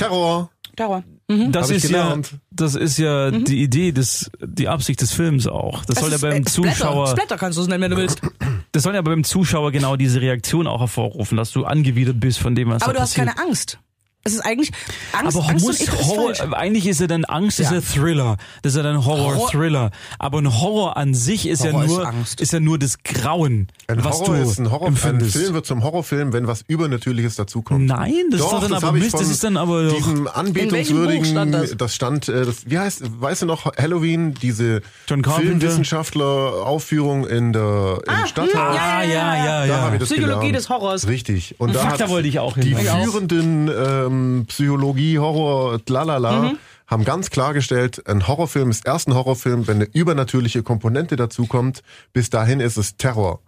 Terror. 0.76 1.02
Terror. 1.28 1.48
das 1.50 1.70
ist 1.70 1.88
ja 1.90 2.18
das 2.50 2.74
ist 2.74 2.98
ja 2.98 3.30
Mhm. 3.30 3.44
die 3.44 3.62
Idee 3.62 3.92
des 3.92 4.30
die 4.44 4.68
Absicht 4.68 5.00
des 5.00 5.12
Films 5.12 5.46
auch. 5.46 5.84
Das 5.86 5.98
soll 5.98 6.10
ja 6.10 6.16
ist, 6.16 6.20
beim 6.22 6.42
äh, 6.42 6.48
Splatter. 6.48 6.70
Zuschauer 6.76 7.06
Splatter 7.08 7.36
kannst 7.36 7.58
du 7.58 7.62
es 7.62 7.68
nennen, 7.68 7.82
wenn 7.82 7.90
du 7.90 7.96
willst. 7.96 8.20
das 8.72 8.82
soll 8.84 8.94
ja 8.94 9.02
beim 9.02 9.24
Zuschauer 9.24 9.72
genau 9.72 9.96
diese 9.96 10.20
Reaktion 10.20 10.66
auch 10.66 10.80
hervorrufen, 10.80 11.36
dass 11.36 11.50
du 11.50 11.64
angewidert 11.64 12.20
bist 12.20 12.38
von 12.38 12.54
dem 12.54 12.68
was 12.70 12.82
Aber 12.82 12.92
da 12.92 12.98
du 12.98 13.02
hast 13.02 13.14
passiert. 13.16 13.34
keine 13.36 13.48
Angst. 13.48 13.78
Es 14.26 14.34
ist 14.34 14.40
eigentlich 14.40 14.70
Angst, 15.12 15.36
aber 15.36 15.48
Angst 15.48 15.64
muss 15.64 15.80
und 15.80 15.88
Ekel 15.88 15.94
ist 16.00 16.06
Horror, 16.06 16.34
falsch. 16.34 16.52
eigentlich 16.52 16.86
ist 16.86 17.00
er 17.00 17.06
dann 17.06 17.24
Angst, 17.24 17.60
ist 17.60 17.70
Ja. 17.70 17.76
er 17.76 17.82
Thriller. 17.84 18.36
Das 18.62 18.72
ist 18.72 18.76
ja 18.76 18.82
dann 18.82 19.04
Horror-Thriller. 19.04 19.90
Aber 20.18 20.38
ein 20.38 20.60
Horror 20.60 20.96
an 20.96 21.14
sich 21.14 21.46
ist 21.48 21.62
Horror 21.64 21.78
ja 21.80 21.84
ist 21.84 21.90
nur, 21.90 22.08
Angst. 22.08 22.40
ist 22.40 22.52
ja 22.52 22.60
nur 22.60 22.78
das 22.78 22.98
Grauen, 23.04 23.68
Ein 23.88 24.04
was 24.04 24.20
Horror 24.20 24.36
du 24.36 24.42
ist 24.42 24.58
ein 24.58 24.70
Horror. 24.70 24.86
Ein 24.88 24.92
empfindest. 24.94 25.36
Film 25.36 25.54
wird 25.54 25.66
zum 25.66 25.82
Horrorfilm, 25.84 26.32
wenn 26.32 26.46
was 26.46 26.62
Übernatürliches 26.66 27.36
dazukommt. 27.36 27.86
Nein, 27.86 28.12
das 28.30 28.40
ist 28.40 28.46
doch 28.50 28.60
dann 28.60 28.70
das 28.72 28.82
aber 28.84 28.92
Mist, 28.92 29.14
das 29.14 29.28
ist 29.30 29.42
dann 29.44 29.56
aber 29.56 29.84
doch- 29.84 29.94
diesem 29.96 30.16
In 30.16 30.18
welchem 30.24 30.24
Buch 30.26 30.34
anbetungswürdigen, 30.36 31.24
stand 31.24 31.80
das? 31.80 31.94
stand, 31.94 32.28
äh, 32.28 32.44
das, 32.44 32.68
wie 32.68 32.78
heißt, 32.78 33.02
weißt 33.20 33.42
du 33.42 33.46
noch, 33.46 33.66
Halloween, 33.76 34.34
diese? 34.34 34.82
Filmwissenschaftler-Aufführung 35.06 37.26
in 37.26 37.52
der 37.52 37.98
im 38.06 38.26
Stadthaus. 38.26 38.54
Ah, 38.78 39.02
ja, 39.02 39.36
ja, 39.36 39.60
Da 39.60 39.66
ja. 39.66 39.80
habe 39.82 39.96
ich 39.96 40.00
das 40.00 40.08
Psychologie 40.08 40.46
gelernt. 40.48 40.56
des 40.56 40.68
Horrors. 40.68 41.06
Richtig. 41.08 41.54
Und 41.58 41.74
da 41.74 41.80
Fuck, 41.80 41.90
hat 41.92 42.00
da 42.00 42.08
wollte 42.08 42.28
ich 42.28 42.38
auch 42.38 42.54
hin. 42.56 42.64
die 42.64 42.74
führenden 42.74 43.68
ähm, 43.68 44.15
Psychologie, 44.48 45.18
Horror, 45.18 45.80
lalala, 45.88 46.42
Mhm. 46.42 46.58
haben 46.86 47.04
ganz 47.04 47.30
klargestellt, 47.30 48.02
ein 48.08 48.26
Horrorfilm 48.28 48.70
ist 48.70 48.86
erst 48.86 49.08
ein 49.08 49.14
Horrorfilm, 49.14 49.66
wenn 49.66 49.76
eine 49.76 49.84
übernatürliche 49.92 50.62
Komponente 50.62 51.16
dazukommt. 51.16 51.82
Bis 52.12 52.30
dahin 52.30 52.60
ist 52.60 52.76
es 52.76 52.96
Terror. 52.96 53.40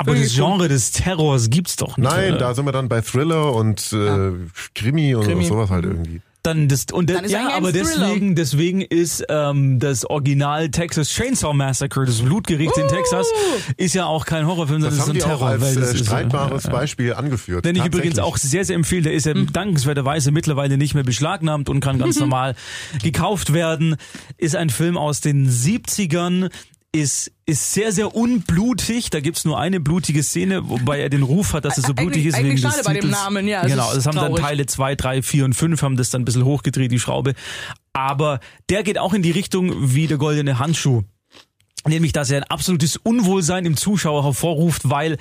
Aber 0.00 0.14
das 0.14 0.32
Genre 0.32 0.68
des 0.68 0.92
Terrors 0.92 1.50
gibt's 1.50 1.74
doch 1.76 1.96
nicht. 1.96 2.08
Nein, 2.08 2.30
oder? 2.34 2.38
da 2.38 2.54
sind 2.54 2.64
wir 2.66 2.72
dann 2.72 2.88
bei 2.88 3.00
Thriller 3.00 3.52
und 3.52 3.92
äh, 3.92 4.30
Krimi 4.74 5.14
und 5.16 5.24
Krimi. 5.24 5.44
sowas 5.44 5.70
halt 5.70 5.84
irgendwie. 5.86 6.22
Dann 6.48 6.68
das 6.68 6.86
und 6.92 7.10
Dann 7.10 7.24
ist 7.24 7.32
ja, 7.32 7.50
aber 7.54 7.72
deswegen 7.72 8.34
deswegen 8.34 8.80
ist 8.80 9.24
ähm, 9.28 9.78
das 9.78 10.04
Original 10.04 10.70
Texas 10.70 11.10
Chainsaw 11.10 11.52
Massacre, 11.54 12.04
das 12.04 12.20
Blutgericht 12.20 12.76
in 12.76 12.88
Texas, 12.88 13.26
ist 13.76 13.94
ja 13.94 14.06
auch 14.06 14.24
kein 14.24 14.46
Horrorfilm, 14.46 14.80
Das 14.80 14.96
sondern 14.96 15.08
haben 15.08 15.16
ist 15.16 15.24
ein 15.24 15.30
auch 15.30 15.36
Terror. 15.38 15.48
als 15.50 15.62
weil 15.62 15.74
das 15.74 15.92
äh, 15.92 15.94
ist, 15.94 16.06
streitbares 16.06 16.64
ja. 16.64 16.70
Beispiel 16.70 17.14
angeführt. 17.14 17.64
Den 17.64 17.76
ich 17.76 17.84
übrigens 17.84 18.18
auch 18.18 18.36
sehr, 18.36 18.64
sehr 18.64 18.76
empfehle, 18.76 19.02
der 19.02 19.12
ist 19.12 19.26
ja 19.26 19.34
dankenswerterweise 19.34 20.30
mittlerweile 20.30 20.78
nicht 20.78 20.94
mehr 20.94 21.04
beschlagnahmt 21.04 21.68
und 21.68 21.80
kann 21.80 21.98
ganz 21.98 22.18
normal 22.20 22.54
gekauft 23.02 23.52
werden. 23.52 23.96
Ist 24.36 24.56
ein 24.56 24.70
Film 24.70 24.96
aus 24.96 25.20
den 25.20 25.48
70ern, 25.48 26.50
ist, 27.00 27.32
ist 27.46 27.72
sehr, 27.72 27.92
sehr 27.92 28.14
unblutig. 28.14 29.10
Da 29.10 29.20
gibt's 29.20 29.44
nur 29.44 29.58
eine 29.58 29.80
blutige 29.80 30.22
Szene, 30.22 30.68
wobei 30.68 31.00
er 31.00 31.08
den 31.08 31.22
Ruf 31.22 31.52
hat, 31.52 31.64
dass 31.64 31.78
es 31.78 31.84
so 31.84 31.90
Eigentlich- 31.92 32.04
blutig 32.06 32.26
ist. 32.26 32.34
eigentlich 32.34 32.62
wegen 32.62 32.62
des 32.62 32.74
schade 32.74 32.84
bei 32.84 33.00
dem. 33.00 33.10
Namen, 33.10 33.48
ja, 33.48 33.66
Genau, 33.66 33.92
das 33.94 34.06
haben 34.06 34.16
dann 34.16 34.26
traurig. 34.28 34.44
Teile 34.44 34.66
2, 34.66 34.94
3, 34.94 35.22
4 35.22 35.44
und 35.44 35.54
5 35.54 35.82
haben 35.82 35.96
das 35.96 36.10
dann 36.10 36.22
ein 36.22 36.24
bisschen 36.24 36.44
hochgedreht, 36.44 36.90
die 36.92 36.98
Schraube. 37.00 37.34
Aber 37.92 38.40
der 38.70 38.82
geht 38.82 38.98
auch 38.98 39.12
in 39.14 39.22
die 39.22 39.30
Richtung 39.30 39.94
wie 39.94 40.06
der 40.06 40.18
goldene 40.18 40.58
Handschuh. 40.58 41.02
Nämlich, 41.88 42.12
dass 42.12 42.30
er 42.30 42.38
ein 42.38 42.44
absolutes 42.44 42.96
Unwohlsein 42.96 43.64
im 43.66 43.76
Zuschauer 43.76 44.24
hervorruft, 44.24 44.82
weil, 44.88 45.16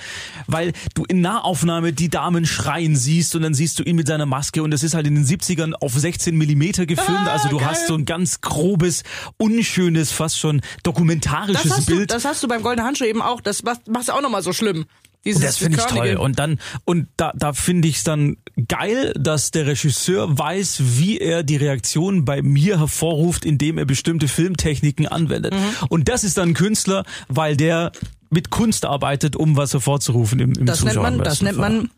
weil 0.48 0.74
du 0.94 1.06
in 1.06 1.22
Nahaufnahme 1.22 1.94
die 1.94 2.10
Damen 2.10 2.46
schreien 2.46 2.96
siehst 2.96 3.36
und 3.36 3.42
dann 3.42 3.54
siehst 3.54 3.80
du 3.80 3.84
ihn 3.84 3.96
mit 3.96 4.08
seiner 4.08 4.26
Maske 4.26 4.62
und 4.64 4.72
das 4.72 4.84
ist 4.84 4.94
halt 4.94 5.08
in 5.08 5.16
den 5.16 5.26
70ern 5.26 5.74
auf 5.74 5.94
16 5.94 6.36
Millimeter 6.36 6.86
gefilmt. 6.86 7.28
Ah, 7.28 7.34
also 7.34 7.50
du 7.50 7.58
geil. 7.58 7.68
hast 7.68 7.88
so 7.88 7.96
ein 7.96 8.06
ganz 8.06 8.42
grobes, 8.42 9.04
unschönes, 9.38 10.12
fast 10.12 10.40
schon 10.40 10.62
dokumentarisches 10.84 11.64
Das 11.64 11.78
hast, 11.78 11.90
du, 11.90 11.96
Bild. 11.96 12.12
das 12.12 12.26
hast 12.26 12.44
du 12.44 12.48
beim 12.48 12.62
Goldenen 12.62 12.86
Handschuh 12.86 13.06
eben 13.06 13.22
auch. 13.22 13.42
Das 13.42 13.64
macht 13.64 13.82
es 14.02 14.10
auch 14.10 14.22
nochmal 14.22 14.44
so 14.44 14.54
schlimm. 14.54 14.86
Dieses 15.28 15.42
Das 15.42 15.58
finde 15.58 15.78
ich 15.78 15.86
toll. 15.86 16.16
Und 16.16 16.40
dann, 16.40 16.60
und 16.86 17.08
da, 17.18 17.34
da 17.36 17.54
finde 17.54 17.88
ich 17.88 17.98
es 17.98 18.04
dann 18.04 18.38
geil, 18.68 19.14
dass 19.18 19.52
der 19.52 19.68
Regisseur 19.68 20.38
weiß, 20.38 20.82
wie 20.98 21.20
er 21.20 21.44
die 21.44 21.58
Reaktion 21.58 22.26
bei 22.26 22.42
mir 22.42 22.80
hervorruft, 22.80 23.46
indem 23.46 23.78
er 23.78 23.86
bestimmte 23.86 24.28
Filmtechniken 24.28 25.08
anwendet. 25.08 25.54
Mhm. 25.54 25.88
Und 25.90 26.10
das 26.10 26.24
ist 26.24 26.38
dann 26.38 26.50
ein 26.50 26.54
Künstler, 26.54 27.04
weil 27.28 27.58
der 27.58 27.92
mit 28.30 28.50
Kunst 28.50 28.86
arbeitet, 28.86 29.36
um 29.36 29.58
was 29.58 29.74
hervorzurufen 29.74 30.40
im, 30.40 30.54
im 30.54 30.66
Das 30.66 30.80
nennt 30.82 30.96
Zuschauer. 30.96 31.04
man, 31.04 31.14
im 31.16 31.24
das 31.24 31.42
nennt 31.42 31.58
man 31.58 31.90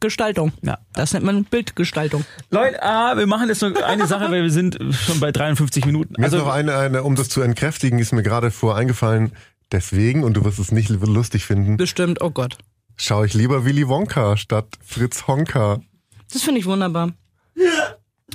Gestaltung. 0.00 0.52
Ja. 0.62 0.78
Das 0.94 1.12
nennt 1.12 1.24
man 1.24 1.44
Bildgestaltung. 1.44 2.24
Leute, 2.50 2.82
ah, 2.82 3.16
wir 3.16 3.26
machen 3.26 3.48
jetzt 3.48 3.62
noch 3.62 3.74
eine 3.82 4.06
Sache, 4.06 4.30
weil 4.30 4.42
wir 4.42 4.50
sind 4.50 4.78
schon 4.92 5.20
bei 5.20 5.32
53 5.32 5.84
Minuten. 5.86 6.14
Mir 6.18 6.24
Also, 6.24 6.38
ist 6.38 6.44
noch 6.44 6.52
eine, 6.52 6.76
eine, 6.76 7.02
um 7.02 7.16
das 7.16 7.28
zu 7.28 7.40
entkräftigen, 7.40 7.98
ist 7.98 8.12
mir 8.12 8.22
gerade 8.22 8.50
vor 8.50 8.76
eingefallen, 8.76 9.32
deswegen, 9.72 10.24
und 10.24 10.34
du 10.34 10.44
wirst 10.44 10.58
es 10.58 10.72
nicht 10.72 10.88
lustig 10.88 11.44
finden, 11.44 11.76
Bestimmt, 11.76 12.22
oh 12.22 12.30
Gott. 12.30 12.58
Schaue 12.98 13.26
ich 13.26 13.34
lieber 13.34 13.64
Willy 13.64 13.88
Wonka 13.88 14.36
statt 14.36 14.66
Fritz 14.84 15.26
Honka. 15.26 15.80
Das 16.32 16.42
finde 16.42 16.60
ich 16.60 16.66
wunderbar. 16.66 17.12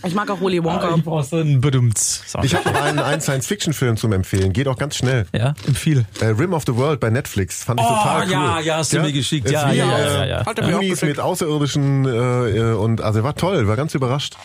Ich 0.05 0.15
mag 0.15 0.29
auch 0.31 0.41
Willy 0.41 0.63
Wonka. 0.63 0.95
ich 0.95 1.03
brauch 1.03 1.23
so 1.23 1.37
einen 1.37 1.61
Bedumts. 1.61 2.23
So. 2.27 2.39
Ich 2.41 2.55
habe 2.55 2.69
noch 2.71 2.81
einen, 2.81 2.99
einen 2.99 3.21
Science-Fiction-Film 3.21 3.95
zum 3.95 4.11
Empfehlen. 4.11 4.51
Geht 4.51 4.67
auch 4.67 4.77
ganz 4.77 4.95
schnell. 4.97 5.27
ja, 5.33 5.53
empfehle. 5.67 6.05
Äh, 6.19 6.25
Rim 6.25 6.53
of 6.53 6.63
the 6.65 6.75
World 6.75 6.99
bei 6.99 7.09
Netflix. 7.09 7.63
Fand 7.63 7.79
ich 7.79 7.85
Oh, 7.85 7.89
total 7.89 8.25
cool. 8.25 8.31
ja, 8.31 8.59
ja, 8.59 8.77
hast 8.77 8.91
du 8.91 8.99
mir 8.99 9.13
geschickt. 9.13 9.49
Ja, 9.49 9.71
wie, 9.71 9.77
ja, 9.77 9.85
ja, 9.85 9.97
äh, 9.97 10.05
ja, 10.13 10.25
ja. 10.25 10.45
Hat 10.45 10.59
er 10.59 10.67
mir 10.67 10.77
auch 10.77 11.01
mit 11.03 11.19
Außerirdischen 11.19 12.05
äh, 12.05 12.09
äh, 12.09 12.73
und 12.73 13.01
also 13.01 13.23
war 13.23 13.35
toll, 13.35 13.67
war 13.67 13.75
ganz 13.75 13.93
überrascht. 13.93 14.35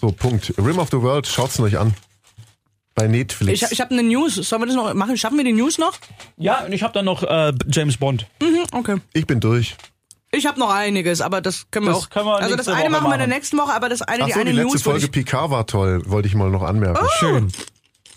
So, 0.00 0.12
Punkt. 0.12 0.54
Rim 0.56 0.78
of 0.78 0.88
the 0.90 1.02
World, 1.02 1.26
schaut's 1.26 1.60
euch 1.60 1.78
an. 1.78 1.94
Bei 3.00 3.08
Netflix. 3.08 3.62
Ich, 3.62 3.72
ich 3.72 3.80
habe 3.80 3.92
eine 3.92 4.02
News. 4.02 4.34
Sollen 4.34 4.62
wir 4.62 4.66
das 4.66 4.76
noch 4.76 4.92
machen? 4.94 5.16
Schaffen 5.16 5.36
wir 5.36 5.44
die 5.44 5.52
News 5.52 5.78
noch? 5.78 5.96
Ja, 6.36 6.64
und 6.64 6.72
ich 6.72 6.82
habe 6.82 6.92
dann 6.92 7.04
noch 7.04 7.22
äh, 7.22 7.52
James 7.70 7.96
Bond. 7.96 8.26
Mhm, 8.42 8.64
okay. 8.72 8.96
Ich 9.12 9.26
bin 9.26 9.40
durch. 9.40 9.76
Ich 10.32 10.46
habe 10.46 10.60
noch 10.60 10.70
einiges, 10.72 11.20
aber 11.20 11.40
das 11.40 11.66
können 11.70 11.86
wir 11.86 11.92
Das 11.92 12.04
auch. 12.04 12.10
können 12.10 12.26
wir 12.26 12.36
also 12.36 12.54
das 12.56 12.68
eine 12.68 12.82
Woche 12.84 12.90
machen 12.90 13.08
wir 13.08 13.14
in 13.14 13.18
der 13.18 13.26
nächsten 13.28 13.58
Woche, 13.58 13.72
aber 13.72 13.88
das 13.88 14.02
eine, 14.02 14.18
die 14.18 14.22
Achso, 14.32 14.40
eine 14.40 14.50
die 14.50 14.56
letzte 14.56 14.72
News 14.72 14.82
Folge 14.82 15.04
ich, 15.06 15.10
Picard 15.10 15.50
war 15.50 15.66
toll, 15.66 16.02
wollte 16.06 16.28
ich 16.28 16.34
mal 16.34 16.50
noch 16.50 16.62
anmerken. 16.62 17.04
Schön. 17.18 17.50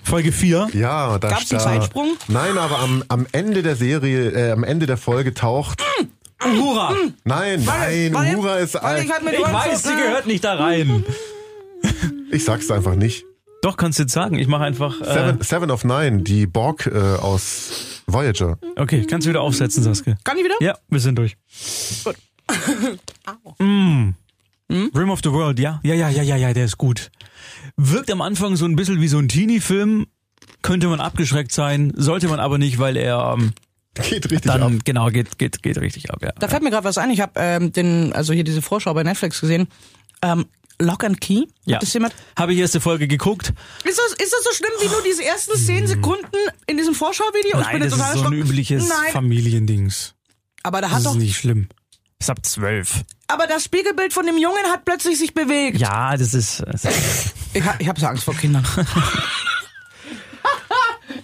Folge 0.04 0.32
4. 0.32 0.68
Ja, 0.74 1.18
da 1.18 1.30
Gab's 1.30 1.50
einen 1.52 1.62
Zeitsprung? 1.62 2.18
Nein, 2.28 2.58
aber 2.58 2.80
am, 2.80 3.04
am 3.08 3.26
Ende 3.32 3.64
der 3.64 3.76
Serie, 3.76 4.30
äh, 4.32 4.52
am 4.52 4.64
Ende 4.64 4.86
der 4.86 4.98
Folge 4.98 5.34
taucht. 5.34 5.82
Hurra! 6.44 6.94
Nein, 7.24 7.64
nein, 7.66 8.14
warte, 8.14 8.36
Uhura 8.36 8.58
ist 8.58 8.76
alt. 8.76 9.06
ich 9.06 9.12
halt 9.12 9.24
Ich 9.32 9.40
weiß, 9.42 9.84
sie 9.84 9.96
gehört 9.96 10.28
nicht 10.28 10.44
da 10.44 10.56
rein. 10.56 11.06
Ich 12.32 12.44
sag's 12.44 12.70
einfach 12.70 12.96
nicht. 12.96 13.26
Doch, 13.64 13.78
kannst 13.78 13.98
du 13.98 14.04
jetzt 14.04 14.12
sagen. 14.12 14.38
Ich 14.38 14.48
mache 14.50 14.66
einfach. 14.66 15.00
Äh, 15.00 15.06
Seven, 15.06 15.42
Seven 15.42 15.72
of 15.72 15.86
Nine, 15.86 16.24
die 16.24 16.48
Borg 16.48 16.86
äh, 16.86 16.98
aus 17.00 18.02
Voyager. 18.08 18.60
okay, 18.76 19.06
kannst 19.10 19.26
du 19.26 19.30
wieder 19.30 19.40
aufsetzen, 19.40 19.82
Saskia. 19.82 20.18
Kann 20.26 20.38
ich 20.38 20.44
wieder? 20.44 20.56
Ja, 20.60 20.78
wir 20.90 21.00
sind 21.00 21.18
durch. 21.18 21.38
Gut. 22.04 22.16
Mm. 23.60 24.16
Rim 24.70 25.10
of 25.10 25.20
the 25.24 25.32
World, 25.32 25.60
ja. 25.60 25.80
Ja, 25.84 25.94
ja, 25.94 26.10
ja, 26.10 26.24
ja, 26.24 26.36
ja, 26.36 26.54
der 26.54 26.66
ist 26.66 26.78
gut. 26.78 27.12
Wirkt 27.78 28.10
am 28.12 28.22
Anfang 28.22 28.56
so 28.56 28.66
ein 28.66 28.76
bisschen 28.76 29.02
wie 29.02 29.08
so 29.08 29.20
ein 29.20 29.28
Teenie-Film. 29.28 30.08
Könnte 30.62 30.88
man 30.88 31.00
abgeschreckt 31.00 31.52
sein, 31.52 31.94
sollte 31.96 32.28
man 32.28 32.40
aber 32.40 32.58
nicht, 32.58 32.80
weil 32.80 32.98
er 32.98 33.36
ähm, 33.38 33.54
Geht 33.96 34.32
richtig 34.32 34.42
dann, 34.42 34.62
ab. 34.64 34.72
genau, 34.84 35.08
geht, 35.10 35.38
geht, 35.38 35.62
geht 35.62 35.78
richtig 35.80 36.12
ab, 36.12 36.20
ja. 36.22 36.32
Da 36.40 36.48
fällt 36.48 36.64
mir 36.64 36.72
gerade 36.72 36.86
was 36.86 36.98
ein. 36.98 37.12
Ich 37.12 37.22
habe 37.22 37.34
ähm, 37.36 37.72
den, 37.72 38.14
also 38.14 38.34
hier 38.34 38.44
diese 38.44 38.62
Vorschau 38.62 38.94
bei 38.94 39.04
Netflix 39.04 39.40
gesehen. 39.40 39.68
Ähm, 40.22 40.46
Lock 40.84 41.04
and 41.04 41.20
Key. 41.22 41.46
Ja. 41.66 41.76
Hat 41.78 41.84
das 41.84 41.94
jemand? 41.94 42.14
Habe 42.38 42.54
ich 42.54 42.60
erste 42.60 42.80
Folge 42.82 43.08
geguckt. 43.08 43.54
Ist 43.84 43.98
das, 44.00 44.12
ist 44.14 44.34
das 44.34 44.44
so 44.44 44.52
schlimm 44.54 44.72
wie 44.82 44.88
nur 44.88 45.02
diese 45.04 45.24
ersten 45.26 45.58
zehn 45.58 45.88
Sekunden 45.88 46.26
in 46.68 46.78
diesem 46.78 46.94
Vorschauvideo? 46.96 47.60
Ich 47.60 47.66
Nein, 47.66 47.80
bin 47.80 47.90
das 47.90 47.98
ist 48.00 48.14
so 48.20 48.26
ein 48.26 48.34
übliches 48.34 48.88
Nein, 48.88 49.12
Familiendings. 49.12 50.14
aber 50.64 50.82
da 50.82 50.88
Das 50.88 50.92
hat 50.92 51.00
ist 51.00 51.06
doch, 51.08 51.16
nicht 51.16 51.36
schlimm. 51.38 51.70
Ist 52.20 52.30
ab 52.30 52.46
zwölf. 52.46 53.02
aber 53.28 53.48
das 53.48 53.66
Spiegelbild 53.66 54.14
von 54.14 54.26
dem 54.26 54.38
Jungen 54.38 54.64
hat 54.72 54.86
plötzlich 54.86 55.18
sich 55.18 55.34
bewegt. 55.34 55.78
Ja, 55.80 56.16
das 56.16 56.34
ist. 56.34 56.64
Das 56.72 56.86
ist 56.86 57.34
Ich, 57.54 57.64
ha- 57.64 57.76
ich 57.80 57.88
habe 57.90 58.00
so 58.00 58.06
Angst 58.08 58.24
vor 58.24 58.34
Kindern. 58.36 58.66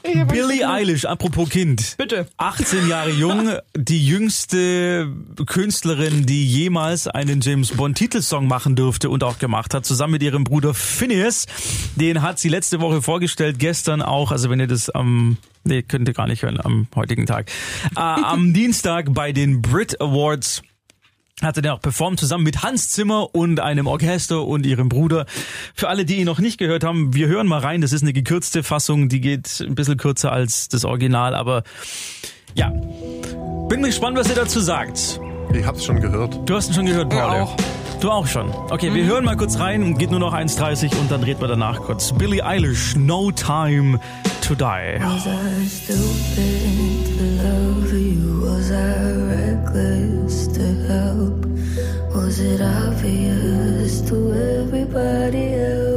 Billie 0.03 0.67
Eilish, 0.67 1.05
apropos 1.05 1.49
Kind. 1.49 1.95
Bitte. 1.97 2.27
18 2.37 2.87
Jahre 2.87 3.11
jung, 3.11 3.51
die 3.75 4.05
jüngste 4.05 5.11
Künstlerin, 5.45 6.25
die 6.25 6.47
jemals 6.47 7.07
einen 7.07 7.41
James 7.41 7.71
Bond 7.71 7.97
Titelsong 7.97 8.47
machen 8.47 8.75
durfte 8.75 9.09
und 9.09 9.23
auch 9.23 9.39
gemacht 9.39 9.73
hat, 9.73 9.85
zusammen 9.85 10.13
mit 10.13 10.23
ihrem 10.23 10.43
Bruder 10.43 10.73
Phineas. 10.73 11.45
Den 11.95 12.21
hat 12.21 12.39
sie 12.39 12.49
letzte 12.49 12.79
Woche 12.79 13.01
vorgestellt, 13.01 13.59
gestern 13.59 14.01
auch, 14.01 14.31
also 14.31 14.49
wenn 14.49 14.59
ihr 14.59 14.67
das 14.67 14.89
am, 14.89 15.37
nee, 15.63 15.81
könnt 15.81 16.07
ihr 16.07 16.13
gar 16.13 16.27
nicht 16.27 16.43
hören 16.43 16.59
am 16.61 16.87
heutigen 16.95 17.25
Tag, 17.25 17.51
äh, 17.95 17.99
am 17.99 18.53
Dienstag 18.59 19.13
bei 19.13 19.31
den 19.31 19.61
Brit 19.61 19.99
Awards 20.01 20.63
hat 21.41 21.57
er 21.57 21.61
dann 21.61 21.73
auch 21.73 21.81
performt, 21.81 22.19
zusammen 22.19 22.43
mit 22.43 22.63
Hans 22.63 22.89
Zimmer 22.89 23.33
und 23.33 23.59
einem 23.59 23.87
Orchester 23.87 24.45
und 24.45 24.65
ihrem 24.65 24.89
Bruder. 24.89 25.25
Für 25.73 25.89
alle, 25.89 26.05
die 26.05 26.17
ihn 26.17 26.25
noch 26.25 26.39
nicht 26.39 26.57
gehört 26.57 26.83
haben, 26.83 27.13
wir 27.13 27.27
hören 27.27 27.47
mal 27.47 27.59
rein. 27.59 27.81
Das 27.81 27.93
ist 27.93 28.01
eine 28.01 28.13
gekürzte 28.13 28.63
Fassung, 28.63 29.09
die 29.09 29.21
geht 29.21 29.59
ein 29.61 29.75
bisschen 29.75 29.97
kürzer 29.97 30.31
als 30.31 30.67
das 30.67 30.85
Original, 30.85 31.35
aber 31.35 31.63
ja. 32.55 32.69
Bin 33.69 33.83
gespannt, 33.83 34.17
was 34.17 34.29
ihr 34.29 34.35
dazu 34.35 34.59
sagt. 34.59 35.19
Ich 35.53 35.65
hab's 35.65 35.85
schon 35.85 35.99
gehört. 35.99 36.37
Du 36.45 36.55
hast 36.55 36.69
ihn 36.69 36.73
schon 36.73 36.85
gehört, 36.85 37.09
Paul. 37.09 37.19
Ja, 37.19 37.43
auch. 37.43 37.55
Du 38.01 38.09
auch 38.09 38.27
schon. 38.27 38.49
Okay, 38.69 38.93
wir 38.93 39.05
hören 39.05 39.25
mal 39.25 39.35
kurz 39.35 39.59
rein, 39.59 39.97
geht 39.97 40.09
nur 40.09 40.19
noch 40.19 40.33
1,30 40.33 40.95
und 40.99 41.11
dann 41.11 41.21
dreht 41.21 41.41
man 41.41 41.49
danach 41.49 41.81
kurz. 41.81 42.13
Billie 42.13 42.45
Eilish, 42.45 42.95
No 42.95 43.31
Time 43.31 43.99
to 44.41 44.55
Die. 44.55 44.99
Help? 50.89 51.45
Was 52.15 52.39
it 52.39 52.61
obvious 52.61 54.01
to 54.09 54.17
everybody 54.33 55.53
else 55.53 55.88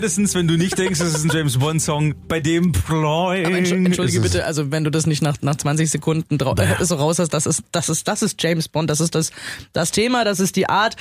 Spätestens, 0.00 0.34
wenn 0.34 0.48
du 0.48 0.56
nicht 0.56 0.78
denkst, 0.78 0.98
es 1.00 1.14
ist 1.14 1.24
ein 1.24 1.30
James 1.30 1.58
Bond 1.58 1.82
Song, 1.82 2.14
bei 2.26 2.40
dem 2.40 2.72
entsch- 2.72 3.72
Entschuldige 3.86 4.20
bitte, 4.20 4.44
also 4.46 4.70
wenn 4.70 4.82
du 4.84 4.90
das 4.90 5.06
nicht 5.06 5.20
nach, 5.22 5.36
nach 5.42 5.56
20 5.56 5.90
Sekunden 5.90 6.38
äh, 6.38 6.84
so 6.84 6.94
raus 6.96 7.18
hast, 7.18 7.30
das 7.34 7.46
ist, 7.46 7.62
das 7.72 7.88
ist, 7.88 8.08
das 8.08 8.22
ist 8.22 8.42
James 8.42 8.68
Bond, 8.68 8.88
das 8.88 9.00
ist 9.00 9.14
das, 9.14 9.30
das 9.72 9.90
Thema, 9.90 10.24
das 10.24 10.40
ist 10.40 10.56
die 10.56 10.68
Art. 10.68 10.96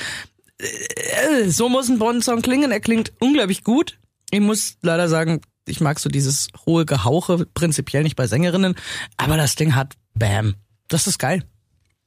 Äh, 0.58 1.50
So 1.50 1.70
muss 1.70 1.88
ein 1.90 2.00
Bond-Song 2.00 2.42
klingen. 2.42 2.72
Er 2.72 2.80
klingt 2.82 3.14
unglaublich 3.20 3.64
gut. 3.64 3.98
Ich 4.32 4.42
muss 4.42 4.76
leider 4.82 5.08
sagen, 5.08 5.42
ich 5.66 5.80
mag 5.82 6.00
so 6.00 6.10
dieses 6.10 6.50
hohe 6.66 6.86
Gehauche 6.86 7.46
prinzipiell 7.54 8.04
nicht 8.04 8.16
bei 8.16 8.28
Sängerinnen, 8.28 8.76
aber 9.18 9.38
das 9.38 9.56
Ding 9.56 9.76
hat 9.76 9.94
Bam. 10.16 10.56
Das 10.90 11.08
ist 11.08 11.20
geil. 11.20 11.44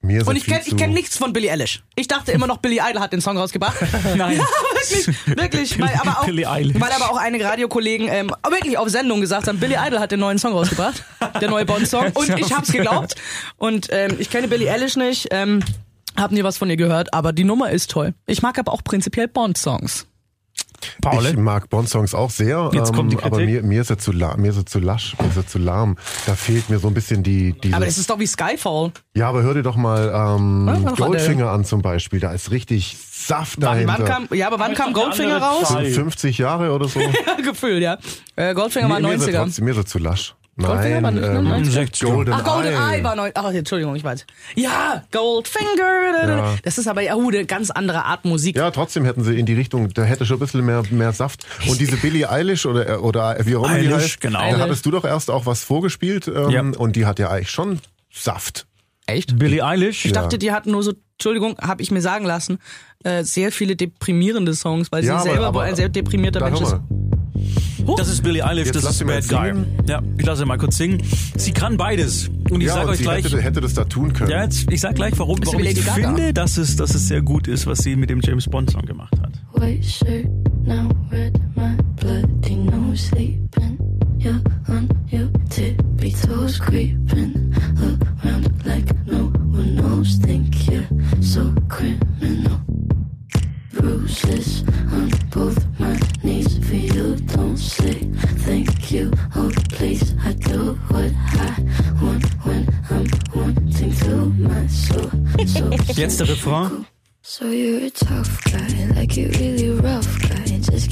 Mir 0.04 0.26
Und 0.26 0.34
ich 0.34 0.44
kenne 0.44 0.62
kenn 0.76 0.92
nichts 0.92 1.16
von 1.16 1.32
Billie 1.32 1.50
Eilish. 1.52 1.84
Ich 1.94 2.08
dachte 2.08 2.32
immer 2.32 2.48
noch, 2.48 2.58
Billie 2.58 2.82
Idol 2.84 3.00
hat 3.00 3.12
den 3.12 3.20
Song 3.20 3.38
rausgebracht. 3.38 3.76
Nein. 4.16 4.36
Ja, 4.36 4.44
wirklich, 4.74 5.26
wirklich. 5.26 5.80
Weil 5.80 5.94
aber 5.94 6.20
auch, 6.20 6.26
Billie 6.26 6.50
Eilish. 6.50 6.80
weil 6.80 6.90
aber 6.90 7.10
auch 7.12 7.16
einige 7.16 7.44
Radiokollegen 7.44 8.08
ähm, 8.08 8.30
wirklich 8.50 8.76
auf 8.78 8.88
Sendung 8.88 9.20
gesagt 9.20 9.46
haben, 9.46 9.60
Billie 9.60 9.78
Idol 9.80 10.00
hat 10.00 10.10
den 10.10 10.18
neuen 10.18 10.38
Song 10.38 10.52
rausgebracht, 10.54 11.04
der 11.40 11.48
neue 11.48 11.64
Bond-Song. 11.64 12.10
Und 12.14 12.36
ich 12.36 12.52
hab's 12.52 12.72
geglaubt. 12.72 13.14
Und 13.58 13.88
ähm, 13.92 14.16
ich 14.18 14.28
kenne 14.28 14.48
Billie 14.48 14.70
Eilish 14.72 14.96
nicht, 14.96 15.28
ähm, 15.30 15.62
hab 16.16 16.32
nie 16.32 16.42
was 16.42 16.58
von 16.58 16.68
ihr 16.68 16.76
gehört, 16.76 17.14
aber 17.14 17.32
die 17.32 17.44
Nummer 17.44 17.70
ist 17.70 17.92
toll. 17.92 18.12
Ich 18.26 18.42
mag 18.42 18.58
aber 18.58 18.72
auch 18.72 18.82
prinzipiell 18.82 19.28
Bond-Songs. 19.28 20.08
Paul. 21.00 21.26
Ich 21.26 21.36
mag 21.36 21.68
Bond-Songs 21.70 22.14
auch 22.14 22.30
sehr, 22.30 22.70
Jetzt 22.72 22.92
kommt 22.94 23.12
die 23.12 23.16
ähm, 23.16 23.24
aber 23.24 23.38
Kritik. 23.38 23.62
mir, 23.62 23.68
mir 23.68 23.80
ist 23.82 23.90
er 23.90 23.98
zu 23.98 24.12
la 24.12 24.36
mir 24.36 24.50
ist 24.50 24.56
er 24.56 24.66
zu 24.66 24.78
lasch, 24.78 25.16
mir 25.20 25.28
ist 25.28 25.36
er 25.36 25.46
zu 25.46 25.58
lahm. 25.58 25.96
Da 26.26 26.34
fehlt 26.34 26.70
mir 26.70 26.78
so 26.78 26.88
ein 26.88 26.94
bisschen 26.94 27.22
die, 27.22 27.52
die. 27.52 27.72
Aber 27.74 27.86
es 27.86 27.98
ist 27.98 28.10
doch 28.10 28.18
wie 28.18 28.26
Skyfall. 28.26 28.92
ja, 29.14 29.28
aber 29.28 29.42
hör 29.42 29.54
dir 29.54 29.62
doch 29.62 29.76
mal 29.76 30.12
ähm, 30.14 30.66
Ja, 30.84 30.92
Goldfinger 30.92 31.50
an 31.50 31.64
zum 31.64 31.82
Beispiel. 31.82 32.20
Da 32.20 32.32
ist 32.32 32.50
richtig 32.50 32.96
Saft 33.12 33.62
dahinter. 33.62 33.94
wann 33.98 34.04
kam, 34.04 34.28
ja, 34.32 34.48
aber 34.48 34.58
wann 34.58 34.74
kam 34.74 34.92
Goldfinger 34.92 35.38
raus? 35.40 35.68
Zeit. 35.68 35.92
50 35.92 36.38
Jahre 36.38 36.72
oder 36.72 36.88
so. 36.88 37.00
Gefühl, 37.44 37.80
ja. 37.80 37.98
Äh, 38.36 38.54
Goldfinger 38.54 38.88
war 38.88 38.98
ist 39.00 39.26
er 39.28 39.32
90er. 39.34 39.44
trotzdem, 39.44 39.64
mir 39.64 39.70
ist 39.72 39.76
er 39.76 39.86
zu 39.86 39.98
lasch. 39.98 40.34
Goldfinger 40.62 41.02
war 41.02 41.10
nicht, 41.10 41.22
ne? 41.22 41.38
ähm, 41.38 41.46
90er? 41.64 42.04
Golden 42.04 42.32
Ach, 42.34 42.44
Golden 42.44 42.72
Eye. 42.72 42.98
Eye 42.98 43.04
war 43.04 43.16
neu. 43.16 43.30
Ach, 43.34 43.52
Entschuldigung, 43.52 43.94
ich 43.96 44.04
weiß. 44.04 44.26
Ja, 44.54 45.04
Goldfinger. 45.10 46.28
Ja. 46.28 46.54
Das 46.62 46.78
ist 46.78 46.88
aber 46.88 47.02
ja 47.02 47.14
uh, 47.16 47.28
eine 47.28 47.44
ganz 47.46 47.70
andere 47.70 48.04
Art 48.04 48.24
Musik. 48.24 48.56
Ja, 48.56 48.70
trotzdem 48.70 49.04
hätten 49.04 49.24
sie 49.24 49.38
in 49.38 49.46
die 49.46 49.54
Richtung, 49.54 49.88
da 49.92 50.02
hätte 50.04 50.26
schon 50.26 50.36
ein 50.36 50.40
bisschen 50.40 50.64
mehr, 50.64 50.82
mehr 50.90 51.12
Saft. 51.12 51.46
Und 51.68 51.80
diese 51.80 51.96
Billie 51.96 52.28
Eilish 52.30 52.66
oder, 52.66 53.02
oder 53.02 53.36
wie 53.44 53.56
auch 53.56 53.64
immer 53.64 53.78
die 53.78 53.86
Eilish, 53.88 54.02
heißt, 54.02 54.20
genau. 54.20 54.38
da 54.50 54.58
hattest 54.58 54.86
du 54.86 54.90
doch 54.90 55.04
erst 55.04 55.30
auch 55.30 55.46
was 55.46 55.62
vorgespielt 55.64 56.28
ähm, 56.28 56.50
Ja. 56.50 56.60
und 56.78 56.96
die 56.96 57.06
hat 57.06 57.18
ja 57.18 57.30
eigentlich 57.30 57.50
schon 57.50 57.80
Saft. 58.12 58.66
Echt? 59.06 59.38
Billie 59.38 59.64
Eilish. 59.64 60.04
Ich 60.04 60.12
dachte, 60.12 60.38
die 60.38 60.52
hatten 60.52 60.70
nur 60.70 60.82
so, 60.82 60.92
Entschuldigung, 61.14 61.56
habe 61.60 61.82
ich 61.82 61.90
mir 61.90 62.00
sagen 62.00 62.24
lassen, 62.24 62.58
äh, 63.04 63.24
sehr 63.24 63.50
viele 63.50 63.74
deprimierende 63.74 64.54
Songs, 64.54 64.92
weil 64.92 65.04
Ja, 65.04 65.14
sie 65.14 65.20
aber- 65.20 65.30
selber 65.30 65.46
aber- 65.48 65.58
wohl 65.60 65.64
ein 65.64 65.74
sehr 65.76 65.88
deprimierter 65.88 66.40
Mensch 66.40 66.60
ist. 66.60 66.76
Das 67.96 68.08
ist 68.08 68.22
Billie 68.22 68.44
Eilish, 68.46 68.66
Jetzt 68.66 68.76
das 68.84 69.00
ist 69.00 69.06
Bad 69.06 69.28
Guy. 69.28 69.48
singen. 69.48 69.66
Ja, 69.88 70.00
ich 70.18 70.24
lasse 70.26 70.44
mal 70.46 70.56
kurz 70.58 70.76
singen. 70.76 71.02
Sie 71.36 71.52
kann 71.52 71.76
beides. 71.76 72.28
Und 72.50 72.60
ich 72.60 72.66
Ja, 72.68 72.74
sage 72.74 72.90
euch 72.90 72.96
sie 72.98 73.02
gleich, 73.04 73.24
hätte, 73.24 73.40
hätte 73.40 73.60
das 73.60 73.74
da 73.74 73.84
tun 73.84 74.12
können. 74.12 74.30
ja, 74.30 74.42
jetzt, 74.44 74.70
ich 74.70 74.80
sag 74.80 74.94
gleich, 74.94 75.18
warum, 75.18 75.38
warum 75.44 75.60
ich 75.60 75.80
finde, 75.80 76.32
dass 76.32 76.56
es, 76.58 76.76
dass 76.76 76.94
es 76.94 77.08
sehr 77.08 77.22
gut 77.22 77.48
ist, 77.48 77.66
was 77.66 77.78
sie 77.80 77.96
mit 77.96 78.10
dem 78.10 78.20
James 78.20 78.46
Bond 78.48 78.70
Song 78.70 78.82
gemacht 78.86 79.14
hat. 79.20 79.32
White 79.60 79.82
shirt, 79.86 80.26
now 80.64 80.88
red, 81.10 81.38
my 81.56 81.76
bloody 82.00 82.56
nose 82.56 83.10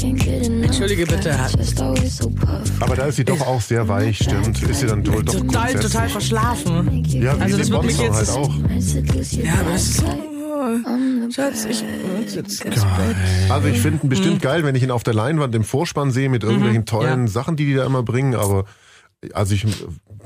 can't 0.01 0.17
get 0.19 0.47
enough. 0.47 0.65
Entschuldige 0.67 1.07
bitte. 1.07 1.31
guy. 1.31 1.59
Just 1.59 1.81
always 1.81 2.17
so 2.17 2.31
puff. 2.31 2.71
Aber 2.81 2.97
da 2.97 3.07
ist 3.07 3.17
sie 3.17 3.25
doch 3.25 3.41
auch 3.41 3.61
sehr 3.61 3.87
weich, 3.89 4.19
stimmt. 4.19 4.63
Ist 4.63 4.81
sie 4.81 4.87
dann 4.87 5.07
wohl 5.07 5.23
doch 5.25 5.35
Total, 5.35 5.75
total 5.75 6.09
verschlafen. 6.09 7.05
Ja, 7.07 7.37
wie 7.37 7.43
Also 7.43 7.59
das 7.59 7.71
wird 7.71 7.85
mich 7.85 7.97
Bond-Song 7.97 8.15
halt 8.15 8.79
jetzt- 8.79 9.33
auch. 9.33 9.43
Ja, 9.45 9.55
aber 9.61 9.71
das 9.73 9.83
ist 9.89 10.05
Schatz, 11.35 11.65
ich. 11.65 11.85
Also 13.51 13.69
ich 13.69 13.81
finde 13.81 14.05
ihn 14.05 14.09
bestimmt 14.09 14.43
geil, 14.43 14.65
wenn 14.65 14.75
ich 14.75 14.83
ihn 14.83 14.91
auf 14.91 15.03
der 15.03 15.15
Leinwand 15.15 15.55
im 15.55 15.65
Vorspann 15.65 16.11
sehe 16.11 16.29
mit 16.29 16.43
irgendwelchen 16.43 16.87
tollen 16.87 17.27
Ja. 17.27 17.33
Sachen, 17.33 17.57
die 17.57 17.67
die 17.67 17.75
da 17.75 17.85
immer 17.87 18.03
bringen, 18.03 18.35
aber 18.35 18.65
also 19.33 19.55
ich 19.55 19.67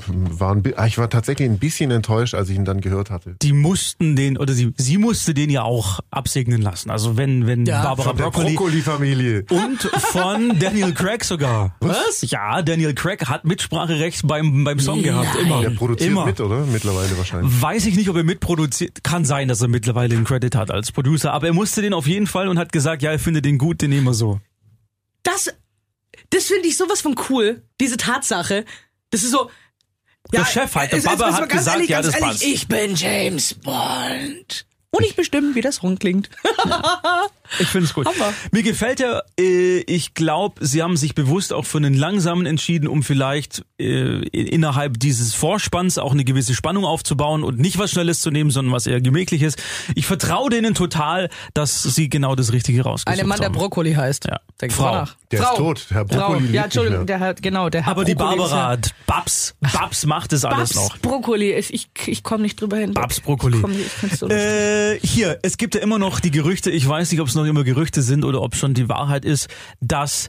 war, 0.06 0.54
ein, 0.54 0.62
ah, 0.76 0.86
ich 0.86 0.98
war 0.98 1.08
tatsächlich 1.08 1.48
ein 1.48 1.58
bisschen 1.58 1.90
enttäuscht, 1.90 2.34
als 2.34 2.48
ich 2.48 2.56
ihn 2.56 2.64
dann 2.64 2.80
gehört 2.80 3.10
hatte. 3.10 3.36
Die 3.42 3.52
mussten 3.52 4.16
den, 4.16 4.36
oder 4.36 4.52
sie, 4.52 4.72
sie 4.76 4.98
musste 4.98 5.34
den 5.34 5.50
ja 5.50 5.62
auch 5.62 6.00
absegnen 6.10 6.60
lassen. 6.60 6.90
Also 6.90 7.16
wenn, 7.16 7.46
wenn 7.46 7.64
Ja. 7.66 7.82
Barbara 7.82 8.08
Von 8.08 8.16
der 8.16 8.24
Broccoli 8.24 8.54
Brokkoli-Familie. 8.54 9.44
und 9.50 9.80
von 9.82 10.58
Daniel 10.58 10.92
Craig 10.92 11.24
sogar. 11.24 11.76
Was? 11.80 12.22
Ja, 12.30 12.62
Daniel 12.62 12.94
Craig 12.94 13.26
hat 13.28 13.44
Mitspracherecht 13.44 14.26
beim, 14.26 14.64
beim 14.64 14.78
Song 14.80 15.02
gehabt. 15.02 15.36
Immer. 15.40 15.60
Der 15.62 15.70
produziert 15.70 16.10
Immer. 16.10 16.26
mit, 16.26 16.40
oder? 16.40 16.66
Mittlerweile 16.66 17.16
wahrscheinlich. 17.16 17.62
Weiß 17.62 17.86
ich 17.86 17.96
nicht, 17.96 18.08
ob 18.08 18.16
er 18.16 18.24
mitproduziert. 18.24 19.04
Kann 19.04 19.24
sein, 19.24 19.48
dass 19.48 19.60
er 19.62 19.68
mittlerweile 19.68 20.14
einen 20.14 20.24
Credit 20.24 20.54
hat 20.54 20.70
als 20.70 20.92
Producer. 20.92 21.32
Aber 21.32 21.46
er 21.46 21.52
musste 21.54 21.82
den 21.82 21.94
auf 21.94 22.06
jeden 22.06 22.26
Fall 22.26 22.48
und 22.48 22.58
hat 22.58 22.72
gesagt, 22.72 23.02
ja, 23.02 23.10
er 23.12 23.18
findet 23.18 23.44
den 23.44 23.58
gut, 23.58 23.80
den 23.82 23.90
nehmen 23.90 24.04
wir 24.06 24.14
so. 24.14 24.40
Das, 25.22 25.54
das 26.30 26.44
finde 26.46 26.68
ich 26.68 26.76
sowas 26.76 27.00
von 27.00 27.14
cool. 27.30 27.62
Diese 27.80 27.96
Tatsache. 27.96 28.64
Das 29.10 29.22
ist 29.22 29.30
so. 29.30 29.50
Der 30.32 30.44
Chef 30.44 30.74
halt, 30.74 30.90
der 30.92 30.98
es- 30.98 31.04
es- 31.04 31.10
Baba 31.10 31.32
hat 31.32 31.40
ganz 31.48 31.52
gesagt, 31.52 31.76
ehrlich, 31.76 31.90
ja, 31.90 32.02
das 32.02 32.14
ehrlich, 32.14 32.28
passt. 32.28 32.42
Ich 32.42 32.68
bin 32.68 32.94
James 32.94 33.54
Bond. 33.54 34.66
Und 34.90 35.04
ich 35.04 35.16
bestimme, 35.16 35.54
wie 35.54 35.60
das 35.60 35.76
Song 35.76 35.98
klingt. 35.98 36.30
Ich 37.58 37.68
finde 37.68 37.86
es 37.86 37.94
gut. 37.94 38.06
Hammer. 38.06 38.32
Mir 38.52 38.62
gefällt 38.62 39.00
ja, 39.00 39.22
äh, 39.38 39.78
ich 39.80 40.14
glaube, 40.14 40.64
sie 40.66 40.82
haben 40.82 40.96
sich 40.96 41.14
bewusst 41.14 41.52
auch 41.52 41.64
für 41.64 41.78
einen 41.78 41.94
langsamen 41.94 42.46
entschieden, 42.46 42.88
um 42.88 43.02
vielleicht 43.02 43.64
äh, 43.80 44.26
innerhalb 44.28 44.98
dieses 44.98 45.34
Vorspanns 45.34 45.98
auch 45.98 46.12
eine 46.12 46.24
gewisse 46.24 46.54
Spannung 46.54 46.84
aufzubauen 46.84 47.42
und 47.44 47.58
nicht 47.58 47.78
was 47.78 47.90
Schnelles 47.90 48.20
zu 48.20 48.30
nehmen, 48.30 48.50
sondern 48.50 48.72
was 48.74 48.86
eher 48.86 49.00
gemächliches. 49.00 49.56
Ich 49.94 50.06
vertraue 50.06 50.50
denen 50.50 50.74
total, 50.74 51.30
dass 51.54 51.82
sie 51.82 52.08
genau 52.08 52.34
das 52.34 52.52
Richtige 52.52 52.82
rausgesucht 52.82 53.20
Ein 53.20 53.26
Mann, 53.28 53.38
der 53.38 53.46
haben. 53.48 53.54
Brokkoli 53.54 53.94
heißt. 53.94 54.26
Ja. 54.26 54.40
Denk 54.60 54.72
Frau. 54.72 54.92
nach. 54.94 55.16
Der 55.30 55.40
ist 55.40 55.46
Frau. 55.46 55.56
tot. 55.56 55.86
Herr 55.90 56.04
Brokkoli 56.04 56.44
Ja, 56.46 56.50
nicht 56.50 56.64
Entschuldigung, 56.64 56.98
mehr. 56.98 57.06
der 57.06 57.18
Herr, 57.20 57.34
genau, 57.34 57.68
der 57.70 57.82
Herr 57.84 57.90
Aber 57.92 58.04
die 58.04 58.14
Brokkoli 58.14 58.44
ist 58.44 58.50
ja- 58.50 58.56
Barbara, 58.56 58.80
Babs, 59.06 59.54
Babs 59.60 60.06
macht 60.06 60.32
es 60.32 60.44
alles 60.44 60.74
Babs 60.74 60.88
noch. 60.88 60.98
Brokkoli, 60.98 61.52
ich, 61.52 61.72
ich, 61.74 61.88
ich 62.06 62.22
komme 62.22 62.42
nicht 62.42 62.60
drüber 62.60 62.76
hin. 62.76 62.94
Babs 62.94 63.20
Brokkoli. 63.20 63.56
Ich, 63.56 63.62
komm, 63.62 63.72
ich 64.10 64.18
so. 64.18 64.28
Äh, 64.28 64.98
hier, 65.00 65.38
es 65.42 65.56
gibt 65.56 65.74
ja 65.74 65.80
immer 65.80 65.98
noch 65.98 66.20
die 66.20 66.30
Gerüchte, 66.30 66.70
ich 66.70 66.86
weiß 66.88 67.10
nicht, 67.10 67.20
ob 67.20 67.28
es 67.28 67.34
noch 67.34 67.43
immer 67.46 67.64
Gerüchte 67.64 68.02
sind 68.02 68.24
oder 68.24 68.42
ob 68.42 68.56
schon 68.56 68.74
die 68.74 68.88
Wahrheit 68.88 69.24
ist, 69.24 69.48
dass 69.80 70.28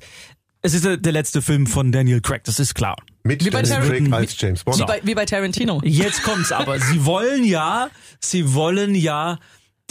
es 0.61 0.73
ist 0.73 0.83
ja 0.83 0.97
der 0.97 1.11
letzte 1.11 1.43
Film 1.43 1.67
von 1.67 1.91
Daniel 1.91 2.21
Craig, 2.21 2.43
das 2.43 2.59
ist 2.59 2.73
klar. 2.73 2.95
Mit 3.23 3.45
Wie 3.45 3.51
bei 3.51 3.61
Daniel 3.61 4.01
Craig 4.01 4.13
als 4.13 4.41
James 4.41 4.63
Bond. 4.63 4.79
wie, 4.79 4.83
bei, 4.85 5.01
wie 5.03 5.15
bei 5.15 5.25
Tarantino. 5.25 5.79
Jetzt 5.83 6.23
kommt's 6.23 6.51
aber. 6.51 6.79
Sie 6.91 7.05
wollen 7.05 7.43
ja, 7.43 7.89
sie 8.19 8.53
wollen 8.53 8.95
ja 8.95 9.39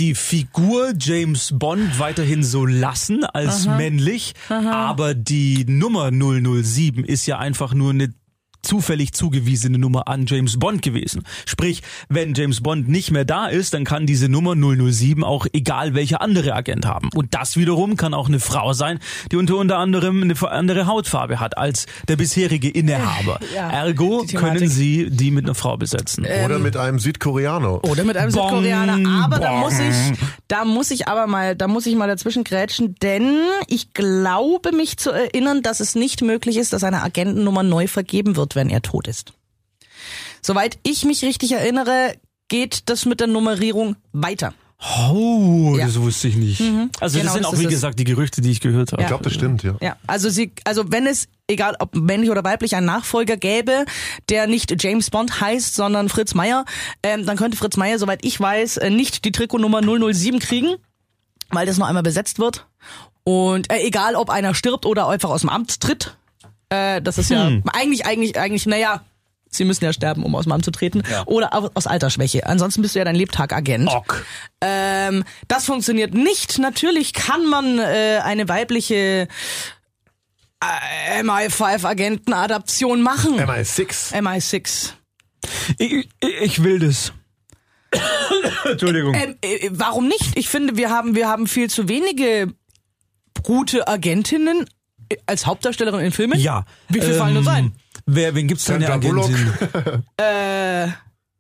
die 0.00 0.14
Figur 0.16 0.92
James 0.98 1.52
Bond 1.56 2.00
weiterhin 2.00 2.42
so 2.42 2.66
lassen 2.66 3.24
als 3.24 3.66
männlich, 3.66 4.34
aber 4.48 5.14
die 5.14 5.64
Nummer 5.68 6.10
007 6.10 7.04
ist 7.04 7.26
ja 7.26 7.38
einfach 7.38 7.74
nur 7.74 7.90
eine 7.90 8.12
zufällig 8.64 9.12
zugewiesene 9.12 9.78
Nummer 9.78 10.08
an 10.08 10.26
James 10.26 10.58
Bond 10.58 10.82
gewesen. 10.82 11.22
Sprich, 11.46 11.82
wenn 12.08 12.34
James 12.34 12.60
Bond 12.60 12.88
nicht 12.88 13.10
mehr 13.10 13.24
da 13.24 13.46
ist, 13.46 13.74
dann 13.74 13.84
kann 13.84 14.06
diese 14.06 14.28
Nummer 14.28 14.54
007 14.56 15.22
auch 15.24 15.46
egal 15.52 15.94
welcher 15.94 16.20
andere 16.20 16.54
Agent 16.54 16.86
haben. 16.86 17.10
Und 17.14 17.34
das 17.34 17.56
wiederum 17.56 17.96
kann 17.96 18.14
auch 18.14 18.28
eine 18.28 18.40
Frau 18.40 18.72
sein, 18.72 18.98
die 19.30 19.36
unter 19.36 19.56
unter 19.56 19.78
anderem 19.78 20.22
eine 20.22 20.34
andere 20.50 20.86
Hautfarbe 20.86 21.40
hat 21.40 21.56
als 21.56 21.86
der 22.08 22.16
bisherige 22.16 22.68
Innehaber. 22.68 23.38
Ja, 23.54 23.70
Ergo 23.70 24.24
können 24.34 24.68
sie 24.68 25.10
die 25.10 25.30
mit 25.30 25.44
einer 25.44 25.54
Frau 25.54 25.76
besetzen. 25.76 26.26
Oder 26.44 26.58
mit 26.58 26.76
einem 26.76 26.98
Südkoreaner. 26.98 27.84
Oder 27.84 28.02
mit 28.02 28.16
einem 28.16 28.32
Bong, 28.32 28.48
Südkoreaner. 28.48 29.22
Aber 29.22 29.38
da 29.38 29.50
bong. 29.50 29.60
muss 29.60 29.78
ich, 29.78 30.18
da 30.48 30.64
muss 30.64 30.90
ich 30.90 31.06
aber 31.06 31.26
mal, 31.26 31.54
da 31.54 31.68
muss 31.68 31.86
ich 31.86 31.94
mal 31.94 32.08
dazwischen 32.08 32.42
grätschen, 32.42 32.96
denn 33.02 33.36
ich 33.68 33.92
glaube 33.92 34.72
mich 34.72 34.96
zu 34.96 35.10
erinnern, 35.10 35.62
dass 35.62 35.80
es 35.80 35.94
nicht 35.94 36.22
möglich 36.22 36.56
ist, 36.56 36.72
dass 36.72 36.84
eine 36.84 37.02
Agentennummer 37.02 37.62
neu 37.62 37.86
vergeben 37.86 38.36
wird, 38.36 38.53
wenn 38.54 38.68
er 38.70 38.82
tot 38.82 39.08
ist. 39.08 39.32
Soweit 40.42 40.78
ich 40.82 41.04
mich 41.04 41.22
richtig 41.24 41.52
erinnere, 41.52 42.14
geht 42.48 42.82
das 42.90 43.04
mit 43.06 43.20
der 43.20 43.26
Nummerierung 43.26 43.96
weiter. 44.12 44.52
Oh, 45.10 45.76
Ja. 45.78 45.86
das 45.86 45.98
wusste 45.98 46.28
ich 46.28 46.36
nicht. 46.36 46.60
Also 46.60 46.70
Genau, 46.70 46.90
das 47.00 47.32
sind 47.34 47.44
das 47.44 47.46
auch, 47.46 47.58
wie 47.58 47.64
es. 47.64 47.70
gesagt, 47.70 47.98
die 47.98 48.04
Gerüchte, 48.04 48.42
die 48.42 48.50
ich 48.50 48.60
gehört 48.60 48.92
habe. 48.92 49.00
Ich 49.02 49.08
glaube, 49.08 49.24
das 49.24 49.32
stimmt, 49.32 49.62
ja. 49.62 49.76
Ja, 49.80 49.96
also 50.06 50.28
sie, 50.28 50.52
also 50.64 50.92
wenn 50.92 51.06
es, 51.06 51.28
egal 51.48 51.74
ob 51.78 51.94
männlich 51.96 52.30
oder 52.30 52.44
weiblich, 52.44 52.76
einen 52.76 52.84
Nachfolger 52.86 53.38
gäbe, 53.38 53.86
der 54.28 54.46
nicht 54.46 54.82
James 54.82 55.08
Bond 55.08 55.40
heißt, 55.40 55.74
sondern 55.74 56.10
Fritz 56.10 56.34
Meier, 56.34 56.66
ähm, 57.02 57.24
dann 57.24 57.38
könnte 57.38 57.56
Fritz 57.56 57.78
Meier, 57.78 57.98
soweit 57.98 58.22
ich 58.24 58.38
weiß, 58.38 58.76
äh, 58.78 58.90
nicht 58.90 59.24
die 59.24 59.32
Trikotnummer 59.32 59.80
007 59.80 60.38
kriegen, 60.40 60.76
weil 61.50 61.64
das 61.66 61.78
noch 61.78 61.86
einmal 61.86 62.02
besetzt 62.02 62.38
wird. 62.38 62.66
Und 63.22 63.72
äh, 63.72 63.78
egal, 63.86 64.16
ob 64.16 64.28
einer 64.28 64.54
stirbt 64.54 64.84
oder 64.84 65.08
einfach 65.08 65.30
aus 65.30 65.40
dem 65.40 65.50
Amt 65.50 65.80
tritt, 65.80 66.18
äh, 66.74 67.00
das 67.02 67.18
ist 67.18 67.30
ja 67.30 67.50
eigentlich, 67.72 68.06
eigentlich, 68.06 68.38
eigentlich, 68.38 68.66
naja, 68.66 69.02
sie 69.48 69.64
müssen 69.64 69.84
ja 69.84 69.92
sterben, 69.92 70.24
um 70.24 70.34
aus 70.34 70.44
dem 70.44 70.52
Amt 70.52 70.64
zu 70.64 70.70
treten, 70.72 71.02
oder 71.26 71.54
au- 71.54 71.70
aus 71.74 71.86
Altersschwäche. 71.86 72.46
Ansonsten 72.46 72.82
bist 72.82 72.94
du 72.94 72.98
ja 72.98 73.04
dein 73.04 73.14
Lebtagagent. 73.14 73.88
Ähm, 74.60 75.24
das 75.48 75.66
funktioniert 75.66 76.12
nicht. 76.14 76.58
Natürlich 76.58 77.12
kann 77.12 77.46
man 77.46 77.78
äh, 77.78 78.20
eine 78.24 78.48
weibliche 78.48 79.28
äh, 80.60 81.22
MI5-Agenten-Adaption 81.22 83.02
machen. 83.02 83.38
MI6. 83.40 84.12
MI6. 84.14 84.92
Ich, 85.78 86.08
ich, 86.20 86.62
will 86.64 86.78
das. 86.80 87.12
Entschuldigung. 88.64 89.14
Ähm, 89.14 89.36
äh, 89.42 89.68
warum 89.72 90.08
nicht? 90.08 90.32
Ich 90.36 90.48
finde, 90.48 90.76
wir 90.76 90.90
haben, 90.90 91.14
wir 91.14 91.28
haben 91.28 91.46
viel 91.46 91.70
zu 91.70 91.88
wenige 91.88 92.52
gute 93.42 93.86
Agentinnen 93.86 94.66
als 95.26 95.46
Hauptdarstellerin 95.46 96.00
in 96.00 96.12
Filmen. 96.12 96.38
ja. 96.38 96.64
Wie 96.88 97.00
viel 97.00 97.14
fallen 97.14 97.36
uns 97.36 97.46
ein? 97.48 97.72
Wer, 98.06 98.34
wen 98.34 98.46
gibt's 98.48 98.64
denn 98.64 98.76
eine. 98.84 98.92
Agentin? 98.92 99.52
Äh, 100.16 100.88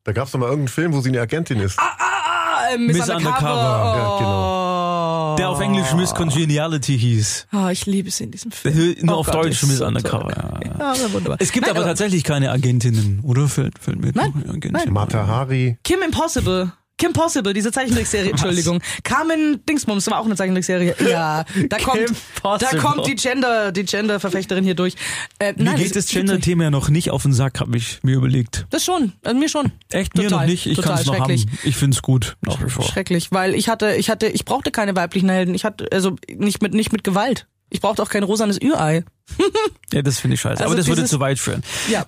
Da 0.04 0.12
gab 0.12 0.26
es 0.26 0.32
doch 0.32 0.38
mal 0.38 0.46
irgendeinen 0.46 0.68
Film, 0.68 0.92
wo 0.92 1.00
sie 1.00 1.08
eine 1.10 1.20
Agentin 1.20 1.60
ist. 1.60 1.78
ah, 1.78 2.72
äh, 2.72 2.78
Miss, 2.78 2.96
Miss 2.98 3.08
Undercover. 3.08 3.38
Undercover. 3.40 3.96
Ja, 3.96 4.18
genau. 4.18 5.32
Oh. 5.32 5.36
Der 5.36 5.48
auf 5.50 5.60
Englisch 5.60 5.92
Miss 5.94 6.14
Congeniality 6.14 6.96
hieß. 6.98 7.48
Oh, 7.52 7.66
ich 7.68 7.86
liebe 7.86 8.10
sie 8.10 8.24
in 8.24 8.30
diesem 8.30 8.52
Film. 8.52 8.94
Nur 9.02 9.16
Oh 9.16 9.20
auf 9.20 9.26
Gott, 9.26 9.34
Deutsch 9.46 9.62
Miss 9.64 9.78
so 9.78 9.86
Undercover. 9.86 10.32
toll. 10.32 10.60
Ja. 10.64 10.78
Ja, 10.78 10.90
aber 10.92 11.12
wunderbar. 11.12 11.36
Es 11.40 11.50
gibt 11.52 11.66
Nein, 11.66 11.76
aber 11.76 11.84
tatsächlich 11.86 12.22
keine 12.22 12.50
Agentinnen, 12.50 13.20
oder? 13.24 13.48
Fällt, 13.48 13.78
fällt 13.78 14.00
mir 14.00 14.12
Nein, 14.14 14.32
nein. 14.46 14.76
ein. 14.76 14.92
Mata 14.92 15.26
Hari. 15.26 15.76
Kim 15.84 16.02
Impossible. 16.02 16.72
Kim 16.96 17.12
Possible, 17.12 17.52
diese 17.52 17.72
Zeichentrickserie, 17.72 18.30
Entschuldigung. 18.30 18.80
Carmen 19.02 19.64
Dingsbums 19.66 20.06
war 20.08 20.20
auch 20.20 20.24
eine 20.26 20.36
Zeichentrickserie. 20.36 20.94
Ja, 21.10 21.44
da 21.68 21.78
kommt, 21.78 22.12
da 22.42 22.68
kommt 22.78 23.06
die 23.06 23.14
Gender, 23.16 23.72
die 23.72 23.84
Gender-Verfechterin 23.84 24.64
hier 24.64 24.74
durch. 24.74 24.94
Äh, 25.38 25.52
Mir 25.56 25.64
nein, 25.64 25.76
geht 25.76 25.90
das 25.90 26.04
ist- 26.04 26.10
Gender-Thema 26.12 26.64
ja 26.64 26.70
noch 26.70 26.88
nicht 26.88 27.10
auf 27.10 27.22
den 27.22 27.32
Sack, 27.32 27.60
habe 27.60 27.76
ich 27.76 27.98
mir 28.02 28.16
überlegt. 28.16 28.66
Das 28.70 28.84
schon, 28.84 29.12
also 29.24 29.38
mir 29.38 29.48
schon. 29.48 29.72
Echt? 29.90 30.16
Mir 30.16 30.24
Total, 30.24 30.40
noch 30.40 30.46
nicht. 30.46 30.66
Ich 30.66 30.80
kann 30.80 30.98
es 30.98 31.06
noch 31.06 31.18
haben. 31.18 31.32
Ich 31.64 31.76
find's 31.76 32.00
gut. 32.02 32.36
Nach 32.42 32.62
wie 32.64 32.70
vor. 32.70 32.84
Schrecklich, 32.84 33.32
weil 33.32 33.54
ich 33.54 33.68
hatte, 33.68 33.94
ich 33.96 34.08
hatte, 34.10 34.26
ich 34.28 34.44
brauchte 34.44 34.70
keine 34.70 34.94
weiblichen 34.96 35.28
Helden. 35.28 35.54
Ich 35.54 35.64
hatte, 35.64 35.88
also 35.92 36.16
nicht 36.28 36.62
mit, 36.62 36.74
nicht 36.74 36.92
mit 36.92 37.02
Gewalt. 37.04 37.46
Ich 37.70 37.80
brauchte 37.80 38.02
auch 38.02 38.08
kein 38.08 38.22
rosanes 38.22 38.60
Ürei. 38.62 39.04
Ja, 39.92 40.02
das 40.02 40.18
finde 40.18 40.34
ich 40.34 40.40
scheiße. 40.40 40.54
Also 40.60 40.64
aber 40.64 40.76
das 40.76 40.86
würde 40.88 41.02
dieses- 41.02 41.10
zu 41.10 41.20
weit 41.20 41.38
führen. 41.38 41.62
Ja. 41.88 42.06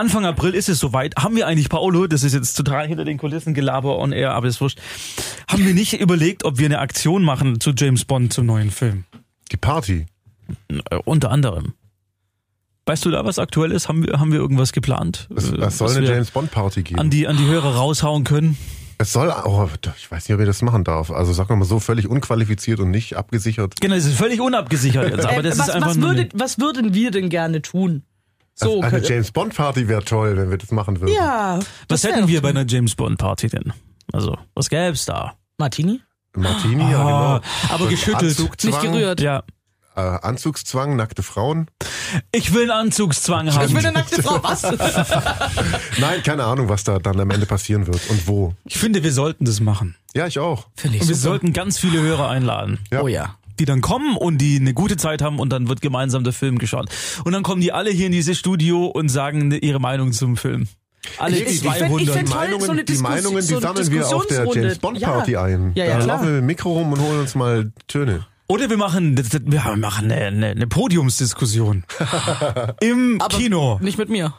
Anfang 0.00 0.24
April 0.24 0.54
ist 0.54 0.68
es 0.68 0.78
soweit. 0.80 1.14
Haben 1.16 1.36
wir 1.36 1.46
eigentlich, 1.46 1.68
Paolo, 1.68 2.06
das 2.06 2.22
ist 2.22 2.32
jetzt 2.32 2.54
total 2.54 2.86
hinter 2.88 3.04
den 3.04 3.18
Kulissen 3.18 3.54
Gelaber 3.54 3.98
on 3.98 4.12
air, 4.12 4.32
aber 4.32 4.48
ist 4.48 4.60
wurscht. 4.60 4.78
Haben 5.48 5.66
wir 5.66 5.74
nicht 5.74 5.92
überlegt, 6.00 6.44
ob 6.44 6.58
wir 6.58 6.66
eine 6.66 6.78
Aktion 6.78 7.22
machen 7.22 7.60
zu 7.60 7.72
James 7.76 8.04
Bond 8.04 8.32
zum 8.32 8.46
neuen 8.46 8.70
Film? 8.70 9.04
Die 9.52 9.56
Party. 9.56 10.06
Äh, 10.68 10.96
unter 11.04 11.30
anderem. 11.30 11.74
Weißt 12.86 13.04
du 13.04 13.10
da, 13.10 13.24
was 13.24 13.38
aktuell 13.38 13.72
ist? 13.72 13.88
Haben 13.88 14.06
wir, 14.06 14.18
haben 14.18 14.32
wir 14.32 14.40
irgendwas 14.40 14.72
geplant? 14.72 15.28
Es, 15.36 15.50
Äh, 15.52 15.56
es 15.58 15.78
soll 15.78 15.88
was 15.88 15.96
eine 15.96 16.06
James 16.08 16.30
Bond 16.30 16.50
Party 16.50 16.82
geben. 16.82 16.98
an 16.98 17.10
die, 17.10 17.28
an 17.28 17.36
die 17.36 17.46
Hörer 17.46 17.74
raushauen 17.76 18.24
können? 18.24 18.56
es 18.98 19.12
soll, 19.14 19.32
oh, 19.46 19.66
ich 19.96 20.10
weiß 20.10 20.28
nicht, 20.28 20.34
ob 20.34 20.40
ihr 20.40 20.46
das 20.46 20.60
machen 20.60 20.84
darf. 20.84 21.10
Also 21.10 21.32
sagen 21.32 21.48
wir 21.50 21.56
mal 21.56 21.64
so, 21.64 21.78
völlig 21.80 22.06
unqualifiziert 22.08 22.80
und 22.80 22.90
nicht 22.90 23.16
abgesichert. 23.16 23.80
Genau, 23.80 23.94
es 23.94 24.04
ist 24.04 24.16
völlig 24.18 24.40
unabgesichert 24.42 25.08
jetzt, 25.10 25.24
aber 25.24 25.38
Äh, 25.38 25.42
das 25.42 25.58
was, 25.58 25.68
ist 25.68 25.74
einfach 25.74 25.90
was, 25.90 25.96
nur 25.96 26.08
würde, 26.10 26.20
eine- 26.22 26.30
was 26.34 26.58
würden 26.58 26.92
wir 26.92 27.10
denn 27.10 27.28
gerne 27.30 27.62
tun? 27.62 28.02
So, 28.60 28.80
Also 28.82 28.96
eine 28.96 29.04
kö- 29.04 29.08
James 29.08 29.30
Bond 29.32 29.54
Party 29.54 29.88
wäre 29.88 30.04
toll, 30.04 30.36
wenn 30.36 30.50
wir 30.50 30.58
das 30.58 30.70
machen 30.70 31.00
würden. 31.00 31.14
ja. 31.14 31.58
Was 31.88 32.04
hätten 32.04 32.28
wir 32.28 32.40
bei 32.42 32.50
einer 32.50 32.66
James 32.66 32.94
Bond 32.94 33.18
Party 33.18 33.48
denn? 33.48 33.72
Also, 34.12 34.36
was 34.54 34.68
gäb's 34.68 35.04
da? 35.06 35.34
Martini? 35.58 36.00
Martini, 36.36 36.90
ja 36.90 36.98
Ah, 37.00 37.38
genau. 37.40 37.74
aber 37.74 37.84
Und 37.84 37.90
geschüttelt. 37.90 38.38
Nicht 38.64 38.80
gerührt. 38.82 39.20
Ja. 39.20 39.42
äh, 39.96 40.00
Anzugszwang, 40.00 40.94
nackte 40.96 41.22
Frauen. 41.22 41.66
Ich 42.32 42.52
will 42.54 42.62
einen 42.70 42.86
Anzugszwang 42.86 43.52
haben. 43.52 43.66
Ich 43.66 43.72
will 43.74 43.84
eine 43.84 43.92
nackte 43.92 44.22
Frau. 44.22 44.42
Was? 44.42 44.62
Nein, 45.98 46.22
keine 46.22 46.44
Ahnung, 46.44 46.68
was 46.68 46.84
da 46.84 46.98
dann 46.98 47.18
am 47.20 47.30
Ende 47.30 47.46
passieren 47.46 47.86
wird 47.86 48.00
und 48.10 48.26
wo. 48.26 48.54
Ich 48.64 48.78
finde, 48.78 49.02
wir 49.02 49.12
sollten 49.12 49.44
das 49.44 49.60
machen. 49.60 49.96
Ja, 50.14 50.26
ich 50.26 50.38
auch. 50.38 50.68
Finde 50.76 50.96
ich 50.96 51.02
Und 51.02 51.08
wir 51.08 51.14
super. 51.16 51.30
sollten 51.30 51.52
ganz 51.52 51.78
viele 51.78 52.00
Hörer 52.00 52.28
einladen. 52.28 52.78
Ja. 52.92 53.02
Oh 53.02 53.08
ja. 53.08 53.36
Die 53.60 53.64
dann 53.66 53.80
kommen 53.80 54.16
und 54.16 54.38
die 54.38 54.56
eine 54.58 54.74
gute 54.74 54.96
Zeit 54.96 55.22
haben 55.22 55.38
und 55.38 55.50
dann 55.52 55.68
wird 55.68 55.80
gemeinsam 55.80 56.24
der 56.24 56.32
Film 56.32 56.58
geschaut. 56.58 56.88
Und 57.24 57.32
dann 57.32 57.42
kommen 57.44 57.60
die 57.60 57.72
alle 57.72 57.90
hier 57.90 58.06
in 58.06 58.12
dieses 58.12 58.36
Studio 58.38 58.86
und 58.86 59.08
sagen 59.08 59.52
ihre 59.52 59.78
Meinung 59.78 60.12
zum 60.12 60.36
Film. 60.36 60.66
Alle 61.18 61.36
Ich- 61.36 61.42
ich- 61.42 61.48
ich 61.54 61.60
200. 61.62 62.00
ich 62.02 62.10
find 62.10 62.28
toll, 62.30 62.38
Meinungen, 62.40 62.66
so 62.66 62.74
die 62.74 62.98
Meinungen, 62.98 63.36
die 63.36 63.42
so 63.42 63.60
sammeln 63.60 63.90
wir 63.90 64.06
auf 64.06 64.26
der. 64.26 64.44
James 64.52 64.78
Bond 64.78 65.00
Party 65.00 65.32
Ja. 65.32 65.44
ein. 65.44 65.72
Ja, 65.74 65.84
ja, 65.84 65.90
da 65.98 66.04
klar. 66.04 66.06
laufen 66.16 66.24
wir 66.26 66.32
mit 66.32 66.40
dem 66.42 66.46
Mikro 66.46 66.72
rum 66.72 66.92
und 66.92 67.00
holen 67.00 67.20
uns 67.20 67.34
mal 67.34 67.72
Töne. 67.88 68.26
Oder 68.48 68.68
wir 68.68 68.76
machen, 68.76 69.16
wir 69.16 69.76
machen 69.76 70.10
eine, 70.10 70.24
eine, 70.26 70.46
eine 70.48 70.66
Podiumsdiskussion. 70.66 71.84
Im 72.80 73.18
Kino. 73.28 73.78
Nicht 73.80 73.96
mit 73.96 74.08
mir. 74.08 74.34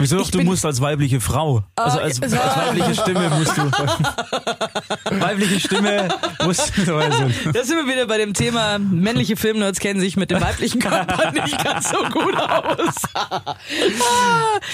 Wieso 0.00 0.18
doch, 0.18 0.30
du 0.30 0.40
musst 0.42 0.64
als 0.64 0.80
weibliche 0.80 1.20
Frau. 1.20 1.64
Also 1.76 1.98
als, 1.98 2.20
als 2.22 2.32
weibliche 2.32 2.94
Stimme 2.94 3.30
musst 3.30 3.56
du. 3.56 3.62
weibliche 5.20 5.60
Stimme 5.60 6.08
musst 6.44 6.72
du. 6.76 6.90
Also. 7.00 7.30
Da 7.52 7.64
sind 7.64 7.76
wir 7.76 7.86
wieder 7.86 8.06
bei 8.06 8.18
dem 8.18 8.34
Thema, 8.34 8.78
männliche 8.78 9.36
Filmnerds 9.36 9.80
kennen 9.80 10.00
sich 10.00 10.16
mit 10.16 10.30
dem 10.30 10.40
weiblichen 10.40 10.80
Körper 10.80 11.32
nicht 11.44 11.64
ganz 11.64 11.88
so 11.88 11.96
gut 12.10 12.36
aus. 12.36 12.94
ah, 13.14 13.56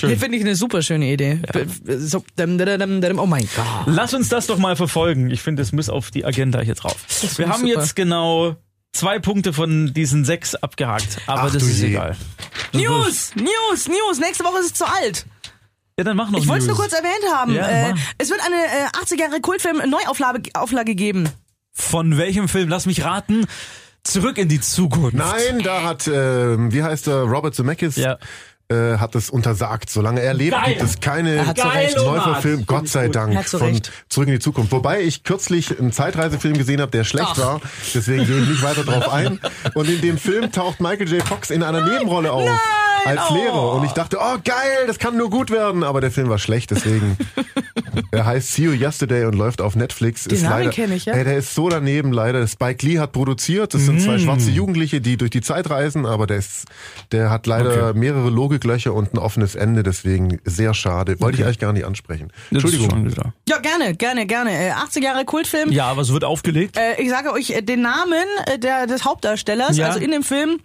nee, 0.02 0.16
finde 0.16 0.38
ich 0.38 0.44
eine 0.44 0.56
super 0.56 0.82
schöne 0.82 1.06
Idee. 1.06 1.40
Dum, 2.36 3.18
oh 3.18 3.26
mein 3.26 3.48
Gott. 3.54 3.66
Lass 3.86 4.12
uns 4.14 4.28
das 4.28 4.46
doch 4.46 4.58
mal 4.58 4.76
verfolgen. 4.76 5.30
Ich 5.30 5.40
finde, 5.42 5.62
es 5.62 5.72
muss 5.72 5.88
auf 5.88 6.10
die 6.10 6.24
Agenda 6.24 6.60
hier 6.60 6.74
drauf. 6.74 6.96
Wir 7.36 7.48
haben 7.48 7.60
super. 7.60 7.80
jetzt 7.80 7.94
genau 7.94 8.56
zwei 8.96 9.18
Punkte 9.18 9.52
von 9.52 9.92
diesen 9.94 10.24
sechs 10.24 10.54
abgehakt. 10.54 11.18
Aber 11.26 11.42
Ach 11.42 11.52
das 11.52 11.62
ist 11.62 11.80
je. 11.80 11.88
egal. 11.88 12.16
News, 12.72 13.32
News, 13.36 13.88
News. 13.88 14.18
Nächste 14.20 14.44
Woche 14.44 14.58
ist 14.60 14.66
es 14.66 14.74
zu 14.74 14.84
alt. 14.86 15.26
Ja, 15.98 16.04
dann 16.04 16.16
mach 16.16 16.30
noch 16.30 16.38
Ich 16.40 16.48
wollte 16.48 16.62
es 16.62 16.66
nur 16.68 16.76
kurz 16.76 16.92
erwähnt 16.92 17.24
haben. 17.32 17.54
Ja, 17.54 17.66
äh, 17.68 17.94
es 18.18 18.28
wird 18.30 18.40
eine 18.44 18.56
äh, 18.56 18.88
80er 19.02 19.18
Jahre 19.20 19.40
Kultfilm 19.40 19.78
Neuauflage 19.88 20.50
Auflage 20.54 20.94
geben. 20.94 21.28
Von 21.72 22.18
welchem 22.18 22.48
Film? 22.48 22.68
Lass 22.68 22.86
mich 22.86 23.04
raten. 23.04 23.46
Zurück 24.04 24.38
in 24.38 24.48
die 24.48 24.60
Zukunft. 24.60 25.14
Nein, 25.16 25.60
da 25.64 25.82
hat, 25.82 26.06
äh, 26.06 26.72
wie 26.72 26.82
heißt 26.82 27.08
er, 27.08 27.22
Robert 27.22 27.54
Zemeckis, 27.54 27.96
Ja. 27.96 28.18
Äh, 28.68 28.98
hat 28.98 29.14
es 29.14 29.30
untersagt. 29.30 29.90
Solange 29.90 30.20
er 30.20 30.34
lebt, 30.34 30.52
Geil. 30.52 30.64
gibt 30.74 30.82
es 30.82 31.00
keine 31.00 31.36
Er. 31.36 31.54
Neuverfilm, 31.96 32.66
Gott 32.66 32.88
sei 32.88 33.08
Dank, 33.08 33.46
zu 33.46 33.58
von 33.58 33.68
Recht. 33.68 33.92
Zurück 34.08 34.28
in 34.28 34.34
die 34.34 34.40
Zukunft. 34.40 34.72
Wobei 34.72 35.02
ich 35.02 35.22
kürzlich 35.24 35.78
einen 35.78 35.92
Zeitreisefilm 35.92 36.56
gesehen 36.58 36.80
habe, 36.80 36.90
der 36.90 37.04
schlecht 37.04 37.28
Ach. 37.32 37.38
war. 37.38 37.60
Deswegen 37.94 38.26
gehe 38.26 38.38
ich 38.40 38.48
nicht 38.48 38.62
weiter 38.62 38.84
drauf 38.84 39.08
ein. 39.12 39.38
Und 39.74 39.88
in 39.88 40.00
dem 40.00 40.18
Film 40.18 40.50
taucht 40.52 40.80
Michael 40.80 41.08
J. 41.08 41.22
Fox 41.26 41.50
in 41.50 41.62
einer 41.62 41.82
Nebenrolle 41.84 42.32
auf. 42.32 42.48
Als 43.04 43.20
Oh. 43.30 43.34
Lehrer. 43.34 43.72
Und 43.74 43.84
ich 43.84 43.92
dachte, 43.92 44.18
oh 44.20 44.36
geil, 44.44 44.86
das 44.88 44.98
kann 44.98 45.16
nur 45.16 45.30
gut 45.30 45.50
werden. 45.50 45.84
Aber 45.84 46.00
der 46.00 46.10
Film 46.10 46.28
war 46.28 46.38
schlecht, 46.38 46.72
deswegen. 46.72 47.16
er 48.10 48.26
heißt 48.26 48.52
See 48.52 48.62
You 48.64 48.72
Yesterday 48.72 49.24
und 49.24 49.34
läuft 49.34 49.60
auf 49.60 49.76
Netflix. 49.76 50.24
Den 50.24 50.34
ist 50.34 50.42
Namen 50.42 50.58
leider, 50.58 50.70
kenn 50.70 50.92
ich, 50.92 51.04
ja. 51.06 51.14
Ey, 51.14 51.24
der 51.24 51.36
ist 51.38 51.54
so 51.54 51.68
daneben 51.68 52.12
leider. 52.12 52.46
Spike 52.46 52.84
Lee 52.86 52.98
hat 52.98 53.12
produziert. 53.12 53.74
Das 53.74 53.82
sind 53.82 53.96
Mm. 53.96 54.00
zwei 54.00 54.18
schwarze 54.18 54.50
Jugendliche, 54.50 55.00
die 55.00 55.16
durch 55.16 55.30
die 55.30 55.40
Zeit 55.40 55.70
reisen, 55.70 56.06
aber 56.06 56.26
der 56.26 56.38
ist, 56.38 56.64
der 57.12 57.30
hat 57.30 57.46
leider 57.46 57.94
mehrere 57.94 58.30
Logiklöcher 58.30 58.92
und 58.94 59.14
ein 59.14 59.18
offenes 59.18 59.54
Ende, 59.54 59.82
deswegen 59.82 60.40
sehr 60.44 60.74
schade. 60.74 61.18
Wollte 61.20 61.38
ich 61.38 61.44
eigentlich 61.44 61.58
gar 61.58 61.72
nicht 61.72 61.84
ansprechen. 61.86 62.32
Das 62.50 62.62
Entschuldigung. 62.64 63.08
Ja, 63.48 63.58
gerne, 63.58 63.94
gerne, 63.94 64.26
gerne. 64.26 64.50
Äh, 64.52 64.72
80er 64.72 65.02
Jahre 65.02 65.24
Kultfilm. 65.24 65.70
Ja, 65.72 65.86
aber 65.86 66.02
es 66.02 66.12
wird 66.12 66.24
aufgelegt. 66.24 66.76
Äh, 66.76 67.00
ich 67.00 67.08
sage 67.10 67.32
euch 67.32 67.50
äh, 67.50 67.62
den 67.62 67.82
Namen 67.82 68.24
äh, 68.46 68.58
der, 68.58 68.86
des 68.86 69.04
Hauptdarstellers, 69.04 69.76
Ja. 69.76 69.86
also 69.88 69.98
in 70.00 70.10
dem 70.10 70.22
Film, 70.22 70.60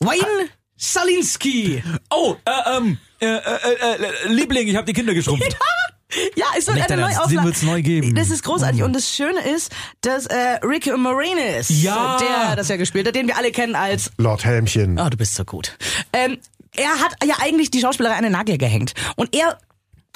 Wayne 0.00 0.48
Salinsky. 0.76 1.82
Oh, 2.10 2.34
äh, 2.44 2.76
ähm, 2.76 2.98
äh, 3.20 3.26
äh, 3.26 3.38
äh, 3.38 4.28
äh, 4.28 4.32
Liebling, 4.32 4.66
ich 4.68 4.76
habe 4.76 4.86
die 4.86 4.92
Kinder 4.92 5.14
geschrumpft. 5.14 5.44
Ja, 5.52 5.91
es 6.58 6.66
wird 6.66 6.76
Nicht 6.76 6.90
eine 6.90 7.02
Ernst, 7.02 7.16
Neuauflage. 7.18 7.46
wird's 7.46 7.62
neu 7.62 7.82
geben. 7.82 8.14
Das 8.14 8.30
ist 8.30 8.42
großartig. 8.44 8.82
Und 8.82 8.92
das 8.94 9.08
Schöne 9.14 9.40
ist, 9.54 9.72
dass 10.02 10.26
äh, 10.26 10.58
Rick 10.62 10.86
Moranis, 10.96 11.68
Ja. 11.82 12.18
der 12.18 12.56
das 12.56 12.68
ja 12.68 12.76
gespielt 12.76 13.06
hat, 13.08 13.14
den 13.14 13.26
wir 13.26 13.36
alle 13.36 13.50
kennen 13.52 13.74
als 13.74 14.10
Lord 14.18 14.44
Helmchen. 14.44 14.98
Oh, 15.00 15.08
du 15.08 15.16
bist 15.16 15.34
so 15.34 15.44
gut. 15.44 15.76
Ähm, 16.12 16.38
er 16.76 16.90
hat 17.00 17.14
ja 17.24 17.36
eigentlich 17.40 17.70
die 17.70 17.80
Schauspielerei 17.80 18.16
an 18.16 18.22
den 18.22 18.32
Nagel 18.32 18.58
gehängt. 18.58 18.94
Und 19.16 19.34
er 19.34 19.58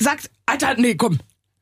sagt, 0.00 0.30
Alter, 0.46 0.74
nee, 0.76 0.94
komm. 0.94 1.18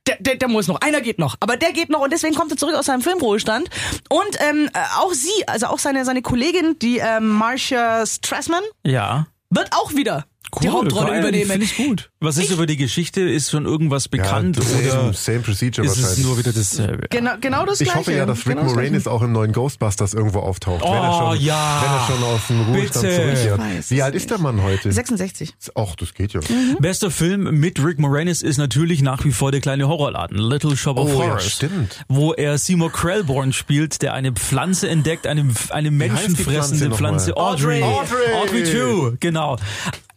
Der, 0.07 0.17
der, 0.21 0.37
der 0.37 0.49
muss 0.49 0.69
noch, 0.69 0.83
einer 0.83 1.01
geht 1.01 1.19
noch, 1.19 1.37
aber 1.41 1.57
der 1.57 1.73
geht 1.73 1.89
noch 1.89 2.01
und 2.01 2.13
deswegen 2.13 2.35
kommt 2.35 2.51
er 2.51 2.59
zurück 2.59 2.75
aus 2.75 2.85
seinem 2.85 3.01
Filmruhestand. 3.01 3.71
Und 4.11 4.39
ähm, 4.51 4.69
äh, 4.75 4.79
auch 4.99 5.15
sie, 5.15 5.31
also 5.47 5.69
auch 5.69 5.79
seine, 5.79 6.05
seine 6.05 6.21
Kollegin, 6.21 6.79
die 6.79 6.99
ähm, 6.99 7.29
Marcia 7.29 8.05
Strassman, 8.05 8.63
Ja. 8.83 9.27
wird 9.49 9.71
auch 9.73 9.95
wieder 9.95 10.27
die 10.61 10.69
Hauptrolle 10.69 11.11
geil, 11.11 11.21
übernehmen. 11.21 11.51
Finde 11.51 11.65
ich 11.67 11.77
gut. 11.77 12.11
Was 12.21 12.37
ist 12.39 12.51
über 12.51 12.67
die 12.67 12.77
Geschichte? 12.77 13.21
Ist 13.21 13.51
schon 13.51 13.67
irgendwas 13.67 14.09
bekannt 14.09 14.57
ja, 14.57 14.63
same, 14.63 15.03
oder 15.05 15.13
same 15.13 15.41
procedure 15.41 15.87
ist 15.87 15.97
es 15.97 16.03
wahrscheinlich. 16.03 16.25
nur 16.27 16.39
wieder 16.39 16.53
dasselbe? 16.53 17.07
Genau, 17.11 17.33
genau 17.41 17.67
das 17.67 17.81
ich 17.81 17.87
gleiche. 17.89 17.99
hoffe 18.01 18.13
ja, 18.15 18.27
dass 18.27 18.39
Rick 18.39 18.55
genau 18.57 18.63
das 18.63 18.75
Moranis 18.75 19.07
auch 19.07 19.23
im 19.23 19.33
neuen 19.33 19.53
Ghostbusters 19.53 20.15
irgendwo 20.15 20.41
auftaucht. 20.41 20.83
wenn, 20.83 20.93
er 20.93 21.11
Oh, 21.11 21.35
schon, 21.35 21.45
ja. 21.45 21.83
wenn 21.83 21.91
er 21.91 22.07
schon 22.07 22.25
aus 22.35 22.47
dem 22.49 22.61
Ruhestand 22.63 23.13
zurückkehrt. 23.13 23.61
Ich 23.81 23.91
Wie 23.91 24.03
alt 24.03 24.15
ist 24.15 24.31
der 24.31 24.39
Mann 24.39 24.63
heute? 24.63 24.75
Gleiche. 24.83 24.93
66. 24.93 25.55
Ach, 25.75 25.95
das 25.97 26.15
geht 26.15 26.33
ja. 26.33 26.41
Bester 26.81 27.11
Film 27.11 27.59
mit 27.61 27.83
Rick 27.85 27.99
Moranis 27.99 28.43
ist 28.43 28.57
natürlich 28.59 29.03
nach 29.03 29.25
wie 29.25 29.33
vor 29.33 29.53
der 29.53 29.61
kleine 29.61 29.89
Horrorladen, 29.89 30.39
Little 30.39 30.77
Shop 30.77 30.97
of 30.99 31.09
Oh, 31.09 31.19
ja, 31.21 31.27
Horrors. 31.29 31.51
stimmt. 31.51 32.05
Wo 32.09 32.33
er 32.33 32.59
Seymour 32.59 32.91
Krellborn 32.93 33.53
spielt, 33.53 34.03
der 34.03 34.15
eine 34.15 34.33
Pflanze 34.33 34.89
entdeckt, 34.89 35.27
eine, 35.27 35.49
eine 35.71 35.91
menschenfressende 35.91 36.87
Pflanze 36.95 37.33
Pflanze. 37.33 37.37
Audrey. 37.37 37.83
Audrey. 37.83 38.35
Audrey 38.43 38.65
2, 39.11 39.17
genau. 39.21 39.57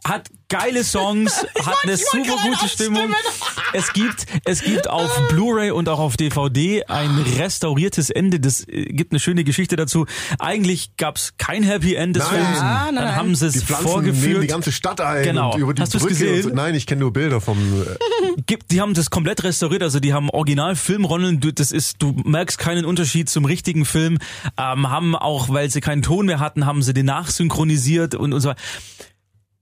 Hat 0.07 0.29
geile 0.49 0.83
Songs, 0.83 1.45
hat 1.65 1.75
eine 1.83 1.97
super 1.97 2.37
gute 2.43 2.69
Stimmung. 2.69 3.13
Es 3.73 3.91
gibt, 3.91 4.25
es 4.45 4.61
gibt 4.61 4.89
auf 4.89 5.09
Blu-ray 5.29 5.71
und 5.71 5.89
auch 5.89 5.99
auf 5.99 6.15
DVD 6.15 6.85
ein 6.85 7.17
restauriertes 7.37 8.09
Ende. 8.09 8.39
Das 8.39 8.65
äh, 8.67 8.85
gibt 8.85 9.11
eine 9.11 9.19
schöne 9.19 9.43
Geschichte 9.43 9.75
dazu. 9.75 10.05
Eigentlich 10.39 10.95
gab's 10.95 11.33
kein 11.37 11.63
Happy 11.63 11.95
End 11.95 12.15
des 12.15 12.23
Nein. 12.23 12.35
Films. 12.45 12.59
Ah, 12.61 12.85
nein, 12.85 12.95
Dann 12.95 13.15
haben 13.15 13.35
sie 13.35 13.47
es 13.47 13.63
vorgeführt. 13.63 14.43
die 14.43 14.47
ganze 14.47 14.71
Stadt 14.71 15.01
ein 15.01 15.23
Genau. 15.23 15.53
und 15.53 15.59
über 15.59 15.73
die 15.73 15.81
Hast 15.81 15.93
du's 15.93 16.01
Brücke. 16.03 16.13
gesehen? 16.15 16.43
So. 16.43 16.49
Nein, 16.49 16.75
ich 16.75 16.85
kenne 16.87 17.01
nur 17.01 17.11
Bilder 17.11 17.41
vom. 17.41 17.57
Äh, 17.57 18.41
gibt, 18.45 18.71
die 18.71 18.79
haben 18.79 18.93
das 18.93 19.09
komplett 19.09 19.43
restauriert, 19.43 19.83
also 19.83 19.99
die 19.99 20.13
haben 20.13 20.29
original 20.29 20.75
Filmrollen, 20.77 21.41
du, 21.41 21.51
das 21.51 21.71
ist, 21.73 22.01
du 22.01 22.13
merkst 22.23 22.57
keinen 22.57 22.85
Unterschied 22.85 23.29
zum 23.29 23.43
richtigen 23.45 23.83
Film, 23.83 24.19
ähm, 24.57 24.89
haben 24.89 25.15
auch, 25.15 25.49
weil 25.49 25.69
sie 25.69 25.81
keinen 25.81 26.01
Ton 26.03 26.27
mehr 26.27 26.39
hatten, 26.39 26.65
haben 26.65 26.81
sie 26.83 26.93
den 26.93 27.07
nachsynchronisiert 27.07 28.15
und, 28.15 28.31
und 28.33 28.39
so 28.41 28.49
weiter. 28.49 28.61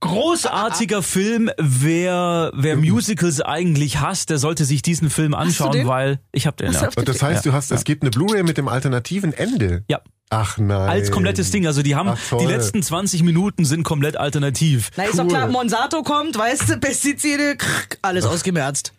Großartiger 0.05 1.01
Film, 1.03 1.49
wer, 1.57 2.51
wer 2.53 2.77
Musicals 2.77 3.41
eigentlich 3.41 3.99
hasst, 3.99 4.29
der 4.29 4.37
sollte 4.37 4.65
sich 4.65 4.81
diesen 4.81 5.09
Film 5.09 5.33
anschauen, 5.33 5.71
den? 5.71 5.87
weil 5.87 6.19
ich 6.31 6.47
habe 6.47 6.57
den 6.57 6.71
ja. 6.71 6.89
das 6.89 7.21
heißt, 7.21 7.45
du 7.45 7.53
hast, 7.53 7.71
es 7.71 7.83
gibt 7.83 8.03
eine 8.03 8.11
Blu-ray 8.11 8.43
mit 8.43 8.57
dem 8.57 8.67
alternativen 8.67 9.33
Ende. 9.33 9.83
ja. 9.87 9.99
Ach 10.31 10.57
nein. 10.57 10.89
Als 10.89 11.11
komplettes 11.11 11.51
Ding, 11.51 11.67
also 11.67 11.83
die 11.83 11.95
haben, 11.95 12.09
Ach, 12.09 12.37
die 12.39 12.47
letzten 12.47 12.81
20 12.81 13.21
Minuten 13.21 13.63
sind 13.63 13.83
komplett 13.83 14.17
alternativ. 14.17 14.89
Na, 14.97 15.03
ist 15.03 15.19
doch 15.19 15.23
Cool. 15.25 15.29
klar, 15.29 15.47
Monsanto 15.47 16.01
kommt, 16.01 16.35
weißt 16.35 16.67
du, 16.67 16.77
Pestizide, 16.79 17.55
krrk, 17.55 17.99
alles 18.01 18.25
ausgemerzt. 18.25 18.91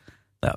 Ja. 0.44 0.54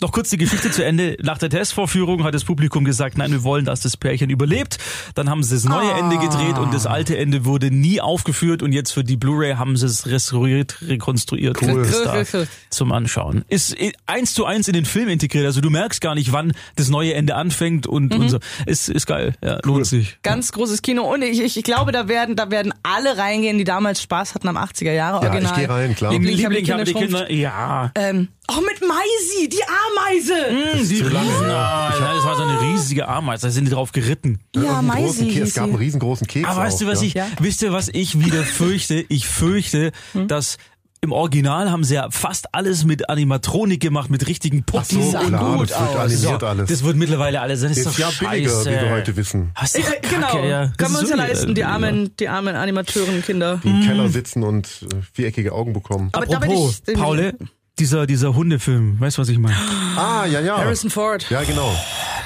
Noch 0.00 0.12
kurz 0.12 0.30
die 0.30 0.38
Geschichte 0.38 0.70
zu 0.70 0.84
Ende. 0.84 1.16
Nach 1.22 1.36
der 1.36 1.50
Testvorführung 1.50 2.24
hat 2.24 2.34
das 2.34 2.44
Publikum 2.44 2.84
gesagt, 2.84 3.18
nein, 3.18 3.32
wir 3.32 3.44
wollen, 3.44 3.66
dass 3.66 3.80
das 3.80 3.96
Pärchen 3.96 4.30
überlebt. 4.30 4.78
Dann 5.14 5.28
haben 5.28 5.42
sie 5.42 5.54
das 5.54 5.64
neue 5.64 5.90
Ende 5.92 6.16
gedreht 6.18 6.58
und 6.58 6.72
das 6.72 6.86
alte 6.86 7.18
Ende 7.18 7.44
wurde 7.44 7.70
nie 7.70 8.00
aufgeführt 8.00 8.62
und 8.62 8.72
jetzt 8.72 8.92
für 8.92 9.04
die 9.04 9.16
Blu-ray 9.16 9.56
haben 9.56 9.76
sie 9.76 9.86
es 9.86 10.06
restauriert, 10.06 10.78
rekonstruiert. 10.86 11.60
Cool. 11.60 11.86
Da 12.04 12.24
zum 12.70 12.92
Anschauen. 12.92 13.44
Ist 13.48 13.78
äh, 13.78 13.92
eins 14.06 14.32
zu 14.32 14.46
eins 14.46 14.68
in 14.68 14.74
den 14.74 14.86
Film 14.86 15.08
integriert, 15.08 15.44
also 15.44 15.60
du 15.60 15.70
merkst 15.70 16.00
gar 16.00 16.14
nicht, 16.14 16.32
wann 16.32 16.52
das 16.76 16.88
neue 16.88 17.14
Ende 17.14 17.34
anfängt 17.34 17.86
und, 17.86 18.14
und 18.14 18.28
so. 18.30 18.38
Ist, 18.66 18.88
ist 18.88 19.06
geil, 19.06 19.34
ja, 19.44 19.58
lohnt 19.64 19.86
sich. 19.86 20.18
Ganz 20.22 20.52
großes 20.52 20.82
Kino 20.82 21.02
und 21.12 21.22
ich, 21.22 21.40
ich, 21.40 21.56
ich 21.56 21.64
glaube, 21.64 21.92
da 21.92 22.08
werden, 22.08 22.36
da 22.36 22.50
werden 22.50 22.72
alle 22.82 23.18
reingehen, 23.18 23.58
die 23.58 23.64
damals 23.64 24.00
Spaß 24.02 24.34
hatten 24.34 24.48
am 24.48 24.56
80er 24.56 24.92
Jahre 24.92 25.24
Ja, 25.24 25.30
Original. 25.30 25.52
ich 25.52 25.58
gehe 25.58 25.68
rein, 25.68 25.94
klar. 25.94 26.12
Liebling, 26.12 26.34
ich 26.34 26.44
hab 26.44 26.52
Liebling, 26.52 26.64
die 26.64 26.72
habe 26.72 26.84
die 26.84 26.92
Kinder 26.94 27.26
Kinder, 27.26 27.32
ja. 27.32 27.92
Ähm, 27.94 28.28
oh, 28.56 28.60
mit 28.60 28.80
Maisi, 28.86 29.48
die 29.48 29.62
Ameise. 29.64 30.78
Die 30.88 30.98
zu 30.98 31.08
lange 31.08 31.28
Riesen, 31.30 31.44
her. 31.46 31.56
ah, 31.56 31.94
nein, 32.00 32.16
das 32.16 32.24
war 32.24 32.36
so 32.36 32.42
eine 32.42 32.60
riesige 32.60 33.08
Ameise, 33.08 33.46
da 33.46 33.50
sind 33.52 33.64
die 33.66 33.70
drauf 33.70 33.92
geritten. 33.92 34.40
Ja, 34.56 34.82
Maisi. 34.82 35.38
Es 35.40 35.54
gab 35.54 35.64
einen 35.64 35.74
riesengroßen 35.76 36.26
Keks. 36.26 36.48
Aber 36.48 36.60
weißt 36.62 36.80
du, 36.80 36.86
auch, 36.86 36.90
was 36.92 37.00
ja. 37.02 37.06
ich, 37.06 37.14
Ja. 37.14 37.26
wisst 37.40 37.62
ihr, 37.62 37.72
was 37.72 37.88
ich 37.88 38.18
wieder 38.18 38.42
fürchte? 38.44 39.04
Ich 39.08 39.26
fürchte, 39.26 39.92
Hm? 40.12 40.28
dass 40.28 40.56
im 41.02 41.12
Original 41.12 41.70
haben 41.70 41.82
sie 41.82 41.94
ja 41.94 42.08
fast 42.10 42.54
alles 42.54 42.84
mit 42.84 43.08
Animatronik 43.08 43.80
gemacht, 43.80 44.10
mit 44.10 44.26
richtigen 44.26 44.64
Ach 44.68 44.82
Puppen. 44.86 45.02
so, 45.02 45.18
klar, 45.18 45.56
gut 45.56 45.70
das 45.70 45.80
wird 45.80 45.96
animiert 45.96 46.40
So, 46.42 46.46
alles. 46.46 46.68
Das 46.68 46.84
wird 46.84 46.96
mittlerweile 46.98 47.40
alles. 47.40 47.62
Das 47.62 47.70
ist, 47.70 47.78
ist 47.78 47.86
doch 47.86 47.98
ja 47.98 48.10
billiger, 48.30 48.50
scheiße. 48.50 48.70
wie 48.70 48.74
wir 48.84 48.90
heute 48.90 49.16
wissen. 49.16 49.50
Das 49.58 49.74
ist 49.74 49.86
doch 49.88 49.92
Äh, 49.94 49.96
Kacke, 50.00 50.14
genau, 50.16 50.44
ja. 50.44 50.66
Das 50.66 50.76
können 50.76 50.90
wir 50.92 50.96
ist 50.96 51.00
uns 51.00 51.10
ja 51.10 51.16
so 51.16 51.22
leisten, 51.22 51.46
die 51.48 51.54
billiger. 51.54 51.68
armen, 51.68 52.16
die 52.20 52.28
armen 52.28 52.54
Animateuren, 52.54 53.22
Kinder. 53.22 53.60
Die 53.64 53.68
im 53.70 53.80
Keller 53.82 54.08
sitzen 54.10 54.42
und 54.42 54.66
äh, 54.66 54.96
viereckige 55.14 55.52
Augen 55.52 55.72
bekommen. 55.72 56.10
Aber 56.12 56.26
da 56.26 56.38
bin 56.38 56.50
Apropos, 56.50 56.82
ich- 56.86 56.94
Paule, 56.94 57.34
dieser, 57.78 58.06
dieser 58.06 58.34
Hundefilm, 58.34 59.00
weißt 59.00 59.16
du, 59.18 59.22
was 59.22 59.28
ich 59.28 59.38
meine? 59.38 59.56
Ah, 59.96 60.26
ja, 60.26 60.40
ja. 60.40 60.58
Harrison 60.58 60.90
Ford. 60.90 61.26
Ja, 61.30 61.42
genau. 61.42 61.74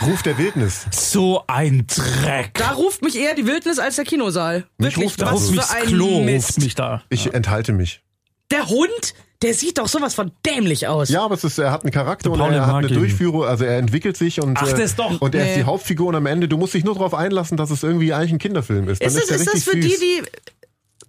Ruf 0.03 0.23
der 0.23 0.37
Wildnis. 0.39 0.87
So 0.91 1.45
ein 1.47 1.87
Dreck. 1.87 2.55
Da 2.55 2.73
ruft 2.73 3.03
mich 3.03 3.17
eher 3.17 3.35
die 3.35 3.47
Wildnis 3.47 3.79
als 3.79 3.97
der 3.97 4.05
Kinosaal. 4.05 4.65
Mich 4.79 4.97
Wirklich, 4.97 5.05
ruft 5.07 5.23
da 5.23 5.27
was 5.33 5.49
ruft 5.49 5.63
für 5.65 5.77
ein 5.77 5.87
Klo 5.87 6.21
Mist. 6.23 6.49
ruft 6.51 6.61
mich 6.63 6.75
da. 6.75 7.03
Ich 7.09 7.33
enthalte 7.33 7.73
mich. 7.73 8.03
Der 8.51 8.69
Hund, 8.69 9.15
der 9.43 9.55
sieht 9.55 9.79
doch 9.79 9.89
sowas 9.89 10.15
von 10.15 10.33
dämlich 10.45 10.89
aus. 10.89 11.09
Ja, 11.09 11.25
aber 11.25 11.35
es 11.37 11.45
ist, 11.45 11.59
er 11.59 11.71
hat 11.71 11.83
einen 11.85 11.93
Charakter 11.93 12.31
und 12.31 12.41
er 12.41 12.67
hat 12.67 12.75
eine 12.75 12.89
ihn. 12.89 12.95
Durchführung, 12.95 13.45
also 13.45 13.65
er 13.65 13.79
entwickelt 13.79 14.17
sich 14.17 14.41
und, 14.43 14.59
Ach, 14.61 14.67
äh, 14.69 14.75
das 14.77 14.97
doch. 14.97 15.21
und 15.21 15.35
er 15.35 15.43
ist 15.45 15.51
Nee. 15.51 15.57
die 15.59 15.65
Hauptfigur 15.65 16.09
und 16.09 16.17
am 16.17 16.27
Ende, 16.27 16.49
du 16.49 16.59
musst 16.59 16.75
dich 16.75 16.85
nur 16.85 16.95
darauf 16.95 17.15
einlassen, 17.15 17.57
dass 17.57 17.71
es 17.71 17.83
irgendwie 17.83 18.13
eigentlich 18.13 18.33
ein 18.33 18.39
Kinderfilm 18.39 18.89
ist. 18.89 19.01
Dann 19.01 19.09
Ist 19.09 19.17
ist, 19.17 19.31
das, 19.31 19.41
er 19.41 19.47
ist 19.47 19.55
das 19.55 19.65
für 19.65 19.73
süß. 19.81 19.85
die, 19.85 19.97
die. 20.01 20.23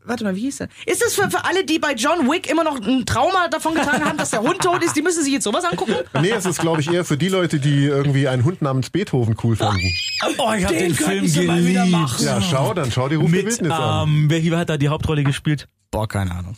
Warte 0.05 0.23
mal, 0.23 0.35
wie 0.35 0.41
hieß 0.41 0.57
der? 0.57 0.69
Ist 0.85 1.03
das 1.03 1.15
für, 1.15 1.29
für 1.29 1.45
alle, 1.45 1.65
die 1.65 1.79
bei 1.79 1.93
John 1.93 2.29
Wick 2.29 2.49
immer 2.49 2.63
noch 2.63 2.79
ein 2.79 3.05
Trauma 3.05 3.47
davon 3.47 3.73
getragen 3.73 4.05
haben, 4.05 4.17
dass 4.17 4.29
der 4.29 4.41
Hund 4.41 4.59
tot 4.61 4.83
ist? 4.83 4.95
Die 4.95 5.01
müssen 5.01 5.23
sich 5.23 5.33
jetzt 5.33 5.43
sowas 5.43 5.65
angucken? 5.65 5.95
Nee, 6.21 6.31
es 6.31 6.45
ist, 6.45 6.59
glaube 6.59 6.81
ich, 6.81 6.91
eher 6.91 7.03
für 7.05 7.17
die 7.17 7.29
Leute, 7.29 7.59
die 7.59 7.85
irgendwie 7.85 8.27
einen 8.27 8.43
Hund 8.43 8.61
namens 8.61 8.89
Beethoven 8.89 9.35
cool 9.43 9.55
fanden. 9.55 9.91
Oh, 10.37 10.53
ich 10.57 10.65
habe 10.65 10.75
den, 10.75 10.93
Film 10.93 11.47
mal 11.47 11.65
wieder 11.65 11.85
geliebt. 11.85 12.19
Ja, 12.19 12.41
schau, 12.41 12.73
dann 12.73 12.91
schau 12.91 13.09
die 13.09 13.15
Ruf 13.15 13.31
der 13.31 13.43
Mit, 13.43 13.45
Wildnis 13.45 13.71
an. 13.71 14.07
ähm, 14.07 14.29
wer 14.29 14.39
hier 14.39 14.57
hat 14.57 14.69
da 14.69 14.77
die 14.77 14.89
Hauptrolle 14.89 15.23
gespielt? 15.23 15.67
Boah, 15.91 16.07
keine 16.07 16.31
Ahnung. 16.31 16.55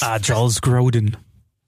Ah, 0.00 0.18
Charles 0.18 0.60
Grodin. 0.60 1.16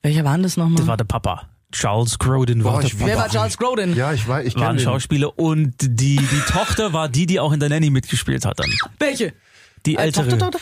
Welcher 0.03 0.25
war 0.25 0.33
denn 0.33 0.43
das 0.43 0.57
nochmal? 0.57 0.77
Das 0.77 0.87
war 0.87 0.97
der 0.97 1.05
Papa. 1.05 1.49
Charles 1.73 2.19
Grodin 2.19 2.65
war 2.65 2.73
Boah, 2.73 2.81
der 2.81 2.87
ich 2.89 2.95
Papa. 2.99 3.07
Wer 3.07 3.17
war 3.17 3.29
Charles 3.29 3.57
Grodin? 3.57 3.95
Ja, 3.95 4.13
ich 4.13 4.27
weiß, 4.27 4.47
ich 4.47 4.55
war 4.55 4.63
kenne 4.63 4.71
ein 4.71 4.77
den. 4.79 4.85
Schauspieler 4.85 5.39
und 5.39 5.75
die, 5.81 6.17
die 6.17 6.43
Tochter 6.49 6.93
war 6.93 7.09
die, 7.09 7.27
die 7.27 7.39
auch 7.39 7.53
in 7.53 7.61
der 7.61 7.69
Nanny 7.69 7.91
mitgespielt 7.91 8.45
hat 8.45 8.59
dann. 8.59 8.71
Welche? 8.99 9.33
Die 9.87 9.97
Äh, 9.97 10.03
ältere. 10.03 10.37
Tochter? 10.37 10.59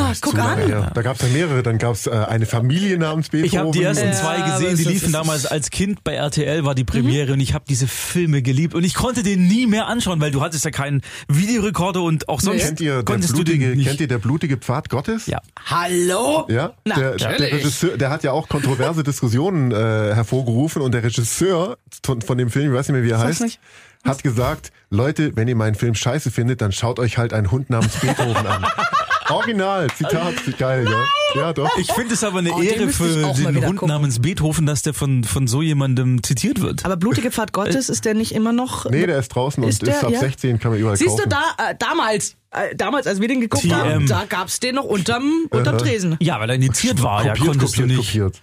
Ah, 0.00 0.12
guck 0.22 0.38
an. 0.38 0.58
her. 0.58 0.90
Da 0.94 1.02
gab 1.02 1.16
es 1.16 1.22
ja 1.22 1.28
mehrere. 1.28 1.62
Dann 1.62 1.78
gab 1.78 1.94
es 1.94 2.06
äh, 2.06 2.10
eine 2.10 2.46
Familie 2.46 2.98
namens 2.98 3.28
Beethoven. 3.28 3.46
Ich 3.46 3.56
habe 3.58 3.70
die 3.70 3.82
ersten 3.82 4.06
Ja, 4.08 4.12
zwei 4.12 4.40
gesehen, 4.40 4.72
es 4.72 4.78
die 4.80 4.84
liefen 4.88 5.12
damals 5.12 5.44
als 5.46 5.70
Kind 5.70 6.02
bei 6.02 6.14
RTL, 6.14 6.64
war 6.64 6.74
die 6.74 6.84
Premiere 6.84 7.34
und 7.34 7.40
ich 7.40 7.52
habe 7.54 7.64
diese 7.68 7.86
Filme 7.86 8.40
geliebt 8.42 8.74
und 8.74 8.84
ich 8.84 8.94
konnte 8.94 9.22
den 9.22 9.46
nie 9.46 9.66
mehr 9.66 9.86
anschauen, 9.86 10.20
weil 10.20 10.30
du 10.30 10.40
hattest 10.40 10.64
ja 10.64 10.70
keinen 10.70 11.02
Videorekorder 11.28 12.02
und 12.02 12.28
auch 12.28 12.40
sonst 12.40 12.62
Kennt 12.64 12.80
ihr, 12.80 13.02
konntest 13.04 13.32
du 13.34 13.36
blutige, 13.36 13.68
den 13.68 13.76
nicht. 13.78 13.86
kennt 13.88 14.00
ihr 14.00 14.08
der 14.08 14.18
blutige 14.18 14.56
Pfad 14.56 14.88
Gottes? 14.88 15.26
Ja. 15.26 15.40
Hallo? 15.66 16.46
Ja, 16.48 16.72
Na, 16.84 16.94
der, 16.96 17.16
der, 17.16 17.30
natürlich. 17.30 17.52
Regisseur, 17.54 17.96
der 17.98 18.10
hat 18.10 18.24
ja 18.24 18.32
auch 18.32 18.48
kontroverse 18.48 19.02
Diskussionen 19.02 19.70
äh, 19.70 19.74
hervorgerufen 20.14 20.82
und 20.82 20.92
der 20.92 21.02
Regisseur 21.04 21.76
von, 22.04 22.22
von 22.22 22.38
dem 22.38 22.50
Film, 22.50 22.72
ich 22.72 22.78
weiß 22.78 22.88
nicht 22.88 22.94
mehr, 22.94 23.04
wie 23.04 23.10
er 23.10 23.18
Sag's 23.18 23.28
heißt, 23.32 23.40
nicht. 23.42 23.60
Hat 24.04 24.22
gesagt, 24.22 24.72
Leute, 24.90 25.32
wenn 25.36 25.48
ihr 25.48 25.56
meinen 25.56 25.74
Film 25.74 25.94
scheiße 25.94 26.30
findet, 26.30 26.60
dann 26.60 26.72
schaut 26.72 26.98
euch 26.98 27.18
halt 27.18 27.32
einen 27.32 27.50
Hund 27.50 27.70
namens 27.70 27.96
Beethoven 27.96 28.46
an. 28.46 28.66
Original, 29.30 29.88
Zitat, 29.94 30.34
geil, 30.58 30.86
ja. 30.90 31.04
Ja, 31.38 31.52
doch. 31.52 31.68
Ich 31.76 31.92
finde 31.92 32.14
es 32.14 32.24
aber 32.24 32.38
eine 32.38 32.50
Oh, 32.54 32.62
Ehre 32.62 32.84
ich 32.84 32.96
für 32.96 33.06
den 33.08 33.26
Hund 33.66 33.76
gucken. 33.76 33.88
namens 33.88 34.20
Beethoven, 34.22 34.64
dass 34.64 34.80
der 34.80 34.94
von, 34.94 35.22
von 35.22 35.46
so 35.46 35.60
jemandem 35.60 36.22
zitiert 36.22 36.62
wird. 36.62 36.86
Aber 36.86 36.96
Blutige 36.96 37.30
Pfad 37.30 37.52
Gottes, 37.52 37.90
ist 37.90 38.06
der 38.06 38.14
nicht 38.14 38.32
immer 38.32 38.54
noch... 38.54 38.88
Nee, 38.88 39.04
der 39.06 39.18
ist 39.18 39.28
draußen 39.28 39.62
Ist 39.64 39.82
und 39.82 39.88
ist 39.90 40.00
der, 40.00 40.06
ab 40.06 40.12
ja? 40.14 40.20
16, 40.20 40.58
kann 40.58 40.70
man 40.70 40.80
überall 40.80 40.96
Siehst 40.96 41.10
kaufen. 41.18 41.24
du, 41.28 41.36
da, 41.58 41.70
äh, 41.70 41.74
damals, 41.78 42.36
äh, 42.52 42.74
damals, 42.74 43.06
als 43.06 43.20
wir 43.20 43.28
den 43.28 43.42
geguckt 43.42 43.64
TM. 43.64 43.72
haben, 43.74 44.06
da 44.06 44.24
gab's 44.26 44.60
den 44.60 44.76
noch 44.76 44.84
unterm, 44.84 45.30
unterm 45.50 45.76
Tresen. 45.76 46.16
ja, 46.20 46.40
weil 46.40 46.48
er 46.48 46.56
initiiert 46.56 47.02
war, 47.02 47.22
ja, 47.22 47.32
kopiert, 47.34 47.48
konntest 47.48 47.74
kopiert, 47.74 47.90
du 47.90 47.96
nicht. 47.98 48.06
kopiert. 48.12 48.40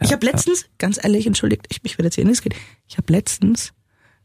Ich 0.00 0.12
habe 0.14 0.24
letztens, 0.24 0.64
ganz 0.78 0.98
ehrlich, 1.04 1.26
entschuldigt, 1.26 1.66
ich 1.68 1.82
mich, 1.82 1.98
wenn 1.98 2.06
jetzt 2.06 2.14
hier 2.14 2.24
nichts 2.24 2.40
geht, 2.40 2.54
ich 2.88 2.96
habe 2.96 3.12
letztens, 3.12 3.74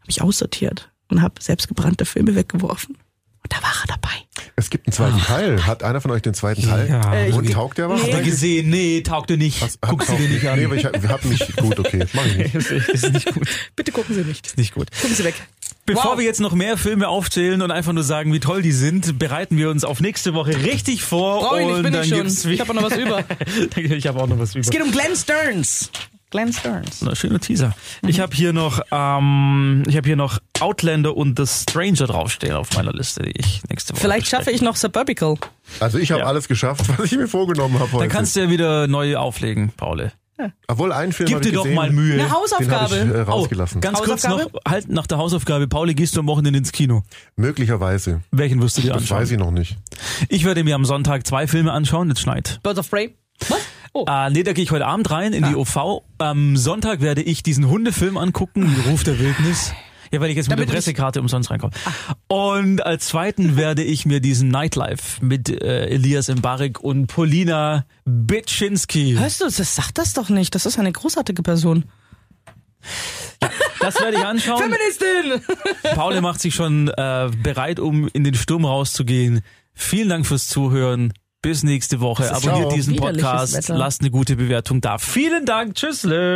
habe 0.08 0.12
ich 0.12 0.22
aussortiert 0.22 0.90
und 1.10 1.22
habe 1.22 1.36
selbstgebrannte 1.42 2.06
Filme 2.06 2.34
weggeworfen. 2.34 2.96
Und 2.96 3.54
da 3.54 3.62
war 3.62 3.74
er 3.84 3.88
dabei. 3.88 4.14
Es 4.56 4.70
gibt 4.70 4.88
einen 4.88 4.94
zweiten 4.94 5.20
Teil. 5.22 5.66
Hat 5.68 5.84
einer 5.84 6.00
von 6.00 6.12
euch 6.12 6.22
den 6.22 6.34
zweiten 6.34 6.64
Teil? 6.64 6.88
Ja. 6.90 7.14
Äh, 7.14 7.32
und 7.34 7.44
ich- 7.44 7.52
taugt 7.52 7.78
der 7.78 7.90
was? 7.90 8.02
Nee. 8.02 8.08
Hat 8.08 8.20
er 8.20 8.24
gesehen? 8.24 8.70
Nee, 8.70 9.02
taugte 9.02 9.36
nicht. 9.38 9.60
Guckst 9.82 10.10
du 10.10 10.16
dir 10.16 10.30
nicht 10.30 10.48
an. 10.48 10.58
Nee, 10.60 10.66
aber 10.66 10.76
ich 10.76 10.86
hab, 10.86 10.96
hab 11.10 11.26
mich, 11.26 11.46
gut, 11.58 11.78
okay, 11.78 12.06
mach 12.14 12.26
ich 12.26 12.38
nicht. 12.38 12.56
ist, 12.56 12.72
ist 12.72 13.12
nicht 13.14 13.34
gut. 13.34 13.48
Bitte 13.76 13.92
gucken 13.92 14.16
Sie 14.16 14.22
nicht. 14.24 14.48
Ist 14.48 14.58
nicht 14.58 14.74
gut. 14.74 14.90
Gucken 15.02 15.16
Sie 15.16 15.24
weg. 15.26 15.36
Bevor 15.86 16.12
Wow. 16.12 16.18
wir 16.20 16.26
jetzt 16.26 16.40
noch 16.40 16.54
mehr 16.54 16.78
Filme 16.78 17.10
aufzählen 17.10 17.62
und 17.62 17.72
einfach 17.72 17.92
nur 17.94 18.04
sagen, 18.04 18.32
wie 18.34 18.40
toll 18.40 18.62
die 18.62 18.72
sind, 18.72 19.20
bereiten 19.20 19.58
wir 19.58 19.70
uns 19.70 19.84
auf 19.84 20.00
nächste 20.00 20.34
Woche 20.34 20.52
richtig 20.64 21.02
vor. 21.04 21.42
Brauch 21.42 21.58
ich 21.58 21.66
nicht, 21.66 21.76
und 21.76 21.84
bin 21.84 21.94
dann 21.94 22.04
ich 22.04 22.10
schon. 22.10 22.18
gibt's 22.20 22.46
Ich 22.46 22.60
habe 22.62 22.74
noch 22.74 22.84
was 22.84 22.98
über. 22.98 23.24
ich 23.76 24.08
habe 24.08 24.22
auch 24.22 24.28
noch 24.28 24.40
was 24.40 24.52
über. 24.56 24.62
Es 24.62 24.70
geht 24.70 24.82
um 24.82 24.92
Glenn 24.92 25.16
Stearns. 25.16 25.92
Glenn 26.30 26.52
Stearns. 26.52 27.02
Na, 27.02 27.16
schöner 27.16 27.40
Teaser. 27.40 27.74
Ich 28.06 28.20
habe 28.20 28.36
hier 28.36 28.52
noch, 28.52 28.82
ähm, 28.92 29.84
ich 29.88 29.96
habe 29.96 30.08
hier 30.08 30.18
noch 30.18 30.40
Outlander 30.60 31.16
und 31.16 31.40
The 31.40 31.48
Stranger 31.48 32.06
draufstehen 32.08 32.54
auf 32.56 32.74
meiner 32.76 32.92
Liste, 32.92 33.24
die 33.24 33.32
ich 33.40 33.62
nächste 33.70 33.94
Woche. 33.94 34.02
Vielleicht 34.02 34.28
schaffe 34.28 34.52
ich 34.52 34.62
noch 34.62 34.76
Suburbical. 34.76 35.36
Also 35.80 35.98
ich 36.00 36.12
habe 36.12 36.22
Ja. 36.22 36.28
alles 36.28 36.48
geschafft, 36.50 36.84
was 36.98 37.06
ich 37.12 37.18
mir 37.18 37.28
vorgenommen 37.30 37.76
habe 37.80 37.92
heute. 37.94 38.00
Dann 38.04 38.10
kannst 38.10 38.36
du 38.36 38.42
ja 38.42 38.50
wieder 38.50 38.88
neu 38.88 39.16
auflegen, 39.16 39.72
Paul. 39.78 40.12
Obwohl 40.68 40.92
einen 40.92 41.14
Film 41.14 41.30
Gib 41.30 41.42
dir 41.42 41.52
doch 41.52 41.64
gesehen, 41.64 41.76
mal 41.76 41.90
Mühe. 41.92 42.14
Eine 42.14 42.24
Den 42.24 42.32
habe 42.32 42.46
ich 42.46 42.52
Hausaufgabe. 42.70 42.96
äh, 42.96 43.22
rausgelassen. 43.22 43.78
Oh, 43.80 43.82
ganz 43.82 44.00
kurz 44.04 44.24
noch, 44.24 44.32
Hausaufgabe? 44.38 44.60
halt 44.70 44.90
nach 44.90 45.08
der 45.08 45.18
Hausaufgabe. 45.18 45.68
Pauli, 45.68 45.96
gehst 45.96 46.16
du 46.16 46.20
am 46.20 46.28
Wochenende 46.28 46.60
ins 46.60 46.72
Kino? 46.72 47.02
Möglicherweise. 47.38 48.22
Welchen 48.32 48.62
wirst 48.62 48.78
du 48.78 48.82
dir 48.82 48.90
Das 48.92 48.98
anschauen? 49.04 49.20
weiß 49.22 49.32
ich 49.32 49.40
noch 49.40 49.50
nicht. 49.50 49.78
Ich 50.30 50.44
werde 50.46 50.64
mir 50.64 50.76
am 50.76 50.86
Sonntag 50.86 51.26
zwei 51.26 51.48
Filme 51.48 51.72
anschauen, 51.72 52.12
es 52.12 52.20
schneit. 52.20 52.60
Birds 52.62 52.78
of 52.80 52.88
Prey. 52.90 53.16
Was? 53.50 53.58
Oh. 53.94 54.06
Äh, 54.08 54.30
nee, 54.30 54.44
da 54.44 54.54
gehe 54.54 54.64
ich 54.64 54.72
heute 54.72 54.86
Abend 54.86 55.10
rein 55.12 55.34
in 55.34 55.44
die 55.44 55.54
Ah. 55.54 55.58
OV. 55.58 56.02
Am 56.18 56.58
Sonntag 56.58 57.02
werde 57.02 57.22
ich 57.22 57.44
diesen 57.44 57.68
Hundefilm 57.68 58.18
angucken, 58.18 58.76
Ruf 58.88 59.04
der 59.04 59.20
Wildnis. 59.20 59.74
Ja, 60.12 60.22
weil 60.22 60.30
ich 60.30 60.38
jetzt 60.38 60.48
mit 60.48 60.58
Damit 60.58 60.70
der 60.70 60.76
Pressekarte 60.76 61.20
umsonst 61.20 61.52
reinkomme. 61.52 61.74
Und 62.28 62.86
als 62.86 63.08
zweiten 63.08 63.58
werde 63.58 63.84
ich 63.84 64.06
mir 64.06 64.22
diesen 64.22 64.48
Nightlife 64.48 65.24
mit 65.26 65.50
äh, 65.50 65.88
Elias 65.88 66.30
Mbarek 66.30 66.80
und 66.80 67.08
Polina 67.08 67.86
Bitschinski. 68.06 69.16
Hörst 69.20 69.42
du, 69.42 69.46
das 69.46 69.76
sagt 69.76 69.98
das 69.98 70.14
doch 70.14 70.30
nicht. 70.30 70.56
Das 70.56 70.66
ist 70.66 70.80
eine 70.80 70.94
großartige 70.94 71.44
Person. 71.44 71.84
Das 73.82 74.00
werde 74.00 74.18
ich 74.18 74.26
anschauen. 74.26 74.62
Feministin! 74.72 75.42
Paul 75.96 76.22
macht 76.22 76.40
sich 76.40 76.56
schon 76.56 76.88
äh, 76.88 77.30
bereit, 77.44 77.80
um 77.80 78.08
in 78.14 78.24
den 78.24 78.34
Sturm 78.36 78.64
rauszugehen. 78.64 79.42
Vielen 79.74 80.08
Dank 80.10 80.26
fürs 80.26 80.48
Zuhören. 80.48 81.12
Bis 81.42 81.64
nächste 81.64 82.00
Woche. 82.00 82.34
Abonniert 82.34 82.72
diesen 82.74 82.96
Podcast. 82.96 83.70
Lasst 83.70 84.02
eine 84.02 84.12
gute 84.12 84.36
Bewertung 84.36 84.82
da. 84.82 84.98
Vielen 84.98 85.46
Dank. 85.46 85.76
Tschüssle. 85.76 86.36